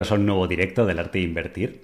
a 0.00 0.14
un 0.14 0.26
nuevo 0.26 0.46
directo 0.46 0.86
del 0.86 1.00
arte 1.00 1.18
de 1.18 1.24
invertir. 1.24 1.82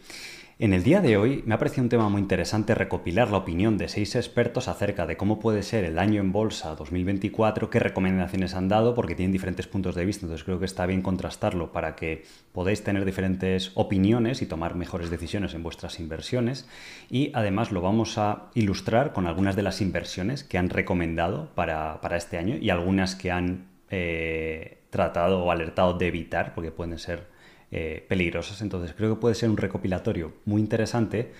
En 0.61 0.73
el 0.73 0.85
día 0.85 1.01
de 1.01 1.17
hoy 1.17 1.43
me 1.47 1.55
ha 1.57 1.59
parecido 1.59 1.83
un 1.83 1.89
tema 1.89 2.09
muy 2.09 2.23
interesante 2.23 2.73
recopilar 2.73 3.29
la 3.29 3.39
opinión 3.39 3.77
de 3.77 3.89
seis 3.89 4.15
expertos 4.15 4.69
acerca 4.69 5.05
de 5.05 5.17
cómo 5.17 5.41
puede 5.41 5.65
ser 5.65 5.83
el 5.83 5.99
año 5.99 6.21
en 6.21 6.31
bolsa 6.31 6.77
2024, 6.77 7.71
qué 7.71 7.81
recomendaciones 7.81 8.55
han 8.55 8.69
dado, 8.69 8.95
porque 8.95 9.17
tienen 9.17 9.33
diferentes 9.33 9.67
puntos 9.67 9.97
de 9.97 10.05
vista, 10.05 10.27
entonces 10.27 10.45
creo 10.45 10.61
que 10.61 10.65
está 10.65 10.87
bien 10.87 11.03
contrastarlo 11.03 11.73
para 11.73 11.97
que 11.97 12.23
podáis 12.53 12.85
tener 12.85 13.05
diferentes 13.05 13.73
opiniones 13.75 14.43
y 14.43 14.47
tomar 14.47 14.77
mejores 14.77 15.11
decisiones 15.11 15.53
en 15.55 15.65
vuestras 15.65 15.99
inversiones. 15.99 16.69
Y 17.11 17.33
además 17.35 17.73
lo 17.73 17.81
vamos 17.81 18.17
a 18.17 18.45
ilustrar 18.55 19.13
con 19.13 19.27
algunas 19.27 19.57
de 19.57 19.63
las 19.63 19.81
inversiones 19.81 20.45
que 20.45 20.57
han 20.57 20.71
recomendado 20.71 21.51
para, 21.57 21.99
este 22.17 22.39
año 22.39 22.55
y 22.61 22.71
algunas 22.71 23.17
que 23.17 23.33
han 23.33 23.67
eh, 23.91 24.79
tratado 24.91 25.43
o 25.43 25.51
alertado 25.51 25.95
de 25.95 26.07
evitar, 26.07 26.55
porque 26.55 26.71
pueden 26.71 27.01
ser 27.01 27.34
eh, 27.77 28.05
peligrosas. 28.07 28.63
Entonces 28.63 28.95
creo 28.97 29.17
que 29.17 29.21
puede 29.21 29.35
ser 29.35 29.51
un 29.51 29.57
recopilatorio 29.57 30.35
muy 30.45 30.61
interesante 30.61 31.33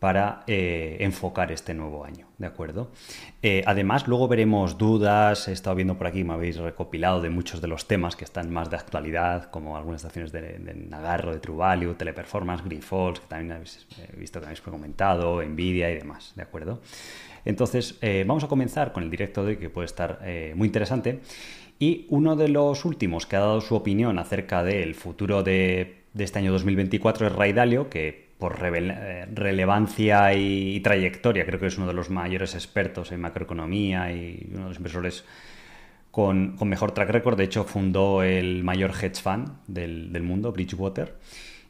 para 0.00 0.42
eh, 0.48 0.96
enfocar 0.98 1.52
este 1.52 1.74
nuevo 1.74 2.04
año, 2.04 2.26
¿de 2.38 2.48
acuerdo? 2.48 2.90
Eh, 3.40 3.62
además, 3.66 4.08
luego 4.08 4.26
veremos 4.26 4.78
dudas, 4.78 5.46
he 5.46 5.52
estado 5.52 5.76
viendo 5.76 5.96
por 5.96 6.08
aquí, 6.08 6.24
me 6.24 6.32
habéis 6.32 6.56
recopilado 6.56 7.20
de 7.20 7.30
muchos 7.30 7.60
de 7.60 7.68
los 7.68 7.86
temas 7.86 8.16
que 8.16 8.24
están 8.24 8.52
más 8.52 8.68
de 8.68 8.74
actualidad, 8.74 9.48
como 9.52 9.76
algunas 9.76 10.02
estaciones 10.02 10.32
de, 10.32 10.58
Nagarro, 10.88 11.32
de 11.32 11.38
True 11.38 11.94
Teleperformance, 11.96 12.64
Grifols, 12.64 13.20
que 13.20 13.26
también 13.28 13.52
habéis 13.52 13.86
visto 14.16 14.40
que 14.40 14.46
habéis 14.46 14.62
comentado, 14.62 15.40
Nvidia 15.40 15.88
y 15.92 15.94
demás, 15.94 16.32
¿de 16.34 16.42
acuerdo? 16.42 16.80
Entonces, 17.44 17.96
vamos 18.26 18.42
a 18.42 18.48
comenzar 18.48 18.92
con 18.92 19.04
el 19.04 19.10
directo 19.10 19.44
de 19.44 19.56
que 19.56 19.70
puede 19.70 19.86
estar 19.86 20.18
muy 20.56 20.66
interesante. 20.66 21.20
Y 21.78 22.06
uno 22.08 22.36
de 22.36 22.48
los 22.48 22.84
últimos 22.84 23.26
que 23.26 23.36
ha 23.36 23.40
dado 23.40 23.60
su 23.60 23.74
opinión 23.74 24.18
acerca 24.18 24.62
del 24.64 24.94
futuro 24.94 25.42
de, 25.42 26.04
este 26.16 26.38
año 26.38 26.52
2024 26.52 27.26
es 27.26 27.32
Ray 27.34 27.52
Dalio, 27.52 27.90
que 27.90 28.26
por 28.38 28.58
eh, 28.62 29.26
relevancia 29.32 30.34
y, 30.34 30.80
trayectoria 30.80 31.46
creo 31.46 31.60
que 31.60 31.66
es 31.66 31.78
uno 31.78 31.86
de 31.86 31.94
los 31.94 32.10
mayores 32.10 32.54
expertos 32.54 33.12
en 33.12 33.20
macroeconomía 33.20 34.12
y 34.12 34.48
uno 34.52 34.62
de 34.62 34.68
los 34.68 34.76
inversores 34.78 35.24
con, 36.10 36.56
mejor 36.62 36.92
track 36.92 37.10
record. 37.10 37.36
De 37.36 37.44
hecho, 37.44 37.64
fundó 37.64 38.22
el 38.22 38.64
mayor 38.64 38.92
hedge 38.92 39.20
fund 39.22 39.50
del, 39.66 40.22
mundo, 40.22 40.52
Bridgewater. 40.52 41.14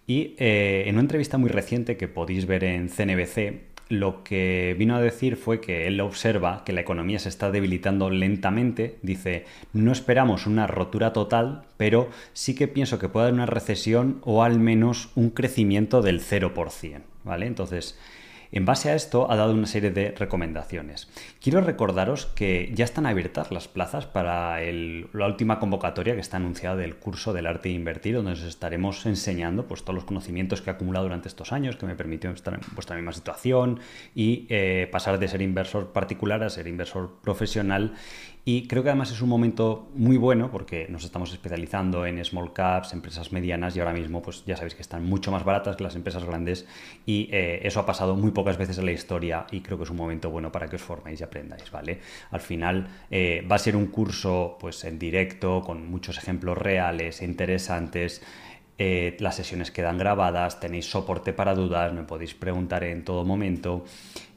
Y 0.06 0.34
eh, 0.38 0.84
en 0.86 0.94
una 0.94 1.02
entrevista 1.02 1.36
muy 1.36 1.50
reciente 1.50 1.96
que 1.96 2.06
podéis 2.06 2.46
ver 2.46 2.62
en 2.62 2.88
CNBC, 2.88 3.75
lo 3.88 4.24
que 4.24 4.74
vino 4.78 4.96
a 4.96 5.00
decir 5.00 5.36
fue 5.36 5.60
que 5.60 5.86
él 5.86 6.00
observa 6.00 6.64
que 6.64 6.72
la 6.72 6.80
economía 6.80 7.18
se 7.18 7.28
está 7.28 7.50
debilitando 7.50 8.10
lentamente. 8.10 8.98
Dice, 9.02 9.44
no 9.72 9.92
esperamos 9.92 10.46
una 10.46 10.66
rotura 10.66 11.12
total, 11.12 11.62
pero 11.76 12.08
sí 12.32 12.54
que 12.54 12.68
pienso 12.68 12.98
que 12.98 13.08
puede 13.08 13.26
haber 13.26 13.34
una 13.34 13.46
recesión 13.46 14.18
o 14.22 14.42
al 14.42 14.58
menos 14.58 15.10
un 15.14 15.30
crecimiento 15.30 16.02
del 16.02 16.20
0%. 16.20 17.00
¿Vale? 17.24 17.46
Entonces, 17.46 17.98
en 18.56 18.64
base 18.64 18.88
a 18.88 18.94
esto 18.94 19.30
ha 19.30 19.36
dado 19.36 19.52
una 19.52 19.66
serie 19.66 19.90
de 19.90 20.12
recomendaciones. 20.12 21.10
Quiero 21.42 21.60
recordaros 21.60 22.24
que 22.24 22.72
ya 22.74 22.86
están 22.86 23.04
abiertas 23.04 23.50
las 23.50 23.68
plazas 23.68 24.06
para 24.06 24.58
la 24.62 25.26
última 25.26 25.58
convocatoria 25.58 26.14
que 26.14 26.22
está 26.22 26.38
anunciada 26.38 26.74
del 26.76 26.96
curso 26.96 27.34
del 27.34 27.48
arte 27.48 27.68
de 27.68 27.74
invertir, 27.74 28.14
donde 28.14 28.32
os 28.32 28.40
estaremos 28.40 29.04
enseñando 29.04 29.66
pues, 29.66 29.82
todos 29.82 29.96
los 29.96 30.04
conocimientos 30.04 30.62
que 30.62 30.70
he 30.70 30.72
acumulado 30.72 31.04
durante 31.04 31.28
estos 31.28 31.52
años, 31.52 31.76
que 31.76 31.84
me 31.84 31.96
permitió 31.96 32.30
estar 32.30 32.54
en 32.54 32.60
vuestra 32.72 32.96
misma 32.96 33.12
situación 33.12 33.80
y 34.14 34.46
eh, 34.48 34.88
pasar 34.90 35.18
de 35.18 35.28
ser 35.28 35.42
inversor 35.42 35.92
particular 35.92 36.42
a 36.42 36.48
ser 36.48 36.66
inversor 36.66 37.18
profesional 37.20 37.92
y 38.48 38.68
creo 38.68 38.84
que 38.84 38.90
además 38.90 39.10
es 39.10 39.20
un 39.22 39.28
momento 39.28 39.88
muy 39.96 40.16
bueno 40.16 40.52
porque 40.52 40.86
nos 40.88 41.02
estamos 41.02 41.32
especializando 41.32 42.06
en 42.06 42.24
small 42.24 42.52
caps, 42.52 42.92
empresas 42.92 43.32
medianas 43.32 43.74
y 43.74 43.80
ahora 43.80 43.92
mismo 43.92 44.22
pues 44.22 44.44
ya 44.46 44.56
sabéis 44.56 44.76
que 44.76 44.82
están 44.82 45.04
mucho 45.04 45.32
más 45.32 45.42
baratas 45.42 45.74
que 45.74 45.82
las 45.82 45.96
empresas 45.96 46.24
grandes 46.24 46.64
y 47.04 47.28
eh, 47.32 47.58
eso 47.64 47.80
ha 47.80 47.86
pasado 47.86 48.14
muy 48.14 48.30
pocas 48.30 48.56
veces 48.56 48.78
en 48.78 48.86
la 48.86 48.92
historia 48.92 49.46
y 49.50 49.62
creo 49.62 49.76
que 49.76 49.82
es 49.82 49.90
un 49.90 49.96
momento 49.96 50.30
bueno 50.30 50.52
para 50.52 50.68
que 50.68 50.76
os 50.76 50.82
forméis 50.82 51.20
y 51.20 51.24
aprendáis, 51.24 51.68
¿vale? 51.72 51.98
Al 52.30 52.40
final 52.40 52.86
eh, 53.10 53.44
va 53.50 53.56
a 53.56 53.58
ser 53.58 53.74
un 53.74 53.86
curso 53.86 54.56
pues 54.60 54.84
en 54.84 54.96
directo 54.96 55.62
con 55.62 55.90
muchos 55.90 56.16
ejemplos 56.16 56.56
reales, 56.56 57.22
interesantes. 57.22 58.22
Eh, 58.78 59.16
las 59.20 59.34
sesiones 59.34 59.72
quedan 59.72 59.98
grabadas, 59.98 60.60
tenéis 60.60 60.88
soporte 60.88 61.32
para 61.32 61.54
dudas, 61.54 61.92
me 61.92 62.04
podéis 62.04 62.34
preguntar 62.34 62.84
en 62.84 63.04
todo 63.04 63.24
momento 63.24 63.84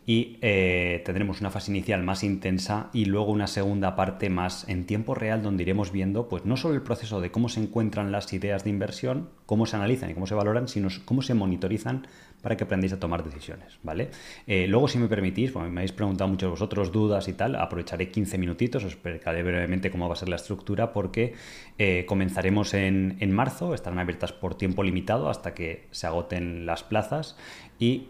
y 0.09 0.39
eh, 0.41 1.03
tendremos 1.05 1.39
una 1.39 1.51
fase 1.51 1.69
inicial 1.69 2.01
más 2.01 2.23
intensa 2.23 2.89
y 2.93 3.05
luego 3.05 3.31
una 3.31 3.45
segunda 3.45 3.95
parte 3.95 4.31
más 4.31 4.67
en 4.67 4.87
tiempo 4.87 5.13
real 5.13 5.43
donde 5.43 5.61
iremos 5.61 5.91
viendo 5.91 6.27
pues 6.27 6.45
no 6.45 6.57
solo 6.57 6.73
el 6.73 6.81
proceso 6.81 7.21
de 7.21 7.29
cómo 7.29 7.47
se 7.47 7.61
encuentran 7.61 8.11
las 8.11 8.33
ideas 8.33 8.63
de 8.63 8.71
inversión, 8.71 9.29
cómo 9.45 9.67
se 9.67 9.75
analizan 9.75 10.09
y 10.09 10.15
cómo 10.15 10.25
se 10.25 10.33
valoran, 10.33 10.67
sino 10.67 10.87
cómo 11.05 11.21
se 11.21 11.35
monitorizan 11.35 12.07
para 12.41 12.57
que 12.57 12.63
aprendáis 12.63 12.93
a 12.93 12.99
tomar 12.99 13.23
decisiones, 13.23 13.77
¿vale? 13.83 14.09
Eh, 14.47 14.65
luego, 14.67 14.87
si 14.87 14.97
me 14.97 15.07
permitís, 15.07 15.53
me 15.53 15.61
habéis 15.61 15.91
preguntado 15.91 16.27
muchos 16.27 16.49
vosotros 16.49 16.91
dudas 16.91 17.27
y 17.27 17.33
tal, 17.33 17.55
aprovecharé 17.55 18.09
15 18.09 18.39
minutitos, 18.39 18.83
os 18.85 18.93
explicaré 18.93 19.43
brevemente 19.43 19.91
cómo 19.91 20.07
va 20.07 20.13
a 20.13 20.17
ser 20.17 20.29
la 20.29 20.37
estructura 20.37 20.91
porque 20.91 21.33
eh, 21.77 22.05
comenzaremos 22.07 22.73
en, 22.73 23.17
en, 23.19 23.31
marzo, 23.31 23.75
estarán 23.75 23.99
abiertas 23.99 24.31
por 24.31 24.55
tiempo 24.55 24.81
limitado 24.81 25.29
hasta 25.29 25.53
que 25.53 25.85
se 25.91 26.07
agoten 26.07 26.65
las 26.65 26.81
plazas 26.81 27.37
y 27.77 28.07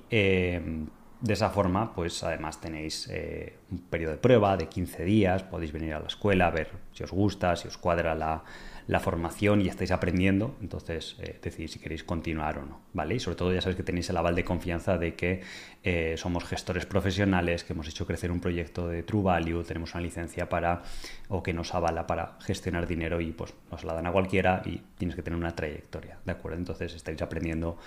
de 1.22 1.34
esa 1.34 1.50
forma, 1.50 1.94
pues 1.94 2.24
además 2.24 2.62
tenéis 2.62 3.07
eh, 3.12 3.57
un 3.72 3.80
periodo 3.80 4.13
de 4.13 4.18
prueba 4.19 4.56
de 4.56 4.68
15 4.68 5.03
días, 5.03 5.44
podéis 5.44 5.72
venir 5.72 5.94
a 5.94 6.00
la 6.00 6.07
escuela 6.07 6.47
a 6.47 6.52
ver 6.52 6.69
si 6.94 7.03
os 7.03 7.12
gusta, 7.12 7.56
si 7.56 7.68
os 7.68 7.78
cuadra 7.78 8.16
la, 8.16 8.44
la 8.90 9.00
formación 9.00 9.62
y 9.62 9.68
estáis 9.68 9.92
aprendiendo, 9.92 10.58
entonces 10.62 11.16
eh, 11.20 11.38
decidís 11.44 11.74
si 11.74 11.80
queréis 11.80 12.04
continuar 12.04 12.58
o 12.58 12.66
no, 12.66 12.82
¿vale? 12.92 13.14
Y 13.14 13.20
sobre 13.20 13.38
todo 13.38 13.54
ya 13.54 13.62
sabéis 13.62 13.78
que 13.78 13.84
tenéis 13.84 14.10
el 14.10 14.18
aval 14.18 14.34
de 14.34 14.44
confianza 14.44 14.98
de 14.98 15.14
que 15.14 15.42
eh, 15.84 16.16
somos 16.18 16.44
gestores 16.44 16.88
profesionales, 16.88 17.64
que 17.64 17.74
hemos 17.74 17.88
hecho 17.88 18.08
crecer 18.08 18.32
un 18.32 18.40
proyecto 18.40 18.88
de 18.88 19.04
True 19.04 19.22
Value, 19.22 19.64
tenemos 19.64 19.94
una 19.94 20.02
licencia 20.02 20.50
para, 20.50 20.82
o 21.28 21.44
que 21.44 21.54
nos 21.54 21.76
avala 21.76 22.08
para 22.08 22.40
gestionar 22.42 22.88
dinero 22.88 23.22
y 23.22 23.32
pues 23.32 23.54
nos 23.70 23.84
la 23.84 23.94
dan 23.94 24.08
a 24.08 24.12
cualquiera 24.12 24.64
y 24.66 24.82
tienes 24.98 25.16
que 25.16 25.22
tener 25.22 25.38
una 25.38 25.56
trayectoria, 25.56 26.18
¿de 26.26 26.32
acuerdo? 26.32 26.58
Entonces 26.58 26.96
estáis 26.96 27.22
aprendiendo 27.22 27.78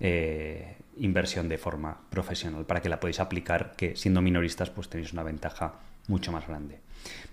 eh, 0.00 0.74
inversión 0.96 1.48
de 1.48 1.58
forma 1.58 2.00
profesional 2.10 2.64
para 2.66 2.82
que 2.82 2.88
la 2.88 2.98
podáis 2.98 3.20
aplicar, 3.20 3.74
que 3.76 3.94
siendo 3.94 4.22
minoristas 4.22 4.70
pues 4.70 4.88
tenéis 4.88 5.12
una 5.12 5.22
ventaja 5.22 5.74
mucho 6.08 6.32
más 6.32 6.48
grande. 6.48 6.80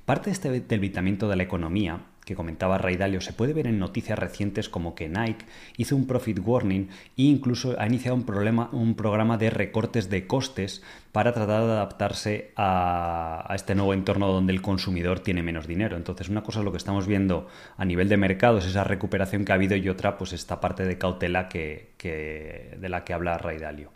Parte 0.06 0.26
de 0.26 0.34
este 0.34 0.62
debilitamiento 0.62 1.28
de 1.28 1.38
la 1.38 1.44
economía 1.44 2.02
que 2.26 2.36
comentaba 2.36 2.78
Ray 2.80 2.98
Dalio 2.98 3.22
se 3.22 3.34
puede 3.34 3.54
ver 3.54 3.68
en 3.68 3.80
noticias 3.80 4.18
recientes 4.18 4.68
como 4.68 4.96
que 4.96 5.08
Nike 5.08 5.46
hizo 5.78 5.96
un 5.96 6.08
profit 6.08 6.40
warning 6.44 6.90
e 7.16 7.24
incluso 7.24 7.76
ha 7.80 7.86
iniciado 7.86 8.16
un, 8.16 8.24
problema, 8.24 8.70
un 8.72 8.96
programa 8.96 9.38
de 9.38 9.52
recortes 9.52 10.10
de 10.10 10.26
costes 10.26 10.82
para 11.12 11.32
tratar 11.34 11.64
de 11.64 11.72
adaptarse 11.72 12.52
a, 12.58 13.50
este 13.56 13.76
nuevo 13.76 13.94
entorno 13.94 14.28
donde 14.28 14.52
el 14.52 14.62
consumidor 14.62 15.20
tiene 15.20 15.44
menos 15.44 15.68
dinero. 15.68 15.96
Entonces, 15.96 16.28
una 16.28 16.44
cosa 16.44 16.60
es 16.60 16.66
lo 16.66 16.72
que 16.72 16.78
estamos 16.78 17.08
viendo 17.08 17.48
a 17.78 17.86
nivel 17.86 18.10
de 18.10 18.18
mercados, 18.18 18.66
esa 18.66 18.84
recuperación 18.84 19.46
que 19.46 19.52
ha 19.52 19.56
habido, 19.56 19.76
y 19.78 19.88
otra, 19.88 20.18
pues 20.18 20.34
esta 20.34 20.60
parte 20.60 20.84
de 20.84 20.98
cautela 20.98 21.48
que, 21.48 21.94
de 22.02 22.90
la 22.90 23.06
que 23.06 23.14
habla 23.14 23.38
Ray 23.38 23.60
Dalio. 23.60 23.92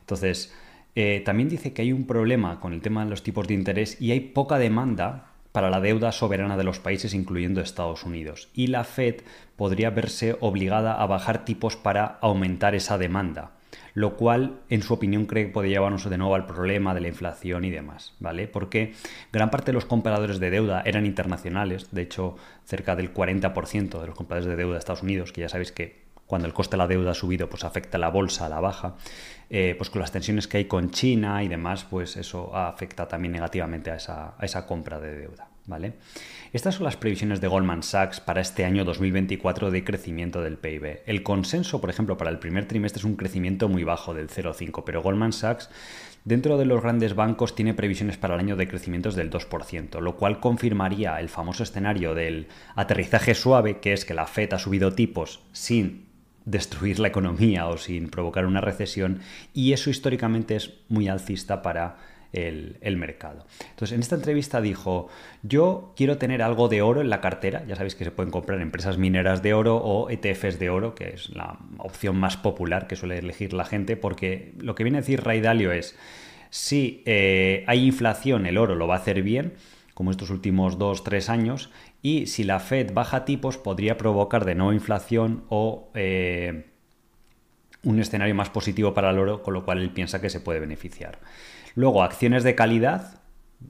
Entonces, 0.00 0.52
eh, 0.94 1.22
también 1.24 1.48
dice 1.48 1.72
que 1.72 1.82
hay 1.82 1.92
un 1.92 2.06
problema 2.06 2.58
con 2.58 2.72
el 2.72 2.80
tema 2.80 3.04
de 3.04 3.10
los 3.10 3.22
tipos 3.22 3.46
de 3.46 3.54
interés 3.54 4.00
y 4.00 4.10
hay 4.10 4.20
poca 4.20 4.58
demanda 4.58 5.27
para 5.58 5.70
la 5.70 5.80
deuda 5.80 6.12
soberana 6.12 6.56
de 6.56 6.62
los 6.62 6.78
países, 6.78 7.14
incluyendo 7.14 7.60
Estados 7.60 8.04
Unidos. 8.04 8.48
Y 8.54 8.68
la 8.68 8.84
Fed 8.84 9.22
podría 9.56 9.90
verse 9.90 10.36
obligada 10.38 10.94
a 10.94 11.06
bajar 11.06 11.44
tipos 11.44 11.74
para 11.74 12.16
aumentar 12.20 12.76
esa 12.76 12.96
demanda, 12.96 13.56
lo 13.92 14.16
cual, 14.16 14.60
en 14.68 14.82
su 14.82 14.94
opinión, 14.94 15.26
cree 15.26 15.46
que 15.46 15.52
puede 15.52 15.68
llevarnos 15.68 16.08
de 16.08 16.16
nuevo 16.16 16.36
al 16.36 16.46
problema 16.46 16.94
de 16.94 17.00
la 17.00 17.08
inflación 17.08 17.64
y 17.64 17.70
demás, 17.70 18.14
¿vale? 18.20 18.46
Porque 18.46 18.94
gran 19.32 19.50
parte 19.50 19.72
de 19.72 19.72
los 19.72 19.84
compradores 19.84 20.38
de 20.38 20.50
deuda 20.50 20.80
eran 20.86 21.06
internacionales, 21.06 21.88
de 21.90 22.02
hecho, 22.02 22.36
cerca 22.64 22.94
del 22.94 23.12
40% 23.12 24.00
de 24.00 24.06
los 24.06 24.14
compradores 24.14 24.48
de 24.48 24.54
deuda 24.54 24.74
de 24.74 24.78
Estados 24.78 25.02
Unidos, 25.02 25.32
que 25.32 25.40
ya 25.40 25.48
sabéis 25.48 25.72
que 25.72 26.06
cuando 26.28 26.46
el 26.46 26.54
coste 26.54 26.76
de 26.76 26.78
la 26.78 26.86
deuda 26.86 27.12
ha 27.12 27.14
subido, 27.14 27.48
pues 27.48 27.64
afecta 27.64 27.96
a 27.96 28.00
la 28.00 28.10
bolsa 28.10 28.46
a 28.46 28.48
la 28.48 28.60
baja, 28.60 28.94
eh, 29.50 29.74
pues 29.78 29.88
con 29.88 30.00
las 30.00 30.12
tensiones 30.12 30.46
que 30.46 30.58
hay 30.58 30.64
con 30.66 30.90
China 30.90 31.42
y 31.42 31.48
demás, 31.48 31.84
pues 31.88 32.18
eso 32.18 32.54
afecta 32.54 33.08
también 33.08 33.32
negativamente 33.32 33.90
a 33.90 33.96
esa, 34.42 34.66
compra 34.66 35.00
de 35.00 35.16
deuda. 35.16 35.47
¿Vale? 35.68 35.92
Estas 36.54 36.76
son 36.76 36.84
las 36.84 36.96
previsiones 36.96 37.42
de 37.42 37.46
Goldman 37.46 37.82
Sachs 37.82 38.20
para 38.20 38.40
este 38.40 38.64
año 38.64 38.86
2024 38.86 39.70
de 39.70 39.84
crecimiento 39.84 40.40
del 40.40 40.56
PIB. 40.56 41.02
El 41.04 41.22
consenso, 41.22 41.78
por 41.78 41.90
ejemplo, 41.90 42.16
para 42.16 42.30
el 42.30 42.38
primer 42.38 42.66
trimestre 42.66 43.00
es 43.00 43.04
un 43.04 43.16
crecimiento 43.16 43.68
muy 43.68 43.84
bajo 43.84 44.14
del 44.14 44.30
0,5, 44.30 44.82
pero 44.86 45.02
Goldman 45.02 45.34
Sachs 45.34 45.68
dentro 46.24 46.56
de 46.56 46.64
los 46.64 46.82
grandes 46.82 47.14
bancos 47.14 47.54
tiene 47.54 47.74
previsiones 47.74 48.16
para 48.16 48.32
el 48.34 48.40
año 48.40 48.56
de 48.56 48.66
crecimientos 48.66 49.14
del 49.14 49.30
2%, 49.30 50.00
lo 50.00 50.16
cual 50.16 50.40
confirmaría 50.40 51.20
el 51.20 51.28
famoso 51.28 51.64
escenario 51.64 52.14
del 52.14 52.48
aterrizaje 52.74 53.34
suave, 53.34 53.78
que 53.80 53.92
es 53.92 54.06
que 54.06 54.14
la 54.14 54.26
Fed 54.26 54.54
ha 54.54 54.58
subido 54.58 54.94
tipos 54.94 55.42
sin 55.52 56.08
destruir 56.46 56.98
la 56.98 57.08
economía 57.08 57.66
o 57.66 57.76
sin 57.76 58.08
provocar 58.08 58.46
una 58.46 58.62
recesión 58.62 59.20
y 59.52 59.74
eso 59.74 59.90
históricamente 59.90 60.56
es 60.56 60.72
muy 60.88 61.08
alcista 61.08 61.60
para 61.60 61.98
el, 62.32 62.96
mercado. 62.96 63.46
Entonces, 63.70 63.94
en 63.94 64.00
esta 64.00 64.16
entrevista 64.16 64.60
dijo, 64.60 65.08
yo 65.42 65.92
quiero 65.96 66.18
tener 66.18 66.42
algo 66.42 66.68
de 66.68 66.82
oro 66.82 67.00
en 67.00 67.10
la 67.10 67.20
cartera, 67.20 67.64
ya 67.66 67.76
sabéis 67.76 67.94
que 67.94 68.04
se 68.04 68.10
pueden 68.10 68.30
comprar 68.30 68.60
empresas 68.60 68.98
mineras 68.98 69.42
de 69.42 69.54
oro 69.54 69.76
o 69.76 70.10
ETFs 70.10 70.58
de 70.58 70.70
oro, 70.70 70.94
que 70.94 71.10
es 71.10 71.30
la 71.30 71.58
opción 71.78 72.16
más 72.16 72.36
popular 72.36 72.86
que 72.86 72.96
suele 72.96 73.18
elegir 73.18 73.52
la 73.52 73.64
gente, 73.64 73.96
porque 73.96 74.52
lo 74.58 74.74
que 74.74 74.84
viene 74.84 74.98
a 74.98 75.00
decir 75.02 75.22
Ray 75.22 75.40
Dalio 75.40 75.72
es, 75.72 75.96
si 76.50 77.02
eh, 77.06 77.64
hay 77.66 77.86
inflación, 77.86 78.46
el 78.46 78.58
oro 78.58 78.74
lo 78.74 78.86
va 78.86 78.94
a 78.94 78.98
hacer 78.98 79.22
bien, 79.22 79.54
como 79.94 80.10
estos 80.10 80.30
últimos 80.30 80.78
dos, 80.78 81.02
tres 81.02 81.28
años, 81.28 81.70
y 82.02 82.26
si 82.26 82.44
la 82.44 82.60
Fed 82.60 82.92
baja 82.92 83.24
tipos 83.24 83.58
podría 83.58 83.98
provocar 83.98 84.44
de 84.44 84.54
nuevo 84.54 84.72
inflación 84.72 85.44
o 85.48 85.90
eh, 85.94 86.66
un 87.82 87.98
escenario 88.00 88.34
más 88.34 88.50
positivo 88.50 88.94
para 88.94 89.10
el 89.10 89.18
oro, 89.18 89.42
con 89.42 89.54
lo 89.54 89.64
cual 89.64 89.78
él 89.78 89.90
piensa 89.90 90.20
que 90.20 90.30
se 90.30 90.40
puede 90.40 90.60
beneficiar. 90.60 91.18
Luego, 91.78 92.02
acciones 92.02 92.42
de 92.42 92.56
calidad, 92.56 93.20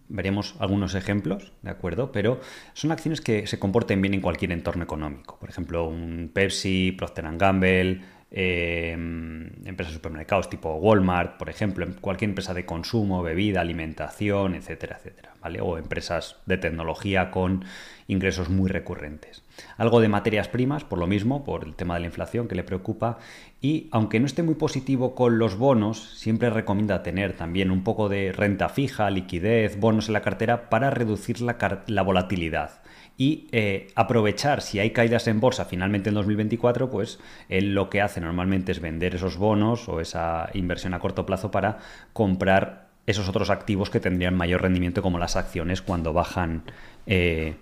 veremos 0.09 0.55
algunos 0.61 0.95
ejemplos, 0.95 1.53
¿de 1.61 1.69
acuerdo? 1.69 2.11
Pero 2.11 2.41
son 2.73 2.91
acciones 2.91 3.21
que 3.21 3.47
se 3.47 3.59
comporten 3.59 4.01
bien 4.01 4.15
en 4.15 4.23
cualquier 4.23 4.51
entorno 4.53 4.83
económico. 4.83 5.39
Por 5.39 5.51
ejemplo, 5.51 5.87
un 5.87 6.31
Pepsi, 6.33 6.93
Procter 6.93 7.27
Gamble, 7.37 8.01
eh, 8.31 8.93
empresas 8.93 9.93
de 9.93 9.99
supermercados 9.99 10.51
tipo 10.51 10.75
Walmart, 10.75 11.39
por 11.39 11.49
ejemplo, 11.49 11.87
cualquier 12.01 12.31
empresa 12.31 12.55
de 12.55 12.67
consumo, 12.67 13.23
bebida, 13.23 13.61
alimentación, 13.61 14.55
etcétera, 14.55 14.97
etcétera, 14.99 15.33
¿vale? 15.41 15.61
O 15.61 15.79
empresas 15.79 16.37
de 16.47 16.59
tecnología 16.59 17.31
con 17.31 17.65
ingresos 18.07 18.49
muy 18.49 18.69
recurrentes. 18.69 19.43
Algo 19.77 20.01
de 20.01 20.09
materias 20.09 20.49
primas, 20.49 20.85
por 20.85 20.99
lo 20.99 21.07
mismo, 21.07 21.45
por 21.45 21.65
el 21.65 21.75
tema 21.75 21.95
de 21.95 22.01
la 22.01 22.07
inflación 22.07 22.49
que 22.49 22.55
le 22.55 22.65
preocupa. 22.65 23.19
Y 23.61 23.89
aunque 23.93 24.21
no 24.21 24.27
esté 24.27 24.43
muy 24.43 24.55
positivo 24.55 25.15
con 25.15 25.39
los 25.39 25.57
bonos, 25.57 26.19
siempre 26.19 26.51
recomienda 26.51 27.03
tener 27.03 27.35
también 27.35 27.71
un 27.71 27.85
poco 27.85 28.09
de 28.09 28.33
renta 28.33 28.69
fija, 28.69 29.11
liquidez, 29.11 29.79
bonos 29.79 30.09
en 30.09 30.15
la 30.15 30.23
cartera 30.23 30.71
para 30.71 30.91
reducir 30.91 31.41
la, 31.41 32.03
volatilidad. 32.03 32.81
Y 33.21 33.49
eh, 33.51 33.89
aprovechar 33.97 34.63
si 34.63 34.79
hay 34.79 34.93
caídas 34.93 35.27
en 35.27 35.41
bolsa 35.41 35.65
finalmente 35.65 36.09
en 36.09 36.15
2024, 36.15 36.89
pues 36.89 37.19
él 37.49 37.75
lo 37.75 37.91
que 37.91 38.01
hace 38.01 38.21
normalmente 38.21 38.71
es 38.71 38.81
vender 38.81 39.17
esos 39.17 39.37
bonos 39.37 39.89
o 39.89 40.01
esa 40.01 40.49
inversión 40.55 40.95
a 40.95 41.01
corto 41.01 41.27
plazo 41.27 41.51
para 41.51 41.79
comprar 42.13 42.87
esos 43.07 43.29
otros 43.29 43.51
activos 43.51 43.91
que 43.91 43.99
tendrían 43.99 44.37
mayor 44.37 44.63
rendimiento 44.63 45.03
como 45.03 45.19
las 45.19 45.35
acciones 45.35 45.83
cuando 45.83 46.13
bajan 46.13 46.63
eh, 47.07 47.57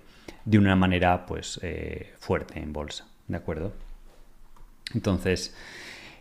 de 0.45 0.59
una 0.59 0.77
manera 0.77 1.25
pues 1.25 1.59
eh, 1.63 2.13
fuerte 2.19 2.59
en 2.59 2.75
bolsa, 2.75 3.07
¿de 3.27 3.39
acuerdo? 3.39 3.73
Entonces, 4.95 5.57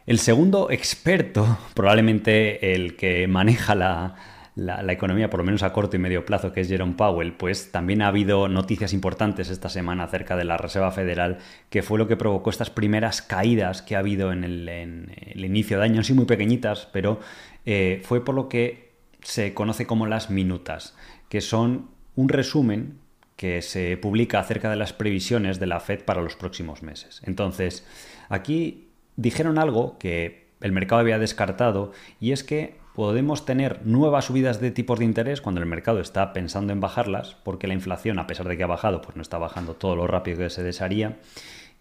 el 0.05 0.19
segundo 0.19 0.71
experto, 0.71 1.57
probablemente 1.73 2.73
el 2.73 2.95
que 2.95 3.27
maneja 3.27 3.75
la, 3.75 4.15
economía, 4.55 5.29
por 5.29 5.39
lo 5.39 5.45
menos 5.45 5.63
a 5.63 5.73
corto 5.73 5.95
y 5.95 5.99
medio 5.99 6.25
plazo, 6.25 6.53
que 6.53 6.61
es 6.61 6.69
Jerome 6.69 6.93
Powell, 6.93 7.33
pues 7.33 7.71
también 7.71 8.01
ha 8.01 8.07
habido 8.07 8.47
noticias 8.47 8.93
importantes 8.93 9.49
esta 9.49 9.69
semana 9.69 10.03
acerca 10.03 10.35
de 10.35 10.45
la 10.45 10.57
Reserva 10.57 10.91
Federal, 10.91 11.39
que 11.69 11.83
fue 11.83 11.97
lo 11.97 12.07
que 12.07 12.15
provocó 12.15 12.49
estas 12.49 12.69
primeras 12.69 13.21
caídas 13.21 13.81
que 13.81 13.95
ha 13.95 13.99
habido 13.99 14.31
en 14.31 14.43
el, 14.43 15.45
inicio 15.45 15.77
de 15.77 15.85
año, 15.85 16.03
sí 16.03 16.13
muy 16.13 16.25
pequeñitas, 16.25 16.87
pero 16.91 17.19
eh, 17.65 18.01
fue 18.03 18.23
por 18.23 18.35
lo 18.35 18.47
que 18.47 18.93
se 19.21 19.53
conoce 19.53 19.85
como 19.85 20.07
las 20.07 20.29
minutas, 20.29 20.95
que 21.27 21.41
son 21.41 21.89
un 22.15 22.29
resumen 22.29 22.99
que 23.35 23.61
se 23.61 23.97
publica 23.97 24.39
acerca 24.39 24.69
de 24.69 24.77
las 24.77 24.93
previsiones 24.93 25.59
de 25.59 25.65
la 25.65 25.81
Fed 25.81 26.05
para 26.05 26.21
los 26.21 26.35
próximos 26.35 26.83
meses. 26.83 27.21
Entonces, 27.25 27.85
aquí 28.29 28.87
dijeron 29.17 29.57
algo 29.57 29.97
que 29.99 30.45
el 30.61 30.71
mercado 30.71 31.01
había 31.01 31.19
descartado 31.19 31.91
y 32.21 32.31
es 32.31 32.43
que 32.43 32.77
podemos 32.95 33.45
tener 33.45 33.85
nuevas 33.85 34.25
subidas 34.25 34.61
de 34.61 34.71
tipos 34.71 34.99
de 34.99 35.05
interés 35.05 35.41
cuando 35.41 35.61
el 35.61 35.67
mercado 35.67 35.99
está 35.99 36.33
pensando 36.33 36.71
en 36.71 36.79
bajarlas, 36.79 37.35
porque 37.43 37.67
la 37.67 37.73
inflación, 37.73 38.19
a 38.19 38.27
pesar 38.27 38.47
de 38.47 38.57
que 38.57 38.63
ha 38.63 38.67
bajado, 38.67 39.01
pues 39.01 39.15
no 39.15 39.21
está 39.21 39.37
bajando 39.37 39.75
todo 39.75 39.95
lo 39.95 40.07
rápido 40.07 40.37
que 40.39 40.49
se 40.49 40.63
desearía. 40.63 41.17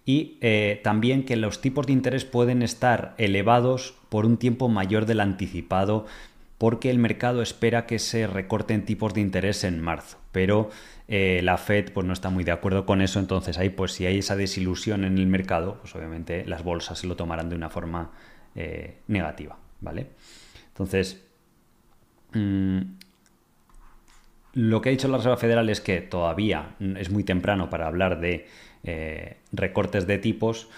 Y 0.05 0.37
eh, 0.41 0.81
también 0.85 1.25
que 1.25 1.37
los 1.37 1.61
tipos 1.61 1.87
de 1.87 1.93
interés 1.93 2.25
pueden 2.25 2.63
estar 2.63 3.15
elevados 3.17 3.95
por 4.09 4.27
un 4.27 4.37
tiempo 4.37 4.69
mayor 4.69 5.07
del 5.07 5.21
anticipado, 5.21 6.05
porque 6.59 6.91
el 6.91 6.99
mercado 6.99 7.43
espera 7.43 7.87
que 7.87 7.99
se 7.99 8.27
recorten 8.27 8.85
tipos 8.85 9.15
de 9.15 9.21
interés 9.21 9.65
en 9.65 9.81
marzo. 9.81 10.19
Pero 10.33 10.71
eh, 11.09 11.41
la 11.43 11.59
Fed 11.59 11.93
pues, 11.93 12.07
no 12.07 12.13
está 12.13 12.31
muy 12.31 12.45
de 12.45 12.53
acuerdo 12.53 12.87
con 12.87 13.01
eso, 13.01 13.19
entonces 13.19 13.57
ahí 13.59 13.71
pues 13.71 13.93
si 13.93 14.07
hay 14.07 14.19
esa 14.19 14.37
desilusión 14.37 15.05
en 15.05 15.19
el 15.19 15.27
mercado, 15.27 15.79
pues 15.81 15.95
obviamente 15.95 16.45
las 16.45 16.65
bolsas 16.65 16.99
se 16.99 17.07
lo 17.07 17.17
tomarán 17.17 17.49
de 17.49 17.57
una 17.57 17.71
forma 17.71 18.13
eh, 18.55 18.99
negativa, 19.07 19.59
¿vale? 19.81 20.09
Entonces, 20.75 21.25
mm, 22.33 22.81
lo 24.55 24.81
que 24.81 24.89
ha 24.89 24.93
dicho 24.93 25.09
la 25.09 25.19
Reserva 25.19 25.37
Federal 25.37 25.69
es 25.71 25.81
que 25.81 26.01
todavía 26.01 26.77
es 26.97 27.11
muy 27.11 27.25
temprano 27.25 27.71
para 27.71 27.87
hablar 27.87 28.21
de 28.21 28.47
eh, 28.83 29.39
recortes 29.53 30.07
de 30.07 30.19
tipos 30.19 30.69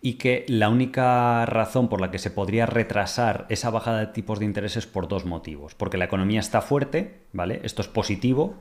y 0.00 0.14
que 0.14 0.44
la 0.48 0.68
única 0.68 1.46
razón 1.46 1.88
por 1.88 2.00
la 2.00 2.10
que 2.10 2.18
se 2.18 2.30
podría 2.30 2.66
retrasar 2.66 3.46
esa 3.48 3.70
bajada 3.70 4.00
de 4.00 4.06
tipos 4.08 4.38
de 4.38 4.44
interés 4.44 4.76
es 4.76 4.86
por 4.86 5.08
dos 5.08 5.24
motivos. 5.24 5.74
Porque 5.74 5.96
la 5.96 6.04
economía 6.04 6.40
está 6.40 6.60
fuerte, 6.60 7.22
¿vale? 7.32 7.60
Esto 7.64 7.80
es 7.80 7.88
positivo, 7.88 8.56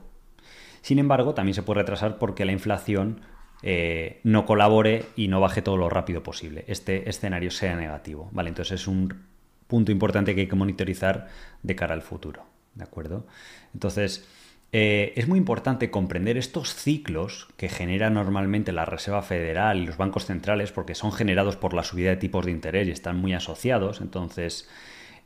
sin 0.84 1.00
embargo, 1.00 1.34
también 1.34 1.56
se 1.56 1.64
puede 1.64 1.80
retrasar 1.80 2.18
porque 2.18 2.44
la 2.44 2.52
inflación 2.52 3.22
eh, 3.62 4.20
no 4.24 4.46
colabore 4.46 5.06
y 5.16 5.30
no 5.30 5.40
baje 5.40 5.62
todo 5.62 5.78
lo 5.78 5.90
rápido 5.90 6.24
posible. 6.24 6.66
Este 6.68 7.10
escenario 7.10 7.52
sea 7.52 7.78
negativo. 7.78 8.30
¿vale? 8.34 8.50
Entonces 8.50 8.82
es 8.82 8.88
un 8.88 9.33
punto 9.68 9.92
importante 9.92 10.36
que 10.36 10.42
hay 10.42 10.48
que 10.48 10.56
monitorizar 10.56 11.28
de 11.62 11.76
cara 11.76 11.94
al 11.94 12.02
futuro. 12.02 12.46
¿De 12.76 12.84
acuerdo? 12.84 13.28
Entonces, 13.74 14.28
eh, 14.72 15.14
es 15.16 15.28
muy 15.28 15.38
importante 15.38 15.92
comprender 15.92 16.38
estos 16.38 16.74
ciclos 16.74 17.48
que 17.58 17.70
genera 17.70 18.10
normalmente 18.10 18.72
la 18.72 18.86
Reserva 18.86 19.22
Federal 19.22 19.78
y 19.78 19.86
los 19.86 19.98
bancos 19.98 20.26
centrales 20.26 20.72
porque 20.72 20.96
son 20.96 21.12
generados 21.12 21.56
por 21.56 21.74
la 21.74 21.84
subida 21.84 22.10
de 22.10 22.18
tipos 22.18 22.46
de 22.46 22.52
interés 22.52 22.88
y 22.88 22.92
están 22.92 23.18
muy 23.18 23.34
asociados. 23.34 24.02
Entonces, 24.02 24.68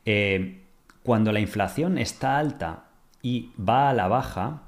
eh, 0.05 0.63
cuando 1.03 1.31
la 1.31 1.39
inflación 1.39 1.97
está 1.97 2.37
alta 2.37 2.89
y 3.21 3.51
va 3.57 3.89
a 3.89 3.93
la 3.93 4.09
baja, 4.09 4.63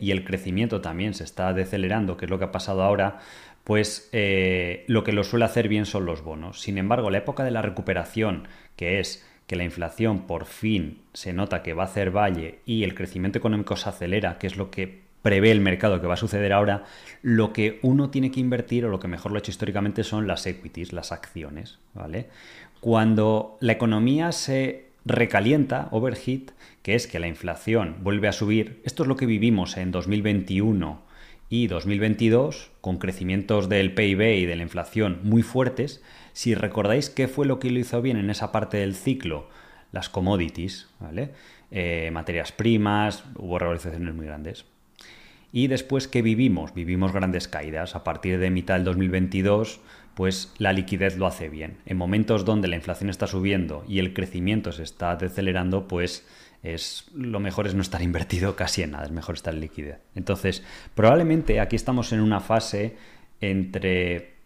y 0.00 0.10
el 0.10 0.24
crecimiento 0.24 0.80
también 0.80 1.14
se 1.14 1.24
está 1.24 1.52
decelerando, 1.52 2.16
que 2.16 2.24
es 2.24 2.30
lo 2.30 2.38
que 2.38 2.46
ha 2.46 2.52
pasado 2.52 2.82
ahora, 2.82 3.18
pues 3.64 4.08
eh, 4.12 4.84
lo 4.88 5.04
que 5.04 5.12
lo 5.12 5.24
suele 5.24 5.44
hacer 5.44 5.68
bien 5.68 5.84
son 5.84 6.06
los 6.06 6.22
bonos. 6.22 6.60
Sin 6.60 6.78
embargo, 6.78 7.10
la 7.10 7.18
época 7.18 7.44
de 7.44 7.50
la 7.50 7.60
recuperación, 7.60 8.48
que 8.78 9.00
es 9.00 9.26
que 9.48 9.56
la 9.56 9.64
inflación 9.64 10.26
por 10.26 10.46
fin 10.46 11.00
se 11.12 11.32
nota 11.32 11.62
que 11.62 11.74
va 11.74 11.82
a 11.82 11.86
hacer 11.86 12.16
valle 12.16 12.60
y 12.64 12.84
el 12.84 12.94
crecimiento 12.94 13.38
económico 13.38 13.76
se 13.76 13.88
acelera, 13.88 14.38
que 14.38 14.46
es 14.46 14.56
lo 14.56 14.70
que 14.70 15.02
prevé 15.20 15.50
el 15.50 15.60
mercado 15.60 16.00
que 16.00 16.06
va 16.06 16.14
a 16.14 16.18
suceder 16.18 16.52
ahora, 16.52 16.84
lo 17.22 17.52
que 17.52 17.80
uno 17.82 18.10
tiene 18.10 18.30
que 18.30 18.40
invertir, 18.40 18.84
o 18.84 18.88
lo 18.88 19.00
que 19.00 19.08
mejor 19.08 19.32
lo 19.32 19.36
ha 19.36 19.40
hecho 19.40 19.50
históricamente, 19.50 20.04
son 20.04 20.28
las 20.28 20.46
equities, 20.46 20.92
las 20.92 21.10
acciones, 21.10 21.80
¿vale? 21.92 22.28
Cuando 22.80 23.56
la 23.60 23.72
economía 23.72 24.30
se 24.30 24.86
recalienta, 25.04 25.88
overheat, 25.90 26.52
que 26.82 26.94
es 26.94 27.08
que 27.08 27.18
la 27.18 27.26
inflación 27.26 27.96
vuelve 28.02 28.28
a 28.28 28.32
subir. 28.32 28.80
Esto 28.84 29.02
es 29.02 29.08
lo 29.08 29.16
que 29.16 29.26
vivimos 29.26 29.76
en 29.76 29.90
2021 29.90 31.02
y 31.48 31.66
2022, 31.66 32.70
con 32.80 32.98
crecimientos 32.98 33.68
del 33.68 33.94
PIB 33.94 34.20
y 34.20 34.46
de 34.46 34.56
la 34.56 34.62
inflación 34.62 35.20
muy 35.22 35.42
fuertes. 35.42 36.02
Si 36.38 36.54
recordáis 36.54 37.10
qué 37.10 37.26
fue 37.26 37.46
lo 37.46 37.58
que 37.58 37.68
lo 37.68 37.80
hizo 37.80 38.00
bien 38.00 38.16
en 38.16 38.30
esa 38.30 38.52
parte 38.52 38.76
del 38.76 38.94
ciclo, 38.94 39.48
las 39.90 40.08
commodities, 40.08 40.86
¿vale? 41.00 41.32
Eh, 41.72 42.10
materias 42.12 42.52
primas, 42.52 43.24
hubo 43.34 43.58
revalorizaciones 43.58 44.14
muy 44.14 44.26
grandes. 44.26 44.64
Y 45.50 45.66
después, 45.66 46.06
¿qué 46.06 46.22
vivimos? 46.22 46.74
Vivimos 46.74 47.10
grandes 47.10 47.48
caídas. 47.48 47.96
A 47.96 48.04
partir 48.04 48.38
de 48.38 48.50
mitad 48.50 48.74
del 48.74 48.84
2022 48.84 49.80
pues 50.14 50.54
la 50.58 50.72
liquidez 50.72 51.16
lo 51.16 51.26
hace 51.26 51.48
bien. 51.48 51.78
En 51.86 51.96
momentos 51.96 52.44
donde 52.44 52.68
la 52.68 52.76
inflación 52.76 53.10
está 53.10 53.26
subiendo 53.26 53.84
y 53.88 53.98
el 53.98 54.14
crecimiento 54.14 54.70
se 54.70 54.84
está 54.84 55.16
decelerando, 55.16 55.88
pues 55.88 56.24
es 56.62 57.06
lo 57.14 57.40
mejor 57.40 57.66
es 57.66 57.74
no 57.74 57.82
estar 57.82 58.00
invertido 58.00 58.54
casi 58.54 58.82
en 58.82 58.92
nada, 58.92 59.06
es 59.06 59.10
mejor 59.10 59.34
estar 59.34 59.54
en 59.54 59.60
liquidez. 59.60 59.98
Entonces, 60.14 60.62
probablemente 60.94 61.58
aquí 61.58 61.74
estamos 61.74 62.12
en 62.12 62.20
una 62.20 62.38
fase 62.38 62.96
entre 63.40 64.37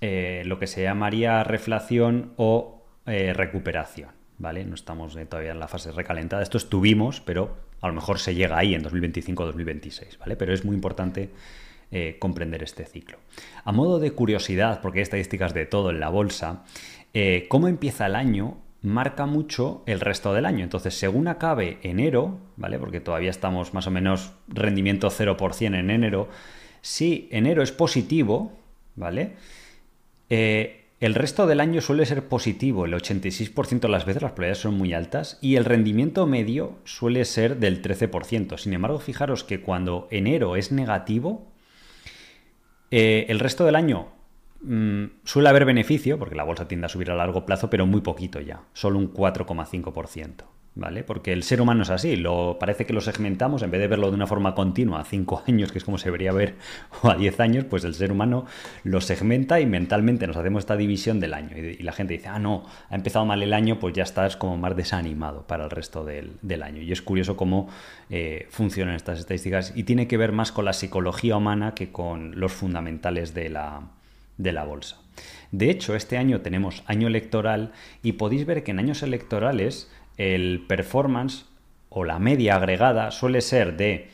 eh, 0.00 0.42
lo 0.46 0.58
que 0.58 0.66
se 0.66 0.82
llamaría 0.82 1.42
reflación 1.44 2.32
o 2.36 2.82
eh, 3.06 3.32
recuperación, 3.32 4.10
¿vale? 4.38 4.64
No 4.64 4.74
estamos 4.74 5.16
eh, 5.16 5.26
todavía 5.26 5.52
en 5.52 5.60
la 5.60 5.68
fase 5.68 5.92
recalentada. 5.92 6.42
Esto 6.42 6.58
estuvimos, 6.58 7.20
pero 7.20 7.56
a 7.80 7.88
lo 7.88 7.94
mejor 7.94 8.18
se 8.18 8.34
llega 8.34 8.58
ahí 8.58 8.74
en 8.74 8.82
2025 8.82 9.42
o 9.42 9.46
2026, 9.46 10.18
¿vale? 10.18 10.36
Pero 10.36 10.52
es 10.52 10.64
muy 10.64 10.74
importante 10.74 11.30
comprender 12.18 12.64
este 12.64 12.84
ciclo. 12.84 13.16
A 13.64 13.70
modo 13.70 14.00
de 14.00 14.10
curiosidad, 14.10 14.80
porque 14.82 14.98
hay 14.98 15.04
estadísticas 15.04 15.54
de 15.54 15.66
todo 15.66 15.90
en 15.90 16.00
la 16.00 16.08
bolsa, 16.08 16.64
cómo 17.48 17.68
empieza 17.68 18.06
el 18.06 18.16
año 18.16 18.58
marca 18.86 19.26
mucho 19.26 19.82
el 19.86 20.00
resto 20.00 20.32
del 20.32 20.46
año. 20.46 20.62
Entonces, 20.62 20.98
según 20.98 21.28
acabe 21.28 21.78
enero, 21.82 22.38
¿vale? 22.56 22.78
Porque 22.78 23.00
todavía 23.00 23.30
estamos 23.30 23.74
más 23.74 23.86
o 23.86 23.90
menos 23.90 24.32
rendimiento 24.48 25.10
0% 25.10 25.66
en 25.66 25.90
enero, 25.90 26.28
si 26.82 27.28
enero 27.32 27.62
es 27.62 27.72
positivo, 27.72 28.52
¿vale? 28.94 29.34
Eh, 30.30 30.82
El 30.98 31.14
resto 31.14 31.46
del 31.46 31.60
año 31.60 31.82
suele 31.82 32.06
ser 32.06 32.26
positivo, 32.26 32.86
el 32.86 32.94
86% 32.94 33.80
de 33.80 33.88
las 33.88 34.06
veces 34.06 34.22
las 34.22 34.32
probabilidades 34.32 34.62
son 34.62 34.74
muy 34.78 34.94
altas 34.94 35.38
y 35.42 35.56
el 35.56 35.66
rendimiento 35.66 36.26
medio 36.26 36.78
suele 36.84 37.24
ser 37.26 37.58
del 37.58 37.82
13%. 37.82 38.56
Sin 38.56 38.72
embargo, 38.72 38.98
fijaros 38.98 39.44
que 39.44 39.60
cuando 39.60 40.08
enero 40.10 40.56
es 40.56 40.72
negativo, 40.72 41.52
eh, 42.90 43.26
el 43.28 43.40
resto 43.40 43.66
del 43.66 43.76
año 43.76 44.08
mm, 44.62 45.04
suele 45.24 45.48
haber 45.50 45.66
beneficio, 45.66 46.18
porque 46.18 46.34
la 46.34 46.44
bolsa 46.44 46.66
tiende 46.66 46.86
a 46.86 46.88
subir 46.88 47.10
a 47.10 47.14
largo 47.14 47.44
plazo, 47.44 47.68
pero 47.68 47.84
muy 47.86 48.00
poquito 48.00 48.40
ya, 48.40 48.62
solo 48.72 48.98
un 48.98 49.12
4,5%. 49.12 50.55
¿Vale? 50.76 51.02
Porque 51.02 51.32
el 51.32 51.42
ser 51.42 51.62
humano 51.62 51.82
es 51.82 51.90
así, 51.90 52.16
lo, 52.16 52.58
parece 52.60 52.84
que 52.84 52.92
lo 52.92 53.00
segmentamos, 53.00 53.62
en 53.62 53.70
vez 53.70 53.80
de 53.80 53.88
verlo 53.88 54.10
de 54.10 54.14
una 54.14 54.26
forma 54.26 54.54
continua 54.54 55.00
a 55.00 55.04
5 55.04 55.44
años, 55.48 55.72
que 55.72 55.78
es 55.78 55.84
como 55.84 55.98
se 55.98 56.06
debería 56.06 56.32
ver, 56.32 56.54
o 57.02 57.10
a 57.10 57.16
10 57.16 57.40
años, 57.40 57.64
pues 57.64 57.82
el 57.84 57.94
ser 57.94 58.12
humano 58.12 58.44
lo 58.84 59.00
segmenta 59.00 59.58
y 59.58 59.66
mentalmente 59.66 60.26
nos 60.26 60.36
hacemos 60.36 60.60
esta 60.60 60.76
división 60.76 61.18
del 61.18 61.34
año. 61.34 61.56
Y, 61.56 61.78
la 61.86 61.92
gente 61.92 62.14
dice, 62.14 62.28
ah, 62.28 62.38
no, 62.38 62.64
ha 62.90 62.94
empezado 62.94 63.24
mal 63.24 63.42
el 63.42 63.54
año, 63.54 63.80
pues 63.80 63.94
ya 63.94 64.02
estás 64.02 64.36
como 64.36 64.58
más 64.58 64.76
desanimado 64.76 65.46
para 65.46 65.64
el 65.64 65.70
resto 65.70 66.04
del, 66.04 66.62
año. 66.62 66.82
Y 66.82 66.92
es 66.92 67.02
curioso 67.02 67.36
cómo 67.36 67.68
eh, 68.10 68.46
funcionan 68.50 68.94
estas 68.94 69.18
estadísticas 69.18 69.72
y 69.74 69.84
tiene 69.84 70.06
que 70.06 70.16
ver 70.16 70.32
más 70.32 70.52
con 70.52 70.64
la 70.64 70.72
psicología 70.72 71.36
humana 71.36 71.74
que 71.74 71.90
con 71.90 72.38
los 72.38 72.52
fundamentales 72.52 73.34
de 73.34 73.48
la, 73.50 73.82
de 74.36 74.52
la 74.52 74.64
bolsa. 74.64 74.96
De 75.52 75.70
hecho, 75.70 75.94
este 75.94 76.18
año 76.18 76.40
tenemos 76.40 76.82
año 76.86 77.06
electoral 77.06 77.72
y 78.02 78.12
podéis 78.12 78.46
ver 78.46 78.62
que 78.62 78.72
en 78.72 78.78
años 78.78 79.02
electorales 79.02 79.90
el 80.16 80.64
performance 80.66 81.46
o 81.88 82.04
la 82.04 82.18
media 82.18 82.56
agregada 82.56 83.10
suele 83.10 83.40
ser 83.40 83.76
de 83.76 84.08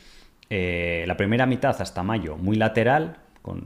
eh, 0.49 1.05
la 1.07 1.17
primera 1.17 1.45
mitad 1.45 1.81
hasta 1.81 2.03
mayo 2.03 2.37
muy 2.37 2.55
lateral, 2.55 3.17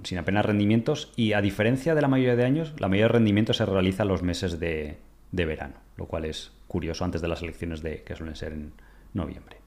sin 0.04 0.18
apenas 0.18 0.46
rendimientos, 0.46 1.12
y 1.16 1.34
a 1.34 1.42
diferencia 1.42 1.94
de 1.94 2.02
la 2.02 2.08
mayoría 2.08 2.36
de 2.36 2.46
años, 2.46 2.74
la 2.80 2.88
mayoría 2.88 3.08
de 3.08 3.14
rendimientos 3.14 3.58
se 3.58 3.66
realiza 3.66 4.06
los 4.06 4.24
meses 4.24 4.60
de, 4.60 4.98
verano, 5.32 5.76
lo 5.98 6.06
cual 6.06 6.26
es 6.26 6.52
curioso 6.68 7.06
antes 7.06 7.22
de 7.22 7.28
las 7.28 7.42
elecciones 7.42 7.82
de, 7.82 8.04
que 8.04 8.16
suelen 8.16 8.36
ser 8.36 8.54
en 8.54 8.72
noviembre. 9.14 9.58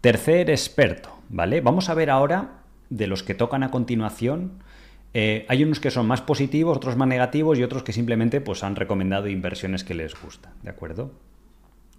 Tercer 0.00 0.50
experto, 0.50 1.18
¿vale? 1.28 1.60
Vamos 1.60 1.88
a 1.88 1.94
ver 1.94 2.10
ahora 2.10 2.60
de 2.90 3.06
los 3.06 3.22
que 3.22 3.34
tocan 3.34 3.64
a 3.64 3.70
continuación. 3.70 4.62
Eh, 5.14 5.46
hay 5.48 5.64
unos 5.64 5.80
que 5.80 5.90
son 5.90 6.06
más 6.06 6.22
positivos, 6.22 6.76
otros 6.76 6.96
más 6.96 7.08
negativos 7.08 7.58
y 7.58 7.64
otros 7.64 7.82
que 7.82 7.92
simplemente 7.92 8.40
pues, 8.40 8.62
han 8.62 8.76
recomendado 8.76 9.28
inversiones 9.28 9.82
que 9.82 9.94
les 9.94 10.14
gustan, 10.20 10.52
¿de 10.62 10.70
acuerdo? 10.70 11.10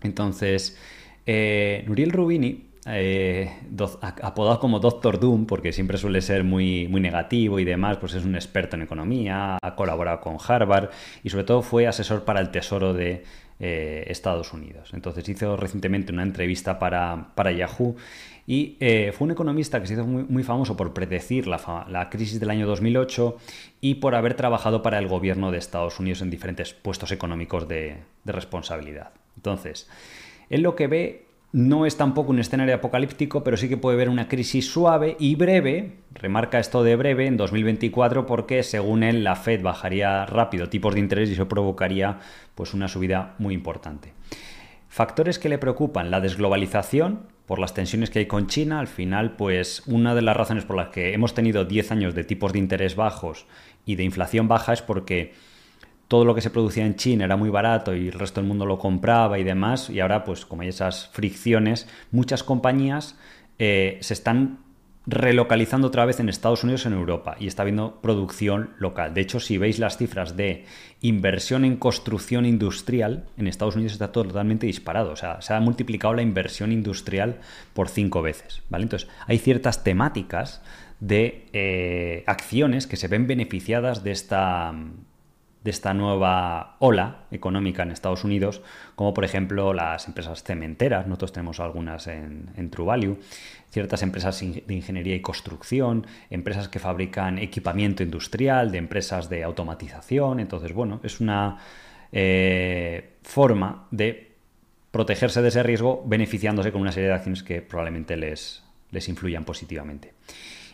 Entonces, 0.02 0.78
eh, 1.26 1.84
Nuriel 1.88 2.12
Rubini, 2.12 2.66
eh, 2.88 3.52
apodado 4.02 4.60
como 4.60 4.80
Doctor 4.80 5.20
Doom, 5.20 5.46
porque 5.46 5.72
siempre 5.72 5.98
suele 5.98 6.22
ser 6.22 6.44
muy, 6.44 6.88
muy 6.88 7.02
negativo 7.02 7.60
y 7.60 7.66
demás, 7.66 7.98
pues 7.98 8.16
es 8.16 8.26
un 8.26 8.36
experto 8.36 8.76
en 8.76 8.82
economía, 8.82 9.58
ha 9.62 9.76
colaborado 9.76 10.22
con 10.22 10.38
Harvard 10.46 10.90
y 11.24 11.30
sobre 11.30 11.44
todo 11.44 11.62
fue 11.62 11.88
asesor 11.88 12.24
para 12.24 12.40
el 12.40 12.50
Tesoro 12.50 12.94
de 12.94 13.24
eh, 13.60 14.06
Estados 14.08 14.54
Unidos. 14.54 14.90
Entonces 14.94 15.28
hizo 15.30 15.56
recientemente 15.56 16.12
una 16.12 16.24
entrevista 16.24 16.80
para, 16.80 17.52
Yahoo 17.52 17.96
y 18.48 18.78
fue 19.14 19.26
un 19.26 19.32
economista 19.32 19.80
que 19.80 19.86
se 19.86 19.94
hizo 19.94 20.08
muy, 20.08 20.44
famoso 20.44 20.76
por 20.76 20.92
predecir 20.94 21.46
la, 21.46 22.10
crisis 22.10 22.40
del 22.40 22.50
año 22.50 22.66
2008 22.66 23.38
y 23.82 23.96
por 23.96 24.16
haber 24.16 24.34
trabajado 24.34 24.82
para 24.82 24.98
el 24.98 25.08
gobierno 25.08 25.52
de 25.52 25.60
Estados 25.60 26.00
Unidos 26.00 26.24
en 26.24 26.32
diferentes 26.32 26.74
puestos 26.74 27.12
económicos 27.12 27.68
de 27.68 27.98
responsabilidad. 28.26 29.12
Entonces, 29.40 29.88
él 30.50 30.64
lo 30.64 30.76
que 30.76 30.88
ve 30.88 31.26
no 31.54 31.86
es 31.86 31.96
tampoco 31.96 32.32
un 32.32 32.40
escenario 32.40 32.76
apocalíptico, 32.76 33.42
pero 33.42 33.56
sí 33.56 33.70
que 33.70 33.78
puede 33.78 33.96
ver 33.96 34.10
una 34.10 34.28
crisis 34.28 34.70
suave 34.70 35.16
y 35.18 35.36
breve, 35.36 35.94
remarca 36.14 36.60
esto 36.60 36.84
de 36.84 36.98
breve, 36.98 37.26
en 37.26 37.38
2024, 37.38 38.26
porque 38.26 38.64
según 38.64 39.02
él 39.02 39.24
la 39.24 39.38
Fed 39.38 39.62
bajaría 39.62 40.26
rápido 40.26 40.68
tipos 40.68 40.94
de 40.94 41.00
interés 41.00 41.30
y 41.30 41.34
eso 41.34 41.48
provocaría 41.48 42.20
pues, 42.54 42.74
una 42.74 42.90
subida 42.90 43.36
muy 43.40 43.54
importante. 43.54 44.12
Factores 44.90 45.40
que 45.40 45.48
le 45.48 45.58
preocupan, 45.58 46.12
la 46.12 46.20
desglobalización, 46.20 47.28
por 47.46 47.60
las 47.60 47.74
tensiones 47.74 48.10
que 48.10 48.20
hay 48.20 48.26
con 48.26 48.48
China, 48.48 48.80
al 48.80 48.88
final, 48.88 49.38
pues 49.38 49.84
una 49.88 50.16
de 50.16 50.22
las 50.22 50.36
razones 50.36 50.66
por 50.66 50.76
las 50.76 50.90
que 50.90 51.14
hemos 51.14 51.34
tenido 51.34 51.64
10 51.64 51.94
años 51.94 52.14
de 52.14 52.26
tipos 52.26 52.52
de 52.52 52.60
interés 52.60 52.98
bajos 52.98 53.48
y 53.86 53.96
de 53.96 54.04
inflación 54.04 54.50
baja 54.50 54.74
es 54.74 54.82
porque 54.82 55.34
todo 56.10 56.26
lo 56.26 56.36
que 56.36 56.42
se 56.42 56.50
producía 56.50 56.86
en 56.86 56.96
China 56.96 57.24
era 57.24 57.38
muy 57.38 57.50
barato 57.50 57.96
y 57.96 58.08
el 58.08 58.14
resto 58.14 58.42
del 58.42 58.48
mundo 58.48 58.66
lo 58.66 58.80
compraba 58.80 59.40
y 59.40 59.44
demás, 59.44 59.90
y 59.90 60.02
ahora 60.02 60.26
pues 60.26 60.46
como 60.46 60.64
hay 60.64 60.70
esas 60.70 61.08
fricciones, 61.10 61.88
muchas 62.12 62.44
compañías 62.44 63.16
eh, 63.60 64.00
se 64.02 64.16
están 64.16 64.58
relocalizando 65.06 65.88
otra 65.88 66.06
vez 66.06 66.20
en 66.20 66.28
Estados 66.28 66.64
Unidos 66.64 66.86
en 66.86 66.94
Europa 66.94 67.36
y 67.40 67.48
está 67.48 67.62
habiendo 67.62 68.02
producción 68.02 68.72
local. 68.80 69.14
De 69.14 69.22
hecho, 69.22 69.40
si 69.40 69.58
veis 69.58 69.78
las 69.80 69.98
cifras 69.98 70.36
de 70.36 70.66
inversión 71.02 71.64
en 71.64 71.78
construcción 71.78 72.46
industrial, 72.46 73.26
en 73.38 73.48
Estados 73.48 73.76
Unidos 73.76 73.94
está 73.94 74.12
totalmente 74.12 74.68
disparado. 74.68 75.12
O 75.12 75.16
sea, 75.16 75.42
se 75.42 75.54
ha 75.54 75.60
multiplicado 75.60 76.14
la 76.16 76.22
inversión 76.22 76.72
industrial 76.72 77.40
por 77.74 77.88
cinco 77.88 78.22
veces. 78.22 78.62
Entonces, 78.72 79.10
hay 79.26 79.38
ciertas 79.40 79.84
temáticas 79.84 80.62
de 81.00 81.48
eh, 81.54 82.24
acciones 82.28 82.86
que 82.86 82.98
se 82.98 83.08
ven 83.08 83.26
beneficiadas 83.26 84.04
de 84.04 84.12
esta, 84.12 84.74
de 85.64 85.72
esta 85.72 85.94
nueva 85.94 86.78
ola 86.80 87.26
económica 87.32 87.84
en 87.84 87.92
Estados 87.92 88.24
Unidos, 88.24 88.62
como 88.96 89.14
por 89.14 89.26
ejemplo 89.26 89.74
las 89.74 90.08
empresas 90.08 90.44
cementeras, 90.44 91.06
nosotros 91.06 91.34
tenemos 91.34 91.60
algunas 91.60 92.08
en, 92.08 92.50
en 92.56 92.70
True 92.70 92.86
Value, 92.86 93.20
ciertas 93.70 94.02
empresas 94.02 94.40
de 94.40 94.74
ingeniería 94.74 95.16
y 95.16 95.22
construcción, 95.22 96.08
empresas 96.30 96.70
que 96.70 96.80
fabrican 96.80 97.38
equipamiento 97.40 98.04
industrial, 98.04 98.72
de 98.72 98.78
empresas 98.78 99.30
de 99.30 99.44
automatización, 99.44 100.40
entonces 100.40 100.74
bueno, 100.74 101.02
es 101.04 101.20
una 101.20 101.58
eh, 102.12 103.18
forma 103.22 103.88
de 103.92 104.32
protegerse 104.92 105.42
de 105.42 105.50
ese 105.50 105.62
riesgo 105.62 106.04
beneficiándose 106.06 106.72
con 106.72 106.82
una 106.82 106.92
serie 106.92 107.10
de 107.10 107.16
acciones 107.16 107.44
que 107.44 107.62
probablemente 107.62 108.18
les, 108.18 108.64
les 108.92 109.08
influyan 109.08 109.44
positivamente. 109.44 110.14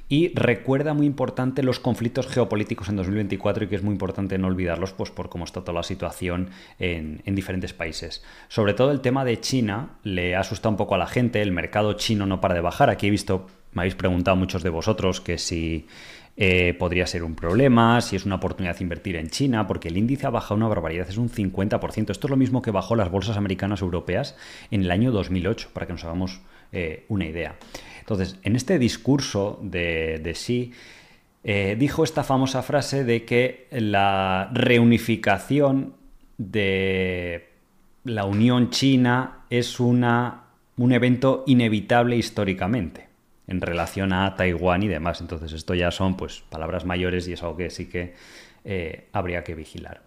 Y 0.08 0.32
recuerda 0.36 0.94
muy 0.94 1.08
importante 1.08 1.64
los 1.64 1.80
conflictos 1.80 2.28
geopolíticos 2.28 2.90
en 2.90 2.96
2024 2.96 3.64
y 3.64 3.68
que 3.68 3.76
es 3.76 3.84
muy 3.84 3.94
importante 3.94 4.38
no 4.38 4.48
olvidarlos 4.48 4.94
pues, 4.94 5.10
por 5.10 5.30
cómo 5.30 5.46
está 5.46 5.62
toda 5.62 5.74
la 5.74 5.84
situación 5.84 6.52
en, 6.78 7.22
diferentes 7.26 7.74
países. 7.74 8.24
Sobre 8.48 8.76
todo 8.76 8.92
el 8.92 9.02
tema 9.02 9.26
de 9.26 9.40
China 9.40 9.98
le 10.04 10.36
asusta 10.36 10.70
un 10.70 10.78
poco 10.78 10.94
a 10.94 11.00
la 11.00 11.08
gente, 11.08 11.42
el 11.42 11.52
mercado 11.52 11.94
chino 11.94 12.28
no 12.28 12.40
para 12.40 12.54
de 12.54 12.62
bajar. 12.62 12.92
Aquí 12.92 13.08
he 13.08 13.10
visto, 13.12 13.48
me 13.74 13.82
habéis 13.82 13.96
preguntado 13.96 14.38
muchos 14.38 14.62
de 14.62 14.70
vosotros 14.70 15.22
que 15.22 15.40
si 15.40 15.88
eh, 16.38 16.76
podría 16.78 17.08
ser 17.08 17.24
un 17.24 17.34
problema, 17.34 18.00
si 18.02 18.16
es 18.16 18.26
una 18.26 18.36
oportunidad 18.36 18.78
de 18.78 18.84
invertir 18.84 19.16
en 19.16 19.30
China, 19.30 19.66
porque 19.66 19.88
el 19.88 19.98
índice 19.98 20.28
ha 20.28 20.30
bajado 20.30 20.56
una 20.56 20.68
barbaridad, 20.68 21.10
es 21.10 21.18
un 21.18 21.30
50%. 21.30 22.12
Esto 22.12 22.28
es 22.28 22.30
lo 22.30 22.38
mismo 22.38 22.62
que 22.62 22.70
bajó 22.72 22.96
las 22.96 23.10
bolsas 23.10 23.38
americanas 23.38 23.82
europeas 23.82 24.36
en 24.70 24.82
el 24.82 24.92
año 24.92 25.12
2008, 25.12 25.70
para 25.74 25.88
que 25.88 25.94
nos 25.94 26.04
hagamos 26.04 26.42
eh, 26.72 27.06
una 27.08 27.26
idea. 27.26 27.56
Entonces, 28.06 28.38
en 28.44 28.56
este 28.56 28.78
discurso 28.78 29.60
de, 29.64 30.20
de 30.20 30.72
eh, 31.44 31.76
dijo 31.80 32.04
esta 32.04 32.24
famosa 32.24 32.62
frase 32.62 33.04
de 33.04 33.26
que 33.26 33.66
la 33.72 34.52
reunificación 34.54 35.96
de 36.38 37.50
la 38.04 38.26
Unión 38.26 38.70
China 38.70 39.46
es 39.50 39.80
una, 39.80 40.44
un 40.78 40.92
evento 40.92 41.44
inevitable 41.48 42.16
históricamente 42.16 43.08
en 43.48 43.60
relación 43.60 44.14
a 44.14 44.36
Taiwán 44.36 44.84
y 44.84 44.88
demás. 44.88 45.20
Entonces, 45.22 45.52
esto 45.54 45.74
ya 45.74 45.90
son 45.90 46.16
pues 46.16 46.44
palabras 46.48 46.86
mayores 46.86 47.28
y 47.28 47.34
es 47.34 47.42
algo 47.42 47.58
que 47.58 47.72
sí 47.72 47.88
que 47.88 48.14
eh, 48.66 49.08
habría 49.14 49.44
que 49.44 49.56
vigilar. 49.56 50.04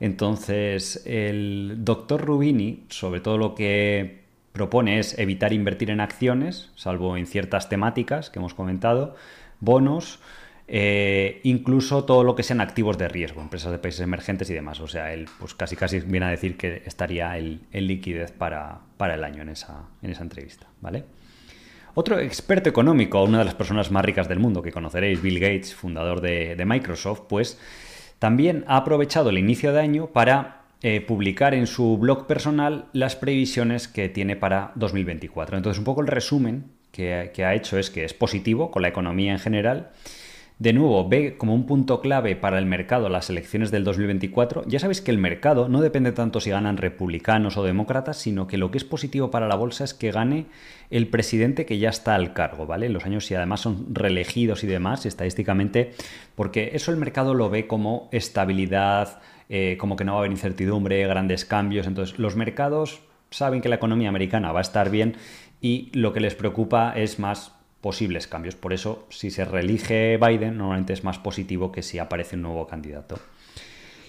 Entonces, 0.00 1.02
el 1.06 1.76
doctor 1.78 2.20
Rubini, 2.20 2.84
sobre 2.90 3.20
todo 3.20 3.38
lo 3.38 3.54
que 3.54 4.21
propone 4.52 4.98
es 4.98 5.18
evitar 5.18 5.52
invertir 5.52 5.90
en 5.90 6.00
acciones, 6.00 6.70
salvo 6.74 7.16
en 7.16 7.26
ciertas 7.26 7.68
temáticas 7.68 8.30
que 8.30 8.38
hemos 8.38 8.54
comentado, 8.54 9.16
bonos, 9.60 10.20
eh, 10.68 11.40
incluso 11.42 12.04
todo 12.04 12.24
lo 12.24 12.34
que 12.34 12.42
sean 12.42 12.60
activos 12.60 12.96
de 12.96 13.08
riesgo, 13.08 13.40
empresas 13.40 13.72
de 13.72 13.78
países 13.78 14.00
emergentes 14.00 14.48
y 14.50 14.54
demás. 14.54 14.80
O 14.80 14.86
sea, 14.86 15.12
él 15.12 15.28
pues 15.38 15.54
casi 15.54 15.76
casi 15.76 16.00
viene 16.00 16.26
a 16.26 16.30
decir 16.30 16.56
que 16.56 16.82
estaría 16.86 17.36
en 17.36 17.60
liquidez 17.72 18.32
para, 18.32 18.80
el 18.98 19.24
año 19.24 19.42
en 19.42 19.50
esa, 19.50 19.88
en 20.02 20.10
esa 20.10 20.22
entrevista. 20.22 20.66
¿vale? 20.80 21.04
Otro 21.94 22.18
experto 22.18 22.68
económico, 22.68 23.22
una 23.22 23.40
de 23.40 23.44
las 23.44 23.54
personas 23.54 23.90
más 23.90 24.04
ricas 24.04 24.28
del 24.28 24.38
mundo 24.38 24.62
que 24.62 24.72
conoceréis, 24.72 25.20
Bill 25.20 25.40
Gates, 25.40 25.74
fundador 25.74 26.20
de, 26.20 26.56
de 26.56 26.64
Microsoft, 26.64 27.22
pues 27.28 27.58
también 28.18 28.64
ha 28.68 28.76
aprovechado 28.78 29.30
el 29.30 29.38
inicio 29.38 29.72
de 29.72 29.80
año 29.80 30.06
para 30.06 30.61
eh, 30.84 31.00
publicar 31.00 31.54
en 31.54 31.68
su 31.68 31.96
blog 31.96 32.26
personal 32.26 32.86
las 32.92 33.14
previsiones 33.14 33.86
que 33.86 34.08
tiene 34.08 34.34
para 34.34 34.72
2024. 34.74 35.56
Entonces, 35.56 35.78
un 35.78 35.84
poco 35.84 36.00
el 36.00 36.08
resumen 36.08 36.64
que, 36.90 37.30
ha 37.44 37.54
hecho 37.54 37.78
es 37.78 37.88
que 37.88 38.04
es 38.04 38.14
positivo 38.14 38.72
con 38.72 38.82
la 38.82 38.88
economía 38.88 39.32
en 39.32 39.38
general. 39.38 39.90
de 40.58 40.72
nuevo, 40.72 41.08
ve 41.08 41.36
como 41.36 41.54
un 41.54 41.66
punto 41.66 42.00
clave 42.00 42.36
para 42.36 42.58
el 42.58 42.66
mercado 42.66 43.08
las 43.08 43.30
elecciones 43.30 43.70
del 43.70 43.82
2024. 43.84 44.64
Ya 44.66 44.78
sabéis 44.78 45.00
que 45.00 45.10
el 45.10 45.18
mercado 45.18 45.68
no 45.68 45.80
depende 45.80 46.12
tanto 46.12 46.40
si 46.40 46.50
ganan 46.50 46.76
republicanos 46.76 47.56
o 47.56 47.64
demócratas, 47.64 48.18
sino 48.18 48.46
que 48.46 48.58
lo 48.58 48.70
que 48.70 48.78
es 48.78 48.84
positivo 48.84 49.30
para 49.30 49.48
la 49.48 49.56
bolsa 49.56 49.84
es 49.84 49.94
que 49.94 50.12
gane 50.12 50.46
el 50.90 51.08
presidente 51.08 51.64
que 51.64 51.78
ya 51.78 51.90
está 51.90 52.14
al 52.14 52.32
cargo, 52.32 52.66
¿vale? 52.66 52.88
Los 52.90 53.06
años 53.06 53.28
y 53.30 53.34
además 53.34 53.60
son 53.60 53.86
reelegidos 53.94 54.62
y 54.62 54.68
demás, 54.68 55.06
estadísticamente, 55.06 55.92
porque 56.36 56.72
eso 56.74 56.90
el 56.92 56.96
mercado 56.96 57.34
lo 57.34 57.50
ve 57.50 57.66
como 57.66 58.08
estabilidad, 58.12 59.20
eh, 59.54 59.76
como 59.76 59.96
que 59.96 60.04
no 60.04 60.12
va 60.12 60.18
a 60.18 60.20
haber 60.20 60.30
incertidumbre, 60.30 61.06
grandes 61.06 61.44
cambios. 61.44 61.86
Entonces, 61.86 62.18
los 62.18 62.36
mercados 62.36 63.02
saben 63.28 63.60
que 63.60 63.68
la 63.68 63.74
economía 63.74 64.08
americana 64.08 64.50
va 64.50 64.60
a 64.60 64.62
estar 64.62 64.88
bien 64.88 65.16
y 65.60 65.90
lo 65.92 66.14
que 66.14 66.20
les 66.20 66.34
preocupa 66.34 66.94
es 66.96 67.18
más 67.18 67.52
posibles 67.82 68.26
cambios. 68.26 68.54
Por 68.54 68.72
eso, 68.72 69.06
si 69.10 69.30
se 69.30 69.44
reelige 69.44 70.16
Biden, 70.16 70.56
normalmente 70.56 70.94
es 70.94 71.04
más 71.04 71.18
positivo 71.18 71.70
que 71.70 71.82
si 71.82 71.98
aparece 71.98 72.36
un 72.36 72.42
nuevo 72.42 72.66
candidato. 72.66 73.18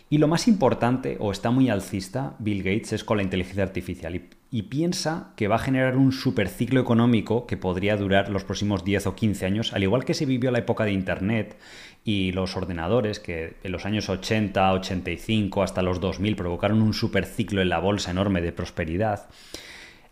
Y 0.10 0.20
lo 0.20 0.28
más 0.28 0.48
importante, 0.48 1.18
o 1.20 1.32
está 1.32 1.50
muy 1.50 1.70
alcista, 1.70 2.36
Bill 2.40 2.62
Gates, 2.62 2.94
es 2.94 3.04
con 3.04 3.18
la 3.18 3.24
inteligencia 3.24 3.64
artificial. 3.64 4.22
Y, 4.52 4.62
piensa 4.64 5.34
que 5.36 5.48
va 5.48 5.56
a 5.56 5.60
generar 5.60 5.98
un 5.98 6.12
superciclo 6.12 6.80
económico 6.80 7.48
que 7.48 7.58
podría 7.58 7.98
durar 7.98 8.30
los 8.30 8.44
próximos 8.44 8.86
10 8.86 9.08
o 9.08 9.16
15 9.16 9.46
años, 9.48 9.74
al 9.74 9.82
igual 9.82 10.06
que 10.06 10.14
se 10.14 10.28
vivió 10.28 10.52
la 10.52 10.60
época 10.60 10.84
de 10.84 10.92
Internet 10.92 11.58
y 12.04 12.32
los 12.34 12.56
ordenadores, 12.56 13.20
que 13.20 13.56
en 13.64 13.72
los 13.72 13.86
años 13.86 14.10
80, 14.10 14.74
85 14.74 15.64
hasta 15.64 15.82
los 15.82 16.00
2000 16.00 16.36
provocaron 16.36 16.84
un 16.84 16.94
superciclo 16.94 17.62
en 17.62 17.70
la 17.70 17.80
bolsa 17.80 18.12
enorme 18.12 18.42
de 18.42 18.52
prosperidad. 18.52 19.28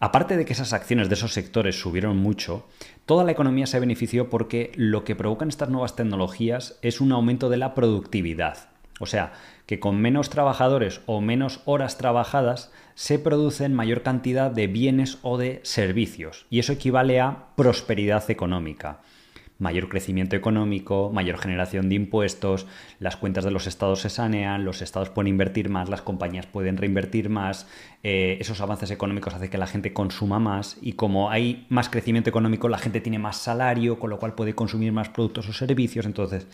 Aparte 0.04 0.36
de 0.36 0.46
que 0.46 0.54
esas 0.54 0.74
acciones 0.74 1.10
de 1.10 1.14
esos 1.14 1.32
sectores 1.32 1.80
subieron 1.80 2.18
mucho, 2.18 2.68
toda 3.06 3.24
la 3.24 3.34
economía 3.34 3.68
se 3.68 3.80
benefició 3.80 4.32
porque 4.32 4.72
lo 4.74 5.04
que 5.04 5.16
provocan 5.16 5.50
estas 5.50 5.70
nuevas 5.70 5.96
tecnologías 5.96 6.80
es 6.82 7.02
un 7.02 7.12
aumento 7.12 7.50
de 7.50 7.58
la 7.58 7.76
productividad. 7.76 8.70
O 9.00 9.06
sea, 9.06 9.34
que 9.72 9.80
con 9.80 10.02
menos 10.02 10.30
trabajadores 10.30 11.00
o 11.06 11.22
menos 11.22 11.62
horas 11.64 11.98
trabajadas 11.98 12.74
se 12.94 13.20
producen 13.20 13.74
mayor 13.74 14.02
cantidad 14.04 14.52
de 14.52 14.68
bienes 14.68 15.18
o 15.22 15.38
de 15.38 15.62
servicios. 15.64 16.46
Y 16.50 16.60
eso 16.60 16.74
equivale 16.74 17.22
a 17.22 17.46
prosperidad 17.56 18.30
económica 18.30 19.00
mayor 19.60 19.88
crecimiento 19.88 20.36
económico, 20.36 21.10
mayor 21.14 21.38
generación 21.38 21.88
de 21.88 21.96
impuestos, 21.96 22.68
las 23.00 23.16
cuentas 23.16 23.46
de 23.46 23.52
los 23.52 23.66
estados 23.66 24.02
se 24.02 24.10
sanean, 24.10 24.66
los 24.66 24.82
estados 24.82 25.10
pueden 25.10 25.30
invertir 25.30 25.70
más, 25.70 25.88
las 25.88 26.02
compañías 26.02 26.48
pueden 26.48 26.76
reinvertir 26.76 27.30
más, 27.30 27.66
eh, 28.04 28.40
esos 28.42 28.60
avances 28.60 28.92
económicos 28.92 29.36
hacen 29.36 29.50
que 29.50 29.58
la 29.58 29.68
gente 29.68 29.94
consuma 29.94 30.40
más 30.40 30.80
y 30.82 30.94
como 30.94 31.30
hay 31.30 31.66
más 31.70 31.88
crecimiento 31.88 32.30
económico, 32.30 32.68
la 32.68 32.80
gente 32.80 33.00
tiene 33.00 33.20
más 33.20 33.38
salario, 33.38 34.00
con 34.00 34.10
lo 34.10 34.20
cual 34.20 34.34
puede 34.34 34.54
consumir 34.54 34.92
más 34.92 35.08
productos 35.08 35.48
o 35.48 35.54
servicios, 35.54 36.06
entonces 36.08 36.48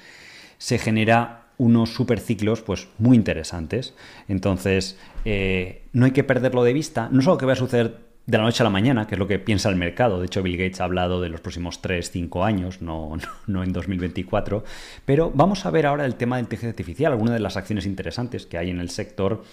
se 0.59 0.77
genera 0.77 1.46
unos 1.57 1.93
superciclos 1.93 2.61
pues 2.61 2.87
muy 2.97 3.17
interesantes. 3.17 3.95
Entonces, 4.27 4.97
eh, 5.25 5.83
no 5.93 6.05
hay 6.05 6.11
que 6.11 6.23
perderlo 6.23 6.63
de 6.63 6.73
vista. 6.73 7.09
No 7.11 7.21
solo 7.21 7.37
que 7.37 7.45
va 7.45 7.53
a 7.53 7.57
suceder 7.57 8.07
de 8.27 8.37
la 8.37 8.43
noche 8.43 8.61
a 8.61 8.65
la 8.65 8.69
mañana, 8.69 9.07
que 9.07 9.15
es 9.15 9.19
lo 9.19 9.27
que 9.27 9.39
piensa 9.39 9.69
el 9.69 9.77
mercado. 9.77 10.19
De 10.19 10.25
hecho, 10.25 10.43
Bill 10.43 10.57
Gates 10.57 10.81
ha 10.81 10.83
hablado 10.83 11.21
de 11.21 11.29
los 11.29 11.39
próximos 11.39 11.81
3, 11.81 12.11
5 12.11 12.43
años, 12.43 12.81
no, 12.81 13.17
no, 13.47 13.63
en 13.63 13.73
2024. 13.73 14.63
Pero 15.05 15.31
vamos 15.33 15.65
a 15.65 15.71
ver 15.71 15.85
ahora 15.85 16.05
el 16.05 16.15
tema 16.15 16.35
de 16.35 16.41
inteligencia 16.41 16.69
artificial, 16.69 17.13
algunas 17.13 17.33
de 17.33 17.39
las 17.39 17.55
acciones 17.55 17.85
interesantes 17.85 18.45
que 18.45 18.57
hay 18.57 18.69
en 18.69 18.79
el 18.79 18.89
sector 18.89 19.43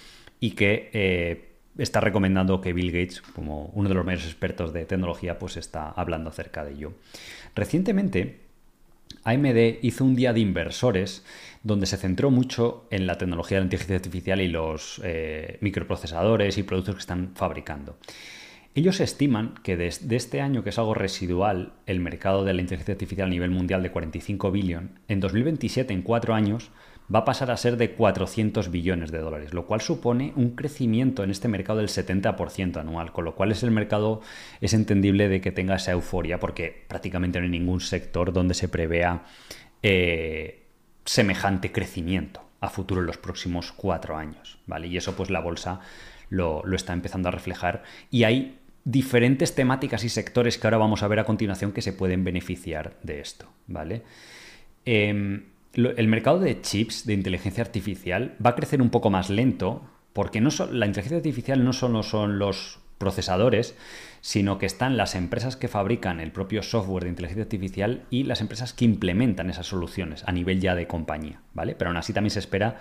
y 0.40 0.50
que 0.50 0.90
eh, 0.92 1.52
está 1.78 2.00
recomendando 2.00 2.60
que 2.60 2.72
Bill 2.72 2.90
Gates, 2.90 3.22
como 3.22 3.70
uno 3.74 3.88
de 3.88 3.94
los 3.94 4.04
mayores 4.04 4.26
expertos 4.26 4.72
de 4.72 4.84
tecnología, 4.86 5.38
pues 5.38 5.56
está 5.56 5.90
hablando 5.90 6.30
acerca 6.30 6.64
de 6.64 6.72
ello. 6.72 6.94
Recientemente, 7.54 8.40
AMD 9.22 9.78
hizo 9.82 10.04
un 10.04 10.16
día 10.16 10.32
de 10.32 10.40
inversores 10.40 11.24
donde 11.64 11.86
se 11.86 11.96
centró 11.96 12.30
mucho 12.30 12.86
en 12.90 13.06
la 13.06 13.18
tecnología 13.18 13.56
de 13.56 13.62
la 13.62 13.64
inteligencia 13.64 13.96
artificial 13.96 14.40
y 14.40 14.48
los 14.48 15.00
eh, 15.02 15.58
microprocesadores 15.60 16.58
y 16.58 16.62
productos 16.62 16.94
que 16.94 17.00
están 17.00 17.32
fabricando. 17.34 17.96
Ellos 18.76 19.00
estiman 19.00 19.54
que 19.62 19.76
desde 19.76 20.16
este 20.16 20.40
año, 20.40 20.62
que 20.62 20.70
es 20.70 20.78
algo 20.78 20.94
residual, 20.94 21.72
el 21.86 22.00
mercado 22.00 22.44
de 22.44 22.52
la 22.52 22.60
inteligencia 22.60 22.92
artificial 22.92 23.28
a 23.28 23.30
nivel 23.30 23.50
mundial 23.50 23.82
de 23.82 23.90
45 23.90 24.50
billones, 24.50 24.90
en 25.08 25.20
2027, 25.20 25.94
en 25.94 26.02
cuatro 26.02 26.34
años, 26.34 26.70
va 27.12 27.20
a 27.20 27.24
pasar 27.24 27.50
a 27.50 27.56
ser 27.56 27.76
de 27.76 27.92
400 27.92 28.70
billones 28.70 29.10
de 29.10 29.18
dólares, 29.18 29.54
lo 29.54 29.66
cual 29.66 29.80
supone 29.80 30.32
un 30.36 30.56
crecimiento 30.56 31.22
en 31.22 31.30
este 31.30 31.48
mercado 31.48 31.78
del 31.78 31.88
70% 31.88 32.78
anual, 32.78 33.12
con 33.12 33.24
lo 33.24 33.34
cual 33.34 33.52
es 33.52 33.62
el 33.62 33.70
mercado, 33.70 34.20
es 34.60 34.74
entendible 34.74 35.28
de 35.28 35.40
que 35.40 35.52
tenga 35.52 35.76
esa 35.76 35.92
euforia, 35.92 36.40
porque 36.40 36.84
prácticamente 36.88 37.38
no 37.38 37.44
hay 37.44 37.50
ningún 37.50 37.80
sector 37.80 38.32
donde 38.32 38.54
se 38.54 38.68
prevea 38.68 39.24
eh, 39.82 40.63
semejante 41.04 41.72
crecimiento 41.72 42.42
a 42.60 42.70
futuro 42.70 43.00
en 43.00 43.06
los 43.06 43.18
próximos 43.18 43.72
cuatro 43.72 44.16
años, 44.16 44.58
¿vale? 44.66 44.86
Y 44.86 44.96
eso 44.96 45.14
pues 45.16 45.30
la 45.30 45.40
bolsa 45.40 45.80
lo, 46.30 46.62
lo 46.64 46.76
está 46.76 46.92
empezando 46.92 47.28
a 47.28 47.32
reflejar 47.32 47.82
y 48.10 48.24
hay 48.24 48.58
diferentes 48.84 49.54
temáticas 49.54 50.04
y 50.04 50.08
sectores 50.08 50.58
que 50.58 50.66
ahora 50.66 50.78
vamos 50.78 51.02
a 51.02 51.08
ver 51.08 51.18
a 51.18 51.24
continuación 51.24 51.72
que 51.72 51.82
se 51.82 51.92
pueden 51.92 52.24
beneficiar 52.24 52.96
de 53.02 53.20
esto, 53.20 53.48
¿vale? 53.66 54.02
Em, 54.84 55.44
el 55.74 56.08
mercado 56.08 56.38
de 56.38 56.60
chips 56.60 57.06
de 57.06 57.14
inteligencia 57.14 57.64
artificial 57.64 58.36
va 58.44 58.50
a 58.50 58.54
crecer 58.54 58.80
un 58.80 58.90
poco 58.90 59.10
más 59.10 59.30
lento 59.30 59.82
porque 60.12 60.40
no 60.40 60.50
la 60.70 60.86
inteligencia 60.86 61.16
artificial 61.16 61.64
no 61.64 61.72
solo 61.72 62.02
son 62.02 62.38
los 62.38 62.78
procesadores, 62.98 63.74
sino 64.20 64.58
que 64.58 64.66
están 64.66 64.96
las 64.96 65.14
empresas 65.14 65.56
que 65.56 65.68
fabrican 65.68 66.20
el 66.20 66.32
propio 66.32 66.62
software 66.62 67.04
de 67.04 67.10
inteligencia 67.10 67.42
artificial 67.42 68.04
y 68.10 68.24
las 68.24 68.40
empresas 68.40 68.72
que 68.72 68.84
implementan 68.84 69.50
esas 69.50 69.66
soluciones 69.66 70.24
a 70.26 70.32
nivel 70.32 70.60
ya 70.60 70.74
de 70.74 70.86
compañía, 70.86 71.42
¿vale? 71.52 71.74
Pero 71.74 71.90
aún 71.90 71.98
así 71.98 72.12
también 72.12 72.30
se 72.30 72.38
espera 72.38 72.78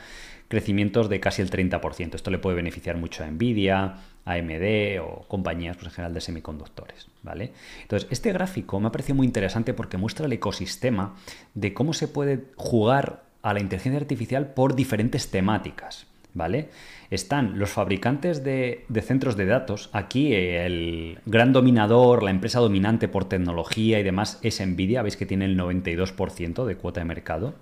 crecimientos 0.47 1.10
de 1.10 1.19
casi 1.19 1.41
el 1.41 1.49
30%. 1.49 2.15
Esto 2.15 2.32
le 2.32 2.38
puede 2.38 2.56
beneficiar 2.56 2.97
mucho 2.97 3.23
a 3.23 3.28
Nvidia, 3.28 3.95
AMD 4.26 5.02
o 5.02 5.26
compañías 5.28 5.76
pues, 5.78 5.88
en 5.88 5.91
general 5.93 6.13
de 6.13 6.21
semiconductores. 6.21 7.08
¿vale? 7.23 7.54
Entonces, 7.82 8.08
este 8.12 8.32
gráfico 8.32 8.80
me 8.80 8.88
ha 8.88 8.91
parecido 8.91 9.15
muy 9.15 9.26
interesante 9.26 9.73
porque 9.73 9.97
muestra 9.97 10.26
el 10.26 10.34
ecosistema 10.34 11.15
de 11.54 11.73
cómo 11.73 11.93
se 11.93 12.08
puede 12.08 12.45
jugar 12.56 13.23
a 13.41 13.54
la 13.54 13.60
inteligencia 13.60 13.99
artificial 13.99 14.54
por 14.54 14.76
diferentes 14.76 15.30
temáticas. 15.30 16.08
¿Vale? 16.36 16.69
Están 17.13 17.60
los 17.60 17.69
fabricantes 17.69 18.43
de, 18.43 18.86
de, 18.89 19.02
centros 19.02 19.38
de 19.38 19.45
datos. 19.45 19.89
Aquí 19.93 20.34
el 20.34 21.19
gran 21.26 21.54
dominador, 21.54 22.23
la 22.23 22.32
empresa 22.32 22.60
dominante 22.60 23.08
por 23.08 23.26
tecnología 23.26 23.99
y 23.99 24.04
demás 24.04 24.39
es 24.41 24.65
Nvidia. 24.65 25.04
Veis 25.04 25.15
que 25.15 25.26
tiene 25.26 25.45
el 25.45 25.58
92% 25.58 26.65
de 26.65 26.76
cuota 26.76 27.02
de 27.02 27.06
mercado. 27.06 27.56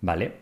¿Vale? 0.00 0.32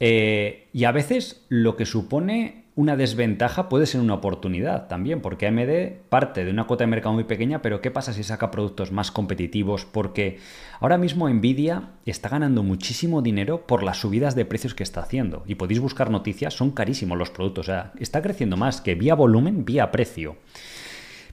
Eh, 0.00 0.68
y 0.72 0.84
a 0.84 0.92
veces 0.92 1.44
lo 1.48 1.76
que 1.76 1.86
supone 1.86 2.63
una 2.76 2.96
desventaja 2.96 3.68
puede 3.68 3.86
ser 3.86 4.00
una 4.00 4.14
oportunidad 4.14 4.88
también, 4.88 5.20
porque 5.20 5.46
AMD 5.46 6.08
parte 6.08 6.44
de 6.44 6.50
una 6.50 6.64
cuota 6.64 6.82
de 6.82 6.88
mercado 6.88 7.14
muy 7.14 7.22
pequeña, 7.22 7.62
pero 7.62 7.80
¿qué 7.80 7.92
pasa 7.92 8.12
si 8.12 8.24
saca 8.24 8.50
productos 8.50 8.90
más 8.90 9.12
competitivos? 9.12 9.84
Porque 9.84 10.38
ahora 10.80 10.98
mismo 10.98 11.28
Nvidia 11.28 11.90
está 12.04 12.28
ganando 12.28 12.64
muchísimo 12.64 13.22
dinero 13.22 13.64
por 13.66 13.84
las 13.84 13.98
subidas 13.98 14.34
de 14.34 14.44
precios 14.44 14.74
que 14.74 14.82
está 14.82 15.02
haciendo. 15.02 15.44
Y 15.46 15.54
podéis 15.54 15.78
buscar 15.78 16.10
noticias, 16.10 16.54
son 16.54 16.72
carísimos 16.72 17.16
los 17.16 17.30
productos, 17.30 17.68
o 17.68 17.70
sea, 17.70 17.92
está 18.00 18.22
creciendo 18.22 18.56
más 18.56 18.80
que 18.80 18.96
vía 18.96 19.14
volumen, 19.14 19.64
vía 19.64 19.92
precio. 19.92 20.36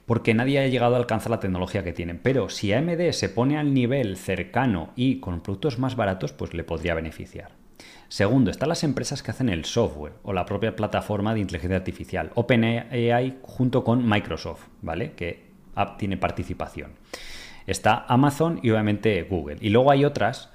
Porque 0.06 0.36
nadie 0.36 0.60
ha 0.60 0.68
llegado 0.68 0.96
a 0.96 1.00
alcanzar 1.00 1.32
la 1.32 1.40
tecnología 1.40 1.84
que 1.84 1.94
tienen. 1.94 2.20
Pero 2.22 2.50
si 2.50 2.72
AMD 2.74 3.12
se 3.12 3.30
pone 3.30 3.58
al 3.58 3.74
nivel 3.74 4.18
cercano 4.18 4.92
y 4.96 5.20
con 5.20 5.42
productos 5.42 5.80
más 5.80 5.96
baratos, 5.96 6.34
pues 6.34 6.54
le 6.54 6.64
podría 6.64 6.94
beneficiar. 6.94 7.61
Segundo, 8.12 8.52
están 8.52 8.68
las 8.68 8.84
empresas 8.84 9.24
que 9.24 9.32
hacen 9.32 9.48
el 9.48 9.64
software 9.64 10.12
o 10.24 10.34
la 10.34 10.44
propia 10.46 10.76
plataforma 10.76 11.34
de 11.34 11.40
inteligencia 11.40 11.78
artificial, 11.78 12.30
OpenAI 12.36 13.38
junto 13.42 13.86
con 13.86 14.06
Microsoft, 14.06 14.64
¿vale? 14.82 15.14
Que 15.14 15.46
tiene 15.98 16.18
participación. 16.18 16.92
Está 17.66 18.06
Amazon 18.10 18.60
y 18.62 18.70
obviamente 18.70 19.24
Google. 19.24 19.60
Y 19.62 19.70
luego 19.70 19.92
hay 19.92 20.04
otras 20.04 20.50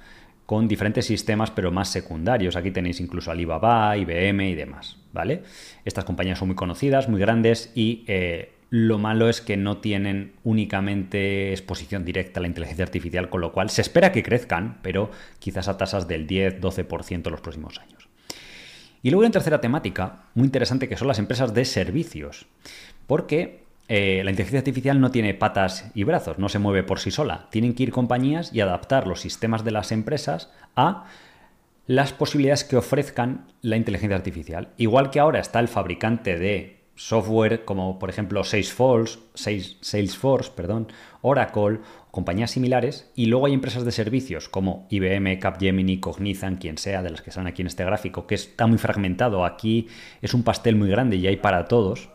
con 0.45 0.67
diferentes 0.67 1.07
sistemas 1.07 1.49
pero 1.49 1.71
más 1.71 1.89
secundarios. 1.89 2.55
Aquí 2.55 2.69
tenéis 2.69 2.99
incluso 2.99 3.31
Alibaba, 3.31 3.97
IBM 3.97 4.51
y 4.51 4.53
demás, 4.53 4.97
¿vale? 5.11 5.41
Estas 5.83 6.05
compañías 6.05 6.37
son 6.37 6.49
muy 6.49 6.55
conocidas, 6.55 7.09
muy 7.09 7.19
grandes 7.19 7.71
y 7.73 8.03
eh, 8.05 8.51
lo 8.69 8.97
malo 8.97 9.29
es 9.29 9.41
que 9.41 9.55
no 9.55 9.77
tienen 9.77 10.33
únicamente 10.43 11.51
exposición 11.51 12.03
directa 12.03 12.39
a 12.39 12.41
la 12.41 12.47
inteligencia 12.47 12.83
artificial, 12.83 13.29
con 13.29 13.41
lo 13.41 13.51
cual 13.53 13.69
se 13.69 13.81
espera 13.81 14.11
que 14.11 14.23
crezcan, 14.23 14.77
pero 14.81 15.09
quizás 15.39 15.67
a 15.67 15.77
tasas 15.77 16.07
del 16.07 16.27
10-12% 16.27 17.25
en 17.27 17.31
los 17.31 17.41
próximos 17.41 17.79
años. 17.79 18.09
Y 19.03 19.11
luego 19.11 19.25
en 19.25 19.31
tercera 19.31 19.61
temática, 19.61 20.23
muy 20.33 20.45
interesante, 20.45 20.89
que 20.89 20.97
son 20.97 21.07
las 21.07 21.19
empresas 21.19 21.53
de 21.53 21.63
servicios, 21.63 22.47
porque 23.05 23.63
eh, 23.87 24.21
la 24.25 24.31
inteligencia 24.31 24.59
artificial 24.59 24.99
no 24.99 25.11
tiene 25.11 25.33
patas 25.33 25.91
y 25.93 26.03
brazos, 26.03 26.39
no 26.39 26.49
se 26.49 26.59
mueve 26.59 26.83
por 26.83 26.99
sí 26.99 27.09
sola. 27.09 27.47
Tienen 27.51 27.73
que 27.73 27.83
ir 27.83 27.91
compañías 27.91 28.51
y 28.53 28.59
adaptar 28.59 29.07
los 29.07 29.21
sistemas 29.21 29.63
de 29.63 29.71
las 29.71 29.93
empresas 29.93 30.51
a 30.75 31.05
las 31.85 32.11
posibilidades 32.11 32.65
que 32.65 32.75
ofrezcan 32.75 33.45
la 33.61 33.77
inteligencia 33.77 34.17
artificial. 34.17 34.69
Igual 34.75 35.09
que 35.09 35.21
ahora 35.21 35.39
está 35.39 35.61
el 35.61 35.69
fabricante 35.69 36.37
de 36.37 36.76
software 36.97 37.63
como 37.63 37.99
por 37.99 38.09
ejemplo 38.09 38.43
Salesforce, 38.43 39.19
Salesforce 39.35 40.51
perdón, 40.53 40.87
Oracle, 41.21 41.79
compañías 42.11 42.51
similares, 42.51 43.09
y 43.15 43.27
luego 43.27 43.45
hay 43.45 43.53
empresas 43.53 43.85
de 43.85 43.91
servicios 43.91 44.49
como 44.49 44.87
IBM, 44.89 45.39
Capgemini, 45.39 45.99
Cognizant, 45.99 46.59
quien 46.59 46.77
sea, 46.77 47.03
de 47.03 47.11
las 47.11 47.21
que 47.21 47.31
salen 47.31 47.47
aquí 47.47 47.61
en 47.61 47.67
este 47.67 47.85
gráfico, 47.85 48.25
que 48.25 48.35
está 48.35 48.65
muy 48.65 48.79
fragmentado. 48.79 49.45
Aquí 49.45 49.87
es 50.21 50.33
un 50.33 50.43
pastel 50.43 50.75
muy 50.75 50.89
grande 50.89 51.17
y 51.17 51.27
hay 51.27 51.37
para 51.37 51.65
todos. 51.65 52.09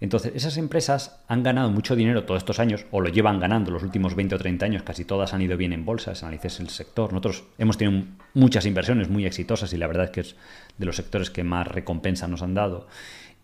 Entonces, 0.00 0.32
esas 0.36 0.56
empresas 0.56 1.20
han 1.26 1.42
ganado 1.42 1.70
mucho 1.70 1.96
dinero 1.96 2.24
todos 2.24 2.38
estos 2.38 2.60
años, 2.60 2.86
o 2.92 3.00
lo 3.00 3.08
llevan 3.08 3.40
ganando 3.40 3.72
los 3.72 3.82
últimos 3.82 4.14
20 4.14 4.36
o 4.36 4.38
30 4.38 4.64
años, 4.64 4.82
casi 4.84 5.04
todas 5.04 5.34
han 5.34 5.42
ido 5.42 5.56
bien 5.56 5.72
en 5.72 5.84
bolsa, 5.84 6.14
si 6.14 6.24
analices 6.24 6.60
el 6.60 6.68
sector. 6.68 7.12
Nosotros 7.12 7.44
hemos 7.58 7.78
tenido 7.78 8.06
muchas 8.34 8.64
inversiones 8.64 9.08
muy 9.08 9.26
exitosas 9.26 9.72
y 9.72 9.76
la 9.76 9.88
verdad 9.88 10.06
es 10.06 10.10
que 10.10 10.20
es 10.20 10.36
de 10.78 10.86
los 10.86 10.96
sectores 10.96 11.30
que 11.30 11.42
más 11.42 11.66
recompensa 11.66 12.28
nos 12.28 12.42
han 12.42 12.54
dado. 12.54 12.86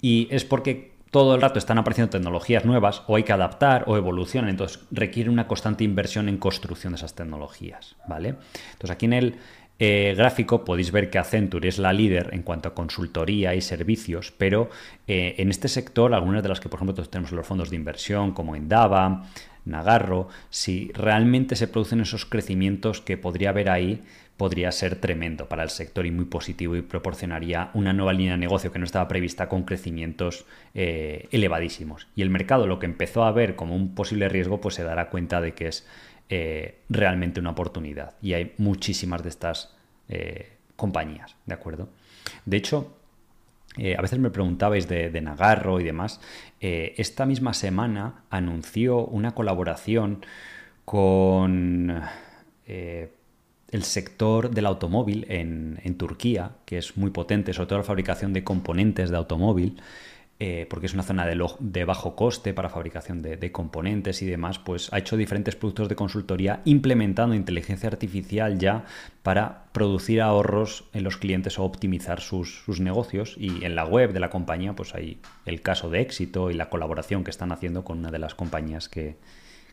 Y 0.04 0.28
es 0.30 0.44
porque 0.44 0.92
todo 1.10 1.34
el 1.34 1.40
rato 1.40 1.58
están 1.58 1.78
apareciendo 1.78 2.10
tecnologías 2.10 2.66
nuevas 2.66 3.02
o 3.06 3.16
hay 3.16 3.22
que 3.22 3.32
adaptar 3.32 3.84
o 3.86 3.96
evolucionan, 3.96 4.50
entonces 4.50 4.80
requiere 4.90 5.30
una 5.30 5.48
constante 5.48 5.82
inversión 5.82 6.28
en 6.28 6.36
construcción 6.36 6.92
de 6.92 6.98
esas 6.98 7.14
tecnologías, 7.14 7.96
¿vale? 8.06 8.34
Entonces 8.72 8.90
aquí 8.90 9.06
en 9.06 9.14
el 9.14 9.36
eh, 9.78 10.12
gráfico 10.14 10.62
podéis 10.62 10.92
ver 10.92 11.08
que 11.08 11.16
Accenture 11.16 11.66
es 11.66 11.78
la 11.78 11.94
líder 11.94 12.28
en 12.34 12.42
cuanto 12.42 12.68
a 12.68 12.74
consultoría 12.74 13.54
y 13.54 13.62
servicios, 13.62 14.30
pero 14.36 14.68
eh, 15.08 15.36
en 15.38 15.48
este 15.48 15.68
sector, 15.68 16.12
algunas 16.12 16.42
de 16.42 16.50
las 16.50 16.60
que 16.60 16.68
por 16.68 16.80
ejemplo 16.80 17.02
tenemos 17.06 17.30
en 17.32 17.38
los 17.38 17.46
fondos 17.46 17.70
de 17.70 17.76
inversión, 17.76 18.32
como 18.32 18.56
Endava, 18.56 19.24
Nagarro, 19.64 20.28
si 20.50 20.92
realmente 20.92 21.56
se 21.56 21.66
producen 21.66 22.02
esos 22.02 22.26
crecimientos 22.26 23.00
que 23.00 23.16
podría 23.16 23.48
haber 23.48 23.70
ahí, 23.70 24.02
podría 24.36 24.72
ser 24.72 24.96
tremendo 24.96 25.48
para 25.48 25.62
el 25.62 25.70
sector 25.70 26.06
y 26.06 26.10
muy 26.10 26.24
positivo 26.24 26.74
y 26.74 26.82
proporcionaría 26.82 27.70
una 27.74 27.92
nueva 27.92 28.12
línea 28.12 28.32
de 28.32 28.38
negocio 28.38 28.72
que 28.72 28.78
no 28.78 28.84
estaba 28.84 29.06
prevista 29.06 29.48
con 29.48 29.62
crecimientos 29.62 30.44
eh, 30.74 31.28
elevadísimos. 31.30 32.08
Y 32.16 32.22
el 32.22 32.30
mercado 32.30 32.66
lo 32.66 32.80
que 32.80 32.86
empezó 32.86 33.24
a 33.24 33.32
ver 33.32 33.54
como 33.54 33.76
un 33.76 33.94
posible 33.94 34.28
riesgo, 34.28 34.60
pues 34.60 34.74
se 34.74 34.82
dará 34.82 35.08
cuenta 35.08 35.40
de 35.40 35.54
que 35.54 35.68
es 35.68 35.86
eh, 36.30 36.78
realmente 36.88 37.38
una 37.38 37.50
oportunidad. 37.50 38.14
Y 38.22 38.32
hay 38.32 38.54
muchísimas 38.58 39.22
de 39.22 39.28
estas 39.28 39.72
eh, 40.08 40.52
compañías, 40.74 41.36
¿de 41.46 41.54
acuerdo? 41.54 41.88
De 42.44 42.56
hecho, 42.56 42.96
a 43.76 44.00
veces 44.02 44.20
me 44.20 44.30
preguntabais 44.30 44.86
de, 44.86 45.20
Nagarro 45.20 45.80
y 45.80 45.84
demás. 45.84 46.20
esta 46.60 47.26
misma 47.26 47.54
semana 47.54 48.22
anunció 48.30 49.04
una 49.04 49.32
colaboración 49.34 50.24
con 50.84 52.00
el 53.74 53.82
sector 53.82 54.52
del 54.52 54.66
automóvil 54.66 55.26
en, 55.28 55.96
Turquía, 55.98 56.52
que 56.64 56.78
es 56.78 56.96
muy 56.96 57.10
potente, 57.10 57.52
sobre 57.52 57.66
todo 57.66 57.78
la 57.80 57.84
fabricación 57.84 58.32
de 58.32 58.44
componentes 58.44 59.10
de 59.10 59.16
automóvil, 59.16 59.82
eh, 60.38 60.68
porque 60.70 60.86
es 60.86 60.94
una 60.94 61.02
zona 61.02 61.26
de, 61.26 61.84
bajo 61.84 62.14
coste 62.14 62.54
para 62.54 62.68
fabricación 62.68 63.20
de, 63.20 63.50
componentes 63.50 64.22
y 64.22 64.26
demás, 64.26 64.60
pues 64.60 64.92
ha 64.92 64.98
hecho 64.98 65.16
diferentes 65.16 65.56
productos 65.56 65.88
de 65.88 65.96
consultoría 65.96 66.60
implementando 66.64 67.34
inteligencia 67.34 67.88
artificial 67.88 68.60
ya 68.60 68.84
para 69.24 69.64
producir 69.72 70.22
ahorros 70.22 70.84
en 70.92 71.02
los 71.02 71.16
clientes 71.16 71.58
o 71.58 71.64
optimizar 71.64 72.20
sus, 72.20 72.62
negocios. 72.78 73.34
Y 73.36 73.64
en 73.64 73.74
la 73.74 73.84
web 73.84 74.12
de 74.12 74.20
la 74.20 74.30
compañía, 74.30 74.76
pues 74.76 74.94
hay 74.94 75.18
el 75.46 75.62
caso 75.62 75.90
de 75.90 76.00
éxito 76.00 76.52
y 76.52 76.54
la 76.54 76.68
colaboración 76.68 77.24
que 77.24 77.32
están 77.32 77.50
haciendo 77.50 77.82
con 77.82 77.98
una 77.98 78.12
de 78.12 78.20
las 78.20 78.36
compañías 78.36 78.88
que, 78.88 79.16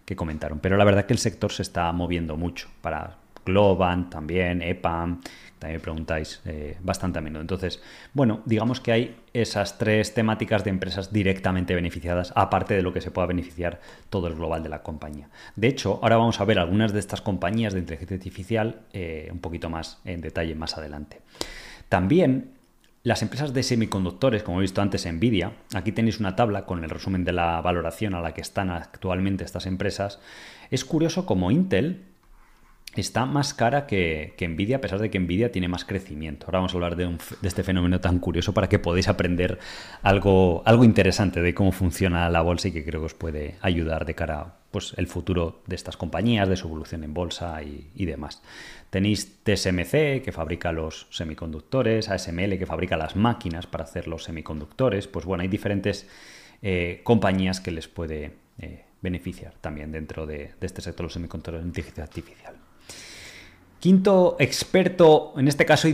que 0.06 0.16
comentaron. 0.16 0.60
Pero 0.60 0.76
la 0.78 0.86
verdad 0.86 1.06
que 1.06 1.14
el 1.14 1.20
sector 1.20 1.52
se 1.52 1.62
está 1.62 1.92
moviendo 1.92 2.36
mucho 2.36 2.68
para 2.82 3.21
Globan 3.46 4.10
también, 4.10 4.62
EPAM, 4.62 5.22
también 5.60 5.78
me 5.78 5.80
preguntáis 5.80 6.42
eh, 6.46 6.78
bastante 6.82 7.20
a 7.20 7.22
menudo. 7.22 7.42
Entonces, 7.42 7.82
bueno, 8.14 8.42
digamos 8.46 8.82
que 8.82 8.92
hay 8.92 9.16
esas 9.34 9.78
tres 9.78 10.14
temáticas 10.14 10.64
de 10.64 10.72
empresas 10.72 11.14
directamente 11.14 11.76
beneficiadas, 11.76 12.34
aparte 12.36 12.74
de 12.74 12.82
lo 12.82 12.94
que 12.94 13.02
se 13.02 13.12
pueda 13.12 13.28
beneficiar 13.28 13.80
todo 14.10 14.28
el 14.28 14.36
global 14.36 14.64
de 14.64 14.70
la 14.70 14.82
compañía. 14.82 15.30
De 15.56 15.68
hecho, 15.68 16.00
ahora 16.02 16.18
vamos 16.18 16.40
a 16.40 16.46
ver 16.46 16.60
algunas 16.60 16.94
de 16.94 17.00
estas 17.00 17.22
compañías 17.22 17.74
de 17.74 17.80
inteligencia 17.80 18.18
artificial 18.18 18.82
eh, 18.94 19.30
un 19.32 19.40
poquito 19.40 19.70
más 19.70 20.00
en 20.06 20.22
detalle 20.22 20.56
más 20.56 20.78
adelante. 20.78 21.22
También 21.90 22.52
las 23.04 23.24
empresas 23.24 23.52
de 23.52 23.64
semiconductores, 23.64 24.44
como 24.44 24.60
he 24.60 24.62
visto 24.62 24.80
antes, 24.80 25.12
Nvidia, 25.12 25.54
aquí 25.74 25.92
tenéis 25.92 26.20
una 26.20 26.36
tabla 26.36 26.66
con 26.66 26.84
el 26.84 26.90
resumen 26.90 27.24
de 27.24 27.32
la 27.32 27.60
valoración 27.60 28.14
a 28.14 28.22
la 28.22 28.34
que 28.36 28.42
están 28.42 28.70
actualmente 28.70 29.44
estas 29.44 29.66
empresas. 29.66 30.20
Es 30.70 30.86
curioso 30.86 31.26
como 31.26 31.50
Intel 31.50 32.11
está 32.96 33.26
más 33.26 33.54
cara 33.54 33.88
que, 33.88 34.34
Nvidia, 34.40 34.78
a 34.78 34.82
pesar 34.82 35.00
de 35.00 35.10
que 35.10 35.20
Nvidia 35.20 35.52
tiene 35.52 35.68
más 35.68 35.86
crecimiento. 35.86 36.46
Ahora 36.46 36.60
vamos 36.60 36.74
a 36.74 36.76
hablar 36.76 36.96
de, 36.96 37.18
este 37.44 37.64
fenómeno 37.64 38.02
tan 38.02 38.20
curioso 38.20 38.54
para 38.54 38.68
que 38.68 38.80
podáis 38.80 39.08
aprender 39.08 39.60
algo, 40.02 40.62
algo 40.66 40.84
interesante 40.84 41.42
de 41.42 41.54
cómo 41.54 41.72
funciona 41.72 42.30
la 42.30 42.42
bolsa 42.42 42.68
y 42.68 42.72
que 42.72 42.84
creo 42.84 43.02
que 43.02 43.06
os 43.06 43.14
puede 43.14 43.56
ayudar 43.62 44.06
de 44.06 44.16
cara 44.16 44.40
a 44.40 44.56
pues, 44.72 44.94
el 44.98 45.08
futuro 45.08 45.62
de 45.68 45.76
estas 45.76 45.98
compañías, 45.98 46.50
de 46.50 46.56
su 46.56 46.68
evolución 46.68 47.04
en 47.04 47.14
bolsa 47.14 47.62
y, 47.64 48.06
demás. 48.06 48.42
Tenéis 48.90 49.38
TSMC, 49.44 50.22
que 50.22 50.32
fabrica 50.34 50.72
los 50.72 51.08
semiconductores, 51.12 52.10
ASML, 52.10 52.58
que 52.58 52.66
fabrica 52.66 52.98
las 52.98 53.16
máquinas 53.16 53.68
para 53.68 53.86
hacer 53.86 54.08
los 54.08 54.26
semiconductores. 54.26 55.08
Pues 55.08 55.26
bueno, 55.26 55.44
hay 55.44 55.48
diferentes 55.48 56.10
eh, 56.62 57.02
compañías 57.04 57.62
que 57.62 57.72
les 57.72 57.88
puede 57.88 58.34
eh, 58.60 58.84
beneficiar 59.02 59.54
también 59.62 59.92
dentro 59.92 60.26
de, 60.26 60.52
este 60.62 60.82
sector 60.82 61.06
los 61.06 61.14
semiconductores 61.14 61.62
de 61.62 61.68
inteligencia 61.68 62.04
artificial. 62.04 62.61
Quinto 63.82 64.38
experto, 64.40 65.34
en 65.36 65.48
este 65.48 65.66
caso 65.66 65.88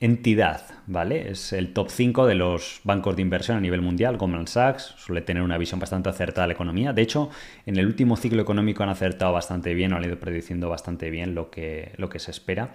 entidad, 0.00 0.62
¿vale? 0.86 1.30
Es 1.30 1.52
el 1.52 1.74
top 1.74 1.90
5 1.90 2.26
de 2.26 2.34
los 2.34 2.80
bancos 2.84 3.16
de 3.16 3.22
inversión 3.22 3.58
a 3.58 3.60
nivel 3.60 3.82
mundial. 3.82 4.16
Goldman 4.16 4.46
Sachs 4.46 4.94
suele 4.96 5.20
tener 5.20 5.42
una 5.42 5.58
visión 5.58 5.78
bastante 5.78 6.08
acertada 6.08 6.44
de 6.44 6.48
la 6.48 6.54
economía. 6.54 6.94
De 6.94 7.02
hecho, 7.02 7.28
en 7.66 7.76
el 7.76 7.84
último 7.84 8.16
ciclo 8.16 8.40
económico 8.40 8.82
han 8.82 8.88
acertado 8.88 9.32
bastante 9.32 9.74
bien, 9.74 9.92
o 9.92 9.96
han 9.96 10.04
ido 10.04 10.18
prediciendo 10.18 10.70
bastante 10.70 11.10
bien 11.10 11.34
lo 11.34 11.50
que, 11.50 11.92
lo 11.98 12.08
que 12.08 12.18
se 12.18 12.30
espera. 12.30 12.72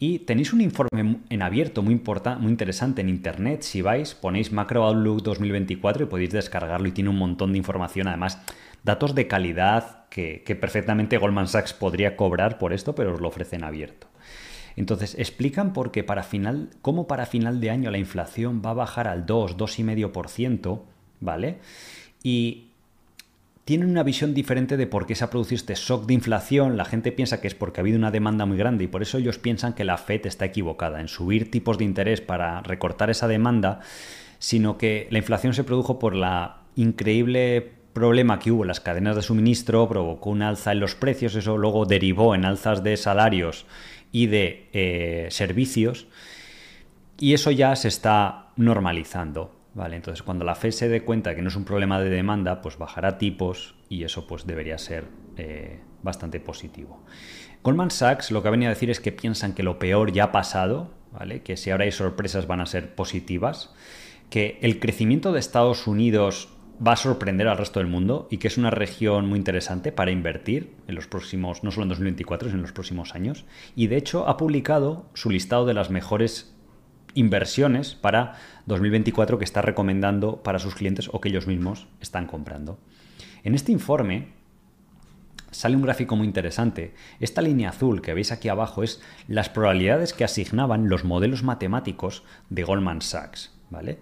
Y 0.00 0.20
tenéis 0.20 0.52
un 0.52 0.60
informe 0.62 1.20
en 1.30 1.42
abierto 1.42 1.82
muy, 1.82 1.94
muy 1.94 2.50
interesante 2.50 3.02
en 3.02 3.08
internet. 3.08 3.62
Si 3.62 3.80
vais, 3.80 4.14
ponéis 4.14 4.50
Macro 4.50 4.84
Outlook 4.84 5.22
2024 5.22 6.04
y 6.04 6.06
podéis 6.06 6.32
descargarlo 6.32 6.88
y 6.88 6.92
tiene 6.92 7.10
un 7.10 7.18
montón 7.18 7.52
de 7.52 7.58
información. 7.58 8.08
Además, 8.08 8.42
datos 8.82 9.14
de 9.14 9.28
calidad 9.28 10.04
que, 10.10 10.58
perfectamente 10.60 11.18
Goldman 11.18 11.46
Sachs 11.46 11.72
podría 11.72 12.16
cobrar 12.16 12.58
por 12.58 12.72
esto, 12.72 12.94
pero 12.94 13.14
os 13.14 13.20
lo 13.20 13.28
ofrecen 13.28 13.62
abierto. 13.62 14.08
Entonces, 14.76 15.14
explican 15.18 15.72
por 15.72 15.90
qué 15.90 16.02
para 16.02 16.22
final, 16.22 16.70
cómo 16.82 17.06
para 17.06 17.26
final 17.26 17.60
de 17.60 17.70
año 17.70 17.90
la 17.90 17.98
inflación 17.98 18.62
va 18.64 18.70
a 18.70 18.74
bajar 18.74 19.06
al 19.06 19.26
2, 19.26 19.56
2,5%, 19.56 20.80
¿vale? 21.20 21.58
Y 22.22 22.68
tienen 23.64 23.88
una 23.88 24.02
visión 24.02 24.34
diferente 24.34 24.76
de 24.76 24.86
por 24.86 25.06
qué 25.06 25.14
se 25.14 25.24
ha 25.24 25.30
producido 25.30 25.56
este 25.56 25.74
shock 25.74 26.06
de 26.06 26.14
inflación. 26.14 26.76
La 26.76 26.84
gente 26.84 27.12
piensa 27.12 27.40
que 27.40 27.46
es 27.46 27.54
porque 27.54 27.80
ha 27.80 27.82
habido 27.82 27.98
una 27.98 28.10
demanda 28.10 28.44
muy 28.46 28.58
grande 28.58 28.84
y 28.84 28.88
por 28.88 29.02
eso 29.02 29.18
ellos 29.18 29.38
piensan 29.38 29.72
que 29.72 29.84
la 29.84 29.96
Fed 29.96 30.26
está 30.26 30.44
equivocada 30.44 31.00
en 31.00 31.08
subir 31.08 31.50
tipos 31.50 31.78
de 31.78 31.84
interés 31.84 32.20
para 32.20 32.60
recortar 32.60 33.10
esa 33.10 33.28
demanda, 33.28 33.80
sino 34.38 34.76
que 34.76 35.08
la 35.10 35.18
inflación 35.18 35.54
se 35.54 35.64
produjo 35.64 35.98
por 35.98 36.14
la 36.14 36.58
increíble 36.76 37.72
problema 37.94 38.38
que 38.40 38.50
hubo 38.50 38.64
en 38.64 38.68
las 38.68 38.80
cadenas 38.80 39.16
de 39.16 39.22
suministro 39.22 39.88
provocó 39.88 40.30
un 40.30 40.42
alza 40.42 40.72
en 40.72 40.80
los 40.80 40.96
precios, 40.96 41.36
eso 41.36 41.56
luego 41.56 41.86
derivó 41.86 42.34
en 42.34 42.44
alzas 42.44 42.82
de 42.82 42.96
salarios 42.96 43.66
y 44.14 44.28
de 44.28 44.68
eh, 44.72 45.26
servicios, 45.32 46.06
y 47.18 47.34
eso 47.34 47.50
ya 47.50 47.74
se 47.74 47.88
está 47.88 48.52
normalizando. 48.54 49.50
¿vale? 49.74 49.96
Entonces, 49.96 50.22
cuando 50.22 50.44
la 50.44 50.54
FED 50.54 50.70
se 50.70 50.88
dé 50.88 51.02
cuenta 51.02 51.34
que 51.34 51.42
no 51.42 51.48
es 51.48 51.56
un 51.56 51.64
problema 51.64 52.00
de 52.00 52.10
demanda, 52.10 52.62
pues 52.62 52.78
bajará 52.78 53.18
tipos 53.18 53.74
y 53.88 54.04
eso 54.04 54.28
pues 54.28 54.46
debería 54.46 54.78
ser 54.78 55.06
eh, 55.36 55.80
bastante 56.04 56.38
positivo. 56.38 57.02
Goldman 57.64 57.90
Sachs 57.90 58.30
lo 58.30 58.40
que 58.40 58.46
ha 58.46 58.50
venido 58.52 58.70
a 58.70 58.74
decir 58.74 58.88
es 58.88 59.00
que 59.00 59.10
piensan 59.10 59.52
que 59.52 59.64
lo 59.64 59.80
peor 59.80 60.12
ya 60.12 60.24
ha 60.24 60.32
pasado, 60.32 60.92
¿vale? 61.10 61.42
que 61.42 61.56
si 61.56 61.72
ahora 61.72 61.82
hay 61.82 61.90
sorpresas 61.90 62.46
van 62.46 62.60
a 62.60 62.66
ser 62.66 62.94
positivas, 62.94 63.74
que 64.30 64.60
el 64.62 64.78
crecimiento 64.78 65.32
de 65.32 65.40
Estados 65.40 65.88
Unidos 65.88 66.53
va 66.84 66.92
a 66.92 66.96
sorprender 66.96 67.48
al 67.48 67.58
resto 67.58 67.80
del 67.80 67.88
mundo 67.88 68.28
y 68.30 68.38
que 68.38 68.48
es 68.48 68.58
una 68.58 68.70
región 68.70 69.28
muy 69.28 69.38
interesante 69.38 69.92
para 69.92 70.10
invertir 70.10 70.74
en 70.88 70.94
los 70.94 71.06
próximos, 71.06 71.62
no 71.62 71.70
solo 71.70 71.84
en 71.84 71.90
2024, 71.90 72.48
sino 72.48 72.58
en 72.58 72.62
los 72.62 72.72
próximos 72.72 73.14
años. 73.14 73.44
Y 73.76 73.86
de 73.86 73.96
hecho 73.96 74.28
ha 74.28 74.36
publicado 74.36 75.06
su 75.14 75.30
listado 75.30 75.66
de 75.66 75.74
las 75.74 75.90
mejores 75.90 76.54
inversiones 77.14 77.94
para 77.94 78.36
2024 78.66 79.38
que 79.38 79.44
está 79.44 79.62
recomendando 79.62 80.42
para 80.42 80.58
sus 80.58 80.74
clientes 80.74 81.08
o 81.12 81.20
que 81.20 81.28
ellos 81.28 81.46
mismos 81.46 81.86
están 82.00 82.26
comprando. 82.26 82.78
En 83.44 83.54
este 83.54 83.72
informe 83.72 84.32
sale 85.50 85.76
un 85.76 85.82
gráfico 85.82 86.16
muy 86.16 86.26
interesante. 86.26 86.94
Esta 87.20 87.40
línea 87.40 87.68
azul 87.68 88.02
que 88.02 88.14
veis 88.14 88.32
aquí 88.32 88.48
abajo 88.48 88.82
es 88.82 89.00
las 89.28 89.48
probabilidades 89.48 90.12
que 90.12 90.24
asignaban 90.24 90.88
los 90.88 91.04
modelos 91.04 91.44
matemáticos 91.44 92.24
de 92.50 92.64
Goldman 92.64 93.00
Sachs. 93.00 93.52
¿vale? 93.70 93.98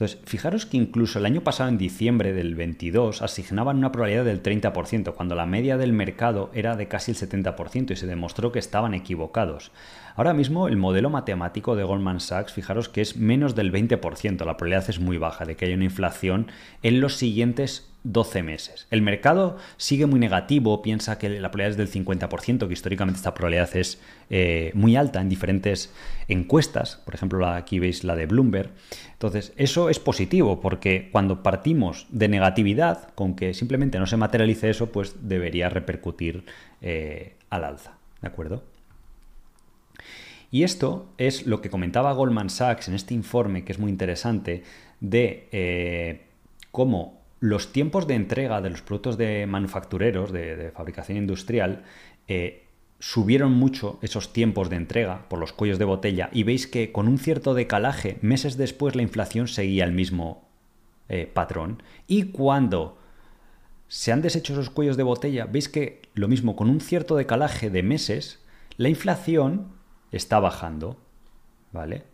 Entonces, 0.00 0.18
fijaros 0.24 0.64
que 0.64 0.78
incluso 0.78 1.18
el 1.18 1.26
año 1.26 1.42
pasado, 1.42 1.68
en 1.68 1.76
diciembre 1.76 2.32
del 2.32 2.54
22, 2.54 3.20
asignaban 3.20 3.76
una 3.76 3.92
probabilidad 3.92 4.24
del 4.24 4.42
30%, 4.42 5.12
cuando 5.12 5.34
la 5.34 5.44
media 5.44 5.76
del 5.76 5.92
mercado 5.92 6.50
era 6.54 6.74
de 6.74 6.88
casi 6.88 7.10
el 7.10 7.18
70% 7.18 7.90
y 7.90 7.96
se 7.96 8.06
demostró 8.06 8.50
que 8.50 8.58
estaban 8.58 8.94
equivocados. 8.94 9.72
Ahora 10.16 10.32
mismo 10.32 10.68
el 10.68 10.78
modelo 10.78 11.10
matemático 11.10 11.76
de 11.76 11.84
Goldman 11.84 12.20
Sachs, 12.20 12.54
fijaros 12.54 12.88
que 12.88 13.02
es 13.02 13.18
menos 13.18 13.54
del 13.54 13.70
20%, 13.70 14.46
la 14.46 14.56
probabilidad 14.56 14.88
es 14.88 15.00
muy 15.00 15.18
baja 15.18 15.44
de 15.44 15.54
que 15.54 15.66
haya 15.66 15.74
una 15.74 15.84
inflación 15.84 16.46
en 16.82 17.02
los 17.02 17.16
siguientes 17.16 17.89
12 18.04 18.42
meses. 18.42 18.86
El 18.90 19.02
mercado 19.02 19.58
sigue 19.76 20.06
muy 20.06 20.18
negativo, 20.18 20.82
piensa 20.82 21.18
que 21.18 21.28
la 21.28 21.50
probabilidad 21.50 21.80
es 21.80 21.92
del 21.92 22.04
50%, 22.04 22.66
que 22.66 22.72
históricamente 22.72 23.18
esta 23.18 23.34
probabilidad 23.34 23.76
es 23.76 24.00
eh, 24.30 24.70
muy 24.74 24.96
alta 24.96 25.20
en 25.20 25.28
diferentes 25.28 25.92
encuestas, 26.28 26.96
por 27.04 27.14
ejemplo 27.14 27.46
aquí 27.46 27.78
veis 27.78 28.04
la 28.04 28.16
de 28.16 28.26
Bloomberg. 28.26 28.70
Entonces, 29.12 29.52
eso 29.56 29.90
es 29.90 29.98
positivo 29.98 30.60
porque 30.60 31.10
cuando 31.12 31.42
partimos 31.42 32.06
de 32.10 32.28
negatividad, 32.28 33.10
con 33.14 33.36
que 33.36 33.52
simplemente 33.52 33.98
no 33.98 34.06
se 34.06 34.16
materialice 34.16 34.70
eso, 34.70 34.90
pues 34.90 35.16
debería 35.28 35.68
repercutir 35.68 36.44
eh, 36.80 37.34
al 37.50 37.64
alza. 37.64 37.98
¿De 38.22 38.28
acuerdo? 38.28 38.64
Y 40.50 40.64
esto 40.64 41.06
es 41.16 41.46
lo 41.46 41.60
que 41.60 41.70
comentaba 41.70 42.12
Goldman 42.12 42.50
Sachs 42.50 42.88
en 42.88 42.94
este 42.94 43.14
informe, 43.14 43.64
que 43.64 43.72
es 43.72 43.78
muy 43.78 43.90
interesante, 43.90 44.64
de 45.00 45.48
eh, 45.52 46.26
cómo 46.72 47.19
los 47.40 47.72
tiempos 47.72 48.06
de 48.06 48.14
entrega 48.14 48.60
de 48.60 48.70
los 48.70 48.82
productos 48.82 49.16
de 49.16 49.46
manufactureros, 49.46 50.30
de, 50.30 50.70
fabricación 50.74 51.18
industrial, 51.18 51.84
eh, 52.28 52.66
subieron 52.98 53.52
mucho 53.52 53.98
esos 54.02 54.32
tiempos 54.32 54.68
de 54.68 54.76
entrega 54.76 55.26
por 55.28 55.38
los 55.38 55.52
cuellos 55.52 55.78
de 55.78 55.86
botella 55.86 56.28
y 56.32 56.42
veis 56.42 56.66
que 56.66 56.92
con 56.92 57.08
un 57.08 57.18
cierto 57.18 57.54
decalaje, 57.54 58.18
meses 58.20 58.58
después 58.58 58.94
la 58.94 59.02
inflación 59.02 59.48
seguía 59.48 59.84
el 59.84 59.92
mismo 59.92 60.46
eh, 61.08 61.26
patrón. 61.26 61.82
Y 62.06 62.24
cuando 62.24 62.98
se 63.88 64.12
han 64.12 64.22
deshecho 64.22 64.52
esos 64.52 64.70
cuellos 64.70 64.96
de 64.96 65.02
botella, 65.02 65.46
veis 65.46 65.68
que 65.68 66.02
lo 66.14 66.28
mismo, 66.28 66.54
con 66.54 66.68
un 66.68 66.80
cierto 66.80 67.16
decalaje 67.16 67.70
de 67.70 67.82
meses, 67.82 68.38
la 68.76 68.88
inflación 68.88 69.72
está 70.12 70.38
bajando, 70.38 70.96
¿vale? 71.72 72.04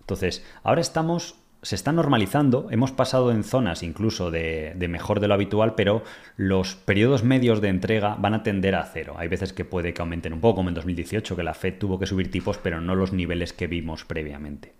Entonces, 0.00 0.44
ahora 0.62 0.80
estamos, 0.80 1.36
se 1.62 1.76
está 1.76 1.92
normalizando, 1.92 2.66
hemos 2.70 2.90
pasado 2.90 3.30
en 3.30 3.44
zonas 3.44 3.84
incluso 3.84 4.32
de, 4.32 4.74
mejor 4.88 5.20
de 5.20 5.28
lo 5.28 5.34
habitual, 5.34 5.76
pero 5.76 6.02
los 6.36 6.74
periodos 6.74 7.22
medios 7.22 7.60
de 7.60 7.68
entrega 7.68 8.16
van 8.18 8.34
a 8.34 8.42
tender 8.42 8.74
a 8.74 8.84
cero. 8.84 9.14
Hay 9.16 9.28
veces 9.28 9.52
que 9.52 9.64
puede 9.64 9.94
que 9.94 10.02
aumenten 10.02 10.32
un 10.32 10.40
poco, 10.40 10.56
como 10.56 10.70
en 10.70 10.74
2018, 10.74 11.36
que 11.36 11.42
la 11.44 11.54
Fed 11.54 11.78
tuvo 11.78 12.00
que 12.00 12.06
subir 12.06 12.32
tipos, 12.32 12.58
pero 12.58 12.80
no 12.80 12.96
los 12.96 13.12
niveles 13.12 13.52
que 13.52 13.68
vimos 13.68 14.04
previamente. 14.04 14.74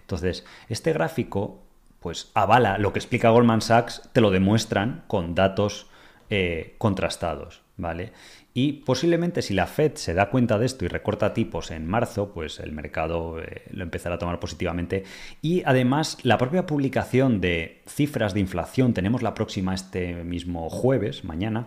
Entonces, 0.00 0.46
este 0.68 0.92
gráfico, 0.92 1.60
pues 1.98 2.30
avala 2.34 2.78
lo 2.78 2.92
que 2.92 3.00
explica 3.00 3.30
Goldman 3.30 3.60
Sachs, 3.60 4.08
te 4.12 4.20
lo 4.20 4.30
demuestran 4.30 5.02
con 5.08 5.34
datos 5.34 5.88
eh, 6.30 6.76
contrastados, 6.78 7.62
¿vale? 7.76 8.12
Y 8.60 8.72
posiblemente 8.72 9.40
si 9.40 9.54
la 9.54 9.68
Fed 9.68 9.94
se 9.94 10.14
da 10.14 10.30
cuenta 10.30 10.58
de 10.58 10.66
esto 10.66 10.84
y 10.84 10.88
recorta 10.88 11.32
tipos 11.32 11.70
en 11.70 11.86
marzo, 11.86 12.32
pues 12.32 12.58
el 12.58 12.72
mercado 12.72 13.40
eh, 13.40 13.62
lo 13.70 13.84
empezará 13.84 14.16
a 14.16 14.18
tomar 14.18 14.40
positivamente. 14.40 15.04
Y 15.40 15.62
además 15.64 16.18
la 16.24 16.38
propia 16.38 16.66
publicación 16.66 17.40
de 17.40 17.82
cifras 17.86 18.34
de 18.34 18.40
inflación, 18.40 18.94
tenemos 18.94 19.22
la 19.22 19.32
próxima 19.34 19.76
este 19.76 20.24
mismo 20.24 20.70
jueves, 20.70 21.22
mañana, 21.22 21.66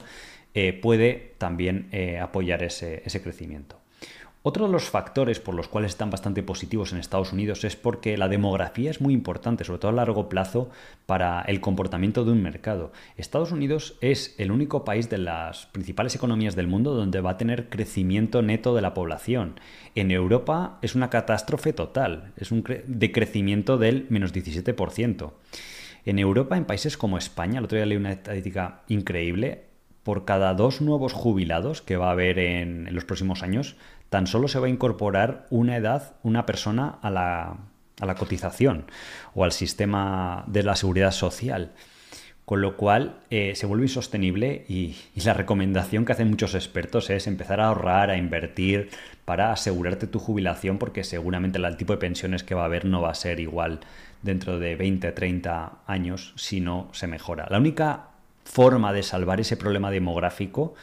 eh, 0.54 0.74
puede 0.74 1.36
también 1.38 1.88
eh, 1.94 2.20
apoyar 2.20 2.62
ese 2.62 3.22
crecimiento. 3.24 3.81
Otro 4.44 4.66
de 4.66 4.72
los 4.72 4.90
factores 4.90 5.40
por 5.40 5.54
los 5.54 5.68
cuales 5.68 5.92
están 5.92 6.10
bastante 6.10 6.42
positivos 6.42 6.92
en 6.92 6.98
Estados 6.98 7.32
Unidos 7.32 7.64
es 7.64 7.76
porque 7.76 8.18
la 8.18 8.28
demografía 8.28 8.90
es 8.90 9.00
muy 9.00 9.14
importante, 9.14 9.64
sobre 9.64 9.78
todo 9.78 9.92
a 9.92 9.94
largo 9.94 10.30
plazo, 10.30 10.72
para 11.06 11.42
el 11.42 11.62
comportamiento 11.62 12.26
de 12.26 12.32
un 12.32 12.42
mercado. 12.42 12.92
Estados 13.18 13.52
Unidos 13.52 13.98
es 14.02 14.34
el 14.40 14.52
único 14.52 14.84
país 14.84 15.12
de 15.12 15.20
las 15.20 15.68
principales 15.68 16.16
economías 16.16 16.56
del 16.56 16.66
mundo 16.66 16.96
donde 16.96 17.22
va 17.22 17.32
a 17.32 17.38
tener 17.38 17.70
crecimiento 17.70 18.42
neto 18.42 18.74
de 18.74 18.82
la 18.82 18.96
población. 18.96 19.60
En 19.94 20.10
Europa 20.10 20.80
es 20.82 20.96
una 20.96 21.12
catástrofe 21.12 21.72
total, 21.72 22.34
es 22.36 22.52
un 22.52 22.64
decrecimiento 22.88 23.78
del 23.78 24.08
menos 24.10 24.34
17%. 24.34 25.34
En 26.04 26.18
Europa, 26.18 26.58
en 26.58 26.66
países 26.66 26.98
como 26.98 27.20
España, 27.20 27.60
el 27.60 27.66
otro 27.66 27.78
día 27.78 27.86
leí 27.86 27.98
una 27.98 28.12
estadística 28.12 28.82
increíble, 28.88 29.66
por 30.04 30.26
cada 30.26 30.54
dos 30.54 30.82
nuevos 30.82 31.14
jubilados 31.14 31.82
que 31.82 31.98
va 31.98 32.08
a 32.08 32.12
haber 32.12 32.40
en, 32.40 32.94
los 32.94 33.06
próximos 33.06 33.44
años, 33.44 33.76
tan 34.12 34.28
solo 34.28 34.50
se 34.50 34.60
va 34.60 34.68
a 34.68 34.70
incorporar 34.70 35.48
una 35.50 35.78
edad, 35.78 36.16
una 36.22 36.46
persona 36.46 37.00
a 37.02 37.10
la, 37.10 37.56
a 38.02 38.06
la 38.06 38.16
cotización 38.16 38.84
o 39.34 39.46
al 39.46 39.54
sistema 39.54 40.44
de 40.48 40.64
la 40.64 40.76
seguridad 40.76 41.12
social. 41.12 41.72
Con 42.44 42.60
lo 42.60 42.76
cual 42.76 43.20
eh, 43.30 43.54
se 43.56 43.66
vuelve 43.66 43.86
insostenible 43.86 44.66
y, 44.68 44.98
la 45.24 45.34
recomendación 45.34 46.04
que 46.04 46.12
hacen 46.12 46.30
muchos 46.30 46.56
expertos 46.56 47.10
es 47.10 47.26
empezar 47.26 47.62
a 47.62 47.68
ahorrar, 47.68 48.10
a 48.10 48.18
invertir 48.18 48.90
para 49.24 49.54
asegurarte 49.54 50.08
tu 50.08 50.20
jubilación 50.20 50.78
porque 50.78 51.06
seguramente 51.06 51.58
el 51.58 51.78
tipo 51.78 51.94
de 51.94 52.00
pensiones 52.00 52.44
que 52.44 52.54
va 52.54 52.64
a 52.64 52.66
haber 52.66 52.84
no 52.84 53.02
va 53.02 53.12
a 53.12 53.16
ser 53.16 53.40
igual 53.40 53.80
dentro 54.24 54.60
de 54.60 54.76
20, 54.76 55.10
30 55.10 55.84
años 55.88 56.34
si 56.36 56.60
no 56.60 56.90
se 56.92 57.08
mejora. 57.08 57.48
La 57.50 57.60
única 57.60 58.08
forma 58.44 58.92
de 58.92 59.04
salvar 59.04 59.40
ese 59.40 59.56
problema 59.56 59.90
demográfico 59.90 60.74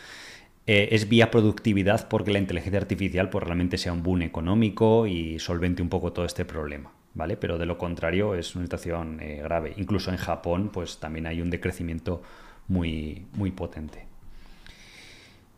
eh, 0.68 0.94
es 0.94 1.08
vía 1.08 1.30
productividad 1.30 2.08
porque 2.08 2.30
la 2.30 2.38
inteligencia 2.38 2.78
artificial 2.78 3.30
pues, 3.30 3.42
realmente 3.42 3.78
sea 3.78 3.94
un 3.94 4.02
boom 4.02 4.20
económico 4.20 5.06
y 5.06 5.38
solvente 5.38 5.80
un 5.80 5.88
poco 5.88 6.12
todo 6.12 6.26
este 6.26 6.44
problema. 6.44 6.92
¿Vale? 7.14 7.38
Pero 7.38 7.56
de 7.56 7.64
lo 7.64 7.78
contrario 7.78 8.34
es 8.34 8.54
una 8.54 8.66
situación 8.66 9.18
eh, 9.22 9.40
grave. 9.42 9.72
Incluso 9.78 10.10
en 10.10 10.18
Japón 10.18 10.68
pues 10.70 10.98
también 10.98 11.26
hay 11.26 11.40
un 11.40 11.48
decrecimiento 11.48 12.22
muy, 12.68 13.26
muy 13.32 13.50
potente. 13.50 14.04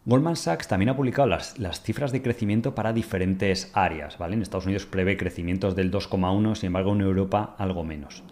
Goldman 0.05 0.37
Sachs 0.37 0.69
también 0.69 0.91
ha 0.91 0.97
publicado 0.97 1.27
las, 1.27 1.59
las, 1.59 1.83
cifras 1.83 2.13
de 2.13 2.23
crecimiento 2.23 2.77
para 2.77 2.93
diferentes 2.93 3.73
áreas. 3.75 4.17
¿vale? 4.17 4.37
En 4.37 4.43
Estados 4.43 4.67
Unidos 4.67 4.87
prevé 4.87 5.17
crecimientos 5.17 5.75
del 5.75 5.91
2,1, 5.91 6.55
sin 6.55 6.69
embargo 6.69 6.93
en 6.95 7.01
Europa 7.01 7.57
algo 7.59 7.83
menos. 7.83 8.23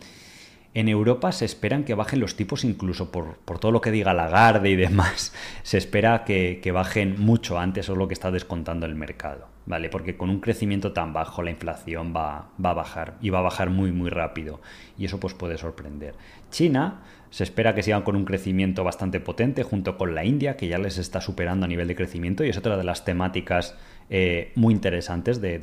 En 0.74 0.88
Europa 0.88 1.32
se 1.32 1.44
esperan 1.44 1.84
que 1.84 1.94
bajen 1.94 2.20
los 2.20 2.36
tipos 2.36 2.62
incluso 2.62 3.10
por, 3.10 3.38
todo 3.58 3.72
lo 3.72 3.80
que 3.80 3.90
diga 3.90 4.12
Lagarde 4.12 4.70
y 4.70 4.76
demás. 4.76 5.32
Se 5.62 5.78
espera 5.78 6.24
que, 6.24 6.70
bajen 6.72 7.16
mucho 7.18 7.58
antes, 7.58 7.88
o 7.88 7.96
lo 7.96 8.06
que 8.06 8.14
está 8.14 8.30
descontando 8.30 8.86
el 8.86 8.94
mercado. 8.94 9.48
¿Vale? 9.64 9.90
Porque 9.90 10.16
con 10.16 10.30
un 10.30 10.40
crecimiento 10.40 10.92
tan 10.92 11.12
bajo 11.12 11.42
la 11.42 11.50
inflación 11.50 12.14
va, 12.16 12.50
va, 12.64 12.70
a 12.70 12.74
bajar 12.74 13.16
y 13.20 13.28
va 13.28 13.40
a 13.40 13.42
bajar 13.42 13.68
muy 13.68 13.92
muy 13.92 14.08
rápido 14.08 14.62
y 14.96 15.04
eso 15.04 15.20
pues 15.20 15.34
puede 15.34 15.58
sorprender. 15.58 16.14
China 16.50 17.02
se 17.28 17.44
espera 17.44 17.74
que 17.74 17.82
sigan 17.82 18.00
con 18.00 18.16
un 18.16 18.24
crecimiento 18.24 18.82
bastante 18.82 19.20
potente 19.20 19.64
junto 19.64 19.98
con 19.98 20.14
la 20.14 20.24
India 20.24 20.56
que 20.56 20.68
ya 20.68 20.78
les 20.78 20.96
está 20.96 21.20
superando 21.20 21.66
a 21.66 21.68
nivel 21.68 21.86
de 21.86 21.96
crecimiento 21.96 22.44
y 22.44 22.48
es 22.48 22.56
otra 22.56 22.78
de 22.78 22.84
las 22.84 23.04
temáticas 23.04 23.76
eh, 24.10 24.52
muy 24.54 24.72
interesantes 24.72 25.38
de, 25.42 25.60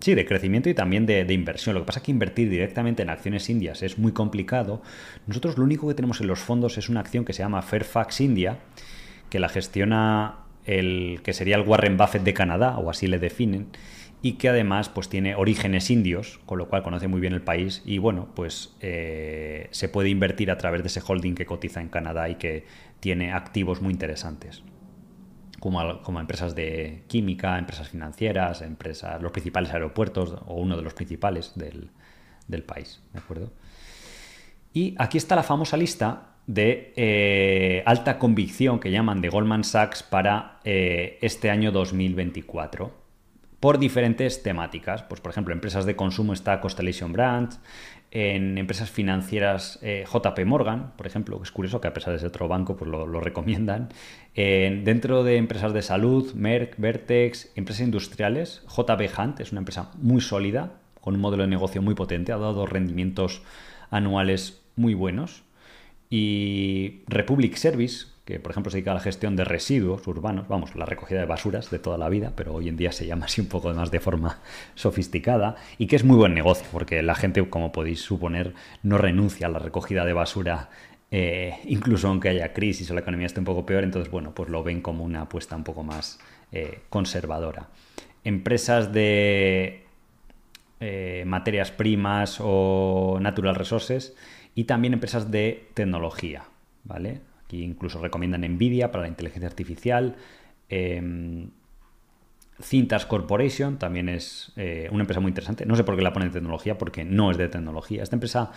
sí, 0.00 0.14
de 0.14 0.26
crecimiento 0.26 0.68
y 0.68 0.74
también 0.74 1.06
de, 1.06 1.32
inversión. 1.32 1.74
Lo 1.74 1.82
que 1.82 1.86
pasa 1.86 2.00
es 2.00 2.04
que 2.04 2.10
invertir 2.10 2.50
directamente 2.50 3.02
en 3.02 3.10
acciones 3.10 3.48
indias 3.48 3.82
es 3.82 3.96
muy 3.96 4.10
complicado. 4.10 4.82
Nosotros 5.28 5.56
lo 5.56 5.62
único 5.62 5.86
que 5.86 5.94
tenemos 5.94 6.20
en 6.20 6.26
los 6.26 6.40
fondos 6.40 6.78
es 6.78 6.88
una 6.88 7.00
acción 7.00 7.24
que 7.24 7.32
se 7.32 7.44
llama 7.44 7.62
Fairfax 7.62 8.20
India, 8.20 8.58
que 9.30 9.38
la 9.38 9.48
gestiona 9.48 10.38
el 10.64 11.20
que 11.22 11.32
sería 11.32 11.56
el 11.56 11.62
Warren 11.62 11.96
Buffett 11.96 12.22
de 12.22 12.34
Canadá, 12.34 12.78
o 12.78 12.90
así 12.90 13.06
le 13.06 13.18
definen, 13.20 13.68
y 14.20 14.32
que 14.32 14.48
además 14.48 14.88
pues 14.88 15.08
tiene 15.08 15.36
orígenes 15.36 15.90
indios, 15.90 16.40
con 16.44 16.58
lo 16.58 16.68
cual 16.68 16.82
conoce 16.82 17.06
muy 17.06 17.20
bien 17.20 17.34
el 17.34 17.42
país 17.42 17.82
y 17.84 17.98
bueno, 17.98 18.28
pues 18.34 18.74
eh, 18.80 19.68
se 19.70 19.88
puede 19.88 20.08
invertir 20.08 20.50
a 20.50 20.58
través 20.58 20.82
de 20.82 20.88
ese 20.88 21.02
holding 21.06 21.34
que 21.34 21.46
cotiza 21.46 21.80
en 21.80 21.88
Canadá 21.88 22.28
y 22.28 22.36
que 22.36 22.64
tiene 23.00 23.32
activos 23.32 23.80
muy 23.80 23.92
interesantes 23.92 24.62
como, 25.62 26.18
empresas 26.18 26.56
de 26.56 27.04
química, 27.06 27.56
empresas 27.56 27.88
financieras, 27.88 28.62
empresas, 28.62 29.22
los 29.22 29.30
principales 29.30 29.72
aeropuertos 29.72 30.34
o 30.46 30.54
uno 30.54 30.76
de 30.76 30.82
los 30.82 30.92
principales 30.92 31.52
del, 31.54 32.62
país. 32.64 33.00
¿De 33.12 33.20
acuerdo? 33.20 33.52
Y 34.72 34.96
aquí 34.98 35.18
está 35.18 35.36
la 35.36 35.44
famosa 35.44 35.76
lista 35.76 36.34
de 36.48 36.92
eh, 36.96 37.84
alta 37.86 38.18
convicción 38.18 38.80
que 38.80 38.90
llaman 38.90 39.20
de 39.20 39.28
Goldman 39.28 39.62
Sachs 39.62 40.02
para 40.02 40.58
eh, 40.64 41.18
este 41.22 41.48
año 41.48 41.70
2024 41.70 43.00
por 43.60 43.78
diferentes 43.78 44.42
temáticas. 44.42 45.04
Pues, 45.04 45.20
por 45.20 45.30
ejemplo, 45.30 45.54
empresas 45.54 45.86
de 45.86 45.94
consumo 45.94 46.32
está 46.32 46.60
Constellation 46.60 47.12
Brands, 47.12 47.60
en 48.12 48.58
empresas 48.58 48.90
financieras 48.90 49.78
eh, 49.82 50.04
JP 50.06 50.44
Morgan, 50.44 50.92
por 50.96 51.06
ejemplo, 51.06 51.38
que 51.38 51.44
es 51.44 51.50
curioso 51.50 51.80
que 51.80 51.88
a 51.88 51.94
pesar 51.94 52.12
de 52.12 52.18
ser 52.20 52.28
otro 52.28 52.46
banco, 52.46 52.76
pues 52.76 52.90
lo, 52.90 53.20
recomiendan. 53.20 53.88
dentro 54.34 55.24
de 55.24 55.38
empresas 55.38 55.72
de 55.72 55.82
salud, 55.82 56.32
Merck, 56.34 56.74
Vertex, 56.78 57.50
empresas 57.56 57.84
industriales, 57.84 58.62
JB 58.68 59.08
Hunt 59.18 59.40
es 59.40 59.52
una 59.52 59.60
empresa 59.60 59.90
muy 59.96 60.20
sólida, 60.20 60.74
con 61.00 61.14
un 61.14 61.20
modelo 61.20 61.42
de 61.42 61.48
negocio 61.48 61.82
muy 61.82 61.94
potente, 61.94 62.32
ha 62.32 62.38
dado 62.38 62.64
rendimientos 62.66 63.42
anuales 63.90 64.62
muy 64.76 64.94
buenos. 64.94 65.42
Y 66.10 67.02
Republic 67.08 67.56
Service, 67.56 68.06
que 68.24 68.38
por 68.38 68.52
ejemplo 68.52 68.70
se 68.70 68.76
dedica 68.76 68.92
a 68.92 68.94
la 68.94 69.00
gestión 69.00 69.34
de 69.34 69.44
residuos 69.44 70.06
urbanos, 70.06 70.46
vamos, 70.48 70.74
la 70.76 70.86
recogida 70.86 71.20
de 71.20 71.26
basuras 71.26 71.70
de 71.70 71.78
toda 71.78 71.98
la 71.98 72.08
vida, 72.08 72.32
pero 72.36 72.54
hoy 72.54 72.68
en 72.68 72.76
día 72.76 72.92
se 72.92 73.06
llama 73.06 73.26
así 73.26 73.40
un 73.40 73.48
poco 73.48 73.72
más 73.74 73.90
de 73.90 74.00
forma 74.00 74.38
sofisticada, 74.74 75.56
y 75.78 75.86
que 75.86 75.96
es 75.96 76.04
muy 76.04 76.16
buen 76.16 76.34
negocio, 76.34 76.66
porque 76.70 77.02
la 77.02 77.14
gente, 77.14 77.48
como 77.48 77.72
podéis 77.72 78.00
suponer, 78.00 78.54
no 78.82 78.98
renuncia 78.98 79.46
a 79.46 79.50
la 79.50 79.58
recogida 79.58 80.04
de 80.04 80.12
basura 80.12 80.68
eh, 81.14 81.58
incluso 81.66 82.08
aunque 82.08 82.30
haya 82.30 82.54
crisis 82.54 82.90
o 82.90 82.94
la 82.94 83.00
economía 83.00 83.26
esté 83.26 83.38
un 83.38 83.44
poco 83.44 83.66
peor, 83.66 83.84
entonces, 83.84 84.10
bueno, 84.10 84.34
pues 84.34 84.48
lo 84.48 84.62
ven 84.62 84.80
como 84.80 85.04
una 85.04 85.20
apuesta 85.22 85.54
un 85.54 85.62
poco 85.62 85.82
más 85.82 86.18
eh, 86.52 86.80
conservadora. 86.88 87.68
Empresas 88.24 88.94
de 88.94 89.84
eh, 90.80 91.24
materias 91.26 91.70
primas 91.70 92.38
o 92.40 93.18
natural 93.20 93.54
resources 93.54 94.16
y 94.54 94.64
también 94.64 94.94
empresas 94.94 95.30
de 95.30 95.68
tecnología, 95.74 96.44
¿vale? 96.84 97.20
Incluso 97.52 98.00
recomiendan 98.00 98.42
Nvidia 98.42 98.90
para 98.90 99.02
la 99.02 99.08
inteligencia 99.08 99.48
artificial. 99.48 100.16
Em, 100.68 101.50
Cintas 102.60 103.06
Corporation 103.06 103.78
también 103.78 104.08
es 104.08 104.52
una 104.90 105.02
empresa 105.02 105.20
muy 105.20 105.30
interesante. 105.30 105.66
No 105.66 105.74
sé 105.74 105.84
por 105.84 105.96
qué 105.96 106.02
la 106.02 106.12
pone 106.12 106.26
de 106.26 106.32
tecnología, 106.32 106.78
porque 106.78 107.04
no 107.04 107.30
es 107.30 107.36
de 107.36 107.48
tecnología. 107.48 108.02
Esta 108.02 108.14
empresa 108.16 108.52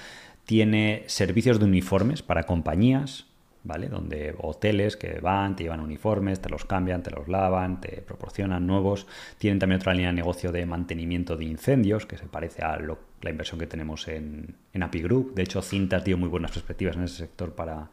tiene 0.45 1.03
servicios 1.07 1.59
de 1.59 1.65
uniformes 1.65 2.21
para 2.21 2.43
compañías, 2.43 3.25
¿vale? 3.63 3.89
Donde 3.89 4.35
hoteles 4.37 4.95
que 4.95 5.19
van, 5.19 5.55
te 5.55 5.63
llevan 5.63 5.79
uniformes, 5.79 6.39
te 6.39 6.49
los 6.49 6.65
cambian, 6.65 7.01
te 7.01 7.11
los 7.11 7.27
lavan, 7.27 7.81
te 7.81 8.01
proporcionan 8.01 8.67
nuevos. 8.67 9.07
Tienen 9.39 9.59
también 9.59 9.81
otra 9.81 9.93
línea 9.93 10.09
de 10.09 10.15
negocio 10.15 10.51
de 10.51 10.65
mantenimiento 10.65 11.35
de 11.35 11.45
incendios, 11.45 12.05
que 12.05 12.17
se 12.17 12.27
parece 12.27 12.63
a 12.63 12.77
la 12.77 13.29
inversión 13.29 13.59
que 13.59 13.65
tenemos 13.65 14.07
en, 14.07 14.55
en 14.71 14.83
API 14.83 15.01
Group. 15.01 15.33
De 15.33 15.43
hecho, 15.43 15.61
Cintas 15.61 16.05
dio 16.05 16.17
muy 16.17 16.29
buenas 16.29 16.51
perspectivas 16.51 16.95
en 16.95 17.03
ese 17.03 17.17
sector 17.17 17.53
para, 17.55 17.89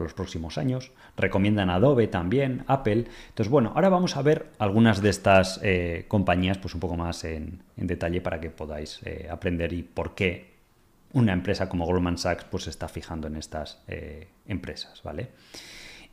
los 0.00 0.14
próximos 0.14 0.58
años. 0.58 0.92
Recomiendan 1.16 1.70
Adobe 1.70 2.06
también, 2.06 2.64
Apple. 2.66 3.06
Entonces, 3.28 3.50
bueno, 3.50 3.72
ahora 3.74 3.88
vamos 3.88 4.16
a 4.16 4.22
ver 4.22 4.46
algunas 4.58 5.02
de 5.02 5.10
estas 5.10 5.60
eh, 5.62 6.06
compañías 6.08 6.58
pues 6.58 6.74
un 6.74 6.80
poco 6.80 6.96
más 6.96 7.24
en, 7.24 7.60
detalle 7.76 8.20
para 8.20 8.40
que 8.40 8.50
podáis 8.50 9.00
eh, 9.04 9.28
aprender 9.30 9.72
y 9.72 9.82
por 9.82 10.14
qué 10.14 10.52
una 11.12 11.32
empresa 11.32 11.68
como 11.68 11.84
Goldman 11.84 12.16
Sachs 12.16 12.44
pues 12.44 12.64
se 12.64 12.70
está 12.70 12.88
fijando 12.88 13.26
en 13.26 13.36
estas 13.36 13.82
eh, 13.88 14.28
empresas, 14.46 15.02
¿vale? 15.02 15.28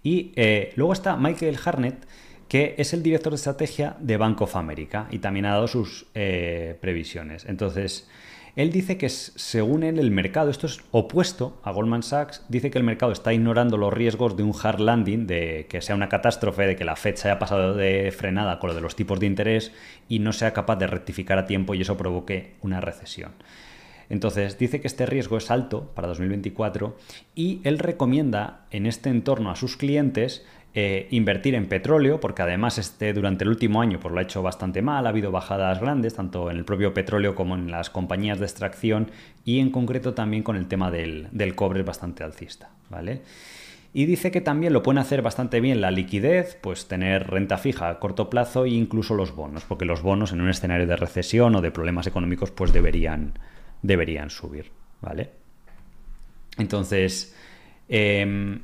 Y 0.04 0.32
luego 0.76 0.94
está 0.94 1.18
Michael 1.18 1.58
Harnett, 1.63 2.06
que 2.48 2.76
es 2.78 2.94
el 2.94 3.04
director 3.04 3.34
de 3.34 3.36
estrategia 3.36 3.98
de 4.00 4.15
Bank 4.15 4.42
of 4.42 4.56
America 4.56 5.08
y 5.12 5.20
también 5.20 5.46
ha 5.46 5.52
dado 5.52 5.68
sus 5.68 6.06
previsiones. 6.13 7.44
Entonces, 7.46 8.08
él 8.55 8.71
dice 8.71 8.97
que 8.97 9.09
según 9.09 9.83
él 9.83 9.99
el 9.99 10.12
mercado, 10.12 10.49
esto 10.49 10.67
es 10.67 10.81
opuesto 10.91 11.59
a 11.63 11.71
Goldman 11.71 12.03
Sachs, 12.03 12.43
dice 12.49 12.71
que 12.71 12.77
el 12.77 12.83
mercado 12.83 13.12
está 13.12 13.33
ignorando 13.33 13.77
los 13.77 13.93
riesgos 13.93 14.35
de 14.35 14.43
un 14.43 14.53
hard 14.62 14.79
landing, 14.79 15.27
de 15.27 15.67
que 15.69 15.81
sea 15.81 15.95
una 15.95 16.09
catástrofe, 16.09 16.65
de 16.65 16.75
que 16.75 16.85
la 16.85 16.95
Fed 16.95 17.15
se 17.15 17.29
haya 17.29 17.39
pasado 17.39 17.73
de 17.73 18.12
frenada 18.12 18.59
con 18.59 18.69
lo 18.69 18.75
de 18.75 18.81
los 18.81 18.95
tipos 18.95 19.19
de 19.19 19.27
interés 19.27 19.71
y 20.07 20.19
no 20.19 20.33
sea 20.33 20.53
capaz 20.53 20.77
de 20.77 20.88
rectificar 20.88 21.38
a 21.38 21.45
tiempo 21.45 21.73
y 21.73 21.81
eso 21.81 21.97
provoque 21.97 22.55
una 22.62 22.81
recesión. 22.81 23.31
Entonces, 24.09 24.57
dice 24.57 24.81
que 24.81 24.88
este 24.88 25.05
riesgo 25.05 25.38
es 25.38 25.51
alto 25.51 25.91
para 25.93 26.07
2024 26.07 26.97
y 27.35 27.62
él 27.63 27.77
recomienda 27.77 28.65
en 28.71 28.88
este 28.88 29.09
entorno 29.09 29.51
a 29.51 29.55
sus 29.55 29.77
clientes 29.77 30.45
eh, 30.73 31.08
invertir 31.12 31.55
en 31.55 31.67
petróleo, 31.67 32.19
porque 32.19 32.41
además 32.41 32.77
este, 32.77 33.13
durante 33.13 33.43
el 33.43 33.49
último 33.49 33.82
año 33.82 33.99
pues, 33.99 34.13
lo 34.13 34.19
ha 34.19 34.23
hecho 34.23 34.41
bastante 34.41 34.82
mal, 34.82 35.05
ha 35.05 35.10
habido 35.10 35.32
bajadas 35.32 35.79
grandes, 35.79 36.13
tanto 36.13 36.51
en 36.51 36.58
el 36.58 36.65
propio 36.65 36.93
petróleo 36.93 37.36
como 37.36 37.55
en 37.55 37.71
las 37.71 37.89
compañías 37.89 38.39
de 38.39 38.45
extracción 38.45 39.12
y 39.45 39.60
en 39.60 39.71
concreto 39.71 40.13
también 40.13 40.43
con 40.43 40.55
el 40.55 40.67
tema 40.67 40.91
del, 40.91 41.27
del 41.32 41.55
cobre 41.55 41.84
bastante 41.84 42.23
alcista. 42.23 42.69
¿vale? 42.89 43.21
Y 43.93 44.05
dice 44.05 44.29
que 44.29 44.41
también 44.41 44.73
lo 44.73 44.84
pueden 44.84 44.99
hacer 44.99 45.21
bastante 45.23 45.62
bien 45.62 45.82
la 45.82 45.89
liquidez, 45.89 46.58
pues 46.62 46.88
tener 46.88 47.27
renta 47.27 47.58
fija 47.58 47.89
a 47.89 47.99
corto 47.99 48.29
plazo 48.29 48.65
e 48.65 48.69
incluso 48.69 49.15
los 49.15 49.36
bonos, 49.36 49.63
porque 49.65 49.86
los 49.86 50.03
bonos 50.03 50.32
en 50.32 50.41
un 50.41 50.49
escenario 50.49 50.86
de 50.86 50.95
recesión 50.95 51.55
o 51.55 51.62
de 51.62 51.71
problemas 51.71 52.05
económicos 52.05 52.51
pues 52.51 52.71
deberían, 52.71 53.34
deberían 53.82 54.29
subir, 54.29 54.71
¿vale? 55.01 55.32
Entonces, 56.58 57.36
em, 57.88 58.62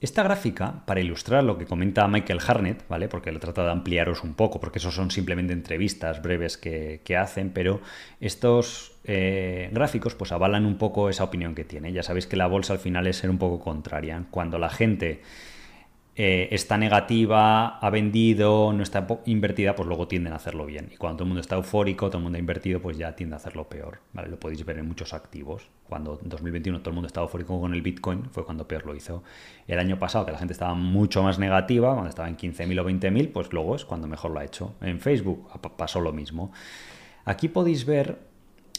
esta 0.00 0.22
gráfica, 0.22 0.82
para 0.86 1.00
ilustrar 1.00 1.44
lo 1.44 1.58
que 1.58 1.66
comenta 1.66 2.08
Michael 2.08 2.40
Harnett, 2.46 2.88
¿vale? 2.88 3.08
Porque 3.08 3.32
le 3.32 3.38
trata 3.38 3.64
de 3.64 3.70
ampliaros 3.70 4.24
un 4.24 4.32
poco, 4.32 4.58
porque 4.58 4.78
esos 4.78 4.94
son 4.94 5.10
simplemente 5.10 5.52
entrevistas 5.52 6.22
breves 6.22 6.56
que, 6.56 7.16
hacen, 7.18 7.50
pero 7.50 7.80
estos 8.18 8.92
eh, 9.04 9.68
gráficos 9.72 10.14
pues 10.14 10.32
avalan 10.32 10.64
un 10.64 10.78
poco 10.78 11.10
esa 11.10 11.24
opinión 11.24 11.54
que 11.54 11.64
tiene. 11.64 11.92
Ya 11.92 12.02
sabéis 12.02 12.26
que 12.26 12.36
la 12.36 12.46
bolsa 12.46 12.72
al 12.72 12.78
final 12.78 13.06
es 13.06 13.18
ser 13.18 13.28
un 13.28 13.38
poco 13.38 13.60
contraria. 13.60 14.24
Cuando 14.30 14.58
la 14.58 14.70
gente 14.70 15.20
eh, 16.16 16.48
está 16.50 16.76
negativa, 16.76 17.78
ha 17.78 17.90
vendido, 17.90 18.72
no 18.72 18.82
está 18.82 19.06
invertida, 19.26 19.74
pues 19.74 19.86
luego 19.88 20.08
tienden 20.08 20.32
a 20.32 20.36
hacerlo 20.36 20.66
bien. 20.66 20.90
Y 20.92 20.96
cuando 20.96 21.18
todo 21.18 21.24
el 21.24 21.28
mundo 21.28 21.40
está 21.40 21.56
eufórico, 21.56 22.08
todo 22.08 22.18
el 22.18 22.24
mundo 22.24 22.36
ha 22.36 22.40
invertido, 22.40 22.80
pues 22.80 22.98
ya 22.98 23.14
tiende 23.14 23.36
a 23.36 23.38
hacerlo 23.38 23.68
peor. 23.68 24.00
Lo 24.28 24.38
podéis 24.38 24.64
ver 24.64 24.78
en 24.78 24.88
muchos 24.88 25.14
activos. 25.14 25.68
Cuando 25.88 26.18
en 26.22 26.28
2021 26.28 26.80
todo 26.80 26.90
el 26.90 26.94
mundo 26.94 27.06
estaba 27.06 27.26
eufórico 27.26 27.60
con 27.60 27.74
el 27.74 27.82
Bitcoin, 27.82 28.24
fue 28.32 28.44
cuando 28.44 28.66
peor 28.66 28.86
lo 28.86 28.94
hizo. 28.94 29.22
El 29.66 29.78
año 29.78 29.98
pasado, 29.98 30.26
que 30.26 30.32
la 30.32 30.38
gente 30.38 30.52
estaba 30.52 30.74
mucho 30.74 31.22
más 31.22 31.38
negativa, 31.38 31.92
cuando 31.92 32.10
estaba 32.10 32.28
en 32.28 32.36
15.000 32.36 32.80
o 32.80 32.84
20.000, 32.84 33.32
pues 33.32 33.52
luego 33.52 33.76
es 33.76 33.84
cuando 33.84 34.08
mejor 34.08 34.32
lo 34.32 34.40
ha 34.40 34.44
hecho. 34.44 34.74
En 34.80 35.00
Facebook 35.00 35.48
pasó 35.76 36.00
lo 36.00 36.12
mismo. 36.12 36.52
Aquí 37.24 37.48
podéis 37.48 37.86
ver 37.86 38.18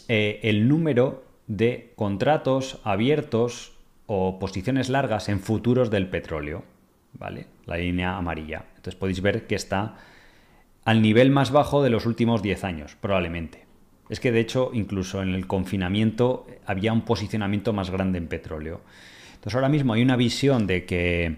eh, 0.09 0.41
el 0.43 0.67
número 0.67 1.23
de 1.47 1.93
contratos 1.95 2.79
abiertos 2.83 3.73
o 4.05 4.39
posiciones 4.39 4.89
largas 4.89 5.29
en 5.29 5.39
futuros 5.39 5.89
del 5.89 6.09
petróleo. 6.09 6.63
¿Vale? 7.13 7.47
La 7.65 7.77
línea 7.77 8.17
amarilla. 8.17 8.65
Entonces 8.75 8.95
podéis 8.95 9.21
ver 9.21 9.47
que 9.47 9.55
está 9.55 9.95
al 10.83 11.01
nivel 11.01 11.31
más 11.31 11.51
bajo 11.51 11.83
de 11.83 11.89
los 11.89 12.05
últimos 12.05 12.41
10 12.41 12.63
años, 12.63 12.97
probablemente. 12.99 13.65
Es 14.09 14.19
que 14.19 14.31
de 14.31 14.39
hecho, 14.39 14.71
incluso 14.73 15.21
en 15.21 15.29
el 15.29 15.47
confinamiento 15.47 16.45
había 16.65 16.91
un 16.91 17.01
posicionamiento 17.01 17.71
más 17.71 17.91
grande 17.91 18.17
en 18.17 18.27
petróleo. 18.27 18.81
Entonces 19.35 19.55
ahora 19.55 19.69
mismo 19.69 19.93
hay 19.93 20.01
una 20.01 20.17
visión 20.17 20.67
de 20.67 20.85
que 20.85 21.37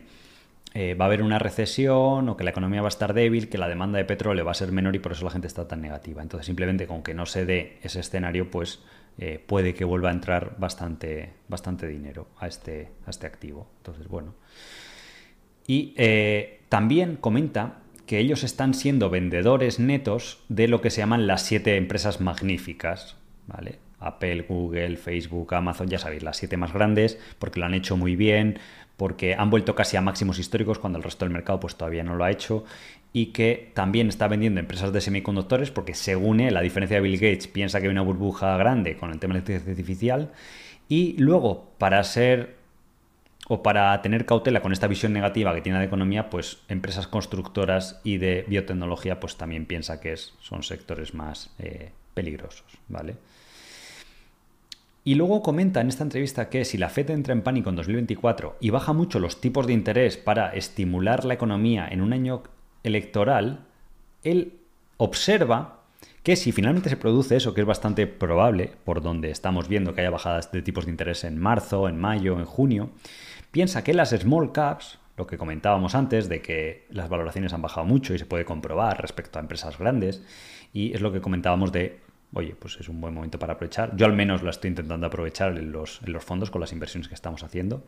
eh, 0.73 0.95
va 0.95 1.05
a 1.05 1.07
haber 1.07 1.21
una 1.21 1.37
recesión 1.37 2.29
o 2.29 2.35
que 2.35 2.43
la 2.43 2.49
economía 2.49 2.81
va 2.81 2.87
a 2.87 2.89
estar 2.89 3.13
débil, 3.13 3.47
que 3.47 3.59
la 3.59 3.67
demanda 3.67 3.99
de 3.99 4.05
petróleo 4.05 4.43
va 4.43 4.51
a 4.51 4.55
ser 4.55 4.71
menor 4.71 4.95
y 4.95 4.99
por 4.99 5.11
eso 5.11 5.23
la 5.23 5.31
gente 5.31 5.47
está 5.47 5.67
tan 5.67 5.81
negativa. 5.81 6.21
Entonces 6.21 6.47
simplemente 6.47 6.87
con 6.87 7.03
que 7.03 7.13
no 7.13 7.27
se 7.27 7.45
dé 7.45 7.77
ese 7.83 7.99
escenario, 7.99 8.49
pues 8.49 8.79
eh, 9.19 9.43
puede 9.45 9.75
que 9.75 9.85
vuelva 9.85 10.09
a 10.09 10.13
entrar 10.13 10.55
bastante, 10.57 11.33
bastante 11.47 11.87
dinero 11.87 12.29
a 12.39 12.47
este, 12.47 12.91
a 13.05 13.11
este 13.11 13.27
activo. 13.27 13.69
Entonces, 13.77 14.07
bueno. 14.07 14.33
Y 15.67 15.93
eh, 15.97 16.61
también 16.69 17.15
comenta 17.15 17.79
que 18.05 18.19
ellos 18.19 18.43
están 18.43 18.73
siendo 18.73 19.09
vendedores 19.09 19.79
netos 19.79 20.43
de 20.49 20.67
lo 20.67 20.81
que 20.81 20.89
se 20.89 21.01
llaman 21.01 21.27
las 21.27 21.43
siete 21.43 21.77
empresas 21.77 22.19
magníficas, 22.19 23.15
¿vale? 23.47 23.79
Apple, 23.99 24.45
Google, 24.47 24.97
Facebook, 24.97 25.53
Amazon, 25.55 25.87
ya 25.87 25.97
sabéis, 25.97 26.23
las 26.23 26.37
siete 26.37 26.57
más 26.57 26.73
grandes, 26.73 27.17
porque 27.39 27.59
lo 27.59 27.65
han 27.65 27.73
hecho 27.73 27.95
muy 27.95 28.15
bien, 28.15 28.59
porque 28.97 29.35
han 29.35 29.49
vuelto 29.49 29.75
casi 29.75 29.97
a 29.97 30.01
máximos 30.01 30.39
históricos 30.39 30.79
cuando 30.79 30.97
el 30.97 31.03
resto 31.03 31.25
del 31.25 31.33
mercado 31.33 31.59
pues 31.59 31.75
todavía 31.75 32.03
no 32.03 32.15
lo 32.15 32.25
ha 32.25 32.31
hecho, 32.31 32.65
y 33.13 33.27
que 33.27 33.71
también 33.73 34.09
está 34.09 34.27
vendiendo 34.27 34.59
empresas 34.59 34.91
de 34.91 34.99
semiconductores, 34.99 35.71
porque 35.71 35.93
según 35.93 36.41
él, 36.41 36.53
la 36.53 36.61
diferencia 36.61 36.97
de 36.97 37.01
Bill 37.01 37.19
Gates, 37.19 37.47
piensa 37.47 37.79
que 37.79 37.87
hay 37.87 37.91
una 37.91 38.01
burbuja 38.01 38.57
grande 38.57 38.97
con 38.97 39.11
el 39.11 39.19
tema 39.19 39.33
de 39.33 39.39
la 39.39 39.41
inteligencia 39.41 39.71
artificial, 39.71 40.31
y 40.89 41.15
luego, 41.17 41.71
para 41.77 42.03
ser 42.03 42.57
o 43.47 43.61
para 43.61 44.01
tener 44.01 44.25
cautela 44.25 44.61
con 44.61 44.71
esta 44.71 44.87
visión 44.87 45.13
negativa 45.13 45.53
que 45.53 45.61
tiene 45.61 45.79
de 45.79 45.85
economía, 45.85 46.29
pues 46.29 46.59
empresas 46.69 47.07
constructoras 47.07 47.99
y 48.03 48.17
de 48.17 48.45
biotecnología, 48.47 49.19
pues 49.19 49.35
también 49.35 49.65
piensa 49.65 49.99
que 49.99 50.15
son 50.15 50.63
sectores 50.63 51.13
más 51.13 51.53
eh, 51.59 51.91
peligrosos, 52.13 52.65
¿vale? 52.87 53.15
Y 55.05 55.15
luego 55.15 55.41
comenta 55.41 55.81
en 55.81 55.89
esta 55.89 56.03
entrevista 56.03 56.49
que 56.49 56.63
si 56.63 56.77
la 56.77 56.87
FED 56.87 57.09
entra 57.09 57.33
en 57.33 57.41
pánico 57.41 57.69
en 57.69 57.75
2024 57.75 58.55
y 58.61 58.69
baja 58.69 58.93
mucho 58.93 59.19
los 59.19 59.41
tipos 59.41 59.67
de 59.67 59.73
interés 59.73 60.15
para 60.15 60.53
estimular 60.53 61.25
la 61.25 61.33
economía 61.33 61.89
en 61.91 61.99
un 61.99 62.13
año 62.13 62.43
electoral, 62.83 63.65
él 64.23 64.59
observa 64.95 65.81
que 66.23 66.37
si 66.37 66.53
finalmente 66.53 66.89
se 66.89 66.95
produce 66.95 67.35
eso, 67.35 67.53
que 67.53 67.61
es 67.61 67.67
bastante 67.67 68.07
probable, 68.07 68.71
por 68.85 69.01
donde 69.01 69.29
estamos 69.29 69.67
viendo 69.67 69.93
que 69.93 70.01
haya 70.01 70.09
bajadas 70.09 70.49
de 70.53 70.61
tipos 70.61 70.85
de 70.85 70.91
interés 70.91 71.25
en 71.25 71.37
marzo, 71.37 71.89
en 71.89 71.99
mayo, 71.99 72.39
en 72.39 72.45
junio, 72.45 72.91
Piensa 73.53 73.83
que 73.83 73.93
las 73.93 74.09
small 74.09 74.51
caps, 74.51 74.97
lo 75.15 75.27
que 75.27 75.37
comentábamos 75.37 75.93
antes, 75.93 76.27
de 76.27 76.41
que 76.41 76.87
las 76.89 77.07
valoraciones 77.07 77.53
han 77.53 77.61
bajado 77.61 77.85
mucho 77.85 78.15
y 78.15 78.17
se 78.17 78.25
puede 78.25 78.45
comprobar 78.45 78.99
respecto 78.99 79.37
a 79.37 79.43
empresas 79.43 79.77
grandes, 79.77 80.23
y 80.73 80.91
es 80.95 81.01
lo 81.01 81.13
que 81.13 81.21
comentábamos 81.21 81.71
de, 81.71 81.99
oye, 82.33 82.55
pues 82.57 82.77
es 82.79 82.89
un 82.89 82.99
buen 82.99 83.13
momento 83.13 83.37
para 83.37 83.53
aprovechar. 83.53 83.95
Yo 83.95 84.07
al 84.07 84.13
menos 84.13 84.41
la 84.41 84.49
estoy 84.49 84.69
intentando 84.69 85.05
aprovechar 85.05 85.55
en 85.55 85.71
los, 85.71 86.01
en 86.03 86.13
los 86.13 86.23
fondos 86.23 86.49
con 86.49 86.61
las 86.61 86.73
inversiones 86.73 87.07
que 87.07 87.13
estamos 87.13 87.43
haciendo. 87.43 87.83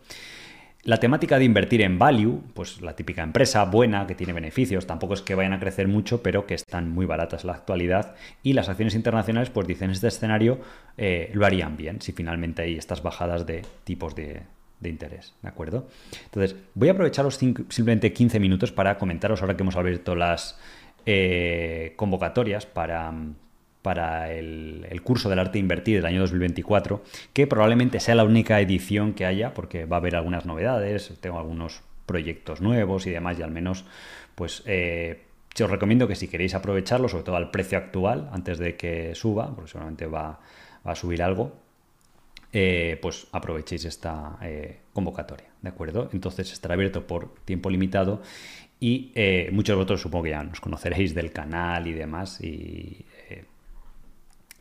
La 0.83 0.97
temática 0.97 1.39
de 1.39 1.45
invertir 1.45 1.81
en 1.81 1.97
value, 1.97 2.43
pues 2.53 2.83
la 2.83 2.95
típica 2.95 3.23
empresa 3.23 3.65
buena 3.65 4.05
que 4.05 4.13
tiene 4.13 4.33
beneficios, 4.33 4.85
tampoco 4.85 5.15
es 5.15 5.23
que 5.23 5.33
vayan 5.33 5.53
a 5.53 5.59
crecer 5.59 5.87
mucho, 5.87 6.21
pero 6.21 6.45
que 6.45 6.53
están 6.53 6.91
muy 6.91 7.07
baratas 7.07 7.43
en 7.43 7.47
la 7.47 7.53
actualidad. 7.53 8.13
Y 8.43 8.53
las 8.53 8.69
acciones 8.69 8.93
internacionales, 8.93 9.49
pues 9.49 9.65
dicen 9.65 9.89
este 9.89 10.09
escenario, 10.09 10.59
eh, 10.95 11.31
lo 11.33 11.43
harían 11.43 11.75
bien 11.75 12.03
si 12.03 12.11
finalmente 12.11 12.61
hay 12.61 12.75
estas 12.75 13.01
bajadas 13.01 13.47
de 13.47 13.63
tipos 13.83 14.13
de, 14.13 14.43
de 14.79 14.89
interés, 14.89 15.33
¿de 15.41 15.49
acuerdo? 15.49 15.87
Entonces, 16.25 16.55
voy 16.73 16.89
a 16.89 16.91
aprovechar 16.91 17.25
los 17.25 17.35
simplemente 17.35 18.13
15 18.13 18.39
minutos 18.39 18.71
para 18.71 18.97
comentaros 18.97 19.41
ahora 19.41 19.55
que 19.55 19.63
hemos 19.63 19.75
abierto 19.75 20.15
las 20.15 20.59
eh, 21.05 21.93
convocatorias 21.95 22.65
para, 22.65 23.13
para 23.81 24.33
el, 24.33 25.01
curso 25.03 25.29
del 25.29 25.39
arte 25.39 25.53
de 25.53 25.59
invertir 25.59 25.97
del 25.97 26.05
año 26.05 26.21
2024, 26.21 27.03
que 27.33 27.47
probablemente 27.47 27.99
sea 27.99 28.15
la 28.15 28.23
única 28.23 28.59
edición 28.59 29.13
que 29.13 29.25
haya, 29.25 29.53
porque 29.53 29.85
va 29.85 29.97
a 29.97 29.99
haber 29.99 30.15
algunas 30.15 30.45
novedades, 30.45 31.13
tengo 31.21 31.39
algunos 31.39 31.81
proyectos 32.05 32.61
nuevos 32.61 33.07
y 33.07 33.11
demás, 33.11 33.39
y 33.39 33.43
al 33.43 33.51
menos, 33.51 33.85
pues, 34.35 34.63
eh, 34.65 35.25
os 35.63 35.69
recomiendo 35.69 36.07
que 36.07 36.15
si 36.15 36.27
queréis 36.27 36.53
aprovecharlo, 36.53 37.07
sobre 37.07 37.23
todo 37.23 37.37
al 37.37 37.51
precio 37.51 37.77
actual, 37.77 38.29
antes 38.33 38.57
de 38.57 38.75
que 38.75 39.15
suba, 39.15 39.55
porque 39.55 39.71
seguramente 39.71 40.07
va 40.07 40.39
a 40.83 40.95
subir 40.95 41.23
algo, 41.23 41.53
eh, 42.57 42.97
pues 43.01 43.27
aprovechéis 43.33 43.83
esta 43.83 44.37
eh, 44.41 44.77
convocatoria, 44.93 45.47
¿de 45.61 45.67
acuerdo? 45.67 46.09
Entonces 46.13 46.53
estará 46.53 46.75
abierto 46.75 47.05
por 47.05 47.35
tiempo 47.43 47.69
limitado 47.69 48.21
y 48.79 49.11
eh, 49.13 49.49
muchos 49.51 49.73
de 49.73 49.75
vosotros 49.75 49.99
supongo 49.99 50.23
que 50.23 50.29
ya 50.29 50.41
nos 50.41 50.61
conoceréis 50.61 51.13
del 51.13 51.33
canal 51.33 51.85
y 51.85 51.91
demás 51.91 52.39
y 52.39 53.03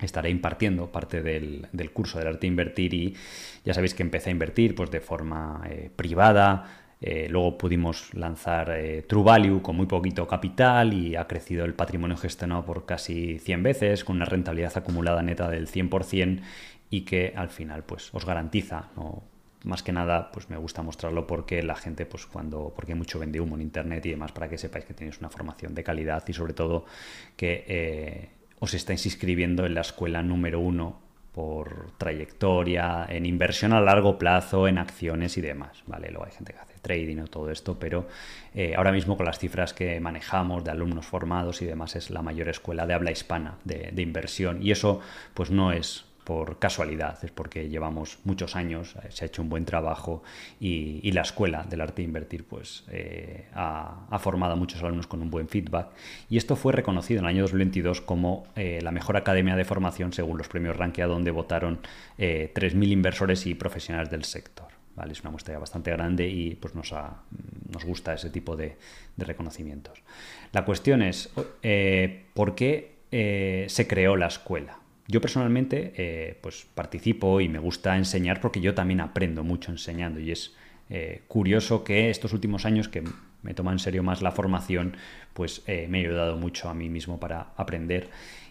estaré 0.00 0.30
impartiendo 0.30 0.90
parte 0.90 1.22
del, 1.22 1.68
curso 1.92 2.18
del 2.18 2.26
arte 2.26 2.40
de 2.40 2.46
invertir 2.48 2.94
y 2.94 3.14
ya 3.64 3.74
sabéis 3.74 3.94
que 3.94 4.02
empecé 4.02 4.30
a 4.30 4.32
invertir 4.32 4.74
pues 4.74 4.90
de 4.90 5.00
forma 5.00 5.62
privada, 5.94 6.66
luego 7.28 7.56
pudimos 7.56 8.12
lanzar 8.12 8.76
True 9.06 9.22
Value 9.22 9.62
con 9.62 9.76
muy 9.76 9.86
poquito 9.86 10.26
capital 10.26 10.92
y 10.92 11.14
ha 11.14 11.28
crecido 11.28 11.64
el 11.64 11.74
patrimonio 11.74 12.16
gestionado 12.16 12.64
por 12.64 12.86
casi 12.86 13.38
100 13.38 13.62
veces, 13.62 14.04
con 14.04 14.16
una 14.16 14.24
rentabilidad 14.24 14.76
acumulada 14.76 15.22
neta 15.22 15.48
del 15.48 15.68
100% 15.68 16.40
y 16.94 17.00
que 17.00 17.32
al 17.34 17.48
final 17.48 17.82
pues 17.82 18.14
os 18.14 18.24
garantiza, 18.24 18.90
más 19.64 19.82
que 19.82 19.92
nada 19.92 20.30
pues 20.30 20.48
me 20.48 20.56
gusta 20.56 20.80
mostrarlo 20.80 21.26
porque 21.26 21.60
la 21.64 21.74
gente 21.74 22.06
pues 22.06 22.24
cuando 22.24 22.72
porque 22.76 22.94
mucho 22.94 23.18
vende 23.18 23.40
humo 23.40 23.56
en 23.56 23.62
internet 23.62 24.06
y 24.06 24.10
demás 24.10 24.30
para 24.30 24.48
que 24.48 24.58
sepáis 24.58 24.84
que 24.84 24.94
tenéis 24.94 25.18
una 25.18 25.28
formación 25.28 25.74
de 25.74 25.82
calidad 25.82 26.22
y 26.28 26.32
sobre 26.32 26.52
todo 26.52 26.84
que 27.36 27.64
eh, 27.66 28.28
os 28.60 28.74
estáis 28.74 29.04
inscribiendo 29.06 29.66
en 29.66 29.74
la 29.74 29.80
escuela 29.80 30.22
número 30.22 30.60
uno 30.60 31.02
por 31.32 31.90
trayectoria, 31.98 33.06
en 33.08 33.26
inversión 33.26 33.72
a 33.72 33.80
largo 33.80 34.16
plazo, 34.16 34.68
en 34.68 34.78
acciones 34.78 35.36
y 35.36 35.40
demás, 35.40 35.82
¿vale? 35.84 36.10
Luego 36.10 36.26
hay 36.26 36.30
gente 36.30 36.52
que 36.52 36.60
hace 36.60 36.78
trading 36.78 37.18
o 37.22 37.26
todo 37.26 37.50
esto, 37.50 37.76
pero 37.76 38.06
eh, 38.54 38.76
ahora 38.76 38.92
mismo 38.92 39.16
con 39.16 39.26
las 39.26 39.40
cifras 39.40 39.74
que 39.74 39.98
manejamos 39.98 40.62
de 40.62 40.70
alumnos 40.70 41.06
formados 41.06 41.60
y 41.60 41.64
demás 41.64 41.96
es 41.96 42.10
la 42.10 42.22
mayor 42.22 42.48
escuela 42.48 42.86
de 42.86 42.94
habla 42.94 43.10
hispana 43.10 43.58
de 43.64 44.00
inversión 44.00 44.62
y 44.62 44.70
eso 44.70 45.00
pues 45.34 45.50
no 45.50 45.72
es 45.72 46.04
por 46.24 46.58
casualidad, 46.58 47.22
es 47.22 47.30
porque 47.30 47.68
llevamos 47.68 48.18
muchos 48.24 48.56
años, 48.56 48.96
eh, 49.04 49.08
se 49.10 49.24
ha 49.24 49.28
hecho 49.28 49.42
un 49.42 49.50
buen 49.50 49.64
trabajo 49.64 50.22
y, 50.58 51.12
la 51.14 51.20
escuela 51.20 51.62
del 51.62 51.80
arte 51.80 52.02
de 52.02 52.08
invertir 52.08 52.44
pues, 52.44 52.82
eh, 52.90 53.46
ha, 53.54 54.18
formado 54.18 54.54
a 54.54 54.56
muchos 54.56 54.82
alumnos 54.82 55.06
con 55.06 55.22
un 55.22 55.30
buen 55.30 55.48
feedback 55.48 55.90
y 56.28 56.38
esto 56.38 56.56
fue 56.56 56.72
reconocido 56.72 57.20
en 57.20 57.26
el 57.26 57.28
año 57.28 57.42
2022 57.42 58.00
como 58.00 58.48
eh, 58.56 58.80
la 58.82 58.90
mejor 58.90 59.16
academia 59.16 59.54
de 59.54 59.64
formación 59.64 60.12
según 60.12 60.38
los 60.38 60.48
premios 60.48 60.76
Rankia 60.76 61.06
donde 61.06 61.30
votaron 61.30 61.78
3.000 62.18 62.88
inversores 62.90 63.46
y 63.46 63.54
profesionales 63.54 64.10
del 64.10 64.24
sector. 64.24 64.66
Es 65.08 65.20
una 65.20 65.30
muestra 65.30 65.56
bastante 65.58 65.92
grande 65.92 66.26
y 66.26 66.56
pues, 66.56 66.74
nos, 66.74 66.92
gusta 67.84 68.14
ese 68.14 68.30
tipo 68.30 68.56
de 68.56 68.76
reconocimientos. 69.16 70.02
La 70.52 70.64
cuestión 70.64 71.02
es, 71.02 71.32
¿por 72.34 72.54
qué 72.56 72.94
se 73.68 73.86
creó 73.86 74.16
la 74.16 74.26
escuela? 74.26 74.78
Yo 75.06 75.20
personalmente 75.20 75.92
eh, 75.96 76.38
pues 76.40 76.66
participo 76.74 77.40
y 77.40 77.48
me 77.48 77.58
gusta 77.58 77.96
enseñar 77.96 78.40
porque 78.40 78.60
yo 78.60 78.74
también 78.74 79.00
aprendo 79.00 79.44
mucho 79.44 79.70
enseñando 79.70 80.18
y 80.18 80.30
es 80.30 80.54
eh, 80.88 81.22
curioso 81.28 81.84
que 81.84 82.10
estos 82.10 82.32
últimos 82.32 82.64
años 82.64 82.88
que 82.88 83.02
me 83.42 83.52
toma 83.52 83.72
en 83.72 83.78
serio 83.78 84.02
más 84.02 84.22
la 84.22 84.32
formación 84.32 84.96
pues 85.34 85.62
eh, 85.66 85.86
me 85.90 85.98
ha 85.98 86.00
ayudado 86.08 86.36
mucho 86.36 86.70
a 86.70 86.74
mí 86.74 86.88
mismo 86.88 87.20
para 87.20 87.52
aprender 87.56 88.08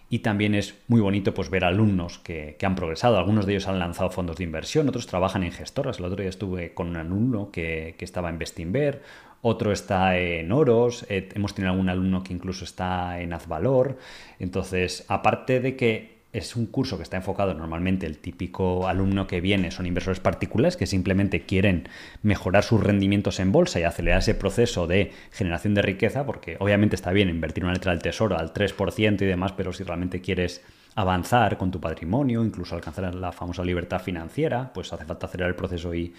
y 0.08 0.20
también 0.20 0.54
es 0.54 0.76
muy 0.86 1.00
bonito 1.00 1.34
pues 1.34 1.50
ver 1.50 1.64
alumnos 1.64 2.18
que, 2.18 2.56
han 2.62 2.76
progresado. 2.76 3.18
Algunos 3.18 3.46
de 3.46 3.54
ellos 3.54 3.66
han 3.66 3.80
lanzado 3.80 4.10
fondos 4.10 4.36
de 4.36 4.44
inversión, 4.44 4.88
otros 4.88 5.08
trabajan 5.08 5.42
en 5.42 5.50
gestoras. 5.50 5.98
El 5.98 6.04
otro 6.04 6.20
día 6.20 6.28
estuve 6.28 6.72
con 6.72 6.88
un 6.88 6.96
alumno 6.96 7.50
que, 7.50 7.96
que 7.98 8.04
estaba 8.04 8.28
en 8.28 8.38
Bestinver, 8.38 9.02
otro 9.40 9.72
está 9.72 10.16
en 10.18 10.52
Oros, 10.52 11.04
hemos 11.08 11.54
tenido 11.54 11.72
algún 11.72 11.88
alumno 11.88 12.22
que 12.22 12.32
incluso 12.32 12.64
está 12.64 13.20
en 13.20 13.32
Azvalor. 13.32 13.98
Entonces, 14.38 15.04
aparte 15.08 15.58
de 15.58 15.74
que 15.74 16.13
es 16.34 16.56
un 16.56 16.66
curso 16.66 16.96
que 16.96 17.04
está 17.04 17.16
enfocado 17.16 17.54
normalmente 17.54 18.06
el 18.06 18.18
típico 18.18 18.88
alumno 18.88 19.28
que 19.28 19.40
viene 19.40 19.70
son 19.70 19.86
inversores 19.86 20.18
particulares 20.18 20.76
que 20.76 20.86
simplemente 20.86 21.46
quieren 21.46 21.88
mejorar 22.22 22.64
sus 22.64 22.82
rendimientos 22.82 23.38
en 23.38 23.52
bolsa 23.52 23.78
y 23.78 23.84
acelerar 23.84 24.18
ese 24.18 24.34
proceso 24.34 24.88
de 24.88 25.12
generación 25.30 25.74
de 25.74 25.82
riqueza, 25.82 26.26
porque 26.26 26.56
obviamente 26.58 26.96
está 26.96 27.12
bien 27.12 27.28
invertir 27.28 27.62
una 27.62 27.72
letra 27.72 27.92
del 27.92 28.02
tesoro 28.02 28.36
al 28.36 28.52
3% 28.52 29.22
y 29.22 29.26
demás, 29.26 29.52
pero 29.52 29.72
si 29.72 29.84
realmente 29.84 30.20
quieres 30.20 30.60
avanzar 30.96 31.56
con 31.56 31.70
tu 31.70 31.80
patrimonio, 31.80 32.44
incluso 32.44 32.74
alcanzar 32.74 33.14
la 33.14 33.30
famosa 33.30 33.64
libertad 33.64 34.00
financiera, 34.00 34.72
pues 34.74 34.92
hace 34.92 35.04
falta 35.04 35.26
acelerar 35.26 35.50
el 35.50 35.56
proceso 35.56 35.94
y 35.94 36.12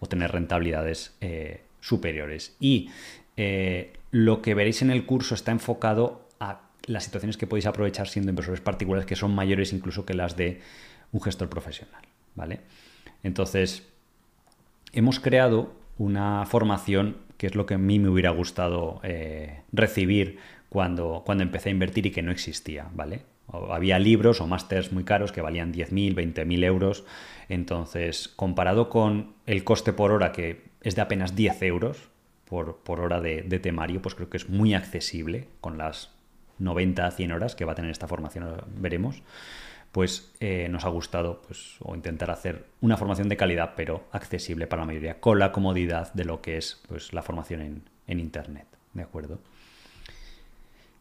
obtener 0.00 0.32
rentabilidades 0.32 1.14
eh, 1.20 1.62
superiores. 1.80 2.56
Y 2.58 2.90
eh, 3.36 3.92
lo 4.10 4.42
que 4.42 4.54
veréis 4.54 4.82
en 4.82 4.90
el 4.90 5.06
curso 5.06 5.36
está 5.36 5.52
enfocado 5.52 6.28
las 6.86 7.04
situaciones 7.04 7.36
que 7.36 7.46
podéis 7.46 7.66
aprovechar 7.66 8.08
siendo 8.08 8.30
inversores 8.30 8.60
particulares 8.60 9.06
que 9.06 9.16
son 9.16 9.34
mayores 9.34 9.72
incluso 9.72 10.04
que 10.04 10.14
las 10.14 10.36
de 10.36 10.60
un 11.12 11.20
gestor 11.20 11.48
profesional. 11.48 12.02
¿vale? 12.34 12.60
Entonces, 13.22 13.86
hemos 14.92 15.20
creado 15.20 15.72
una 15.98 16.44
formación 16.46 17.16
que 17.36 17.46
es 17.46 17.54
lo 17.54 17.66
que 17.66 17.74
a 17.74 17.78
mí 17.78 17.98
me 17.98 18.08
hubiera 18.08 18.30
gustado 18.30 19.00
eh, 19.02 19.62
recibir 19.72 20.38
cuando, 20.68 21.22
cuando 21.24 21.42
empecé 21.42 21.70
a 21.70 21.72
invertir 21.72 22.06
y 22.06 22.10
que 22.10 22.22
no 22.22 22.30
existía, 22.30 22.88
¿vale? 22.94 23.22
había 23.70 23.98
libros 23.98 24.40
o 24.40 24.46
másters 24.46 24.92
muy 24.92 25.04
caros 25.04 25.32
que 25.32 25.40
valían 25.40 25.72
10.000, 25.72 26.14
20.000 26.14 26.64
euros. 26.64 27.04
Entonces, 27.48 28.28
comparado 28.28 28.88
con 28.88 29.34
el 29.46 29.64
coste 29.64 29.92
por 29.92 30.12
hora, 30.12 30.32
que 30.32 30.62
es 30.82 30.94
de 30.94 31.02
apenas 31.02 31.34
10 31.34 31.62
euros 31.62 32.10
por, 32.44 32.78
por 32.78 33.00
hora 33.00 33.20
de, 33.20 33.42
de, 33.42 33.58
temario, 33.58 34.00
pues 34.02 34.14
creo 34.14 34.30
que 34.30 34.36
es 34.36 34.48
muy 34.48 34.74
accesible 34.74 35.48
con 35.60 35.78
las 35.78 36.10
90 36.60 37.06
a 37.06 37.10
100 37.10 37.32
horas 37.32 37.54
que 37.56 37.64
va 37.64 37.72
a 37.72 37.74
tener 37.74 37.90
esta 37.90 38.06
formación, 38.06 38.62
veremos, 38.76 39.22
pues 39.92 40.32
eh, 40.38 40.68
nos 40.70 40.84
ha 40.84 40.88
gustado 40.88 41.42
pues, 41.46 41.76
o 41.80 41.94
intentar 41.96 42.30
hacer 42.30 42.66
una 42.80 42.96
formación 42.96 43.28
de 43.28 43.36
calidad, 43.36 43.72
pero 43.76 44.04
accesible 44.12 44.66
para 44.66 44.82
la 44.82 44.86
mayoría, 44.86 45.20
con 45.20 45.38
la 45.38 45.50
comodidad 45.50 46.12
de 46.14 46.24
lo 46.24 46.40
que 46.40 46.56
es 46.56 46.80
pues, 46.88 47.12
la 47.12 47.22
formación 47.22 47.62
en, 47.62 47.82
en 48.06 48.20
Internet. 48.20 48.66
¿De 48.92 49.02
acuerdo? 49.02 49.40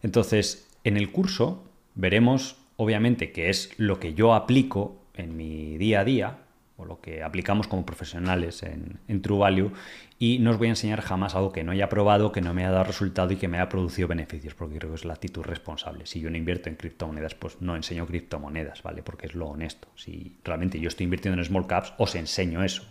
Entonces, 0.02 0.68
en 0.84 0.98
el 0.98 1.12
curso 1.12 1.64
veremos, 1.96 2.58
obviamente, 2.78 3.32
qué 3.32 3.50
es 3.50 3.72
lo 3.78 4.00
que 4.00 4.14
yo 4.14 4.34
aplico 4.34 5.00
en 5.14 5.36
mi 5.36 5.78
día 5.78 6.02
a 6.02 6.06
día, 6.06 6.38
o 6.80 6.86
lo 6.86 7.02
que 7.02 7.22
aplicamos 7.24 7.68
como 7.68 7.86
profesionales 7.86 8.64
en, 8.64 9.00
en, 9.08 9.22
True 9.22 9.38
Value 9.38 9.72
y 10.18 10.40
no 10.40 10.52
os 10.52 10.58
voy 10.58 10.68
a 10.68 10.70
enseñar 10.72 11.02
jamás 11.02 11.36
algo 11.36 11.52
que 11.52 11.64
no 11.64 11.74
haya 11.74 11.90
probado, 11.90 12.32
que 12.32 12.42
no 12.42 12.54
me 12.54 12.64
haya 12.64 12.72
dado 12.72 12.86
resultado 12.86 13.32
y 13.34 13.36
que 13.36 13.48
me 13.48 13.58
haya 13.58 13.70
producido 13.70 14.08
beneficios, 14.08 14.56
porque 14.56 14.78
creo 14.78 14.90
que 14.92 14.96
es 14.96 15.06
la 15.06 15.14
actitud 15.14 15.44
responsable. 15.44 16.06
Si 16.06 16.22
yo 16.22 16.30
no 16.30 16.38
invierto 16.38 16.70
en 16.70 16.76
criptomonedas, 16.76 17.36
pues 17.36 17.62
no 17.62 17.76
enseño 17.76 18.08
criptomonedas, 18.08 18.82
¿vale? 18.82 19.04
Porque 19.04 19.28
es 19.28 19.36
lo 19.36 19.48
honesto. 19.48 19.90
Si 19.96 20.38
realmente 20.44 20.80
yo 20.80 20.88
estoy 20.88 21.04
invirtiendo 21.04 21.40
en 21.40 21.46
small 21.46 21.68
caps, 21.68 21.94
os 21.98 22.16
enseño 22.16 22.64
eso, 22.64 22.84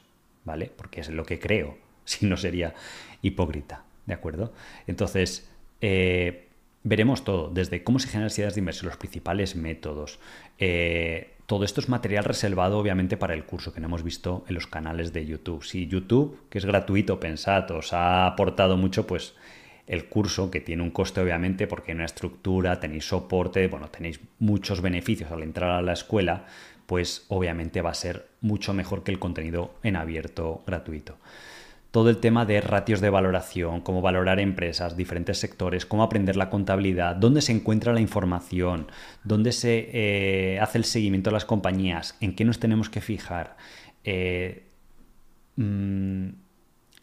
¿vale? 0.44 0.70
Porque 0.74 1.00
es 1.00 1.08
lo 1.08 1.24
que 1.24 1.38
creo, 1.38 1.78
si 2.04 2.26
no 2.26 2.36
sería 2.36 2.74
hipócrita, 3.22 3.84
¿de 4.06 4.14
acuerdo? 4.14 4.52
Entonces, 4.86 5.50
eh, 5.80 6.48
veremos 6.82 7.24
todo, 7.24 7.48
desde 7.48 7.82
cómo 7.82 7.98
se 7.98 8.08
generan 8.08 8.30
ideas 8.34 8.54
de 8.54 8.60
inversión, 8.60 8.88
los 8.88 8.96
principales 8.96 9.56
métodos, 9.56 10.18
eh, 10.58 11.34
todo 11.48 11.64
esto 11.64 11.80
es 11.80 11.88
material 11.88 12.24
reservado 12.24 12.78
obviamente 12.78 13.16
para 13.16 13.32
el 13.32 13.46
curso 13.46 13.72
que 13.72 13.80
no 13.80 13.86
hemos 13.86 14.02
visto 14.02 14.44
en 14.48 14.54
los 14.54 14.66
canales 14.66 15.14
de 15.14 15.24
YouTube. 15.24 15.64
Si 15.64 15.86
YouTube, 15.86 16.38
que 16.50 16.58
es 16.58 16.66
gratuito, 16.66 17.20
pensad, 17.20 17.70
os 17.70 17.94
ha 17.94 18.26
aportado 18.26 18.76
mucho, 18.76 19.06
pues 19.06 19.34
el 19.86 20.10
curso, 20.10 20.50
que 20.50 20.60
tiene 20.60 20.82
un 20.82 20.90
coste 20.90 21.22
obviamente 21.22 21.66
porque 21.66 21.92
hay 21.92 21.96
una 21.96 22.04
estructura, 22.04 22.80
tenéis 22.80 23.08
soporte, 23.08 23.66
bueno, 23.66 23.88
tenéis 23.88 24.20
muchos 24.38 24.82
beneficios 24.82 25.32
al 25.32 25.42
entrar 25.42 25.70
a 25.70 25.80
la 25.80 25.94
escuela, 25.94 26.44
pues 26.84 27.24
obviamente 27.28 27.80
va 27.80 27.92
a 27.92 27.94
ser 27.94 28.28
mucho 28.42 28.74
mejor 28.74 29.02
que 29.02 29.10
el 29.10 29.18
contenido 29.18 29.74
en 29.82 29.96
abierto 29.96 30.62
gratuito 30.66 31.16
todo 31.98 32.10
el 32.10 32.18
tema 32.18 32.46
de 32.46 32.60
ratios 32.60 33.00
de 33.00 33.10
valoración, 33.10 33.80
cómo 33.80 34.00
valorar 34.00 34.38
empresas, 34.38 34.96
diferentes 34.96 35.38
sectores, 35.38 35.84
cómo 35.84 36.04
aprender 36.04 36.36
la 36.36 36.48
contabilidad, 36.48 37.16
dónde 37.16 37.42
se 37.42 37.50
encuentra 37.50 37.92
la 37.92 38.00
información, 38.00 38.86
dónde 39.24 39.50
se 39.50 39.90
eh, 39.92 40.60
hace 40.60 40.78
el 40.78 40.84
seguimiento 40.84 41.30
de 41.30 41.34
las 41.34 41.44
compañías, 41.44 42.16
en 42.20 42.36
qué 42.36 42.44
nos 42.44 42.60
tenemos 42.60 42.88
que 42.88 43.00
fijar, 43.00 43.56
eh, 44.04 44.68
mm, 45.56 46.28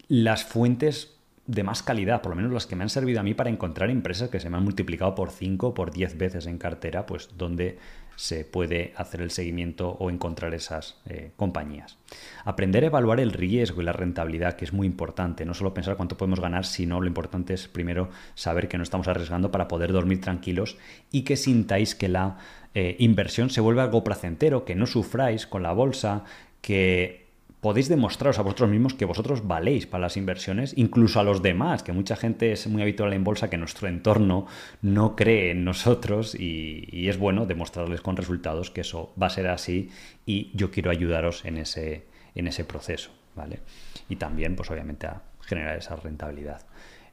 las 0.08 0.46
fuentes 0.46 1.18
de 1.46 1.64
más 1.64 1.84
calidad, 1.84 2.22
por 2.22 2.30
lo 2.30 2.38
menos 2.38 2.54
las 2.54 2.66
que 2.66 2.78
me 2.78 2.84
han 2.84 2.90
servido 2.90 3.20
a 3.20 3.24
mí 3.24 3.34
para 3.34 3.50
encontrar 3.50 3.90
empresas 3.90 4.30
que 4.30 4.40
se 4.40 4.50
me 4.50 4.56
han 4.56 4.64
multiplicado 4.64 5.14
por 5.14 5.30
5 5.30 5.68
o 5.68 5.74
por 5.74 5.92
10 5.92 6.18
veces 6.18 6.48
en 6.48 6.58
cartera, 6.58 7.06
pues 7.06 7.32
donde 7.38 7.80
se 8.16 8.46
puede 8.46 8.94
hacer 8.96 9.22
el 9.22 9.32
seguimiento 9.32 9.90
o 10.00 10.10
encontrar 10.10 10.54
esas 10.54 10.98
eh, 11.06 11.32
compañías. 11.36 11.98
Aprender 12.44 12.84
a 12.84 12.88
evaluar 12.88 13.20
el 13.20 13.32
riesgo 13.32 13.82
y 13.82 13.86
la 13.86 13.94
rentabilidad, 13.94 14.56
que 14.56 14.66
es 14.66 14.74
muy 14.74 14.88
importante. 14.88 15.46
No 15.46 15.54
solo 15.54 15.74
pensar 15.74 15.98
cuánto 15.98 16.18
podemos 16.18 16.40
ganar, 16.40 16.66
sino 16.66 17.02
lo 17.02 17.08
importante 17.08 17.54
es 17.54 17.68
primero 17.68 18.10
saber 18.36 18.68
que 18.68 18.78
no 18.78 18.84
estamos 18.84 19.08
arriesgando 19.08 19.52
para 19.52 19.68
poder 19.68 19.92
dormir 19.92 20.22
tranquilos 20.22 20.78
y 21.12 21.24
que 21.24 21.38
sintáis 21.38 21.96
que 21.96 22.10
la 22.10 22.38
eh, 22.74 22.96
inversión 23.00 23.50
se 23.50 23.62
vuelve 23.62 23.82
algo 23.82 24.04
placentero, 24.04 24.66
que 24.66 24.76
no 24.76 24.86
sufráis 24.86 25.48
con 25.48 25.64
la 25.64 25.74
bolsa, 25.74 26.24
que 26.62 27.25
podéis 27.66 27.90
demostraros 27.90 28.38
a 28.38 28.44
vosotros 28.44 28.70
mismos 28.70 28.94
que 28.94 29.06
vosotros 29.06 29.48
valéis 29.48 29.88
para 29.88 30.04
las 30.04 30.18
inversiones, 30.18 30.78
incluso 30.78 31.20
a 31.20 31.24
los 31.24 31.42
demás, 31.42 31.82
que 31.82 31.94
mucha 31.94 32.16
gente 32.16 32.52
es 32.52 32.68
muy 32.68 32.84
habitual 32.84 33.12
en 33.14 33.24
bolsa 33.24 33.50
que 33.50 33.58
nuestro 33.58 33.88
entorno 33.88 34.46
no 34.84 35.16
cree 35.16 35.50
en 35.50 35.66
nosotros 35.66 36.36
y, 36.36 37.10
es 37.10 37.18
bueno 37.18 37.48
demostrarles 37.48 38.02
con 38.02 38.18
resultados 38.18 38.70
que 38.70 38.82
eso 38.82 39.16
va 39.20 39.26
a 39.26 39.30
ser 39.32 39.48
así 39.48 39.90
y 40.28 40.52
yo 40.54 40.70
quiero 40.70 40.92
ayudaros 40.92 41.44
en 41.44 41.58
ese, 41.58 42.06
en 42.36 42.46
ese 42.46 42.66
proceso, 42.66 43.10
¿vale? 43.36 43.62
Y 44.10 44.18
también, 44.18 44.56
pues 44.56 44.70
obviamente, 44.70 45.08
a 45.08 45.24
generar 45.42 45.76
esa 45.76 45.96
rentabilidad. 45.96 46.62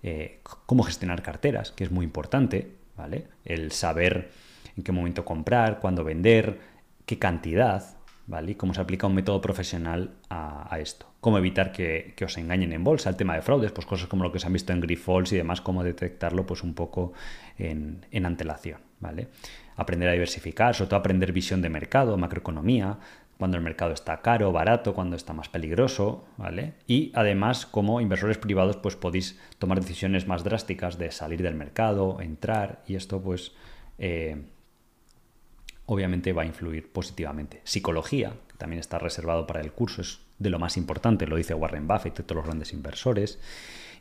Eh, 0.02 0.40
cómo 0.66 0.82
gestionar 0.82 1.22
carteras, 1.22 1.72
que 1.72 1.84
es 1.84 1.90
muy 1.90 2.04
importante, 2.04 2.72
¿vale? 2.94 3.24
El 3.46 3.72
saber 3.72 4.28
en 4.76 4.82
qué 4.82 4.92
momento 4.92 5.24
comprar, 5.24 5.80
cuándo 5.80 6.04
vender, 6.04 6.58
qué 7.06 7.18
cantidad, 7.18 8.01
¿vale? 8.26 8.52
Y 8.52 8.54
cómo 8.54 8.74
se 8.74 8.80
aplica 8.80 9.06
un 9.06 9.14
método 9.14 9.40
profesional 9.40 10.12
a, 10.30 10.78
esto. 10.78 11.06
Cómo 11.20 11.38
evitar 11.38 11.72
que, 11.72 12.14
os 12.24 12.38
engañen 12.38 12.72
en 12.72 12.82
bolsa, 12.82 13.10
el 13.10 13.16
tema 13.16 13.34
de 13.34 13.42
fraudes, 13.42 13.72
pues 13.72 13.86
cosas 13.86 14.08
como 14.08 14.24
lo 14.24 14.32
que 14.32 14.38
se 14.38 14.46
han 14.46 14.52
visto 14.52 14.72
en 14.72 14.80
Grifols 14.80 15.32
y 15.32 15.36
demás, 15.36 15.60
cómo 15.60 15.84
detectarlo 15.84 16.46
pues 16.46 16.62
un 16.62 16.74
poco 16.74 17.12
en, 17.58 18.04
antelación, 18.24 18.80
¿vale? 19.00 19.28
Aprender 19.76 20.08
a 20.08 20.12
diversificar, 20.12 20.74
sobre 20.74 20.90
todo 20.90 21.00
aprender 21.00 21.32
visión 21.32 21.62
de 21.62 21.68
mercado, 21.68 22.16
macroeconomía, 22.16 22.98
cuando 23.38 23.56
el 23.56 23.62
mercado 23.62 23.92
está 23.92 24.22
caro, 24.22 24.52
barato, 24.52 24.94
cuando 24.94 25.16
está 25.16 25.32
más 25.32 25.48
peligroso, 25.48 26.24
¿vale? 26.36 26.74
Y 26.86 27.10
además, 27.14 27.66
como 27.66 28.00
inversores 28.00 28.38
privados, 28.38 28.76
pues 28.76 28.96
podéis 28.96 29.38
tomar 29.58 29.80
decisiones 29.80 30.28
más 30.28 30.44
drásticas 30.44 30.96
de 30.96 31.10
salir 31.10 31.42
del 31.42 31.54
mercado, 31.54 32.20
entrar, 32.20 32.82
y 32.86 32.94
esto 32.94 33.20
pues 33.20 33.52
eh, 33.98 34.42
obviamente 35.92 36.32
va 36.32 36.42
a 36.42 36.46
influir 36.46 36.90
positivamente. 36.90 37.60
Psicología, 37.64 38.34
que 38.48 38.56
también 38.56 38.80
está 38.80 38.98
reservado 38.98 39.46
para 39.46 39.60
el 39.60 39.72
curso, 39.72 40.02
es 40.02 40.20
de 40.38 40.50
lo 40.50 40.58
más 40.58 40.76
importante, 40.76 41.26
lo 41.26 41.36
dice 41.36 41.54
Warren 41.54 41.86
Buffett 41.86 42.18
y 42.18 42.22
todos 42.22 42.36
los 42.36 42.46
grandes 42.46 42.72
inversores. 42.72 43.38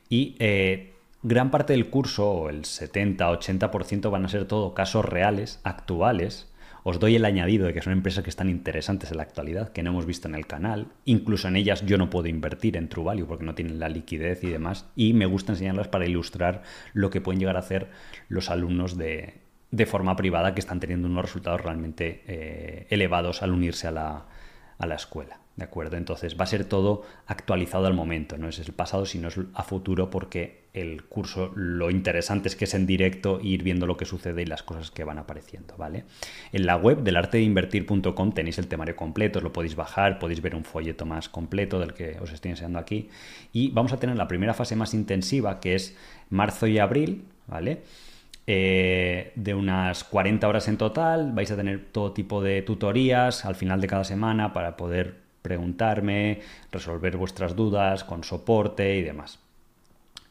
Y 0.10 0.36
eh, 0.40 0.94
gran 1.24 1.52
parte 1.52 1.74
del 1.74 1.90
curso, 1.90 2.50
el 2.50 2.64
70-80%, 2.64 4.10
van 4.10 4.26
a 4.26 4.30
ser 4.30 4.46
todo 4.46 4.74
casos 4.74 5.06
reales, 5.06 5.60
actuales. 5.64 6.48
Os 6.84 7.00
doy 7.00 7.16
el 7.16 7.26
añadido 7.26 7.68
de 7.68 7.74
que 7.74 7.82
son 7.82 7.94
empresas 7.94 8.24
que 8.24 8.32
están 8.32 8.50
interesantes 8.50 9.12
en 9.12 9.18
la 9.18 9.24
actualidad, 9.24 9.72
que 9.72 9.84
no 9.84 9.92
hemos 9.92 10.08
visto 10.08 10.28
en 10.28 10.34
el 10.34 10.48
canal. 10.48 10.88
Incluso 11.06 11.48
en 11.48 11.56
ellas 11.56 11.86
yo 11.86 12.00
no 12.00 12.10
puedo 12.10 12.28
invertir 12.28 12.76
en 12.76 12.90
True 12.90 13.24
porque 13.26 13.46
no 13.46 13.54
tienen 13.54 13.80
la 13.80 13.88
liquidez 13.88 14.44
y 14.44 14.48
demás. 14.48 14.88
Y 14.96 15.14
me 15.14 15.28
gusta 15.28 15.52
enseñarlas 15.52 15.90
para 15.90 16.08
ilustrar 16.08 16.64
lo 16.94 17.12
que 17.12 17.22
pueden 17.22 17.40
llegar 17.40 17.56
a 17.56 17.60
hacer 17.60 17.90
los 18.30 18.50
alumnos 18.50 18.98
de, 18.98 19.41
de 19.72 19.86
forma 19.86 20.16
privada 20.16 20.54
que 20.54 20.60
están 20.60 20.80
teniendo 20.80 21.08
unos 21.08 21.24
resultados 21.24 21.62
realmente 21.62 22.24
eh, 22.28 22.88
elevados 22.90 23.42
al 23.42 23.52
unirse 23.52 23.88
a 23.88 23.92
la, 23.92 24.26
a 24.78 24.86
la, 24.86 24.96
escuela. 24.96 25.40
¿De 25.56 25.64
acuerdo? 25.66 25.98
Entonces 25.98 26.38
va 26.40 26.44
a 26.44 26.48
ser 26.48 26.66
todo 26.66 27.04
actualizado 27.26 27.86
al 27.86 27.94
momento, 27.94 28.38
no 28.38 28.50
es 28.50 28.60
el 28.60 28.74
pasado, 28.74 29.06
sino 29.06 29.30
es 29.30 29.40
a 29.54 29.64
futuro, 29.64 30.10
porque 30.10 30.66
el 30.74 31.04
curso 31.04 31.52
lo 31.56 31.90
interesante 31.90 32.48
es 32.48 32.56
que 32.56 32.66
es 32.66 32.74
en 32.74 32.86
directo 32.86 33.40
ir 33.42 33.64
viendo 33.64 33.86
lo 33.86 33.98
que 33.98 34.06
sucede 34.06 34.42
y 34.42 34.46
las 34.46 34.64
cosas 34.64 34.92
que 34.92 35.04
van 35.04 35.18
apareciendo, 35.18 35.76
¿vale? 35.78 36.06
En 36.52 36.66
la 36.66 36.78
web 36.78 37.04
del 37.04 37.18
artedeinvertir.com 37.18 38.32
tenéis 38.32 38.58
el 38.58 38.68
temario 38.68 38.96
completo, 38.96 39.42
lo 39.42 39.54
podéis 39.54 39.76
bajar, 39.76 40.20
podéis 40.20 40.42
ver 40.42 40.56
un 40.56 40.64
folleto 40.64 41.06
más 41.06 41.30
completo 41.30 41.80
del 41.80 41.94
que 41.94 42.18
os 42.20 42.32
estoy 42.32 42.52
enseñando 42.52 42.80
aquí. 42.80 43.10
Y 43.52 43.72
vamos 43.72 43.92
a 43.94 43.98
tener 43.98 44.16
la 44.16 44.28
primera 44.28 44.54
fase 44.54 44.76
más 44.76 44.94
intensiva, 44.94 45.60
que 45.60 45.76
es 45.76 45.96
marzo 46.30 46.68
y 46.68 46.80
abril, 46.80 47.26
¿vale? 47.48 47.82
Eh, 48.48 49.34
de 49.36 49.54
unas 49.54 50.04
40 50.04 50.48
horas 50.48 50.68
en 50.68 50.78
total. 50.78 51.32
Vais 51.34 51.52
a 51.52 51.56
tener 51.56 51.86
todo 51.92 52.12
tipo 52.12 52.42
de 52.42 52.62
tutorías 52.62 53.46
al 53.46 53.56
final 53.56 53.80
de 53.82 53.88
cada 53.88 54.04
semana 54.04 54.52
para 54.52 54.76
poder 54.78 55.16
preguntarme, 55.42 56.42
resolver 56.72 57.18
vuestras 57.18 57.56
dudas 57.56 58.04
con 58.04 58.24
soporte 58.24 58.98
y 58.98 59.04
demás. 59.04 59.40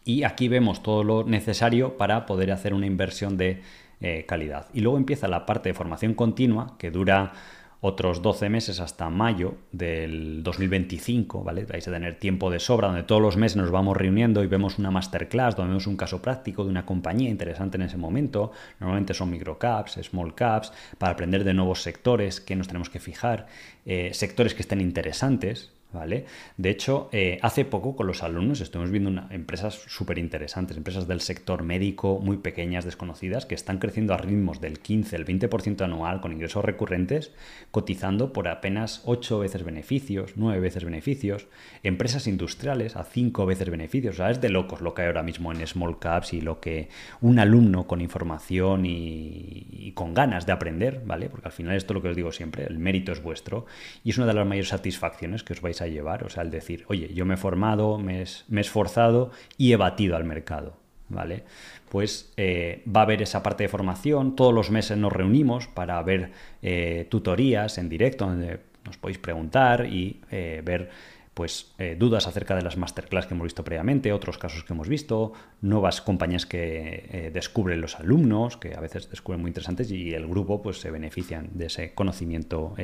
Y 0.05 0.25
aquí 0.25 0.49
vemos 0.49 0.83
todo 0.83 1.05
lo 1.05 1.25
necesario 1.25 1.97
para 1.97 2.27
poder 2.27 2.51
hacer 2.53 2.75
una 2.75 2.87
inversión 2.87 3.37
de 3.37 3.63
eh, 4.01 4.25
calidad. 4.27 4.67
Y 4.73 4.81
luego 4.81 4.99
empieza 4.99 5.29
la 5.29 5.47
parte 5.47 5.69
de 5.69 5.75
formación 5.75 6.15
continua 6.15 6.77
que 6.79 6.91
dura 6.91 7.33
otros 7.81 8.21
12 8.21 8.51
meses 8.51 8.79
hasta 8.81 9.09
mayo 9.09 9.55
del 9.73 10.43
2025, 10.43 11.43
¿vale? 11.43 11.65
Vais 11.65 11.87
a 11.89 11.91
tener 11.91 12.19
tiempo 12.19 12.51
de 12.51 12.61
sobra 12.61 12.89
donde 12.89 13.05
todos 13.05 13.23
los 13.23 13.37
meses 13.37 13.57
nos 13.57 13.71
vamos 13.71 13.97
reuniendo 13.97 14.45
y 14.45 14.47
vemos 14.47 14.79
una 14.79 14.91
masterclass 14.91 15.57
donde 15.57 15.71
vemos 15.71 15.87
un 15.87 15.97
caso 15.97 16.21
práctico 16.21 16.65
de 16.65 16.71
una 16.71 16.85
compañía 16.85 17.31
interesante 17.31 17.79
en 17.79 17.83
ese 17.83 17.97
momento. 17.97 18.53
Normalmente 18.81 19.15
son 19.15 19.31
microcaps, 19.31 19.99
small 20.03 20.35
caps, 20.35 20.73
para 20.99 21.13
aprender 21.13 21.43
de 21.45 21.55
nuevos 21.55 21.83
sectores 21.83 22.41
que 22.41 22.57
nos 22.57 22.67
tenemos 22.67 22.91
que 22.91 23.01
fijar, 23.01 23.47
eh, 23.87 24.11
sectores 24.13 24.55
que 24.55 24.63
estén 24.63 24.81
interesantes, 24.83 25.73
¿vale? 25.93 26.27
De 26.57 26.71
hecho, 26.71 27.09
eh, 27.13 27.39
hace 27.43 27.65
poco 27.65 27.97
con 27.97 28.07
los 28.07 28.23
alumnos 28.23 28.61
estuvimos 28.61 28.91
viendo 28.91 29.11
empresas 29.31 29.75
súper 29.75 30.19
interesantes, 30.19 30.77
empresas 30.77 31.09
del 31.09 31.21
sector 31.21 31.63
médico 31.63 32.19
muy 32.21 32.37
pequeñas, 32.37 32.85
desconocidas, 32.85 33.47
que 33.47 33.55
están 33.55 33.79
creciendo 33.79 34.15
a 34.15 34.19
ritmos 34.19 34.61
del 34.61 34.79
15, 34.79 35.17
el 35.17 35.27
20% 35.27 35.83
anual 35.83 36.21
con 36.21 36.33
ingresos 36.33 36.65
recurrentes, 36.65 37.33
cotizando 37.71 38.33
por 38.33 38.49
apenas 38.49 39.03
8 39.05 39.41
veces 39.41 39.65
beneficios, 39.65 40.33
9 40.37 40.61
veces 40.61 40.85
beneficios, 40.85 41.49
empresas 41.83 42.27
industriales 42.27 42.97
a 42.97 43.05
5 43.05 43.47
veces 43.47 43.71
beneficios, 43.71 44.15
o 44.15 44.17
sea, 44.19 44.31
es 44.31 44.41
de 44.41 44.49
locos 44.49 44.81
lo 44.81 44.95
que 44.95 45.03
hay 45.03 45.09
ahora 45.09 45.23
mismo 45.23 45.53
en 45.53 45.67
small 45.67 45.99
caps 45.99 46.35
y 46.35 46.41
lo 46.41 46.61
que 46.61 46.89
un 47.21 47.39
alumno 47.39 47.87
con 47.87 48.01
información 48.01 48.87
y, 48.87 49.67
y 49.71 49.93
con 49.93 50.15
ganas 50.15 50.47
de 50.47 50.53
aprender, 50.53 51.03
¿vale? 51.05 51.29
Porque 51.29 51.49
al 51.49 51.53
final 51.53 51.77
esto 51.77 51.93
es 51.93 51.95
lo 51.97 52.03
que 52.03 52.09
os 52.09 52.17
digo 52.17 52.33
siempre, 52.33 52.65
el 52.65 52.79
mérito 52.79 53.13
es 53.13 53.23
vuestro 53.23 53.67
y 54.05 54.11
es 54.11 54.19
una 54.19 54.27
de 54.27 54.35
las 54.35 54.47
mayores 54.47 54.69
satisfacciones 54.69 55.43
que 55.43 55.53
os 55.53 55.61
vais 55.61 55.80
a 55.81 55.89
llevar, 55.89 56.25
o 56.25 56.29
sea, 56.29 56.43
el 56.43 56.51
decir, 56.51 56.85
oye, 56.89 57.13
yo 57.15 57.25
me 57.25 57.35
he 57.35 57.37
formado, 57.37 57.99
me, 57.99 58.23
he 58.23 58.61
esforzado 58.61 59.31
y 59.57 59.73
he 59.73 59.77
batido 59.77 60.17
al 60.17 60.25
mercado, 60.25 60.77
¿vale? 61.09 61.45
Pues 61.89 62.33
eh, 62.37 62.83
va 62.85 63.01
a 63.01 63.05
haber 63.05 63.23
esa 63.23 63.43
parte 63.43 63.65
de 63.65 63.69
formación, 63.69 64.37
todos 64.37 64.55
los 64.55 64.71
meses 64.71 64.97
nos 64.97 65.13
reunimos 65.13 65.67
para 65.69 66.03
ver 66.03 66.33
eh, 66.63 67.07
tutorías 67.11 67.79
en 67.79 67.89
directo 67.89 68.27
donde 68.27 68.61
nos 68.85 68.97
podéis 68.97 69.19
preguntar 69.19 69.87
y 69.87 70.21
eh, 70.31 70.63
ver 70.65 70.91
pues 71.35 71.73
dudas 71.97 72.27
acerca 72.27 72.55
de 72.55 72.61
las 72.61 72.77
masterclass 72.77 73.27
que 73.27 73.33
hemos 73.33 73.45
visto 73.45 73.65
previamente, 73.65 74.13
otros 74.13 74.37
casos 74.37 74.63
que 74.63 74.75
hemos 74.75 74.89
visto, 74.89 75.33
nuevas 75.63 76.03
compañías 76.03 76.45
que 76.45 77.31
descubren 77.33 77.81
los 77.81 77.99
alumnos, 77.99 78.59
que 78.59 78.75
a 78.75 78.81
veces 78.81 79.09
descubren 79.09 79.41
muy 79.41 79.49
interesantes 79.49 79.91
y 79.91 80.13
el 80.13 80.27
grupo 80.27 80.61
pues 80.61 80.81
se 80.81 80.91
benefician 80.91 81.49
de 81.55 81.67
ese 81.67 81.95
conocimiento 81.95 82.75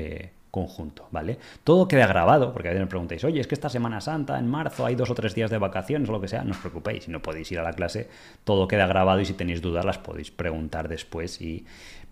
conjunto, 0.56 1.06
¿vale? 1.10 1.38
Todo 1.64 1.86
queda 1.86 2.06
grabado, 2.06 2.54
porque 2.54 2.68
a 2.68 2.70
veces 2.70 2.86
me 2.86 2.88
preguntáis, 2.88 3.22
oye, 3.24 3.40
es 3.40 3.46
que 3.46 3.54
esta 3.54 3.68
Semana 3.68 4.00
Santa, 4.00 4.38
en 4.38 4.48
marzo, 4.48 4.86
hay 4.86 4.94
dos 4.94 5.10
o 5.10 5.14
tres 5.14 5.34
días 5.34 5.50
de 5.50 5.58
vacaciones 5.58 6.08
o 6.08 6.12
lo 6.12 6.20
que 6.22 6.28
sea, 6.28 6.44
no 6.44 6.52
os 6.52 6.56
preocupéis, 6.56 7.04
si 7.04 7.10
no 7.10 7.20
podéis 7.20 7.52
ir 7.52 7.58
a 7.58 7.62
la 7.62 7.74
clase, 7.74 8.08
todo 8.42 8.66
queda 8.66 8.86
grabado 8.86 9.20
y 9.20 9.26
si 9.26 9.34
tenéis 9.34 9.60
dudas 9.60 9.84
las 9.84 9.98
podéis 9.98 10.30
preguntar 10.30 10.88
después 10.88 11.42
y 11.42 11.66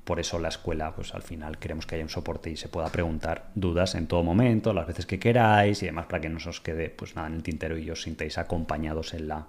por 0.04 0.20
eso 0.20 0.38
la 0.38 0.48
escuela, 0.48 0.94
pues 0.94 1.14
al 1.14 1.22
final 1.22 1.56
queremos 1.56 1.86
que 1.86 1.94
haya 1.94 2.04
un 2.04 2.10
soporte 2.10 2.50
y 2.50 2.58
se 2.58 2.68
pueda 2.68 2.90
preguntar 2.90 3.48
dudas 3.54 3.94
en 3.94 4.08
todo 4.08 4.22
momento, 4.22 4.74
las 4.74 4.86
veces 4.86 5.06
que 5.06 5.18
queráis 5.18 5.82
y 5.82 5.86
demás, 5.86 6.04
para 6.04 6.20
que 6.20 6.28
no 6.28 6.36
os 6.36 6.60
quede 6.60 6.90
pues 6.90 7.16
nada 7.16 7.28
en 7.28 7.34
el 7.36 7.42
tintero 7.42 7.78
y 7.78 7.90
os 7.90 8.02
sintáis 8.02 8.36
acompañados 8.36 9.14
en 9.14 9.28
la 9.28 9.46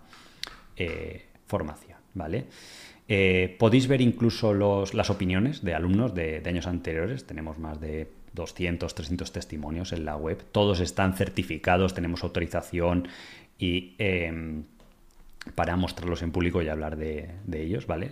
eh, 0.78 1.26
formación, 1.48 1.98
¿vale? 2.14 2.46
Eh, 3.10 3.58
podéis 3.60 3.90
ver 3.90 4.00
incluso 4.00 4.54
los, 4.54 4.94
las 4.94 5.10
opiniones 5.10 5.66
de 5.66 5.76
alumnos 5.76 6.16
de, 6.16 6.40
de 6.40 6.50
años 6.50 6.66
anteriores, 6.66 7.26
tenemos 7.28 7.60
más 7.60 7.82
de 7.82 8.08
200, 8.36 8.94
300 8.94 9.32
testimonios 9.32 9.94
en 9.94 10.06
la 10.06 10.16
web. 10.16 10.44
Todos 10.52 10.80
están 10.80 11.16
certificados, 11.16 11.94
tenemos 11.94 12.24
autorización 12.24 13.08
y 13.58 13.96
em, 13.98 14.64
para 15.56 15.76
mostrarlos 15.76 16.22
en 16.22 16.32
público 16.32 16.62
y 16.62 16.70
hablar 16.70 16.98
de, 16.98 17.30
ellos, 17.52 17.88
¿vale? 17.88 18.12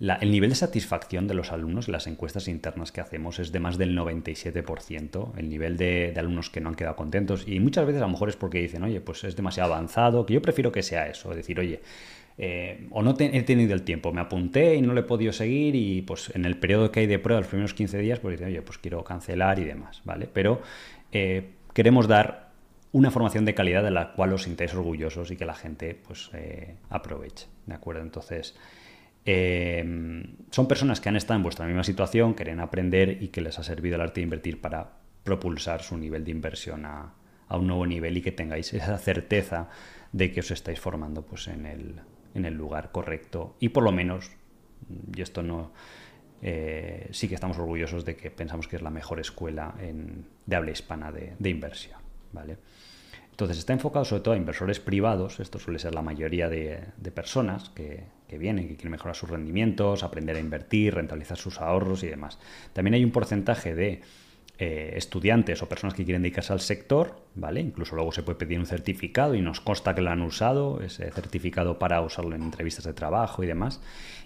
el 0.00 0.32
nivel 0.32 0.50
de 0.50 0.56
satisfacción 0.56 1.28
de 1.28 1.34
los 1.34 1.52
alumnos 1.52 1.88
las 1.88 2.08
encuestas 2.08 2.48
internas 2.48 2.90
que 2.90 3.00
hacemos 3.00 3.38
es 3.38 3.52
de 3.52 3.60
más 3.60 3.78
del 3.78 3.96
97%, 3.96 5.32
el 5.36 5.48
nivel 5.48 5.76
de, 5.76 6.10
de, 6.12 6.20
alumnos 6.20 6.50
que 6.50 6.60
no 6.60 6.70
han 6.70 6.74
quedado 6.74 6.96
contentos 6.96 7.44
y 7.46 7.60
muchas 7.60 7.86
veces 7.86 8.02
a 8.02 8.06
lo 8.06 8.12
mejor 8.12 8.28
es 8.28 8.36
porque 8.36 8.60
dicen, 8.60 8.82
oye, 8.82 9.00
pues 9.00 9.22
es 9.22 9.36
demasiado 9.36 9.72
avanzado, 9.74 10.26
que 10.26 10.34
yo 10.34 10.42
prefiero 10.42 10.72
que 10.72 10.82
sea 10.82 11.06
eso, 11.06 11.30
es 11.30 11.36
decir, 11.36 11.60
oye, 11.60 11.80
eh, 12.38 12.86
o 12.90 13.02
no 13.02 13.14
he 13.18 13.42
tenido 13.42 13.74
el 13.74 13.82
tiempo, 13.82 14.12
me 14.12 14.20
apunté 14.20 14.76
y 14.76 14.82
no 14.82 14.94
le 14.94 15.00
he 15.00 15.04
podido 15.04 15.32
seguir 15.32 15.74
y 15.74 16.02
pues 16.02 16.34
en 16.34 16.44
el 16.44 16.56
periodo 16.56 16.90
que 16.90 17.00
hay 17.00 17.06
de 17.06 17.18
prueba, 17.18 17.40
los 17.40 17.48
primeros 17.48 17.74
15 17.74 17.98
días, 17.98 18.18
pues 18.20 18.38
dice, 18.38 18.50
oye, 18.50 18.62
pues 18.62 18.78
quiero 18.78 19.04
cancelar 19.04 19.58
y 19.58 19.64
demás, 19.64 20.02
¿vale? 20.04 20.28
Pero 20.32 20.62
eh, 21.12 21.50
queremos 21.74 22.08
dar 22.08 22.50
una 22.92 23.10
formación 23.10 23.44
de 23.44 23.54
calidad 23.54 23.82
de 23.82 23.90
la 23.90 24.12
cual 24.12 24.32
os 24.32 24.44
sintáis 24.44 24.74
orgullosos 24.74 25.30
y 25.30 25.36
que 25.36 25.44
la 25.44 25.54
gente 25.54 25.94
pues 25.94 26.30
eh, 26.34 26.76
aproveche, 26.90 27.46
¿de 27.66 27.74
acuerdo? 27.74 28.02
Entonces, 28.02 28.54
son 29.24 30.66
personas 30.66 31.00
que 31.00 31.08
han 31.08 31.16
estado 31.16 31.36
en 31.36 31.44
vuestra 31.44 31.64
misma 31.64 31.84
situación, 31.84 32.34
quieren 32.34 32.58
aprender 32.58 33.22
y 33.22 33.28
que 33.28 33.40
les 33.40 33.58
ha 33.58 33.62
servido 33.62 33.94
el 33.94 34.00
arte 34.00 34.20
de 34.20 34.24
invertir 34.24 34.60
para 34.60 34.90
propulsar 35.24 35.82
su 35.82 35.96
nivel 35.96 36.24
de 36.24 36.30
inversión 36.30 36.84
a, 36.86 37.14
un 37.50 37.66
nuevo 37.66 37.86
nivel 37.86 38.16
y 38.16 38.22
que 38.22 38.32
tengáis 38.32 38.72
esa 38.72 38.96
certeza 38.96 39.68
de 40.12 40.32
que 40.32 40.40
os 40.40 40.50
estáis 40.50 40.80
formando 40.80 41.22
pues, 41.22 41.48
en, 41.48 41.66
el, 41.66 42.00
lugar 42.34 42.92
correcto 42.92 43.56
y 43.60 43.70
por 43.70 43.82
lo 43.82 43.92
menos, 43.92 44.30
y 45.14 45.22
esto 45.22 45.42
no, 45.42 45.72
eh, 46.44 47.08
sí 47.12 47.28
que 47.28 47.34
estamos 47.34 47.56
orgullosos 47.58 48.04
de 48.04 48.16
que 48.16 48.30
pensamos 48.30 48.66
que 48.66 48.76
es 48.76 48.82
la 48.82 48.90
mejor 48.90 49.20
escuela 49.20 49.74
de 50.46 50.56
habla 50.56 50.70
hispana 50.72 51.12
de, 51.12 51.48
inversión. 51.48 52.00
¿vale? 52.32 52.58
Entonces 53.30 53.58
está 53.58 53.72
enfocado 53.72 54.04
sobre 54.04 54.22
todo 54.22 54.34
a 54.34 54.36
inversores 54.36 54.80
privados, 54.80 55.38
esto 55.40 55.58
suele 55.58 55.78
ser 55.78 55.94
la 55.94 56.02
mayoría 56.02 56.48
de, 56.48 56.82
personas 57.14 57.70
que, 57.70 58.04
vienen, 58.38 58.66
que 58.66 58.74
quieren 58.74 58.90
mejorar 58.90 59.14
sus 59.14 59.30
rendimientos, 59.30 60.02
aprender 60.02 60.36
a 60.36 60.40
invertir, 60.40 60.94
rentabilizar 60.94 61.38
sus 61.38 61.60
ahorros 61.60 62.02
y 62.02 62.08
demás. 62.08 62.38
También 62.72 62.94
hay 62.94 63.04
un 63.04 63.12
porcentaje 63.12 63.74
de 63.74 64.00
eh, 64.64 64.96
estudiantes 64.96 65.60
o 65.60 65.68
personas 65.68 65.92
que 65.92 66.04
quieren 66.04 66.22
dedicarse 66.22 66.52
al 66.52 66.60
sector, 66.60 67.16
¿vale? 67.34 67.60
Incluso 67.60 67.96
luego 67.96 68.12
se 68.12 68.22
puede 68.22 68.38
pedir 68.38 68.60
un 68.60 68.66
certificado 68.66 69.34
y 69.34 69.40
nos 69.40 69.60
consta 69.60 69.92
que 69.92 70.02
lo 70.02 70.10
han 70.10 70.22
usado, 70.22 70.80
ese 70.82 71.10
certificado 71.10 71.80
para 71.80 72.00
usarlo 72.00 72.36
en 72.36 72.42
entrevistas 72.42 72.84
de 72.84 72.92
trabajo 72.92 73.42
y 73.42 73.48
demás. 73.48 73.80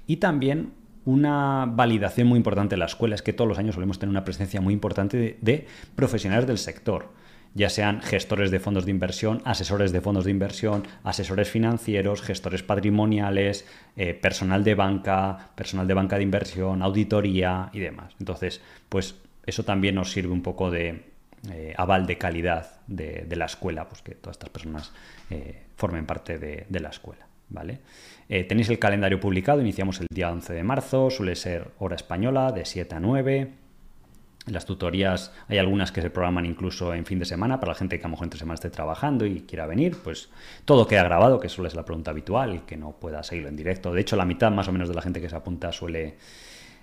Y 0.07 0.19
también 0.19 0.75
una 1.07 1.65
validación 1.65 2.29
muy 2.29 2.37
importante 2.37 2.75
en 2.75 2.81
la 2.81 2.85
escuela 2.85 3.15
es 3.15 3.23
que 3.23 3.33
todos 3.33 3.49
los 3.49 3.59
años 3.59 3.77
solemos 3.77 3.99
tener 3.99 4.11
una 4.11 4.25
presencia 4.25 4.61
muy 4.61 4.75
importante 4.75 5.39
de 5.41 5.67
profesionales 5.95 6.47
del 6.47 6.59
sector 6.59 7.09
ya 7.55 7.71
sean 7.71 8.03
gestores 8.03 8.51
de 8.51 8.61
fondos 8.61 8.85
de 8.85 8.91
inversión, 8.91 9.41
asesores 9.47 9.91
de 9.91 10.03
fondos 10.03 10.27
de 10.27 10.31
inversión, 10.31 10.87
asesores 11.03 11.49
financieros, 11.49 12.21
gestores 12.21 12.63
patrimoniales, 12.63 13.67
eh, 13.97 14.13
personal 14.13 14.63
de 14.63 14.75
banca, 14.75 15.53
personal 15.55 15.87
de 15.87 15.95
banca 15.95 16.19
de 16.19 16.25
inversión, 16.25 16.83
auditoría 16.83 17.71
y 17.73 17.81
demás. 17.81 18.13
Entonces, 18.21 18.61
pues 18.91 19.15
eso 19.47 19.65
también 19.65 19.95
nos 19.95 20.11
sirve 20.11 20.33
un 20.33 20.43
poco 20.43 20.71
de 20.71 21.05
eh, 21.51 21.75
aval 21.77 22.07
de 22.07 22.19
calidad 22.19 22.81
de, 22.87 23.27
la 23.37 23.47
escuela, 23.47 23.89
pues 23.89 24.03
que 24.03 24.15
todas 24.15 24.35
estas 24.35 24.51
personas 24.51 24.93
eh, 25.31 25.63
formen 25.77 26.07
parte 26.07 26.39
de, 26.39 26.81
la 26.81 26.89
escuela. 26.89 27.27
¿vale? 27.49 27.79
tenéis 28.27 28.69
el 28.71 28.81
calendario 28.81 29.21
publicado, 29.21 29.61
iniciamos 29.61 30.01
el 30.01 30.09
día 30.11 30.33
11 30.33 30.53
de 30.53 30.65
marzo, 30.65 31.11
suele 31.11 31.37
ser 31.37 31.71
hora 31.79 31.95
española 31.95 32.51
de 32.51 32.65
7 32.65 32.97
a 32.97 33.01
9 33.01 33.53
las 34.47 34.65
tutorías, 34.65 35.33
hay 35.49 35.59
algunas 35.59 35.91
que 35.91 36.01
se 36.01 36.11
programan 36.11 36.47
incluso 36.47 36.95
en 36.95 37.05
fin 37.05 37.19
de 37.19 37.25
semana 37.25 37.59
para 37.59 37.73
la 37.73 37.79
gente 37.79 37.99
que 37.99 38.05
a 38.05 38.09
lo 38.09 38.13
mejor 38.13 38.27
entre 38.27 38.39
semana 38.39 38.55
esté 38.55 38.71
trabajando 38.71 39.27
y 39.27 39.41
quiera 39.41 39.67
venir, 39.67 39.97
pues 40.03 40.29
todo 40.65 40.87
queda 40.87 41.03
grabado, 41.03 41.41
que 41.41 41.49
suele 41.49 41.69
es 41.69 41.75
la 41.75 41.85
pregunta 41.85 42.13
habitual, 42.13 42.65
que 42.65 42.77
no 42.77 42.93
pueda 42.93 43.23
seguirlo 43.25 43.49
en 43.49 43.57
directo. 43.57 43.93
De 43.93 44.01
hecho, 44.01 44.15
la 44.15 44.25
mitad 44.25 44.53
más 44.53 44.69
o 44.69 44.73
menos 44.73 44.89
de 44.89 44.95
la 44.95 45.03
gente 45.03 45.21
que 45.21 45.29
se 45.29 45.35
apunta 45.35 45.73
suele, 45.73 46.17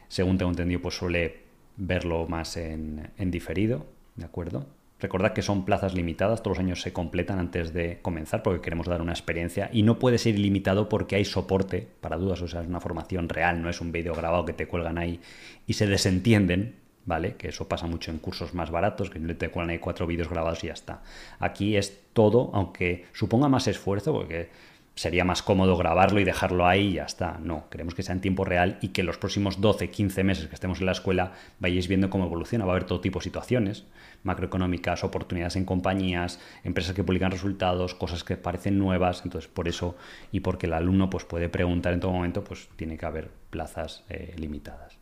según 0.09 0.37
tengo 0.37 0.51
entendido, 0.51 0.81
pues 0.81 0.95
suele 0.95 1.42
verlo 1.77 2.27
más 2.27 2.57
en, 2.57 3.11
en 3.17 3.31
diferido, 3.31 3.85
¿de 4.15 4.25
acuerdo? 4.25 4.65
Recordad 4.99 5.33
que 5.33 5.41
son 5.41 5.65
plazas 5.65 5.95
limitadas, 5.95 6.41
todos 6.41 6.57
los 6.57 6.63
años 6.63 6.81
se 6.81 6.93
completan 6.93 7.37
antes 7.37 7.73
de 7.73 7.99
comenzar 8.01 8.41
porque 8.41 8.61
queremos 8.61 8.87
dar 8.87 9.01
una 9.01 9.11
experiencia 9.11 9.69
y 9.73 9.83
no 9.83 9.99
puede 9.99 10.17
ser 10.17 10.35
ilimitado 10.35 10.87
porque 10.87 11.17
hay 11.17 11.25
soporte 11.25 11.87
para 11.99 12.15
dudas, 12.15 12.41
o 12.41 12.47
sea, 12.47 12.61
es 12.61 12.67
una 12.67 12.79
formación 12.79 13.27
real, 13.27 13.61
no 13.61 13.69
es 13.69 13.81
un 13.81 13.91
vídeo 13.91 14.13
grabado 14.13 14.45
que 14.45 14.53
te 14.53 14.65
cuelgan 14.65 14.97
ahí 14.97 15.19
y 15.67 15.73
se 15.73 15.87
desentienden 15.87 16.75
¿vale? 17.05 17.35
Que 17.35 17.49
eso 17.49 17.67
pasa 17.67 17.87
mucho 17.87 18.11
en 18.11 18.19
cursos 18.19 18.53
más 18.53 18.71
baratos, 18.71 19.09
que 19.09 19.19
te 19.19 19.49
cuelan 19.49 19.71
ahí 19.71 19.79
cuatro 19.79 20.07
vídeos 20.07 20.29
grabados 20.29 20.63
y 20.63 20.67
ya 20.67 20.73
está. 20.73 21.01
Aquí 21.39 21.75
es 21.75 22.01
todo, 22.13 22.51
aunque 22.53 23.05
suponga 23.13 23.49
más 23.49 23.67
esfuerzo, 23.67 24.13
porque 24.13 24.49
sería 24.95 25.25
más 25.25 25.41
cómodo 25.41 25.75
grabarlo 25.75 26.19
y 26.19 26.23
dejarlo 26.23 26.67
ahí 26.67 26.87
y 26.87 26.93
ya 26.93 27.03
está. 27.03 27.39
No, 27.41 27.69
queremos 27.69 27.95
que 27.95 28.03
sea 28.03 28.13
en 28.13 28.21
tiempo 28.21 28.45
real 28.45 28.77
y 28.81 28.89
que 28.89 29.03
los 29.03 29.17
próximos 29.17 29.59
12, 29.59 29.89
15 29.89 30.23
meses 30.23 30.47
que 30.47 30.55
estemos 30.55 30.79
en 30.79 30.85
la 30.85 30.91
escuela 30.91 31.33
vayáis 31.59 31.87
viendo 31.87 32.09
cómo 32.09 32.25
evoluciona. 32.25 32.65
Va 32.65 32.73
a 32.73 32.75
haber 32.75 32.85
todo 32.85 33.01
tipo 33.01 33.19
de 33.19 33.23
situaciones 33.23 33.85
macroeconómicas, 34.23 35.03
oportunidades 35.03 35.55
en 35.55 35.65
compañías, 35.65 36.39
empresas 36.63 36.95
que 36.95 37.03
publican 37.03 37.31
resultados, 37.31 37.93
cosas 37.93 38.23
que 38.23 38.37
parecen 38.37 38.77
nuevas. 38.77 39.21
Entonces, 39.23 39.49
por 39.49 39.67
eso 39.67 39.95
y 40.31 40.39
porque 40.39 40.67
el 40.67 40.73
alumno 40.73 41.09
pues, 41.09 41.25
puede 41.25 41.49
preguntar 41.49 41.93
en 41.93 41.99
todo 41.99 42.11
momento, 42.11 42.43
pues 42.43 42.69
tiene 42.75 42.97
que 42.97 43.05
haber 43.05 43.29
plazas 43.49 44.03
eh, 44.09 44.33
limitadas. 44.37 44.97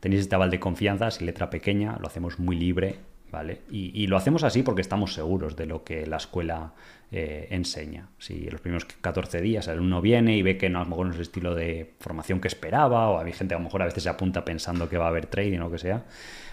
Tenéis 0.00 0.22
este 0.22 0.34
aval 0.34 0.50
de 0.50 0.60
confianza, 0.60 1.10
sin 1.10 1.26
letra 1.26 1.50
pequeña, 1.50 1.96
lo 2.00 2.06
hacemos 2.06 2.38
muy 2.38 2.56
libre, 2.56 2.98
¿vale? 3.32 3.62
Y, 3.70 4.06
lo 4.06 4.16
hacemos 4.16 4.44
así 4.44 4.62
porque 4.62 4.80
estamos 4.80 5.14
seguros 5.14 5.56
de 5.56 5.66
lo 5.66 5.82
que 5.82 6.06
la 6.06 6.18
escuela 6.18 6.72
eh, 7.12 7.48
enseña. 7.50 8.08
Si 8.18 8.48
los 8.50 8.60
primeros 8.60 8.84
14 8.84 9.40
días 9.40 9.66
el 9.68 9.74
alumno 9.74 10.00
viene 10.00 10.36
y 10.36 10.42
ve 10.42 10.56
que 10.56 10.68
no, 10.68 10.80
a 10.80 10.84
lo 10.84 10.90
mejor 10.90 11.06
no 11.06 11.12
es 11.12 11.16
el 11.16 11.22
estilo 11.22 11.54
de 11.54 11.94
formación 12.00 12.40
que 12.40 12.48
esperaba, 12.48 13.10
o 13.10 13.18
hay 13.18 13.32
gente 13.32 13.54
a 13.54 13.58
lo 13.58 13.64
mejor 13.64 13.82
a 13.82 13.86
veces 13.86 14.02
se 14.02 14.08
apunta 14.08 14.44
pensando 14.44 14.88
que 14.88 14.98
va 14.98 15.06
a 15.06 15.08
haber 15.08 15.26
trading 15.26 15.58
o 15.58 15.64
lo 15.64 15.70
que 15.70 15.78
sea, 15.78 16.04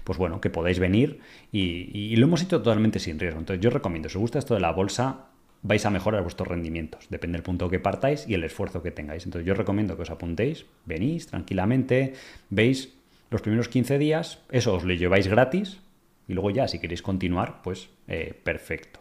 pues 0.03 0.17
bueno, 0.17 0.41
que 0.41 0.49
podáis 0.49 0.79
venir 0.79 1.19
y, 1.51 2.15
lo 2.15 2.27
hemos 2.27 2.41
hecho 2.41 2.61
totalmente 2.61 2.99
sin 2.99 3.19
riesgo. 3.19 3.39
Entonces 3.39 3.63
yo 3.63 3.69
recomiendo, 3.69 4.09
si 4.09 4.17
os 4.17 4.21
gusta 4.21 4.39
esto 4.39 4.53
de 4.53 4.59
la 4.59 4.71
bolsa, 4.71 5.27
vais 5.63 5.85
a 5.85 5.89
mejorar 5.89 6.21
vuestros 6.23 6.47
rendimientos. 6.47 7.07
Depende 7.09 7.37
del 7.37 7.43
punto 7.43 7.69
que 7.69 7.79
partáis 7.79 8.27
y 8.27 8.33
el 8.33 8.43
esfuerzo 8.43 8.83
que 8.83 8.91
tengáis. 8.91 9.25
Entonces 9.25 9.47
yo 9.47 9.53
recomiendo 9.53 9.95
que 9.95 10.03
os 10.03 10.09
apuntéis, 10.09 10.65
venís 10.85 11.27
tranquilamente, 11.27 12.13
veis 12.49 12.93
los 13.29 13.41
primeros 13.41 13.69
15 13.69 13.97
días, 13.97 14.39
eso 14.51 14.75
os 14.75 14.83
lo 14.83 14.93
lleváis 14.93 15.27
gratis 15.27 15.79
y 16.27 16.33
luego 16.33 16.49
ya 16.51 16.67
si 16.67 16.79
queréis 16.79 17.01
continuar, 17.01 17.61
pues 17.61 17.89
eh, 18.07 18.33
perfecto, 18.43 19.00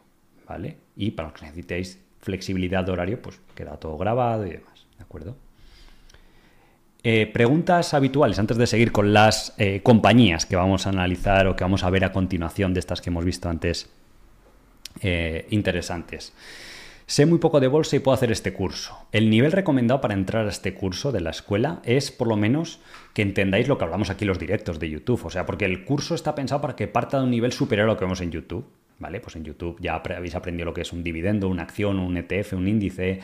¿vale? 0.51 0.79
Y 0.97 1.13
para 1.13 1.29
los 1.29 1.39
que 1.39 1.47
necesitéis 1.47 2.01
flexibilidad 2.19 2.85
de 2.85 2.91
horario, 2.91 3.23
pues 3.23 3.41
queda 3.55 3.77
todo 3.77 3.97
grabado 3.97 4.45
y 4.47 4.51
demás, 4.51 4.85
¿de 4.99 5.05
acuerdo? 5.05 5.37
Eh, 7.05 7.31
preguntas 7.33 7.95
habituales 7.95 8.39
antes 8.41 8.57
de 8.57 8.67
seguir 8.67 8.91
con 8.91 9.13
las 9.13 9.55
eh, 9.59 9.81
compañías 9.85 10.47
que 10.47 10.57
vamos 10.57 10.87
a 10.87 10.91
analizar 10.91 11.47
o 11.47 11.55
que 11.55 11.63
vamos 11.63 11.85
a 11.85 11.91
ver 11.91 12.05
a 12.05 12.11
continuación 12.13 12.75
de 12.75 12.81
estas 12.81 13.01
que 13.01 13.11
hemos 13.11 13.25
visto 13.25 13.49
antes 13.49 13.89
interesantes. 15.51 16.35
Sé 17.07 17.27
muy 17.27 17.39
poco 17.39 17.61
de 17.61 17.69
bolsa 17.69 17.97
y 17.97 18.01
puedo 18.01 18.15
hacer 18.15 18.33
este 18.33 18.53
curso. 18.53 18.97
El 19.13 19.31
nivel 19.31 19.53
recomendado 19.53 20.01
para 20.01 20.15
entrar 20.15 20.47
a 20.47 20.51
este 20.51 20.75
curso 20.75 21.11
de 21.11 21.21
la 21.21 21.31
escuela 21.31 21.81
es 21.85 22.11
por 22.11 22.29
lo 22.29 22.37
menos 22.37 22.81
que 23.15 23.23
entendáis 23.23 23.69
lo 23.69 23.79
que 23.79 23.85
hablamos 23.85 24.11
aquí 24.11 24.25
en 24.25 24.29
los 24.29 24.39
directos 24.39 24.79
de 24.79 24.91
YouTube. 24.91 25.25
O 25.25 25.31
sea, 25.31 25.47
porque 25.47 25.65
el 25.65 25.85
curso 25.85 26.15
está 26.15 26.35
pensado 26.35 26.61
para 26.61 26.77
que 26.77 26.89
parta 26.89 27.19
de 27.19 27.25
un 27.25 27.31
nivel 27.31 27.53
superior 27.53 27.89
a 27.89 27.93
lo 27.93 27.97
que 27.97 28.05
vemos 28.05 28.21
en 28.21 28.33
YouTube. 28.33 28.65
¿Vale? 29.01 29.21
Pues 29.21 29.35
en 29.35 29.45
YouTube 29.45 29.79
ya 29.81 29.95
habéis 29.95 30.35
aprendido 30.37 30.67
lo 30.67 30.75
que 30.75 30.83
es 30.83 30.93
un 30.93 31.03
dividendo, 31.03 31.49
una 31.49 31.63
acción, 31.63 31.99
un 31.99 32.17
ETF, 32.17 32.53
un 32.53 32.69
índice, 32.69 33.21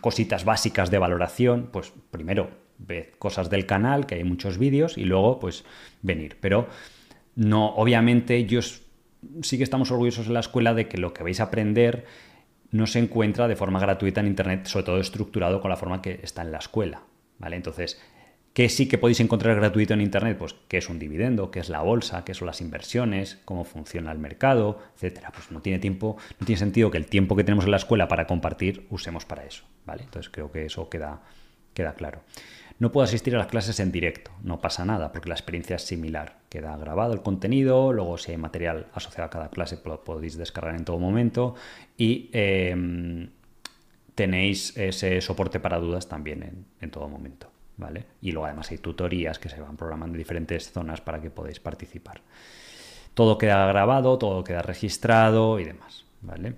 cositas 0.00 0.44
básicas 0.44 0.90
de 0.90 0.98
valoración. 0.98 1.68
Pues 1.70 1.92
primero 2.10 2.48
ved 2.78 3.06
cosas 3.18 3.50
del 3.50 3.66
canal, 3.66 4.06
que 4.06 4.14
hay 4.14 4.24
muchos 4.24 4.58
vídeos, 4.58 4.96
y 4.96 5.04
luego 5.04 5.40
pues 5.40 5.64
venir. 6.02 6.36
Pero 6.40 6.68
no, 7.34 7.74
obviamente 7.74 8.46
yo 8.46 8.60
sí 8.62 9.58
que 9.58 9.64
estamos 9.64 9.90
orgullosos 9.90 10.28
en 10.28 10.34
la 10.34 10.40
escuela 10.40 10.72
de 10.72 10.88
que 10.88 10.98
lo 10.98 11.12
que 11.12 11.24
vais 11.24 11.40
a 11.40 11.44
aprender 11.44 12.06
no 12.70 12.86
se 12.86 13.00
encuentra 13.00 13.48
de 13.48 13.56
forma 13.56 13.80
gratuita 13.80 14.20
en 14.20 14.28
Internet, 14.28 14.66
sobre 14.66 14.84
todo 14.84 15.00
estructurado 15.00 15.60
con 15.60 15.70
la 15.70 15.76
forma 15.76 16.00
que 16.00 16.20
está 16.22 16.42
en 16.42 16.52
la 16.52 16.58
escuela. 16.58 17.02
¿vale? 17.38 17.56
Entonces, 17.56 18.00
¿qué 18.58 18.68
sí 18.68 18.88
que 18.88 18.98
podéis 18.98 19.20
encontrar 19.20 19.54
gratuito 19.54 19.94
en 19.94 20.00
Internet? 20.00 20.36
Pues 20.36 20.56
qué 20.66 20.78
es 20.78 20.88
un 20.88 20.98
dividendo, 20.98 21.52
qué 21.52 21.60
es 21.60 21.68
la 21.68 21.80
bolsa, 21.80 22.24
qué 22.24 22.34
son 22.34 22.46
las 22.48 22.60
inversiones, 22.60 23.38
cómo 23.44 23.62
funciona 23.62 24.10
el 24.10 24.18
mercado, 24.18 24.80
etcétera. 24.96 25.30
Pues 25.32 25.52
no 25.52 25.62
tiene 25.62 25.78
tiempo, 25.78 26.16
no 26.40 26.44
tiene 26.44 26.58
sentido 26.58 26.90
que 26.90 26.98
el 26.98 27.06
tiempo 27.06 27.36
que 27.36 27.44
tenemos 27.44 27.66
en 27.66 27.70
la 27.70 27.76
escuela 27.76 28.08
para 28.08 28.26
compartir 28.26 28.88
usemos 28.90 29.24
para 29.24 29.44
eso. 29.44 29.62
¿vale? 29.86 30.02
Entonces 30.02 30.28
creo 30.28 30.50
que 30.50 30.66
eso 30.66 30.88
queda, 30.88 31.22
queda 31.72 31.94
claro. 31.94 32.22
No 32.80 32.90
puedo 32.90 33.04
asistir 33.04 33.36
a 33.36 33.38
las 33.38 33.46
clases 33.46 33.78
en 33.78 33.92
directo, 33.92 34.32
no 34.42 34.60
pasa 34.60 34.84
nada, 34.84 35.12
porque 35.12 35.28
la 35.28 35.36
experiencia 35.36 35.76
es 35.76 35.82
similar. 35.82 36.40
Queda 36.48 36.76
grabado 36.76 37.12
el 37.12 37.22
contenido, 37.22 37.92
luego 37.92 38.18
si 38.18 38.32
hay 38.32 38.38
material 38.38 38.88
asociado 38.92 39.26
a 39.26 39.30
cada 39.30 39.50
clase 39.50 39.78
lo 39.84 40.02
podéis 40.02 40.36
descargar 40.36 40.74
en 40.74 40.84
todo 40.84 40.98
momento 40.98 41.54
y 41.96 42.28
em, 42.32 43.30
tenéis 44.16 44.76
ese 44.76 45.20
soporte 45.20 45.60
para 45.60 45.78
dudas 45.78 46.08
también 46.08 46.66
en, 46.80 46.90
todo 46.90 47.08
momento. 47.08 47.52
Y 48.20 48.32
luego 48.32 48.46
además 48.46 48.70
hay 48.70 48.78
tutorías 48.78 49.38
que 49.38 49.48
se 49.48 49.60
van 49.60 49.76
programando 49.76 50.14
en 50.14 50.18
diferentes 50.18 50.72
zonas 50.72 51.00
para 51.00 51.20
que 51.20 51.30
podáis 51.30 51.60
participar. 51.60 52.20
Todo 53.14 53.38
queda 53.38 53.66
grabado, 53.66 54.18
todo 54.18 54.44
queda 54.44 54.62
registrado 54.62 55.60
y 55.60 55.64
demás. 55.64 56.04
¿vale? 56.20 56.54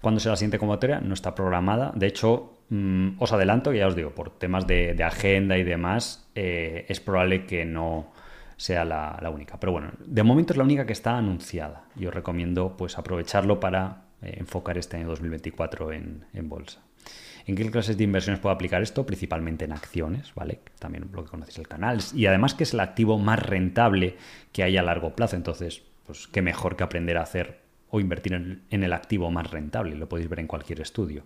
¿Cuándo 0.00 0.20
será 0.20 0.32
la 0.32 0.36
siguiente 0.36 0.58
convocatoria? 0.58 1.00
No 1.00 1.14
está 1.14 1.34
programada. 1.34 1.92
De 1.94 2.06
hecho, 2.06 2.54
Mm, 2.70 3.20
os 3.20 3.32
adelanto, 3.32 3.72
ya 3.72 3.86
os 3.86 3.94
digo, 3.94 4.10
por 4.10 4.30
temas 4.30 4.66
de, 4.66 4.96
agenda 5.04 5.58
y 5.58 5.64
demás, 5.64 6.28
eh, 6.34 6.86
es 6.88 7.00
probable 7.00 7.46
que 7.46 7.64
no 7.64 8.12
sea 8.56 8.84
la, 8.84 9.30
única. 9.32 9.60
Pero 9.60 9.72
bueno, 9.72 9.90
de 9.98 10.22
momento 10.22 10.52
es 10.52 10.56
la 10.56 10.64
única 10.64 10.86
que 10.86 10.92
está 10.92 11.16
anunciada. 11.16 11.84
Yo 11.96 12.10
recomiendo 12.10 12.76
pues 12.76 12.98
aprovecharlo 12.98 13.60
para 13.60 14.04
eh, 14.22 14.36
enfocar 14.38 14.78
este 14.78 14.96
año 14.96 15.08
2024 15.08 15.92
en, 15.92 16.48
bolsa. 16.48 16.80
¿En 17.46 17.56
qué 17.56 17.70
clases 17.70 17.96
de 17.98 18.04
inversiones 18.04 18.40
puedo 18.40 18.54
aplicar 18.54 18.82
esto? 18.82 19.04
Principalmente 19.04 19.64
en 19.64 19.72
acciones, 19.72 20.32
¿vale? 20.34 20.60
También 20.78 21.08
lo 21.12 21.24
que 21.24 21.30
conocéis 21.30 21.58
el 21.58 21.68
canal. 21.68 22.00
Y 22.14 22.26
además 22.26 22.54
que 22.54 22.64
es 22.64 22.72
el 22.72 22.80
activo 22.80 23.18
más 23.18 23.38
rentable 23.38 24.16
que 24.52 24.62
hay 24.62 24.76
a 24.76 24.82
largo 24.82 25.14
plazo. 25.14 25.36
Entonces, 25.36 25.82
pues 26.06 26.26
qué 26.28 26.42
mejor 26.42 26.76
que 26.76 26.84
aprender 26.84 27.18
a 27.18 27.22
hacer 27.22 27.60
o 27.90 28.00
invertir 28.00 28.62
en 28.70 28.82
el 28.82 28.92
activo 28.92 29.30
más 29.30 29.50
rentable. 29.50 29.94
Lo 29.94 30.08
podéis 30.08 30.28
ver 30.28 30.40
en 30.40 30.46
cualquier 30.46 30.80
estudio. 30.80 31.24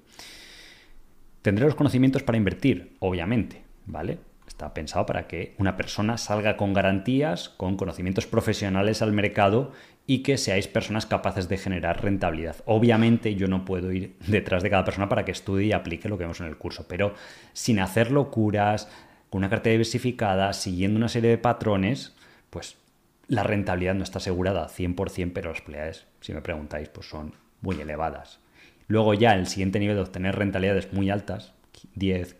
Tendré 1.42 1.64
los 1.64 1.76
conocimientos 1.76 2.22
para 2.22 2.36
invertir, 2.36 2.96
obviamente, 2.98 3.62
¿vale? 3.86 4.18
Está 4.46 4.74
pensado 4.74 5.06
para 5.06 5.28
que 5.28 5.54
una 5.58 5.76
persona 5.76 6.18
salga 6.18 6.56
con 6.56 6.74
garantías, 6.74 7.48
con 7.48 7.76
conocimientos 7.76 8.26
profesionales 8.26 9.02
al 9.02 9.12
mercado 9.12 9.72
y 10.10 10.22
que 10.22 10.38
seáis 10.38 10.66
personas 10.66 11.04
capaces 11.04 11.50
de 11.50 11.58
generar 11.58 12.02
rentabilidad. 12.02 12.56
Obviamente 12.64 13.34
yo 13.34 13.46
no 13.46 13.66
puedo 13.66 13.92
ir 13.92 14.16
detrás 14.26 14.62
de 14.62 14.70
cada 14.70 14.82
persona 14.82 15.08
para 15.10 15.26
que 15.26 15.32
estudie 15.32 15.66
y 15.66 15.72
aplique 15.72 16.08
lo 16.08 16.16
que 16.16 16.24
vemos 16.24 16.40
en 16.40 16.46
el 16.46 16.56
curso, 16.56 16.88
pero 16.88 17.14
sin 17.52 17.78
hacer 17.78 18.10
locuras, 18.10 18.88
con 19.28 19.40
una 19.40 19.50
cartera 19.50 19.72
diversificada, 19.72 20.54
siguiendo 20.54 20.96
una 20.96 21.10
serie 21.10 21.28
de 21.28 21.36
patrones, 21.36 22.16
pues 22.48 22.78
la 23.26 23.42
rentabilidad 23.42 23.94
no 23.94 24.02
está 24.02 24.16
asegurada 24.16 24.62
al 24.62 24.70
100%, 24.70 25.32
pero 25.34 25.50
las 25.50 25.60
probabilidades, 25.60 26.06
si 26.22 26.32
me 26.32 26.40
preguntáis, 26.40 26.88
pues 26.88 27.06
son 27.06 27.34
muy 27.60 27.78
elevadas. 27.78 28.40
Luego 28.86 29.12
ya 29.12 29.34
el 29.34 29.46
siguiente 29.46 29.78
nivel 29.78 29.96
de 29.96 30.02
obtener 30.02 30.36
rentabilidades 30.36 30.90
muy 30.94 31.10
altas, 31.10 31.52
10, 31.96 32.34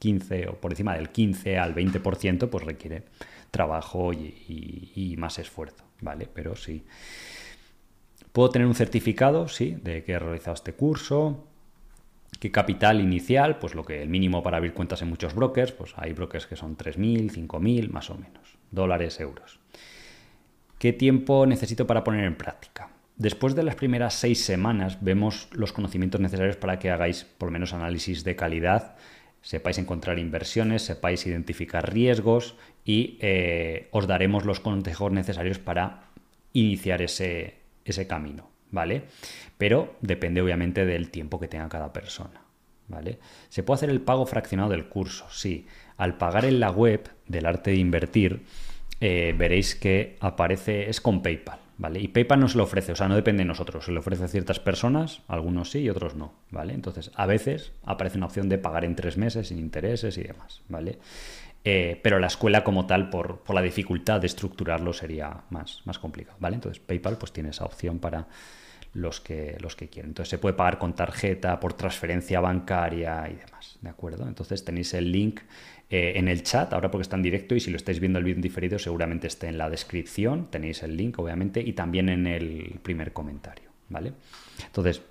15 0.00 0.48
o 0.48 0.60
por 0.60 0.72
encima 0.72 0.96
del 0.96 1.10
15 1.10 1.58
al 1.58 1.76
20%, 1.76 2.48
pues 2.50 2.64
requiere 2.64 3.04
trabajo 3.52 4.12
y, 4.12 5.14
más 5.18 5.38
esfuerzo, 5.38 5.84
¿vale? 6.02 6.28
Pero 6.32 6.54
sí. 6.54 6.84
Puedo 8.32 8.50
tener 8.50 8.68
un 8.68 8.74
certificado, 8.74 9.48
sí, 9.48 9.76
de 9.82 10.04
que 10.04 10.12
he 10.12 10.18
realizado 10.18 10.54
este 10.54 10.74
curso. 10.74 11.46
¿Qué 12.38 12.50
capital 12.50 13.00
inicial? 13.00 13.58
Pues 13.58 13.74
lo 13.74 13.84
que 13.84 14.02
el 14.02 14.08
mínimo 14.08 14.42
para 14.42 14.56
abrir 14.58 14.74
cuentas 14.74 15.00
en 15.02 15.08
muchos 15.08 15.34
brokers, 15.34 15.72
pues 15.72 15.94
hay 15.96 16.12
brokers 16.12 16.46
que 16.46 16.56
son 16.56 16.76
3.000, 16.76 17.30
5.000, 17.30 17.88
más 17.90 18.10
o 18.10 18.16
menos, 18.16 18.58
dólares, 18.70 19.20
euros. 19.20 19.60
¿Qué 20.78 20.92
tiempo 20.92 21.46
necesito 21.46 21.86
para 21.86 22.02
poner 22.02 22.24
en 22.24 22.36
práctica? 22.36 22.90
Después 23.16 23.54
de 23.54 23.62
las 23.62 23.76
primeras 23.76 24.14
seis 24.14 24.42
semanas 24.42 24.98
vemos 25.00 25.48
los 25.52 25.72
conocimientos 25.72 26.20
necesarios 26.20 26.56
para 26.56 26.78
que 26.78 26.90
hagáis 26.90 27.24
por 27.24 27.48
lo 27.48 27.52
menos 27.52 27.72
análisis 27.72 28.24
de 28.24 28.34
calidad, 28.34 28.96
sepáis 29.42 29.78
encontrar 29.78 30.18
inversiones, 30.18 30.82
sepáis 30.82 31.26
identificar 31.26 31.92
riesgos 31.92 32.56
y 32.84 33.18
eh, 33.20 33.88
os 33.90 34.06
daremos 34.06 34.44
los 34.44 34.60
consejos 34.60 35.12
necesarios 35.12 35.58
para 35.58 36.04
iniciar 36.52 37.02
ese, 37.02 37.56
ese 37.84 38.06
camino, 38.06 38.50
¿vale? 38.70 39.04
Pero 39.58 39.96
depende 40.00 40.40
obviamente 40.40 40.86
del 40.86 41.10
tiempo 41.10 41.38
que 41.38 41.48
tenga 41.48 41.68
cada 41.68 41.92
persona, 41.92 42.42
¿vale? 42.88 43.18
¿Se 43.48 43.62
puede 43.62 43.76
hacer 43.78 43.90
el 43.90 44.00
pago 44.00 44.26
fraccionado 44.26 44.70
del 44.70 44.88
curso? 44.88 45.26
Sí. 45.30 45.66
Al 45.96 46.16
pagar 46.16 46.44
en 46.44 46.60
la 46.60 46.70
web 46.70 47.10
del 47.26 47.46
arte 47.46 47.72
de 47.72 47.76
invertir, 47.76 48.42
eh, 49.00 49.34
veréis 49.36 49.74
que 49.74 50.16
aparece, 50.20 50.88
es 50.88 51.00
con 51.00 51.22
PayPal, 51.22 51.58
¿vale? 51.82 51.98
Y 51.98 52.06
PayPal 52.06 52.38
no 52.38 52.48
se 52.48 52.56
lo 52.56 52.62
ofrece, 52.62 52.92
o 52.92 52.96
sea, 52.96 53.08
no 53.08 53.16
depende 53.16 53.42
de 53.42 53.48
nosotros, 53.48 53.84
se 53.84 53.90
lo 53.90 53.98
ofrece 53.98 54.22
a 54.22 54.28
ciertas 54.28 54.60
personas, 54.60 55.22
algunos 55.26 55.72
sí 55.72 55.80
y 55.80 55.90
otros 55.90 56.14
no, 56.14 56.32
¿vale? 56.50 56.74
Entonces, 56.74 57.10
a 57.16 57.26
veces 57.26 57.72
aparece 57.82 58.18
una 58.18 58.26
opción 58.26 58.48
de 58.48 58.56
pagar 58.56 58.84
en 58.84 58.94
tres 58.94 59.18
meses 59.18 59.48
sin 59.48 59.58
intereses 59.58 60.16
y 60.16 60.22
demás, 60.22 60.62
¿vale? 60.68 61.00
Eh, 61.64 62.00
pero 62.00 62.20
la 62.20 62.28
escuela 62.28 62.62
como 62.62 62.86
tal, 62.86 63.10
por, 63.10 63.40
por, 63.40 63.56
la 63.56 63.62
dificultad 63.62 64.20
de 64.20 64.28
estructurarlo, 64.28 64.92
sería 64.92 65.42
más, 65.50 65.82
más 65.84 65.98
complicado, 65.98 66.36
¿vale? 66.38 66.54
Entonces, 66.54 66.80
PayPal 66.80 67.18
pues 67.18 67.32
tiene 67.32 67.50
esa 67.50 67.64
opción 67.64 67.98
para 67.98 68.28
los 68.94 69.20
que, 69.20 69.56
los 69.60 69.74
que 69.74 69.88
quieren. 69.88 70.10
Entonces, 70.10 70.30
se 70.30 70.38
puede 70.38 70.54
pagar 70.54 70.78
con 70.78 70.94
tarjeta, 70.94 71.58
por 71.58 71.72
transferencia 71.72 72.38
bancaria 72.38 73.28
y 73.28 73.34
demás, 73.34 73.78
¿de 73.80 73.90
acuerdo? 73.90 74.28
Entonces, 74.28 74.64
tenéis 74.64 74.94
el 74.94 75.10
link 75.10 75.40
eh, 75.94 76.18
en 76.18 76.26
el 76.26 76.42
chat, 76.42 76.72
ahora 76.72 76.90
porque 76.90 77.02
está 77.02 77.16
en 77.16 77.22
directo 77.22 77.54
y 77.54 77.60
si 77.60 77.70
lo 77.70 77.76
estáis 77.76 78.00
viendo 78.00 78.18
el 78.18 78.24
vídeo 78.24 78.40
diferido 78.40 78.78
seguramente 78.78 79.26
esté 79.26 79.48
en 79.48 79.58
la 79.58 79.68
descripción, 79.68 80.46
tenéis 80.50 80.82
el 80.82 80.96
link 80.96 81.18
obviamente 81.18 81.60
y 81.60 81.74
también 81.74 82.08
en 82.08 82.26
el 82.26 82.80
primer 82.82 83.12
comentario, 83.12 83.68
¿vale? 83.90 84.14
Entonces, 84.64 85.02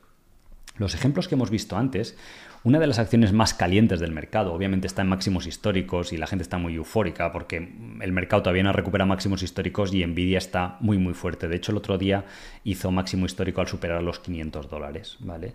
los 0.79 0.95
ejemplos 0.95 1.27
que 1.27 1.35
hemos 1.35 1.51
visto 1.51 1.77
antes, 1.77 2.17
una 2.63 2.79
de 2.79 2.87
las 2.87 2.97
acciones 2.97 3.31
más 3.31 3.53
calientes 3.53 3.99
del 3.99 4.11
mercado, 4.11 4.53
obviamente 4.53 4.87
está 4.87 5.03
en 5.03 5.09
máximos 5.09 5.45
históricos 5.45 6.13
y 6.13 6.17
la 6.17 6.25
gente 6.25 6.41
está 6.41 6.57
muy 6.57 6.73
eufórica 6.73 7.31
porque 7.31 7.57
el 7.57 8.11
mercado 8.11 8.41
todavía 8.41 8.63
no 8.63 8.73
recupera 8.73 9.05
máximos 9.05 9.43
históricos 9.43 9.93
y 9.93 10.03
Nvidia 10.03 10.39
está 10.39 10.77
muy 10.79 10.97
muy 10.97 11.13
fuerte. 11.13 11.47
De 11.47 11.57
hecho, 11.57 11.73
el 11.73 11.77
otro 11.77 11.99
día 11.99 12.25
hizo 12.63 12.89
máximo 12.89 13.27
histórico 13.27 13.61
al 13.61 13.67
superar 13.67 14.01
los 14.01 14.17
500 14.17 14.67
dólares, 14.67 15.17
¿vale? 15.19 15.53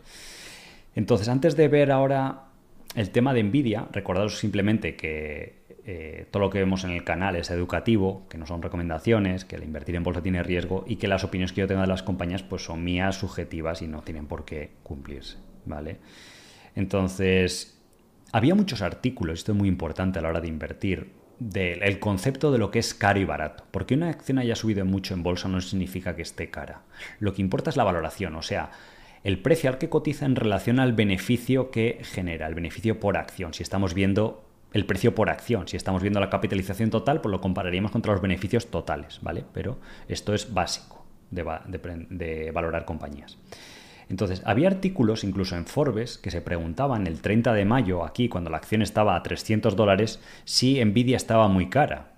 Entonces, 0.95 1.29
antes 1.29 1.57
de 1.57 1.67
ver 1.67 1.91
ahora 1.91 2.46
el 2.97 3.11
tema 3.11 3.35
de 3.35 3.43
Nvidia, 3.43 3.87
recordaros 3.93 4.39
simplemente 4.39 4.97
que 4.97 5.67
eh, 5.85 6.27
todo 6.31 6.43
lo 6.43 6.51
que 6.51 6.59
vemos 6.59 6.83
en 6.83 6.91
el 6.91 7.05
canal 7.05 7.37
es 7.37 7.51
educativo, 7.51 8.27
que 8.29 8.39
no 8.39 8.47
son 8.47 8.63
recomendaciones, 8.63 9.45
que 9.45 9.57
el 9.57 9.63
invertir 9.63 9.95
en 9.95 10.03
bolsa 10.03 10.23
tiene 10.23 10.43
riesgo 10.43 10.85
y 10.89 10.97
que 10.97 11.07
las 11.07 11.23
opiniones 11.23 11.53
que 11.53 11.61
yo 11.61 11.69
tengo 11.69 11.83
de 11.83 11.87
las 11.87 12.03
compañías 12.03 12.43
pues 12.43 12.65
son 12.65 12.83
mías, 12.83 13.17
subjetivas 13.17 13.83
y 13.83 13.87
no 13.87 14.01
tienen 14.01 14.27
por 14.27 14.45
qué 14.45 14.73
cumplirse, 14.83 15.37
¿vale? 15.67 15.99
Entonces, 16.75 17.79
había 18.33 18.55
muchos 18.55 18.81
artículos, 18.83 19.41
esto 19.41 19.53
es 19.53 19.59
muy 19.59 19.69
importante 19.69 20.19
a 20.19 20.23
la 20.23 20.31
hora 20.31 20.41
de 20.41 20.49
invertir, 20.49 21.13
del 21.39 21.99
concepto 21.99 22.51
de 22.51 22.59
lo 22.59 22.71
que 22.71 22.79
es 22.79 22.95
caro 22.95 23.21
y 23.21 23.25
barato. 23.25 23.65
Porque 23.71 23.95
una 23.95 24.09
acción 24.09 24.39
haya 24.39 24.57
subido 24.57 24.85
mucho 24.87 25.13
en 25.13 25.23
bolsa 25.23 25.49
no 25.49 25.61
significa 25.61 26.17
que 26.17 26.23
esté 26.23 26.51
cara. 26.51 26.83
Lo 27.21 27.35
que 27.35 27.43
importa 27.43 27.69
es 27.69 27.77
la 27.77 27.85
valoración, 27.85 28.35
o 28.37 28.43
sea, 28.43 28.71
el 29.27 29.41
precio 29.41 29.69
al 29.69 29.79
que 29.79 29.89
cotiza 29.89 30.25
en 30.25 30.37
relación 30.37 30.79
al 30.79 30.93
beneficio 30.93 31.73
que 31.73 31.99
genera, 32.03 32.47
el 32.47 32.55
beneficio 32.55 33.01
por 33.01 33.17
acción. 33.17 33.55
Si 33.55 33.65
estamos 33.65 33.93
viendo 33.93 34.45
el 34.73 34.87
precio 34.87 35.17
por 35.17 35.31
acción, 35.31 35.67
si 35.67 35.77
estamos 35.77 36.01
viendo 36.01 36.21
la 36.21 36.31
capitalización 36.31 36.91
total, 36.91 37.21
pues 37.21 37.33
lo 37.33 37.41
compararíamos 37.41 37.91
contra 37.91 38.13
los 38.13 38.23
beneficios 38.23 38.69
totales, 38.69 39.19
¿vale? 39.23 39.43
Pero 39.53 39.81
esto 40.07 40.33
es 40.33 40.55
básico 40.55 41.05
de, 41.33 41.45
de 42.09 42.53
valorar 42.53 42.85
compañías. 42.85 43.37
Entonces, 44.09 44.43
había 44.45 44.69
artículos, 44.69 45.25
incluso 45.25 45.57
en 45.57 45.67
Forbes, 45.67 46.19
que 46.19 46.31
se 46.31 46.41
preguntaban 46.41 47.09
el 47.09 47.21
30 47.21 47.53
de 47.53 47.65
mayo, 47.65 48.05
aquí, 48.05 48.29
cuando 48.29 48.51
la 48.51 48.59
acción 48.59 48.81
estaba 48.81 49.17
a 49.17 49.25
300 49.25 49.75
dólares, 49.75 50.21
si 50.45 50.85
Nvidia 50.85 51.17
estaba 51.17 51.49
muy 51.49 51.69
cara. 51.69 52.13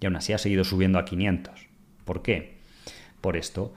Y 0.00 0.04
aún 0.04 0.16
así 0.16 0.34
ha 0.34 0.38
seguido 0.38 0.64
subiendo 0.64 0.98
a 0.98 1.06
500. 1.06 1.66
¿Por 2.04 2.20
qué? 2.20 2.58
Por 3.22 3.38
esto, 3.38 3.72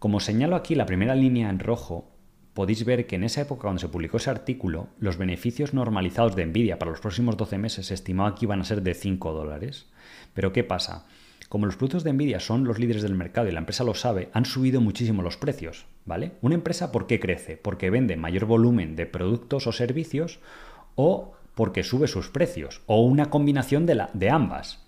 como 0.00 0.18
señalo 0.18 0.56
aquí 0.56 0.74
la 0.74 0.86
primera 0.86 1.14
línea 1.14 1.50
en 1.50 1.58
rojo, 1.58 2.10
podéis 2.54 2.86
ver 2.86 3.06
que 3.06 3.16
en 3.16 3.24
esa 3.24 3.42
época 3.42 3.64
cuando 3.64 3.80
se 3.80 3.88
publicó 3.90 4.16
ese 4.16 4.30
artículo, 4.30 4.88
los 4.98 5.18
beneficios 5.18 5.74
normalizados 5.74 6.34
de 6.34 6.46
Nvidia 6.46 6.78
para 6.78 6.90
los 6.90 7.00
próximos 7.00 7.36
12 7.36 7.58
meses 7.58 7.86
se 7.86 7.92
estimaba 7.92 8.34
que 8.34 8.46
iban 8.46 8.62
a 8.62 8.64
ser 8.64 8.80
de 8.80 8.94
5 8.94 9.32
dólares. 9.34 9.90
Pero 10.32 10.54
¿qué 10.54 10.64
pasa? 10.64 11.04
Como 11.50 11.66
los 11.66 11.76
productos 11.76 12.02
de 12.02 12.14
Nvidia 12.14 12.40
son 12.40 12.64
los 12.64 12.78
líderes 12.78 13.02
del 13.02 13.14
mercado 13.14 13.48
y 13.48 13.52
la 13.52 13.58
empresa 13.58 13.84
lo 13.84 13.92
sabe, 13.92 14.30
han 14.32 14.46
subido 14.46 14.80
muchísimo 14.80 15.20
los 15.20 15.36
precios, 15.36 15.84
¿vale? 16.06 16.32
Una 16.40 16.54
empresa 16.54 16.92
¿por 16.92 17.06
qué 17.06 17.20
crece? 17.20 17.58
Porque 17.58 17.90
vende 17.90 18.16
mayor 18.16 18.46
volumen 18.46 18.96
de 18.96 19.04
productos 19.04 19.66
o 19.66 19.72
servicios 19.72 20.40
o 20.94 21.34
porque 21.54 21.82
sube 21.82 22.08
sus 22.08 22.30
precios 22.30 22.80
o 22.86 23.02
una 23.02 23.28
combinación 23.28 23.84
de, 23.84 24.30
ambas. 24.30 24.82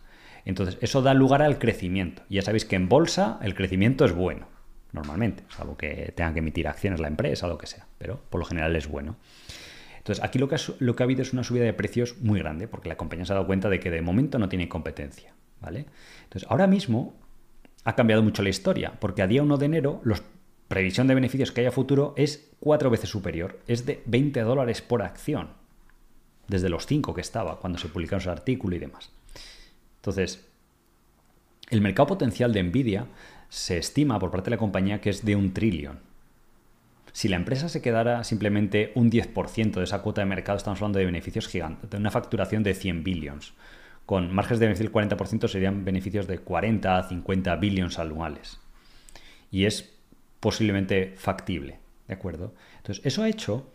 Entonces, 0.46 0.78
eso 0.80 1.02
da 1.02 1.12
lugar 1.12 1.42
al 1.42 1.58
crecimiento. 1.58 2.22
Ya 2.30 2.40
sabéis 2.40 2.64
que 2.64 2.76
en 2.76 2.88
bolsa 2.88 3.38
el 3.42 3.54
crecimiento 3.54 4.06
es 4.06 4.14
bueno 4.14 4.51
normalmente, 4.92 5.44
salvo 5.48 5.76
que 5.76 6.12
tengan 6.14 6.34
que 6.34 6.40
emitir 6.40 6.68
acciones 6.68 7.00
la 7.00 7.08
empresa, 7.08 7.46
lo 7.46 7.58
que 7.58 7.66
sea, 7.66 7.86
pero 7.98 8.20
por 8.30 8.38
lo 8.40 8.44
general 8.44 8.76
es 8.76 8.86
bueno. 8.86 9.16
Entonces, 9.98 10.24
aquí 10.24 10.38
lo 10.38 10.48
que, 10.48 10.56
ha, 10.56 10.58
lo 10.80 10.96
que 10.96 11.02
ha 11.02 11.04
habido 11.04 11.22
es 11.22 11.32
una 11.32 11.44
subida 11.44 11.64
de 11.64 11.72
precios 11.72 12.16
muy 12.20 12.40
grande, 12.40 12.68
porque 12.68 12.88
la 12.88 12.96
compañía 12.96 13.24
se 13.24 13.32
ha 13.32 13.36
dado 13.36 13.46
cuenta 13.46 13.68
de 13.68 13.78
que 13.78 13.90
de 13.90 14.02
momento 14.02 14.38
no 14.38 14.48
tiene 14.48 14.68
competencia, 14.68 15.32
¿vale? 15.60 15.86
Entonces, 16.24 16.50
ahora 16.50 16.66
mismo 16.66 17.14
ha 17.84 17.94
cambiado 17.94 18.22
mucho 18.22 18.42
la 18.42 18.48
historia, 18.48 18.94
porque 18.98 19.22
a 19.22 19.26
día 19.26 19.42
1 19.42 19.56
de 19.56 19.66
enero 19.66 20.00
la 20.04 20.16
previsión 20.68 21.06
de 21.06 21.14
beneficios 21.14 21.52
que 21.52 21.60
hay 21.60 21.66
a 21.68 21.72
futuro 21.72 22.14
es 22.16 22.50
cuatro 22.58 22.90
veces 22.90 23.10
superior, 23.10 23.60
es 23.66 23.86
de 23.86 24.02
20 24.06 24.40
dólares 24.40 24.82
por 24.82 25.02
acción, 25.02 25.50
desde 26.48 26.68
los 26.68 26.86
5 26.86 27.14
que 27.14 27.20
estaba 27.20 27.60
cuando 27.60 27.78
se 27.78 27.88
publicaron 27.88 28.20
ese 28.20 28.30
artículo 28.30 28.74
y 28.74 28.78
demás. 28.78 29.10
Entonces, 29.96 30.48
el 31.70 31.80
mercado 31.80 32.08
potencial 32.08 32.52
de 32.52 32.62
Nvidia 32.62 33.06
se 33.52 33.76
estima 33.76 34.18
por 34.18 34.30
parte 34.30 34.46
de 34.46 34.56
la 34.56 34.58
compañía 34.58 35.02
que 35.02 35.10
es 35.10 35.26
de 35.26 35.36
un 35.36 35.52
trillón. 35.52 36.00
Si 37.12 37.28
la 37.28 37.36
empresa 37.36 37.68
se 37.68 37.82
quedara 37.82 38.24
simplemente 38.24 38.92
un 38.94 39.10
10% 39.10 39.72
de 39.72 39.84
esa 39.84 40.00
cuota 40.00 40.22
de 40.22 40.26
mercado, 40.26 40.56
estamos 40.56 40.78
hablando 40.78 40.98
de 40.98 41.04
beneficios 41.04 41.48
gigantes, 41.48 41.90
de 41.90 41.98
una 41.98 42.10
facturación 42.10 42.62
de 42.62 42.72
100 42.72 43.04
billions. 43.04 43.52
Con 44.06 44.34
márgenes 44.34 44.58
de 44.58 44.68
beneficio 44.68 44.90
del 44.90 45.10
40% 45.10 45.48
serían 45.48 45.84
beneficios 45.84 46.26
de 46.26 46.38
40 46.38 46.96
a 46.96 47.08
50 47.10 47.56
billions 47.56 47.98
anuales. 47.98 48.58
Y 49.50 49.66
es 49.66 49.98
posiblemente 50.40 51.12
factible, 51.18 51.78
¿de 52.08 52.14
acuerdo? 52.14 52.54
Entonces, 52.78 53.04
eso 53.04 53.22
ha 53.22 53.28
hecho 53.28 53.70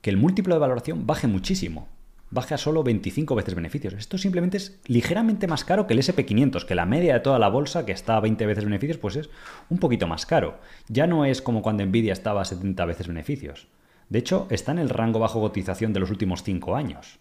que 0.00 0.10
el 0.10 0.16
múltiplo 0.16 0.54
de 0.54 0.60
valoración 0.60 1.08
baje 1.08 1.26
muchísimo 1.26 1.88
baje 2.30 2.54
a 2.54 2.58
solo 2.58 2.82
25 2.82 3.34
veces 3.34 3.54
beneficios. 3.54 3.94
Esto 3.94 4.18
simplemente 4.18 4.58
es 4.58 4.78
ligeramente 4.86 5.46
más 5.46 5.64
caro 5.64 5.86
que 5.86 5.94
el 5.94 6.00
SP500, 6.00 6.64
que 6.64 6.74
la 6.74 6.86
media 6.86 7.14
de 7.14 7.20
toda 7.20 7.38
la 7.38 7.48
bolsa, 7.48 7.86
que 7.86 7.92
está 7.92 8.16
a 8.16 8.20
20 8.20 8.46
veces 8.46 8.64
beneficios, 8.64 8.98
pues 8.98 9.16
es 9.16 9.30
un 9.68 9.78
poquito 9.78 10.06
más 10.06 10.26
caro. 10.26 10.58
Ya 10.88 11.06
no 11.06 11.24
es 11.24 11.42
como 11.42 11.62
cuando 11.62 11.84
Nvidia 11.84 12.12
estaba 12.12 12.42
a 12.42 12.44
70 12.44 12.84
veces 12.84 13.08
beneficios. 13.08 13.68
De 14.08 14.18
hecho, 14.18 14.46
está 14.50 14.72
en 14.72 14.78
el 14.78 14.88
rango 14.88 15.18
bajo 15.18 15.40
cotización 15.40 15.92
de 15.92 16.00
los 16.00 16.10
últimos 16.10 16.42
5 16.42 16.76
años. 16.76 17.18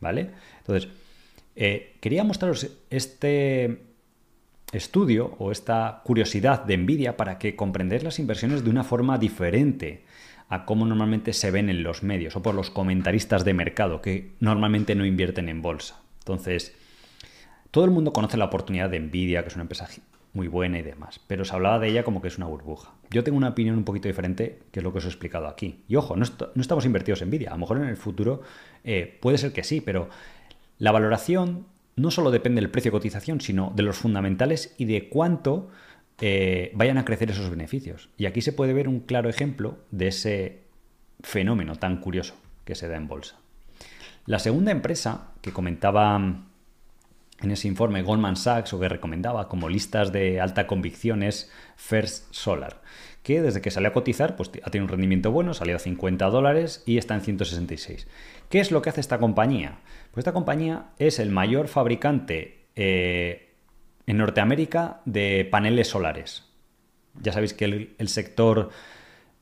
¿Vale? 0.00 0.32
Entonces, 0.58 0.90
eh, 1.54 1.96
quería 2.00 2.24
mostraros 2.24 2.68
este 2.90 3.82
estudio 4.72 5.34
o 5.38 5.52
esta 5.52 6.02
curiosidad 6.04 6.64
de 6.64 6.76
Nvidia 6.76 7.16
para 7.16 7.38
que 7.38 7.56
comprendáis 7.56 8.02
las 8.02 8.18
inversiones 8.18 8.64
de 8.64 8.70
una 8.70 8.84
forma 8.84 9.16
diferente 9.16 10.04
a 10.48 10.64
cómo 10.64 10.86
normalmente 10.86 11.32
se 11.32 11.50
ven 11.50 11.70
en 11.70 11.82
los 11.82 12.02
medios 12.02 12.36
o 12.36 12.42
por 12.42 12.54
los 12.54 12.70
comentaristas 12.70 13.44
de 13.44 13.54
mercado 13.54 14.00
que 14.00 14.32
normalmente 14.40 14.94
no 14.94 15.04
invierten 15.04 15.48
en 15.48 15.62
bolsa. 15.62 16.00
Entonces, 16.20 16.74
todo 17.70 17.84
el 17.84 17.90
mundo 17.90 18.12
conoce 18.12 18.36
la 18.36 18.44
oportunidad 18.44 18.90
de 18.90 19.00
Nvidia, 19.00 19.42
que 19.42 19.48
es 19.48 19.54
una 19.54 19.62
empresa 19.62 19.88
muy 20.32 20.48
buena 20.48 20.78
y 20.78 20.82
demás, 20.82 21.20
pero 21.26 21.44
se 21.44 21.54
hablaba 21.54 21.78
de 21.78 21.88
ella 21.88 22.04
como 22.04 22.20
que 22.20 22.28
es 22.28 22.36
una 22.36 22.46
burbuja. 22.46 22.92
Yo 23.10 23.24
tengo 23.24 23.38
una 23.38 23.48
opinión 23.48 23.76
un 23.76 23.84
poquito 23.84 24.06
diferente, 24.06 24.60
que 24.70 24.80
es 24.80 24.84
lo 24.84 24.92
que 24.92 24.98
os 24.98 25.04
he 25.04 25.08
explicado 25.08 25.48
aquí. 25.48 25.82
Y 25.88 25.96
ojo, 25.96 26.14
no, 26.14 26.24
estamos 26.24 26.84
invertidos 26.84 27.22
en 27.22 27.28
Nvidia, 27.28 27.50
a 27.50 27.54
lo 27.54 27.58
mejor 27.58 27.78
en 27.78 27.88
el 27.88 27.96
futuro 27.96 28.42
eh, 28.84 29.18
puede 29.20 29.38
ser 29.38 29.52
que 29.52 29.64
sí, 29.64 29.80
pero 29.80 30.08
la 30.78 30.92
valoración 30.92 31.66
no 31.96 32.10
solo 32.10 32.30
depende 32.30 32.60
del 32.60 32.70
precio 32.70 32.90
de 32.90 32.98
cotización, 32.98 33.40
sino 33.40 33.72
de 33.74 33.82
los 33.82 33.96
fundamentales 33.96 34.74
y 34.76 34.84
de 34.84 35.08
cuánto 35.08 35.70
eh, 36.20 36.70
vayan 36.74 36.98
a 36.98 37.04
crecer 37.04 37.30
esos 37.30 37.50
beneficios. 37.50 38.08
Y 38.16 38.26
aquí 38.26 38.40
se 38.40 38.52
puede 38.52 38.72
ver 38.72 38.88
un 38.88 39.00
claro 39.00 39.28
ejemplo 39.28 39.78
de 39.90 40.08
ese 40.08 40.62
fenómeno 41.20 41.76
tan 41.76 41.98
curioso 42.00 42.34
que 42.64 42.74
se 42.74 42.88
da 42.88 42.96
en 42.96 43.08
bolsa. 43.08 43.36
La 44.26 44.38
segunda 44.38 44.72
empresa 44.72 45.32
que 45.40 45.52
comentaba 45.52 46.46
en 47.40 47.50
ese 47.50 47.68
informe 47.68 48.02
Goldman 48.02 48.36
Sachs 48.36 48.72
o 48.72 48.80
que 48.80 48.88
recomendaba 48.88 49.48
como 49.48 49.68
listas 49.68 50.12
de 50.12 50.40
alta 50.40 50.66
convicción 50.66 51.22
es 51.22 51.52
First 51.76 52.32
Solar, 52.32 52.80
que 53.22 53.42
desde 53.42 53.60
que 53.60 53.70
salió 53.70 53.90
a 53.90 53.92
cotizar 53.92 54.36
pues, 54.36 54.50
ha 54.64 54.70
tenido 54.70 54.84
un 54.84 54.90
rendimiento 54.90 55.30
bueno, 55.30 55.54
salió 55.54 55.76
a 55.76 55.78
50 55.78 56.26
dólares 56.26 56.82
y 56.86 56.98
está 56.98 57.14
en 57.14 57.20
166. 57.20 58.08
¿Qué 58.48 58.60
es 58.60 58.70
lo 58.70 58.82
que 58.82 58.90
hace 58.90 59.00
esta 59.00 59.18
compañía? 59.18 59.78
Pues 60.12 60.22
esta 60.22 60.32
compañía 60.32 60.86
es 60.98 61.18
el 61.18 61.30
mayor 61.30 61.68
fabricante 61.68 62.66
eh, 62.74 63.45
en 64.06 64.18
Norteamérica 64.18 65.00
de 65.04 65.46
paneles 65.50 65.88
solares. 65.88 66.44
Ya 67.20 67.32
sabéis 67.32 67.54
que 67.54 67.64
el, 67.98 68.08
sector 68.08 68.70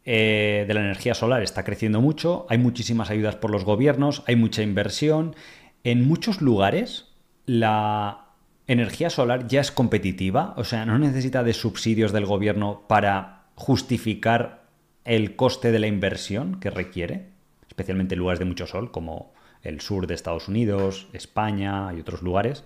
eh, 0.04 0.64
de 0.66 0.74
la 0.74 0.80
energía 0.80 1.14
solar 1.14 1.42
está 1.42 1.64
creciendo 1.64 2.00
mucho, 2.00 2.46
hay 2.48 2.58
muchísimas 2.58 3.10
ayudas 3.10 3.36
por 3.36 3.50
los 3.50 3.64
gobiernos, 3.64 4.22
hay 4.26 4.36
mucha 4.36 4.62
inversión. 4.62 5.34
En 5.82 6.06
muchos 6.06 6.40
lugares 6.40 7.08
la 7.46 8.26
energía 8.66 9.10
solar 9.10 9.46
ya 9.46 9.60
es 9.60 9.70
competitiva, 9.70 10.54
o 10.56 10.64
sea, 10.64 10.86
no 10.86 10.98
necesita 10.98 11.42
de 11.42 11.52
subsidios 11.52 12.12
del 12.12 12.26
gobierno 12.26 12.84
para 12.88 13.44
justificar 13.54 14.64
el 15.04 15.36
coste 15.36 15.70
de 15.70 15.78
la 15.78 15.86
inversión 15.86 16.60
que 16.60 16.70
requiere, 16.70 17.28
especialmente 17.68 18.14
en 18.14 18.20
lugares 18.20 18.38
de 18.38 18.46
mucho 18.46 18.66
sol 18.66 18.90
como 18.90 19.34
el 19.62 19.80
sur 19.80 20.06
de 20.06 20.14
Estados 20.14 20.48
Unidos, 20.48 21.08
España 21.12 21.92
y 21.94 22.00
otros 22.00 22.22
lugares. 22.22 22.64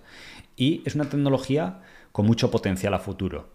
Y 0.59 0.83
es 0.85 0.93
una 0.93 1.09
tecnología 1.09 1.79
con 2.11 2.25
mucho 2.25 2.51
potencial 2.51 2.93
a 2.93 2.99
futuro, 2.99 3.47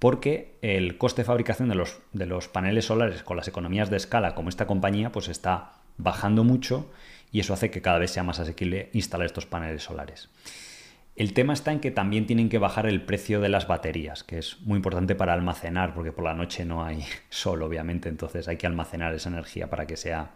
porque 0.00 0.58
el 0.60 0.98
coste 0.98 1.22
de 1.22 1.26
fabricación 1.26 1.68
de 1.68 1.76
los, 1.76 2.00
de 2.12 2.26
los 2.26 2.48
paneles 2.48 2.86
solares 2.86 3.22
con 3.22 3.36
las 3.36 3.46
economías 3.46 3.90
de 3.90 3.96
escala 3.96 4.34
como 4.34 4.48
esta 4.48 4.66
compañía, 4.66 5.12
pues 5.12 5.28
está 5.28 5.74
bajando 5.98 6.42
mucho 6.42 6.90
y 7.30 7.38
eso 7.38 7.54
hace 7.54 7.70
que 7.70 7.80
cada 7.80 8.00
vez 8.00 8.10
sea 8.10 8.24
más 8.24 8.40
asequible 8.40 8.90
instalar 8.92 9.26
estos 9.26 9.46
paneles 9.46 9.84
solares. 9.84 10.30
El 11.14 11.32
tema 11.32 11.52
está 11.52 11.70
en 11.70 11.78
que 11.78 11.92
también 11.92 12.26
tienen 12.26 12.48
que 12.48 12.58
bajar 12.58 12.86
el 12.86 13.02
precio 13.02 13.40
de 13.40 13.50
las 13.50 13.68
baterías, 13.68 14.24
que 14.24 14.38
es 14.38 14.60
muy 14.62 14.78
importante 14.78 15.14
para 15.14 15.34
almacenar, 15.34 15.94
porque 15.94 16.10
por 16.10 16.24
la 16.24 16.34
noche 16.34 16.64
no 16.64 16.84
hay 16.84 17.04
sol, 17.28 17.62
obviamente, 17.62 18.08
entonces 18.08 18.48
hay 18.48 18.56
que 18.56 18.66
almacenar 18.66 19.14
esa 19.14 19.28
energía 19.28 19.70
para 19.70 19.86
que 19.86 19.96
sea 19.96 20.32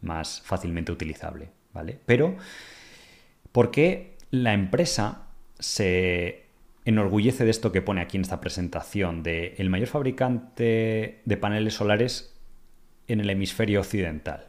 más 0.00 0.40
fácilmente 0.46 0.92
utilizable, 0.92 1.50
¿vale? 1.74 2.00
Pero, 2.06 2.38
¿por 3.52 3.70
qué 3.70 4.16
la 4.30 4.54
empresa 4.54 5.27
se 5.58 6.46
enorgullece 6.84 7.44
de 7.44 7.50
esto 7.50 7.72
que 7.72 7.82
pone 7.82 8.00
aquí 8.00 8.16
en 8.16 8.22
esta 8.22 8.40
presentación, 8.40 9.22
de 9.22 9.54
el 9.58 9.70
mayor 9.70 9.88
fabricante 9.88 11.20
de 11.24 11.36
paneles 11.36 11.74
solares 11.74 12.38
en 13.06 13.20
el 13.20 13.30
hemisferio 13.30 13.80
occidental? 13.80 14.48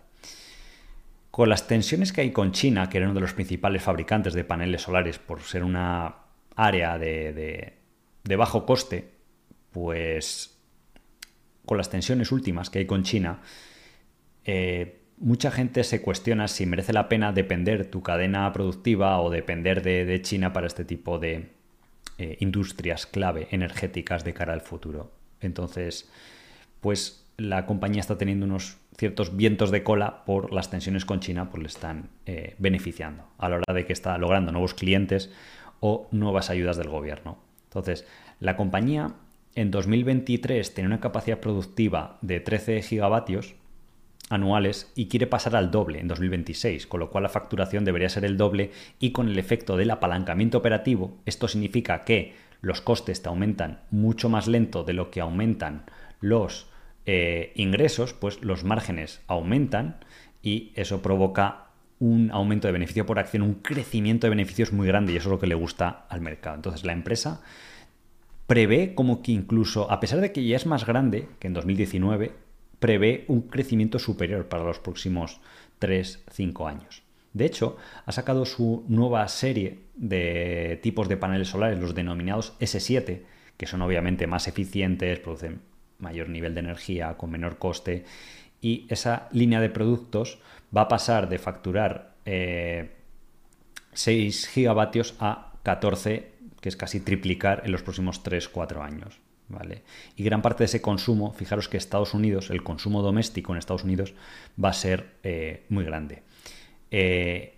Con 1.31 1.49
las 1.49 1.67
tensiones 1.67 2.11
que 2.11 2.21
hay 2.21 2.31
con 2.31 2.51
China, 2.51 2.89
que 2.89 2.97
era 2.97 3.07
uno 3.07 3.15
de 3.15 3.21
los 3.21 3.33
principales 3.33 3.83
fabricantes 3.83 4.33
de 4.33 4.43
paneles 4.43 4.81
solares 4.81 5.19
por 5.19 5.41
ser 5.41 5.63
una 5.63 6.15
área 6.55 6.97
de, 6.97 7.73
bajo 8.37 8.65
coste, 8.65 9.09
pues 9.71 10.57
con 11.65 11.77
las 11.77 11.89
tensiones 11.89 12.31
últimas 12.31 12.69
que 12.69 12.79
hay 12.79 12.85
con 12.85 13.03
China, 13.03 13.41
eh, 14.43 14.98
mucha 15.19 15.51
gente 15.51 15.83
se 15.83 16.01
cuestiona 16.01 16.47
si 16.47 16.65
merece 16.65 16.93
la 16.93 17.09
pena 17.09 17.31
depender 17.31 17.89
tu 17.89 18.01
cadena 18.01 18.51
productiva 18.53 19.21
o 19.21 19.29
depender 19.29 19.83
de, 19.83 20.21
China 20.21 20.53
para 20.53 20.67
este 20.67 20.85
tipo 20.85 21.19
de 21.19 21.49
eh, 22.17 22.37
industrias 22.39 23.05
clave 23.05 23.47
energéticas 23.51 24.23
de 24.23 24.33
cara 24.33 24.53
al 24.53 24.61
futuro. 24.61 25.11
Entonces, 25.41 26.09
pues 26.81 27.25
la 27.37 27.65
compañía 27.65 28.01
está 28.01 28.17
teniendo 28.17 28.45
unos 28.45 28.77
ciertos 28.97 29.35
vientos 29.35 29.71
de 29.71 29.83
cola 29.83 30.25
por 30.25 30.51
las 30.53 30.69
tensiones 30.69 31.05
con 31.05 31.19
China, 31.19 31.49
pues 31.49 31.63
le 31.63 31.67
están 31.67 32.09
eh, 32.25 32.55
beneficiando 32.57 33.23
a 33.37 33.49
la 33.49 33.57
hora 33.57 33.73
de 33.73 33.85
que 33.85 33.93
está 33.93 34.17
logrando 34.17 34.51
nuevos 34.51 34.73
clientes 34.73 35.31
o 35.79 36.07
nuevas 36.11 36.49
ayudas 36.49 36.77
del 36.77 36.89
gobierno. 36.89 37.37
Entonces, 37.65 38.05
la 38.39 38.57
compañía 38.57 39.13
en 39.55 39.71
2023 39.71 40.73
tiene 40.73 40.87
una 40.87 40.99
capacidad 40.99 41.39
productiva 41.39 42.17
de 42.21 42.39
13 42.39 42.81
gigavatios 42.81 43.55
anuales 44.29 44.91
y 44.95 45.07
quiere 45.07 45.27
pasar 45.27 45.55
al 45.55 45.71
doble 45.71 45.99
en 45.99 46.07
2026, 46.07 46.87
con 46.87 46.99
lo 46.99 47.09
cual 47.09 47.23
la 47.23 47.29
facturación 47.29 47.83
debería 47.83 48.09
ser 48.09 48.25
el 48.25 48.37
doble 48.37 48.71
y 48.99 49.11
con 49.11 49.27
el 49.27 49.39
efecto 49.39 49.75
del 49.75 49.91
apalancamiento 49.91 50.59
operativo, 50.59 51.17
esto 51.25 51.47
significa 51.47 52.03
que 52.03 52.33
los 52.61 52.81
costes 52.81 53.21
te 53.21 53.29
aumentan 53.29 53.81
mucho 53.89 54.29
más 54.29 54.47
lento 54.47 54.83
de 54.83 54.93
lo 54.93 55.11
que 55.11 55.21
aumentan 55.21 55.83
los 56.21 56.67
eh, 57.05 57.53
ingresos, 57.55 58.13
pues 58.13 58.41
los 58.43 58.63
márgenes 58.63 59.21
aumentan 59.27 59.97
y 60.43 60.71
eso 60.75 61.01
provoca 61.01 61.65
un 61.99 62.31
aumento 62.31 62.67
de 62.67 62.73
beneficio 62.73 63.05
por 63.05 63.19
acción, 63.19 63.41
un 63.41 63.55
crecimiento 63.55 64.27
de 64.27 64.31
beneficios 64.31 64.71
muy 64.71 64.87
grande 64.87 65.13
y 65.13 65.17
eso 65.17 65.29
es 65.29 65.31
lo 65.31 65.39
que 65.39 65.47
le 65.47 65.55
gusta 65.55 66.05
al 66.09 66.21
mercado. 66.21 66.55
Entonces 66.55 66.85
la 66.85 66.93
empresa 66.93 67.41
prevé 68.47 68.95
como 68.95 69.21
que 69.21 69.31
incluso, 69.31 69.91
a 69.91 69.99
pesar 69.99 70.21
de 70.21 70.31
que 70.31 70.45
ya 70.45 70.55
es 70.55 70.65
más 70.65 70.85
grande 70.85 71.27
que 71.39 71.47
en 71.47 71.53
2019, 71.53 72.31
prevé 72.79 73.25
un 73.27 73.43
crecimiento 73.43 73.99
superior 73.99 74.47
para 74.47 74.63
los 74.63 74.79
próximos 74.79 75.39
3-5 75.79 76.69
años. 76.69 77.03
De 77.33 77.45
hecho, 77.45 77.77
ha 78.05 78.11
sacado 78.11 78.45
su 78.45 78.83
nueva 78.87 79.27
serie 79.27 79.79
de 79.95 80.79
tipos 80.81 81.07
de 81.07 81.17
paneles 81.17 81.49
solares, 81.49 81.79
los 81.79 81.93
denominados 81.93 82.57
S7, 82.59 83.21
que 83.57 83.67
son 83.67 83.81
obviamente 83.81 84.25
más 84.25 84.47
eficientes, 84.47 85.19
producen 85.19 85.61
mayor 85.99 86.29
nivel 86.29 86.53
de 86.53 86.61
energía, 86.61 87.15
con 87.17 87.29
menor 87.29 87.57
coste, 87.57 88.05
y 88.61 88.87
esa 88.89 89.27
línea 89.31 89.61
de 89.61 89.69
productos 89.69 90.39
va 90.75 90.81
a 90.81 90.87
pasar 90.87 91.29
de 91.29 91.37
facturar 91.37 92.15
6 92.25 92.25
eh, 92.25 92.89
gigavatios 94.51 95.15
a 95.19 95.53
14, 95.63 96.31
que 96.61 96.69
es 96.69 96.75
casi 96.75 96.99
triplicar 96.99 97.61
en 97.65 97.71
los 97.71 97.83
próximos 97.83 98.23
3-4 98.23 98.81
años. 98.81 99.19
¿Vale? 99.49 99.83
Y 100.15 100.23
gran 100.23 100.41
parte 100.41 100.59
de 100.59 100.65
ese 100.65 100.81
consumo, 100.81 101.33
fijaros 101.33 101.67
que 101.67 101.77
Estados 101.77 102.13
Unidos, 102.13 102.49
el 102.49 102.63
consumo 102.63 103.01
doméstico 103.01 103.51
en 103.51 103.57
Estados 103.57 103.83
Unidos 103.83 104.13
va 104.63 104.69
a 104.69 104.73
ser 104.73 105.17
eh, 105.23 105.65
muy 105.69 105.83
grande. 105.83 106.23
Eh, 106.91 107.55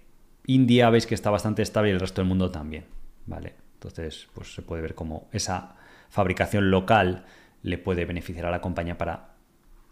India 0.47 0.89
veis 0.89 1.05
que 1.05 1.15
está 1.15 1.29
bastante 1.29 1.61
estable 1.61 1.89
y 1.89 1.93
el 1.93 1.99
resto 1.99 2.21
del 2.21 2.27
mundo 2.27 2.49
también. 2.49 2.85
¿vale? 3.25 3.53
Entonces, 3.75 4.27
pues 4.33 4.53
se 4.53 4.61
puede 4.61 4.81
ver 4.81 4.95
como 4.95 5.27
esa 5.31 5.75
fabricación 6.09 6.71
local 6.71 7.25
le 7.63 7.77
puede 7.77 8.05
beneficiar 8.05 8.45
a 8.45 8.51
la 8.51 8.61
compañía 8.61 8.97
para 8.97 9.35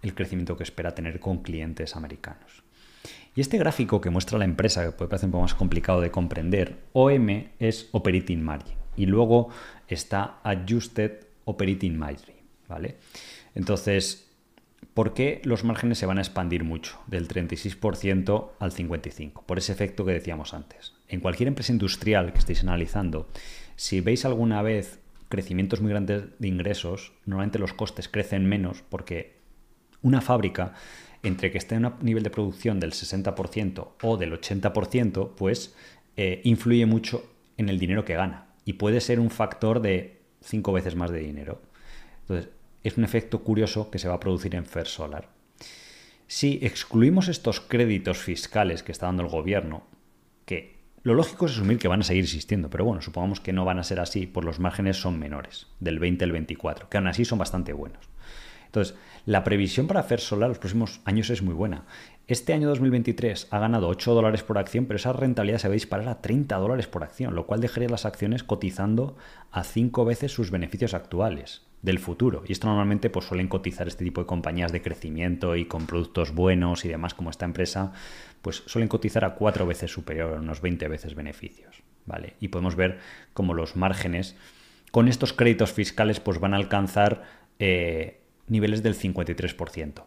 el 0.01 0.13
crecimiento 0.13 0.57
que 0.57 0.63
espera 0.63 0.95
tener 0.95 1.19
con 1.19 1.43
clientes 1.43 1.95
americanos. 1.95 2.63
Y 3.35 3.41
este 3.41 3.57
gráfico 3.57 4.01
que 4.01 4.09
muestra 4.09 4.37
la 4.37 4.45
empresa, 4.45 4.83
que 4.83 4.91
puede 4.91 5.09
parecer 5.09 5.27
un 5.27 5.31
poco 5.31 5.43
más 5.43 5.55
complicado 5.55 6.01
de 6.01 6.11
comprender, 6.11 6.79
OM 6.93 7.29
es 7.59 7.89
Operating 7.91 8.43
Margin 8.43 8.75
y 8.95 9.05
luego 9.05 9.49
está 9.87 10.39
Adjusted 10.43 11.28
Operating 11.45 11.97
Margin, 11.97 12.35
¿vale? 12.67 12.97
Entonces, 13.55 14.29
¿por 14.93 15.13
qué 15.13 15.41
los 15.43 15.63
márgenes 15.63 15.97
se 15.97 16.05
van 16.05 16.17
a 16.17 16.21
expandir 16.21 16.63
mucho, 16.63 16.99
del 17.07 17.27
36% 17.27 18.51
al 18.59 18.71
55%? 18.71 19.43
Por 19.45 19.57
ese 19.57 19.71
efecto 19.71 20.05
que 20.05 20.13
decíamos 20.13 20.53
antes. 20.53 20.93
En 21.07 21.21
cualquier 21.21 21.47
empresa 21.47 21.71
industrial 21.71 22.31
que 22.33 22.39
estéis 22.39 22.63
analizando, 22.63 23.27
si 23.75 24.01
veis 24.01 24.25
alguna 24.25 24.61
vez 24.61 24.99
crecimientos 25.29 25.81
muy 25.81 25.91
grandes 25.91 26.23
de 26.39 26.47
ingresos, 26.47 27.13
normalmente 27.25 27.59
los 27.59 27.73
costes 27.73 28.09
crecen 28.09 28.45
menos 28.45 28.83
porque 28.89 29.37
una 30.01 30.21
fábrica, 30.21 30.73
entre 31.23 31.51
que 31.51 31.57
esté 31.57 31.75
en 31.75 31.85
un 31.85 31.93
nivel 32.01 32.23
de 32.23 32.29
producción 32.29 32.79
del 32.79 32.93
60% 32.93 33.89
o 34.01 34.17
del 34.17 34.33
80%, 34.33 35.31
pues 35.35 35.75
eh, 36.15 36.41
influye 36.43 36.85
mucho 36.85 37.23
en 37.57 37.69
el 37.69 37.79
dinero 37.79 38.05
que 38.05 38.15
gana 38.15 38.47
y 38.65 38.73
puede 38.73 39.01
ser 39.01 39.19
un 39.19 39.29
factor 39.29 39.81
de 39.81 40.18
cinco 40.41 40.73
veces 40.73 40.95
más 40.95 41.11
de 41.11 41.19
dinero. 41.19 41.61
Entonces, 42.21 42.49
es 42.83 42.97
un 42.97 43.03
efecto 43.03 43.43
curioso 43.43 43.91
que 43.91 43.99
se 43.99 44.07
va 44.07 44.15
a 44.15 44.19
producir 44.19 44.55
en 44.55 44.65
Fair 44.65 44.87
Solar. 44.87 45.29
Si 46.27 46.59
excluimos 46.61 47.27
estos 47.27 47.59
créditos 47.59 48.19
fiscales 48.19 48.83
que 48.83 48.91
está 48.91 49.07
dando 49.07 49.23
el 49.23 49.29
gobierno, 49.29 49.83
que 50.45 50.77
lo 51.03 51.13
lógico 51.13 51.45
es 51.45 51.53
asumir 51.53 51.79
que 51.79 51.87
van 51.87 52.01
a 52.01 52.03
seguir 52.03 52.23
existiendo, 52.23 52.69
pero 52.69 52.85
bueno, 52.85 53.01
supongamos 53.01 53.39
que 53.39 53.53
no 53.53 53.65
van 53.65 53.79
a 53.79 53.83
ser 53.83 53.99
así, 53.99 54.27
pues 54.27 54.45
los 54.45 54.59
márgenes 54.59 54.97
son 54.97 55.17
menores, 55.17 55.67
del 55.79 55.99
20 55.99 56.25
al 56.25 56.31
24, 56.31 56.89
que 56.89 56.97
aún 56.97 57.07
así 57.07 57.25
son 57.25 57.39
bastante 57.39 57.73
buenos. 57.73 58.09
Entonces, 58.65 58.95
la 59.25 59.43
previsión 59.43 59.87
para 59.87 60.03
First 60.03 60.27
Solar 60.27 60.49
los 60.49 60.59
próximos 60.59 61.01
años 61.05 61.29
es 61.31 61.41
muy 61.41 61.55
buena. 61.55 61.85
Este 62.29 62.53
año 62.53 62.67
2023 62.67 63.47
ha 63.49 63.57
ganado 63.57 63.87
8 63.87 64.13
dólares 64.13 64.43
por 64.43 64.59
acción, 64.59 64.85
pero 64.85 64.97
esa 64.97 65.13
rentabilidad 65.13 65.57
se 65.57 65.67
va 65.67 65.71
a 65.71 65.73
disparar 65.73 66.07
a 66.09 66.21
30 66.21 66.57
dólares 66.57 66.85
por 66.85 67.01
acción, 67.01 67.33
lo 67.33 67.47
cual 67.47 67.59
dejaría 67.59 67.89
las 67.89 68.05
acciones 68.05 68.43
cotizando 68.43 69.17
a 69.49 69.63
5 69.63 70.05
veces 70.05 70.31
sus 70.31 70.51
beneficios 70.51 70.93
actuales 70.93 71.63
del 71.81 71.97
futuro. 71.97 72.43
Y 72.45 72.51
esto 72.51 72.67
normalmente 72.67 73.09
pues, 73.09 73.25
suelen 73.25 73.47
cotizar 73.47 73.87
este 73.87 74.03
tipo 74.03 74.21
de 74.21 74.27
compañías 74.27 74.71
de 74.71 74.83
crecimiento 74.83 75.55
y 75.55 75.65
con 75.65 75.87
productos 75.87 76.35
buenos 76.35 76.85
y 76.85 76.89
demás, 76.89 77.15
como 77.15 77.31
esta 77.31 77.45
empresa, 77.45 77.93
pues 78.43 78.61
suelen 78.67 78.89
cotizar 78.89 79.25
a 79.25 79.33
4 79.33 79.65
veces 79.65 79.89
superior, 79.89 80.35
a 80.35 80.39
unos 80.39 80.61
20 80.61 80.87
veces 80.87 81.15
beneficios. 81.15 81.81
¿vale? 82.05 82.35
Y 82.39 82.49
podemos 82.49 82.75
ver 82.75 82.99
cómo 83.33 83.55
los 83.55 83.75
márgenes 83.75 84.35
con 84.91 85.07
estos 85.07 85.33
créditos 85.33 85.73
fiscales 85.73 86.19
pues, 86.19 86.39
van 86.39 86.53
a 86.53 86.57
alcanzar 86.57 87.23
eh, 87.57 88.21
niveles 88.47 88.83
del 88.83 88.93
53%. 88.93 90.03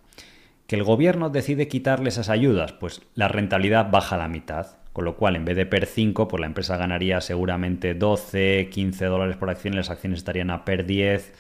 ¿Que 0.67 0.77
el 0.77 0.85
gobierno 0.85 1.31
decide 1.31 1.69
quitarle 1.69 2.09
esas 2.09 2.29
ayudas? 2.29 2.73
Pues 2.73 3.03
la 3.15 3.29
rentabilidad 3.29 3.91
baja 3.91 4.17
la 4.17 4.29
mitad. 4.29 4.79
Con 4.93 5.07
lo 5.07 5.17
cual, 5.17 5.37
en 5.37 5.47
vez 5.47 5.57
de 5.57 5.65
PER 5.65 5.87
5, 5.87 6.29
pues 6.29 6.41
la 6.41 6.47
empresa 6.47 6.77
ganaría 6.77 7.21
seguramente 7.23 7.95
12, 7.95 8.69
15 8.71 9.07
dólares 9.07 9.37
por 9.37 9.49
acción 9.49 9.73
y 9.73 9.79
las 9.79 9.89
acciones 9.89 10.19
estarían 10.19 10.51
a 10.51 10.67
PER 10.67 10.85
10, 10.85 11.33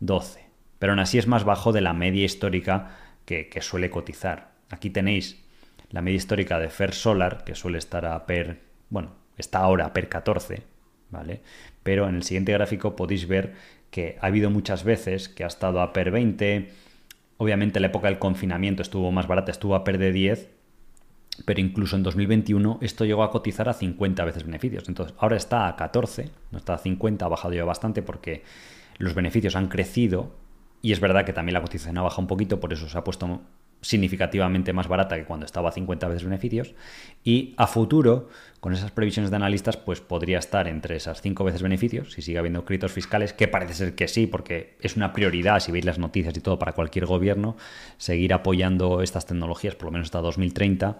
12. 0.00 0.46
Pero 0.78 0.92
aún 0.92 0.98
así 0.98 1.18
es 1.18 1.28
más 1.28 1.44
bajo 1.44 1.72
de 1.72 1.80
la 1.80 1.92
media 1.92 2.24
histórica 2.24 2.90
que, 3.24 3.48
suele 3.60 3.90
cotizar. 3.90 4.52
Aquí 4.70 4.90
tenéis 4.90 5.42
la 5.90 6.02
media 6.02 6.16
histórica 6.16 6.58
de 6.58 6.68
Fer 6.68 6.94
Solar, 6.94 7.44
que 7.44 7.54
suele 7.54 7.78
estar 7.78 8.06
a 8.06 8.26
PER, 8.26 8.60
bueno, 8.90 9.12
está 9.38 9.60
ahora 9.60 9.86
a 9.86 9.92
PER 9.92 10.08
14, 10.08 10.62
¿vale? 11.10 11.42
Pero 11.82 12.08
en 12.08 12.16
el 12.16 12.22
siguiente 12.24 12.52
gráfico 12.52 12.96
podéis 12.96 13.28
ver 13.28 13.54
que 13.90 14.16
ha 14.20 14.26
habido 14.26 14.50
muchas 14.50 14.84
veces 14.84 15.28
que 15.28 15.44
ha 15.44 15.46
estado 15.46 15.80
a 15.80 15.92
PER 15.92 16.10
20, 16.10 16.70
Obviamente 17.38 17.80
la 17.80 17.88
época 17.88 18.08
del 18.08 18.18
confinamiento 18.18 18.82
estuvo 18.82 19.12
más 19.12 19.26
barata, 19.26 19.50
estuvo 19.50 19.74
a 19.74 19.84
perder 19.84 20.12
10, 20.12 20.50
pero 21.44 21.60
incluso 21.60 21.96
en 21.96 22.02
2021 22.02 22.78
esto 22.80 23.04
llegó 23.04 23.22
a 23.22 23.30
cotizar 23.30 23.68
a 23.68 23.74
50 23.74 24.24
veces 24.24 24.44
beneficios. 24.44 24.88
Entonces 24.88 25.14
ahora 25.18 25.36
está 25.36 25.68
a 25.68 25.76
14, 25.76 26.30
no 26.50 26.58
está 26.58 26.74
a 26.74 26.78
50, 26.78 27.24
ha 27.24 27.28
bajado 27.28 27.54
ya 27.54 27.64
bastante 27.64 28.02
porque 28.02 28.42
los 28.98 29.14
beneficios 29.14 29.56
han 29.56 29.68
crecido 29.68 30.34
y 30.80 30.92
es 30.92 31.00
verdad 31.00 31.24
que 31.24 31.32
también 31.32 31.54
la 31.54 31.62
cotización 31.62 31.98
ha 31.98 32.02
bajado 32.02 32.22
un 32.22 32.28
poquito, 32.28 32.60
por 32.60 32.72
eso 32.72 32.88
se 32.88 32.96
ha 32.96 33.04
puesto 33.04 33.40
significativamente 33.80 34.72
más 34.72 34.88
barata 34.88 35.16
que 35.16 35.24
cuando 35.24 35.46
estaba 35.46 35.68
a 35.68 35.72
50 35.72 36.08
veces 36.08 36.24
beneficios. 36.24 36.74
Y 37.22 37.54
a 37.56 37.66
futuro, 37.66 38.28
con 38.60 38.72
esas 38.72 38.90
previsiones 38.90 39.30
de 39.30 39.36
analistas, 39.36 39.76
pues 39.76 40.00
podría 40.00 40.38
estar 40.38 40.68
entre 40.68 40.96
esas 40.96 41.22
5 41.22 41.44
veces 41.44 41.62
beneficios, 41.62 42.12
si 42.12 42.22
sigue 42.22 42.38
habiendo 42.38 42.64
créditos 42.64 42.92
fiscales, 42.92 43.32
que 43.32 43.48
parece 43.48 43.74
ser 43.74 43.94
que 43.94 44.08
sí, 44.08 44.26
porque 44.26 44.76
es 44.80 44.96
una 44.96 45.12
prioridad, 45.12 45.60
si 45.60 45.72
veis 45.72 45.84
las 45.84 45.98
noticias 45.98 46.36
y 46.36 46.40
todo, 46.40 46.58
para 46.58 46.72
cualquier 46.72 47.06
gobierno, 47.06 47.56
seguir 47.96 48.32
apoyando 48.32 49.02
estas 49.02 49.26
tecnologías, 49.26 49.74
por 49.74 49.86
lo 49.86 49.92
menos 49.92 50.06
hasta 50.06 50.20
2030. 50.20 50.98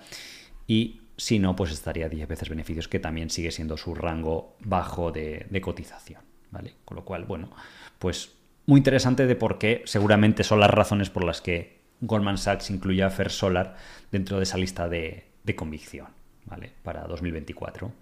Y 0.66 1.00
si 1.16 1.38
no, 1.38 1.56
pues 1.56 1.72
estaría 1.72 2.08
10 2.08 2.28
veces 2.28 2.48
beneficios, 2.48 2.88
que 2.88 3.00
también 3.00 3.30
sigue 3.30 3.50
siendo 3.50 3.76
su 3.76 3.94
rango 3.94 4.56
bajo 4.60 5.12
de, 5.12 5.46
de 5.50 5.60
cotización. 5.60 6.22
¿vale? 6.50 6.74
Con 6.84 6.96
lo 6.96 7.04
cual, 7.04 7.24
bueno, 7.24 7.50
pues 7.98 8.32
muy 8.66 8.78
interesante 8.78 9.26
de 9.26 9.36
por 9.36 9.58
qué 9.58 9.82
seguramente 9.86 10.44
son 10.44 10.60
las 10.60 10.70
razones 10.70 11.10
por 11.10 11.24
las 11.24 11.40
que 11.40 11.76
Goldman 12.00 12.38
Sachs 12.38 12.70
incluye 12.70 13.02
a 13.02 13.10
First 13.10 13.38
Solar 13.38 13.76
dentro 14.10 14.36
de 14.36 14.44
esa 14.44 14.58
lista 14.58 14.88
de, 14.88 15.24
convicción 15.54 16.08
¿vale? 16.44 16.72
para 16.82 17.04
2024. 17.04 17.92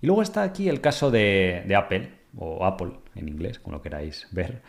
Y 0.00 0.06
luego 0.06 0.22
está 0.22 0.42
aquí 0.42 0.68
el 0.68 0.80
caso 0.80 1.10
de, 1.10 1.72
Apple, 1.76 2.10
o 2.36 2.64
Apple 2.64 2.92
en 3.14 3.28
inglés, 3.28 3.58
como 3.58 3.76
lo 3.76 3.82
queráis 3.82 4.26
ver, 4.32 4.62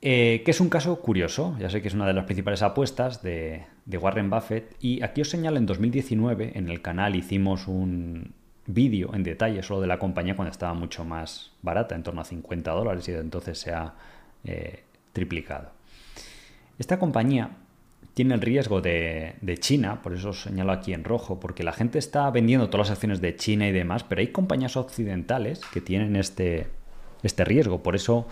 eh, 0.00 0.42
que 0.44 0.50
es 0.50 0.60
un 0.60 0.68
caso 0.68 1.00
curioso. 1.00 1.56
Ya 1.58 1.70
sé 1.70 1.82
que 1.82 1.88
es 1.88 1.94
una 1.94 2.06
de 2.06 2.14
las 2.14 2.24
principales 2.24 2.62
apuestas 2.62 3.22
de, 3.22 3.64
de 3.84 3.98
Warren 3.98 4.30
Buffett. 4.30 4.76
Y 4.80 5.02
aquí 5.02 5.20
os 5.20 5.30
señalo, 5.30 5.58
en 5.58 5.66
2019 5.66 6.52
en 6.54 6.68
el 6.68 6.82
canal 6.82 7.16
hicimos 7.16 7.68
un 7.68 8.34
vídeo 8.66 9.14
en 9.14 9.22
detalle 9.22 9.62
solo 9.62 9.80
de 9.80 9.86
la 9.86 9.98
compañía 9.98 10.34
cuando 10.34 10.50
estaba 10.50 10.74
mucho 10.74 11.04
más 11.04 11.52
barata, 11.62 11.94
en 11.94 12.02
torno 12.02 12.20
a 12.20 12.24
50 12.24 12.70
dólares, 12.72 13.08
y 13.08 13.12
de 13.12 13.20
entonces 13.20 13.58
se 13.58 13.72
ha 13.72 13.94
eh, 14.44 14.82
triplicado. 15.12 15.75
Esta 16.78 16.98
compañía 16.98 17.50
tiene 18.14 18.34
el 18.34 18.40
riesgo 18.40 18.80
de, 18.80 19.34
China, 19.58 20.00
por 20.02 20.14
eso 20.14 20.30
os 20.30 20.42
señalo 20.42 20.72
aquí 20.72 20.94
en 20.94 21.04
rojo, 21.04 21.38
porque 21.38 21.62
la 21.62 21.72
gente 21.72 21.98
está 21.98 22.30
vendiendo 22.30 22.70
todas 22.70 22.88
las 22.88 22.96
acciones 22.96 23.20
de 23.20 23.36
China 23.36 23.68
y 23.68 23.72
demás, 23.72 24.04
pero 24.04 24.20
hay 24.20 24.28
compañías 24.28 24.76
occidentales 24.76 25.60
que 25.72 25.80
tienen 25.80 26.16
este, 26.16 26.66
este 27.22 27.44
riesgo. 27.44 27.82
Por 27.82 27.94
eso 27.94 28.26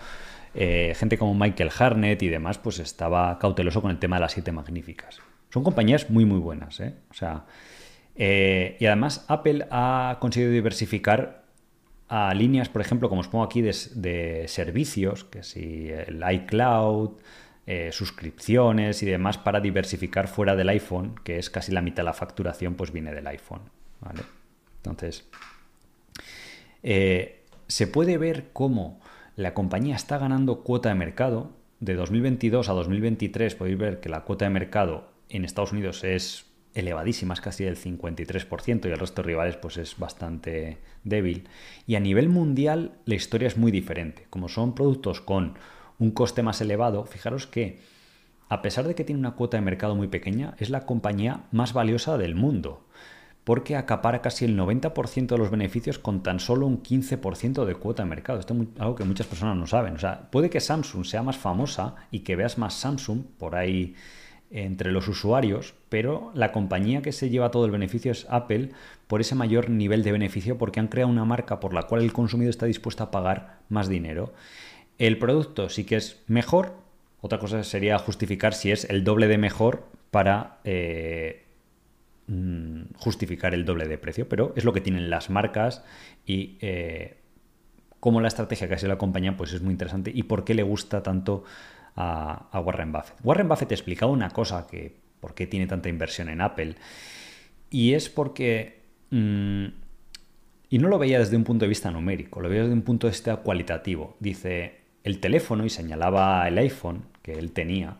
eh, 0.55 0.93
gente 0.95 1.17
como 1.17 1.35
Michael 1.35 1.69
Harnett 1.77 2.23
y 2.23 2.29
demás, 2.29 2.57
pues 2.57 2.79
estaba 2.79 3.37
cauteloso 3.39 3.81
con 3.81 3.91
el 3.91 3.99
tema 3.99 4.15
de 4.15 4.21
las 4.21 4.31
siete 4.31 4.51
magníficas. 4.51 5.19
Son 5.49 5.63
compañías 5.63 6.09
muy, 6.09 6.25
muy 6.25 6.39
buenas. 6.39 6.79
¿eh? 6.79 6.95
O 7.11 7.13
sea, 7.13 7.45
eh, 8.15 8.77
y 8.79 8.85
además 8.85 9.25
Apple 9.27 9.67
ha 9.69 10.17
conseguido 10.19 10.51
diversificar 10.51 11.43
a 12.07 12.33
líneas, 12.33 12.69
por 12.69 12.81
ejemplo, 12.81 13.09
como 13.09 13.21
os 13.21 13.27
pongo 13.27 13.43
aquí, 13.43 13.61
de, 13.61 13.75
de 13.95 14.47
servicios, 14.47 15.25
que 15.25 15.43
si 15.43 15.89
el 15.89 16.23
iCloud, 16.27 17.11
eh, 17.67 17.89
suscripciones 17.91 19.01
y 19.01 19.05
demás 19.05 19.37
para 19.37 19.59
diversificar 19.59 20.27
fuera 20.27 20.55
del 20.55 20.69
iPhone, 20.69 21.15
que 21.23 21.39
es 21.39 21.49
casi 21.49 21.71
la 21.71 21.81
mitad 21.81 22.03
de 22.03 22.05
la 22.05 22.13
facturación, 22.13 22.75
pues 22.75 22.91
viene 22.91 23.13
del 23.13 23.25
iPhone. 23.27 23.61
Entonces, 24.77 25.25
eh, 26.83 27.43
se 27.67 27.87
puede 27.87 28.17
ver 28.19 28.49
cómo 28.53 28.99
la 29.35 29.53
compañía 29.53 29.95
está 29.95 30.17
ganando 30.17 30.61
cuota 30.61 30.89
de 30.89 30.95
mercado. 30.95 31.51
De 31.79 31.95
2022 31.95 32.69
a 32.69 32.73
2023 32.73 33.55
podéis 33.55 33.77
ver 33.77 33.99
que 33.99 34.09
la 34.09 34.21
cuota 34.21 34.45
de 34.45 34.51
mercado 34.51 35.09
en 35.29 35.43
Estados 35.43 35.71
Unidos 35.71 36.03
es 36.03 36.45
elevadísima, 36.75 37.33
es 37.33 37.41
casi 37.41 37.63
del 37.63 37.77
53% 37.77 38.85
y 38.85 38.91
el 38.91 38.99
resto 38.99 39.21
de 39.21 39.27
rivales 39.27 39.57
pues 39.57 39.77
es 39.77 39.97
bastante 39.97 40.77
débil. 41.03 41.47
Y 41.87 41.95
a 41.95 41.99
nivel 41.99 42.29
mundial 42.29 42.91
la 43.05 43.15
historia 43.15 43.47
es 43.47 43.57
muy 43.57 43.71
diferente. 43.71 44.27
Como 44.29 44.49
son 44.49 44.75
productos 44.75 45.21
con 45.21 45.57
un 45.99 46.11
coste 46.11 46.43
más 46.43 46.61
elevado, 46.61 47.05
fijaros 47.05 47.47
que 47.47 47.79
a 48.49 48.61
pesar 48.61 48.87
de 48.87 48.95
que 48.95 49.03
tiene 49.03 49.19
una 49.19 49.35
cuota 49.35 49.57
de 49.57 49.61
mercado 49.61 49.95
muy 49.95 50.07
pequeña, 50.07 50.55
es 50.59 50.69
la 50.69 50.85
compañía 50.85 51.41
más 51.51 51.73
valiosa 51.73 52.17
del 52.17 52.35
mundo, 52.35 52.85
porque 53.43 53.75
acapara 53.75 54.21
casi 54.21 54.45
el 54.45 54.57
90% 54.57 55.27
de 55.27 55.37
los 55.37 55.49
beneficios 55.49 55.99
con 55.99 56.21
tan 56.21 56.39
solo 56.39 56.67
un 56.67 56.81
15% 56.81 57.65
de 57.65 57.75
cuota 57.75 58.03
de 58.03 58.09
mercado. 58.09 58.39
Esto 58.39 58.53
es 58.53 58.67
algo 58.79 58.95
que 58.95 59.03
muchas 59.03 59.27
personas 59.27 59.55
no 59.55 59.67
saben. 59.67 59.95
O 59.95 59.99
sea, 59.99 60.29
puede 60.31 60.49
que 60.49 60.59
Samsung 60.59 61.05
sea 61.05 61.23
más 61.23 61.37
famosa 61.37 61.95
y 62.11 62.19
que 62.19 62.35
veas 62.35 62.57
más 62.57 62.73
Samsung 62.75 63.23
por 63.37 63.55
ahí 63.55 63.95
entre 64.51 64.91
los 64.91 65.07
usuarios, 65.07 65.73
pero 65.89 66.31
la 66.33 66.51
compañía 66.51 67.01
que 67.01 67.11
se 67.11 67.29
lleva 67.29 67.51
todo 67.51 67.65
el 67.65 67.71
beneficio 67.71 68.11
es 68.11 68.27
Apple 68.29 68.69
por 69.07 69.21
ese 69.21 69.35
mayor 69.35 69.69
nivel 69.69 70.03
de 70.03 70.11
beneficio 70.11 70.57
porque 70.57 70.79
han 70.79 70.87
creado 70.87 71.11
una 71.11 71.25
marca 71.25 71.59
por 71.59 71.73
la 71.73 71.83
cual 71.83 72.01
el 72.01 72.13
consumidor 72.13 72.51
está 72.51 72.65
dispuesto 72.65 73.03
a 73.03 73.11
pagar 73.11 73.59
más 73.69 73.89
dinero. 73.89 74.33
El 74.97 75.17
producto 75.17 75.69
sí 75.69 75.83
que 75.83 75.97
es 75.97 76.23
mejor, 76.27 76.73
otra 77.21 77.39
cosa 77.39 77.63
sería 77.63 77.97
justificar 77.97 78.53
si 78.53 78.71
es 78.71 78.89
el 78.89 79.03
doble 79.03 79.27
de 79.27 79.37
mejor 79.37 79.87
para 80.11 80.59
eh, 80.63 81.43
mm, 82.27 82.93
justificar 82.97 83.53
el 83.53 83.65
doble 83.65 83.87
de 83.87 83.97
precio, 83.97 84.29
pero 84.29 84.53
es 84.55 84.63
lo 84.63 84.73
que 84.73 84.81
tienen 84.81 85.09
las 85.09 85.29
marcas 85.29 85.83
y 86.25 86.57
eh, 86.61 87.17
cómo 87.99 88.21
la 88.21 88.27
estrategia 88.27 88.69
que 88.69 88.77
sido 88.77 88.89
la 88.89 88.97
compañía 88.97 89.35
pues 89.35 89.51
es 89.53 89.61
muy 89.61 89.71
interesante 89.71 90.11
y 90.13 90.23
por 90.23 90.45
qué 90.45 90.53
le 90.53 90.63
gusta 90.63 91.03
tanto 91.03 91.43
a, 91.95 92.61
Warren 92.63 92.91
Buffett. 92.91 93.15
Warren 93.23 93.47
Buffett 93.47 93.71
explicado 93.71 94.11
una 94.11 94.29
cosa 94.29 94.67
que 94.67 94.95
por 95.19 95.33
qué 95.33 95.47
tiene 95.47 95.67
tanta 95.67 95.89
inversión 95.89 96.29
en 96.29 96.41
Apple 96.41 96.75
y 97.69 97.93
es 97.93 98.09
porque 98.09 98.81
mm, 99.09 99.65
y 100.69 100.77
no 100.77 100.87
lo 100.87 100.99
veía 100.99 101.19
desde 101.19 101.35
un 101.35 101.43
punto 101.43 101.65
de 101.65 101.69
vista 101.69 101.91
numérico, 101.91 102.41
lo 102.41 102.49
veía 102.49 102.63
desde 102.63 102.73
un 102.73 102.81
punto 102.81 103.07
de 103.07 103.11
vista 103.11 103.37
cualitativo. 103.37 104.15
Dice, 104.19 104.84
el 105.05 105.19
teléfono, 105.19 105.65
y 105.65 105.69
señalaba 105.69 106.47
el 106.47 106.57
iPhone 106.57 107.05
que 107.21 107.33
él 107.33 107.51
tenía, 107.51 107.97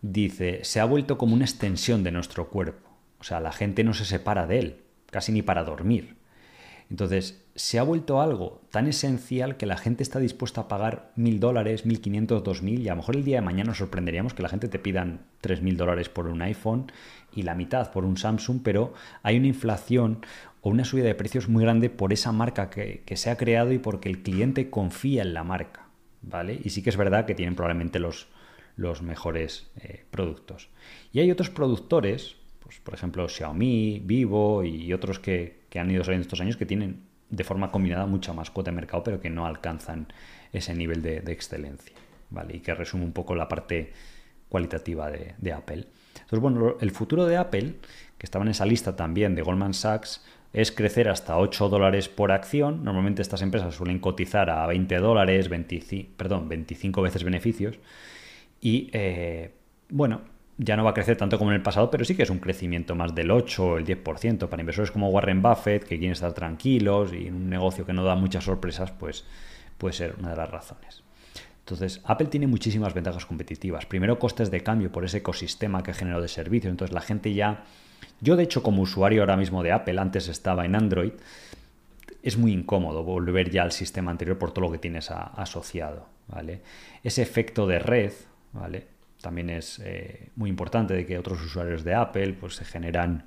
dice, 0.00 0.60
se 0.62 0.78
ha 0.80 0.84
vuelto 0.84 1.18
como 1.18 1.34
una 1.34 1.44
extensión 1.44 2.04
de 2.04 2.12
nuestro 2.12 2.48
cuerpo. 2.48 2.88
O 3.18 3.24
sea, 3.24 3.40
la 3.40 3.52
gente 3.52 3.82
no 3.82 3.92
se 3.92 4.04
separa 4.04 4.46
de 4.46 4.60
él, 4.60 4.76
casi 5.10 5.32
ni 5.32 5.42
para 5.42 5.64
dormir. 5.64 6.14
Entonces, 6.90 7.42
se 7.56 7.80
ha 7.80 7.82
vuelto 7.82 8.20
algo 8.20 8.60
tan 8.70 8.86
esencial 8.86 9.56
que 9.56 9.66
la 9.66 9.76
gente 9.76 10.04
está 10.04 10.20
dispuesta 10.20 10.62
a 10.62 10.68
pagar 10.68 11.10
mil 11.16 11.40
dólares, 11.40 11.86
mil 11.86 12.00
quinientos, 12.00 12.44
dos 12.44 12.62
mil, 12.62 12.82
y 12.82 12.88
a 12.88 12.92
lo 12.92 12.98
mejor 12.98 13.16
el 13.16 13.24
día 13.24 13.36
de 13.36 13.46
mañana 13.46 13.68
nos 13.68 13.78
sorprenderíamos 13.78 14.32
que 14.32 14.42
la 14.42 14.48
gente 14.48 14.68
te 14.68 14.78
pidan 14.78 15.22
tres 15.40 15.60
mil 15.60 15.76
dólares 15.76 16.08
por 16.08 16.28
un 16.28 16.40
iPhone 16.42 16.92
y 17.34 17.42
la 17.42 17.56
mitad 17.56 17.90
por 17.90 18.04
un 18.04 18.16
Samsung, 18.16 18.60
pero 18.62 18.94
hay 19.24 19.38
una 19.38 19.48
inflación 19.48 20.24
o 20.60 20.70
una 20.70 20.84
subida 20.84 21.06
de 21.06 21.16
precios 21.16 21.48
muy 21.48 21.64
grande 21.64 21.90
por 21.90 22.12
esa 22.12 22.30
marca 22.30 22.70
que, 22.70 23.02
que 23.04 23.16
se 23.16 23.30
ha 23.30 23.36
creado 23.36 23.72
y 23.72 23.78
porque 23.78 24.08
el 24.08 24.22
cliente 24.22 24.70
confía 24.70 25.22
en 25.22 25.34
la 25.34 25.42
marca. 25.42 25.83
Y 26.64 26.70
sí 26.70 26.82
que 26.82 26.90
es 26.90 26.96
verdad 26.96 27.26
que 27.26 27.34
tienen 27.34 27.54
probablemente 27.54 27.98
los, 27.98 28.28
los 28.76 29.02
mejores 29.02 29.70
eh, 29.80 30.04
productos. 30.10 30.68
Y 31.12 31.20
hay 31.20 31.30
otros 31.30 31.50
productores, 31.50 32.36
pues, 32.60 32.80
por 32.80 32.94
ejemplo 32.94 33.28
Xiaomi, 33.28 34.00
Vivo 34.04 34.64
y 34.64 34.92
otros 34.92 35.18
que, 35.18 35.64
han 35.74 35.90
ido 35.90 36.04
saliendo 36.04 36.22
estos 36.22 36.40
años 36.40 36.56
que 36.56 36.66
tienen 36.66 37.02
de 37.28 37.42
forma 37.42 37.72
combinada 37.72 38.06
mucha 38.06 38.32
más 38.32 38.50
cuota 38.50 38.70
de 38.70 38.76
mercado, 38.76 39.02
pero 39.02 39.20
que 39.20 39.28
no 39.28 39.46
alcanzan 39.46 40.06
ese 40.52 40.72
nivel 40.74 41.02
de, 41.02 41.18
excelencia. 41.32 41.96
¿vale? 42.30 42.56
Y 42.56 42.60
que 42.60 42.74
resume 42.74 43.04
un 43.04 43.12
poco 43.12 43.34
la 43.34 43.48
parte 43.48 43.92
cualitativa 44.48 45.10
de, 45.10 45.52
Apple. 45.52 45.88
Entonces, 46.14 46.38
bueno, 46.38 46.76
el 46.80 46.90
futuro 46.92 47.26
de 47.26 47.36
Apple, 47.36 47.74
que 48.18 48.26
estaba 48.26 48.44
en 48.44 48.52
esa 48.52 48.64
lista 48.64 48.94
también 48.94 49.34
de 49.34 49.42
Goldman 49.42 49.74
Sachs, 49.74 50.24
es 50.54 50.70
crecer 50.70 51.08
hasta 51.08 51.36
8 51.36 51.68
dólares 51.68 52.08
por 52.08 52.30
acción. 52.30 52.84
Normalmente 52.84 53.20
estas 53.20 53.42
empresas 53.42 53.74
suelen 53.74 53.98
cotizar 53.98 54.48
a 54.50 54.64
20 54.68 54.96
dólares, 54.98 55.48
25, 55.48 56.12
perdón, 56.16 56.48
25 56.48 57.02
veces 57.02 57.24
beneficios. 57.24 57.80
Y 58.60 58.88
eh, 58.92 59.50
bueno, 59.88 60.20
ya 60.56 60.76
no 60.76 60.84
va 60.84 60.90
a 60.90 60.94
crecer 60.94 61.16
tanto 61.16 61.38
como 61.38 61.50
en 61.50 61.56
el 61.56 61.62
pasado, 61.62 61.90
pero 61.90 62.04
sí 62.04 62.14
que 62.14 62.22
es 62.22 62.30
un 62.30 62.38
crecimiento 62.38 62.94
más 62.94 63.16
del 63.16 63.32
8 63.32 63.66
o 63.66 63.78
el 63.78 63.84
10%. 63.84 64.48
Para 64.48 64.62
inversores 64.62 64.92
como 64.92 65.08
Warren 65.08 65.42
Buffett, 65.42 65.82
que 65.82 65.98
quieren 65.98 66.12
estar 66.12 66.32
tranquilos 66.32 67.12
y 67.12 67.28
un 67.28 67.50
negocio 67.50 67.84
que 67.84 67.92
no 67.92 68.04
da 68.04 68.14
muchas 68.14 68.44
sorpresas, 68.44 68.92
pues 68.92 69.24
puede 69.76 69.92
ser 69.92 70.14
una 70.20 70.30
de 70.30 70.36
las 70.36 70.48
razones. 70.48 71.02
Entonces, 71.58 72.00
Apple 72.04 72.28
tiene 72.28 72.46
muchísimas 72.46 72.94
ventajas 72.94 73.26
competitivas. 73.26 73.86
Primero, 73.86 74.20
costes 74.20 74.52
de 74.52 74.62
cambio 74.62 74.92
por 74.92 75.04
ese 75.04 75.18
ecosistema 75.18 75.82
que 75.82 75.94
generó 75.94 76.20
de 76.20 76.28
servicio. 76.28 76.70
Entonces, 76.70 76.94
la 76.94 77.00
gente 77.00 77.34
ya... 77.34 77.64
Yo, 78.20 78.36
de 78.36 78.44
hecho, 78.44 78.62
como 78.62 78.82
usuario 78.82 79.22
ahora 79.22 79.36
mismo 79.36 79.62
de 79.62 79.72
Apple, 79.72 80.00
antes 80.00 80.28
estaba 80.28 80.64
en 80.64 80.76
Android, 80.76 81.12
es 82.22 82.38
muy 82.38 82.52
incómodo 82.52 83.04
volver 83.04 83.50
ya 83.50 83.62
al 83.62 83.72
sistema 83.72 84.10
anterior 84.10 84.38
por 84.38 84.52
todo 84.52 84.66
lo 84.66 84.72
que 84.72 84.78
tienes 84.78 85.10
asociado. 85.10 86.08
¿vale? 86.28 86.62
Ese 87.02 87.22
efecto 87.22 87.66
de 87.66 87.78
red, 87.78 88.12
¿vale? 88.52 88.86
También 89.20 89.50
es 89.50 89.80
eh, 89.84 90.30
muy 90.36 90.50
importante 90.50 90.94
de 90.94 91.06
que 91.06 91.18
otros 91.18 91.42
usuarios 91.42 91.84
de 91.84 91.94
Apple 91.94 92.34
pues, 92.34 92.56
se 92.56 92.64
generan 92.64 93.26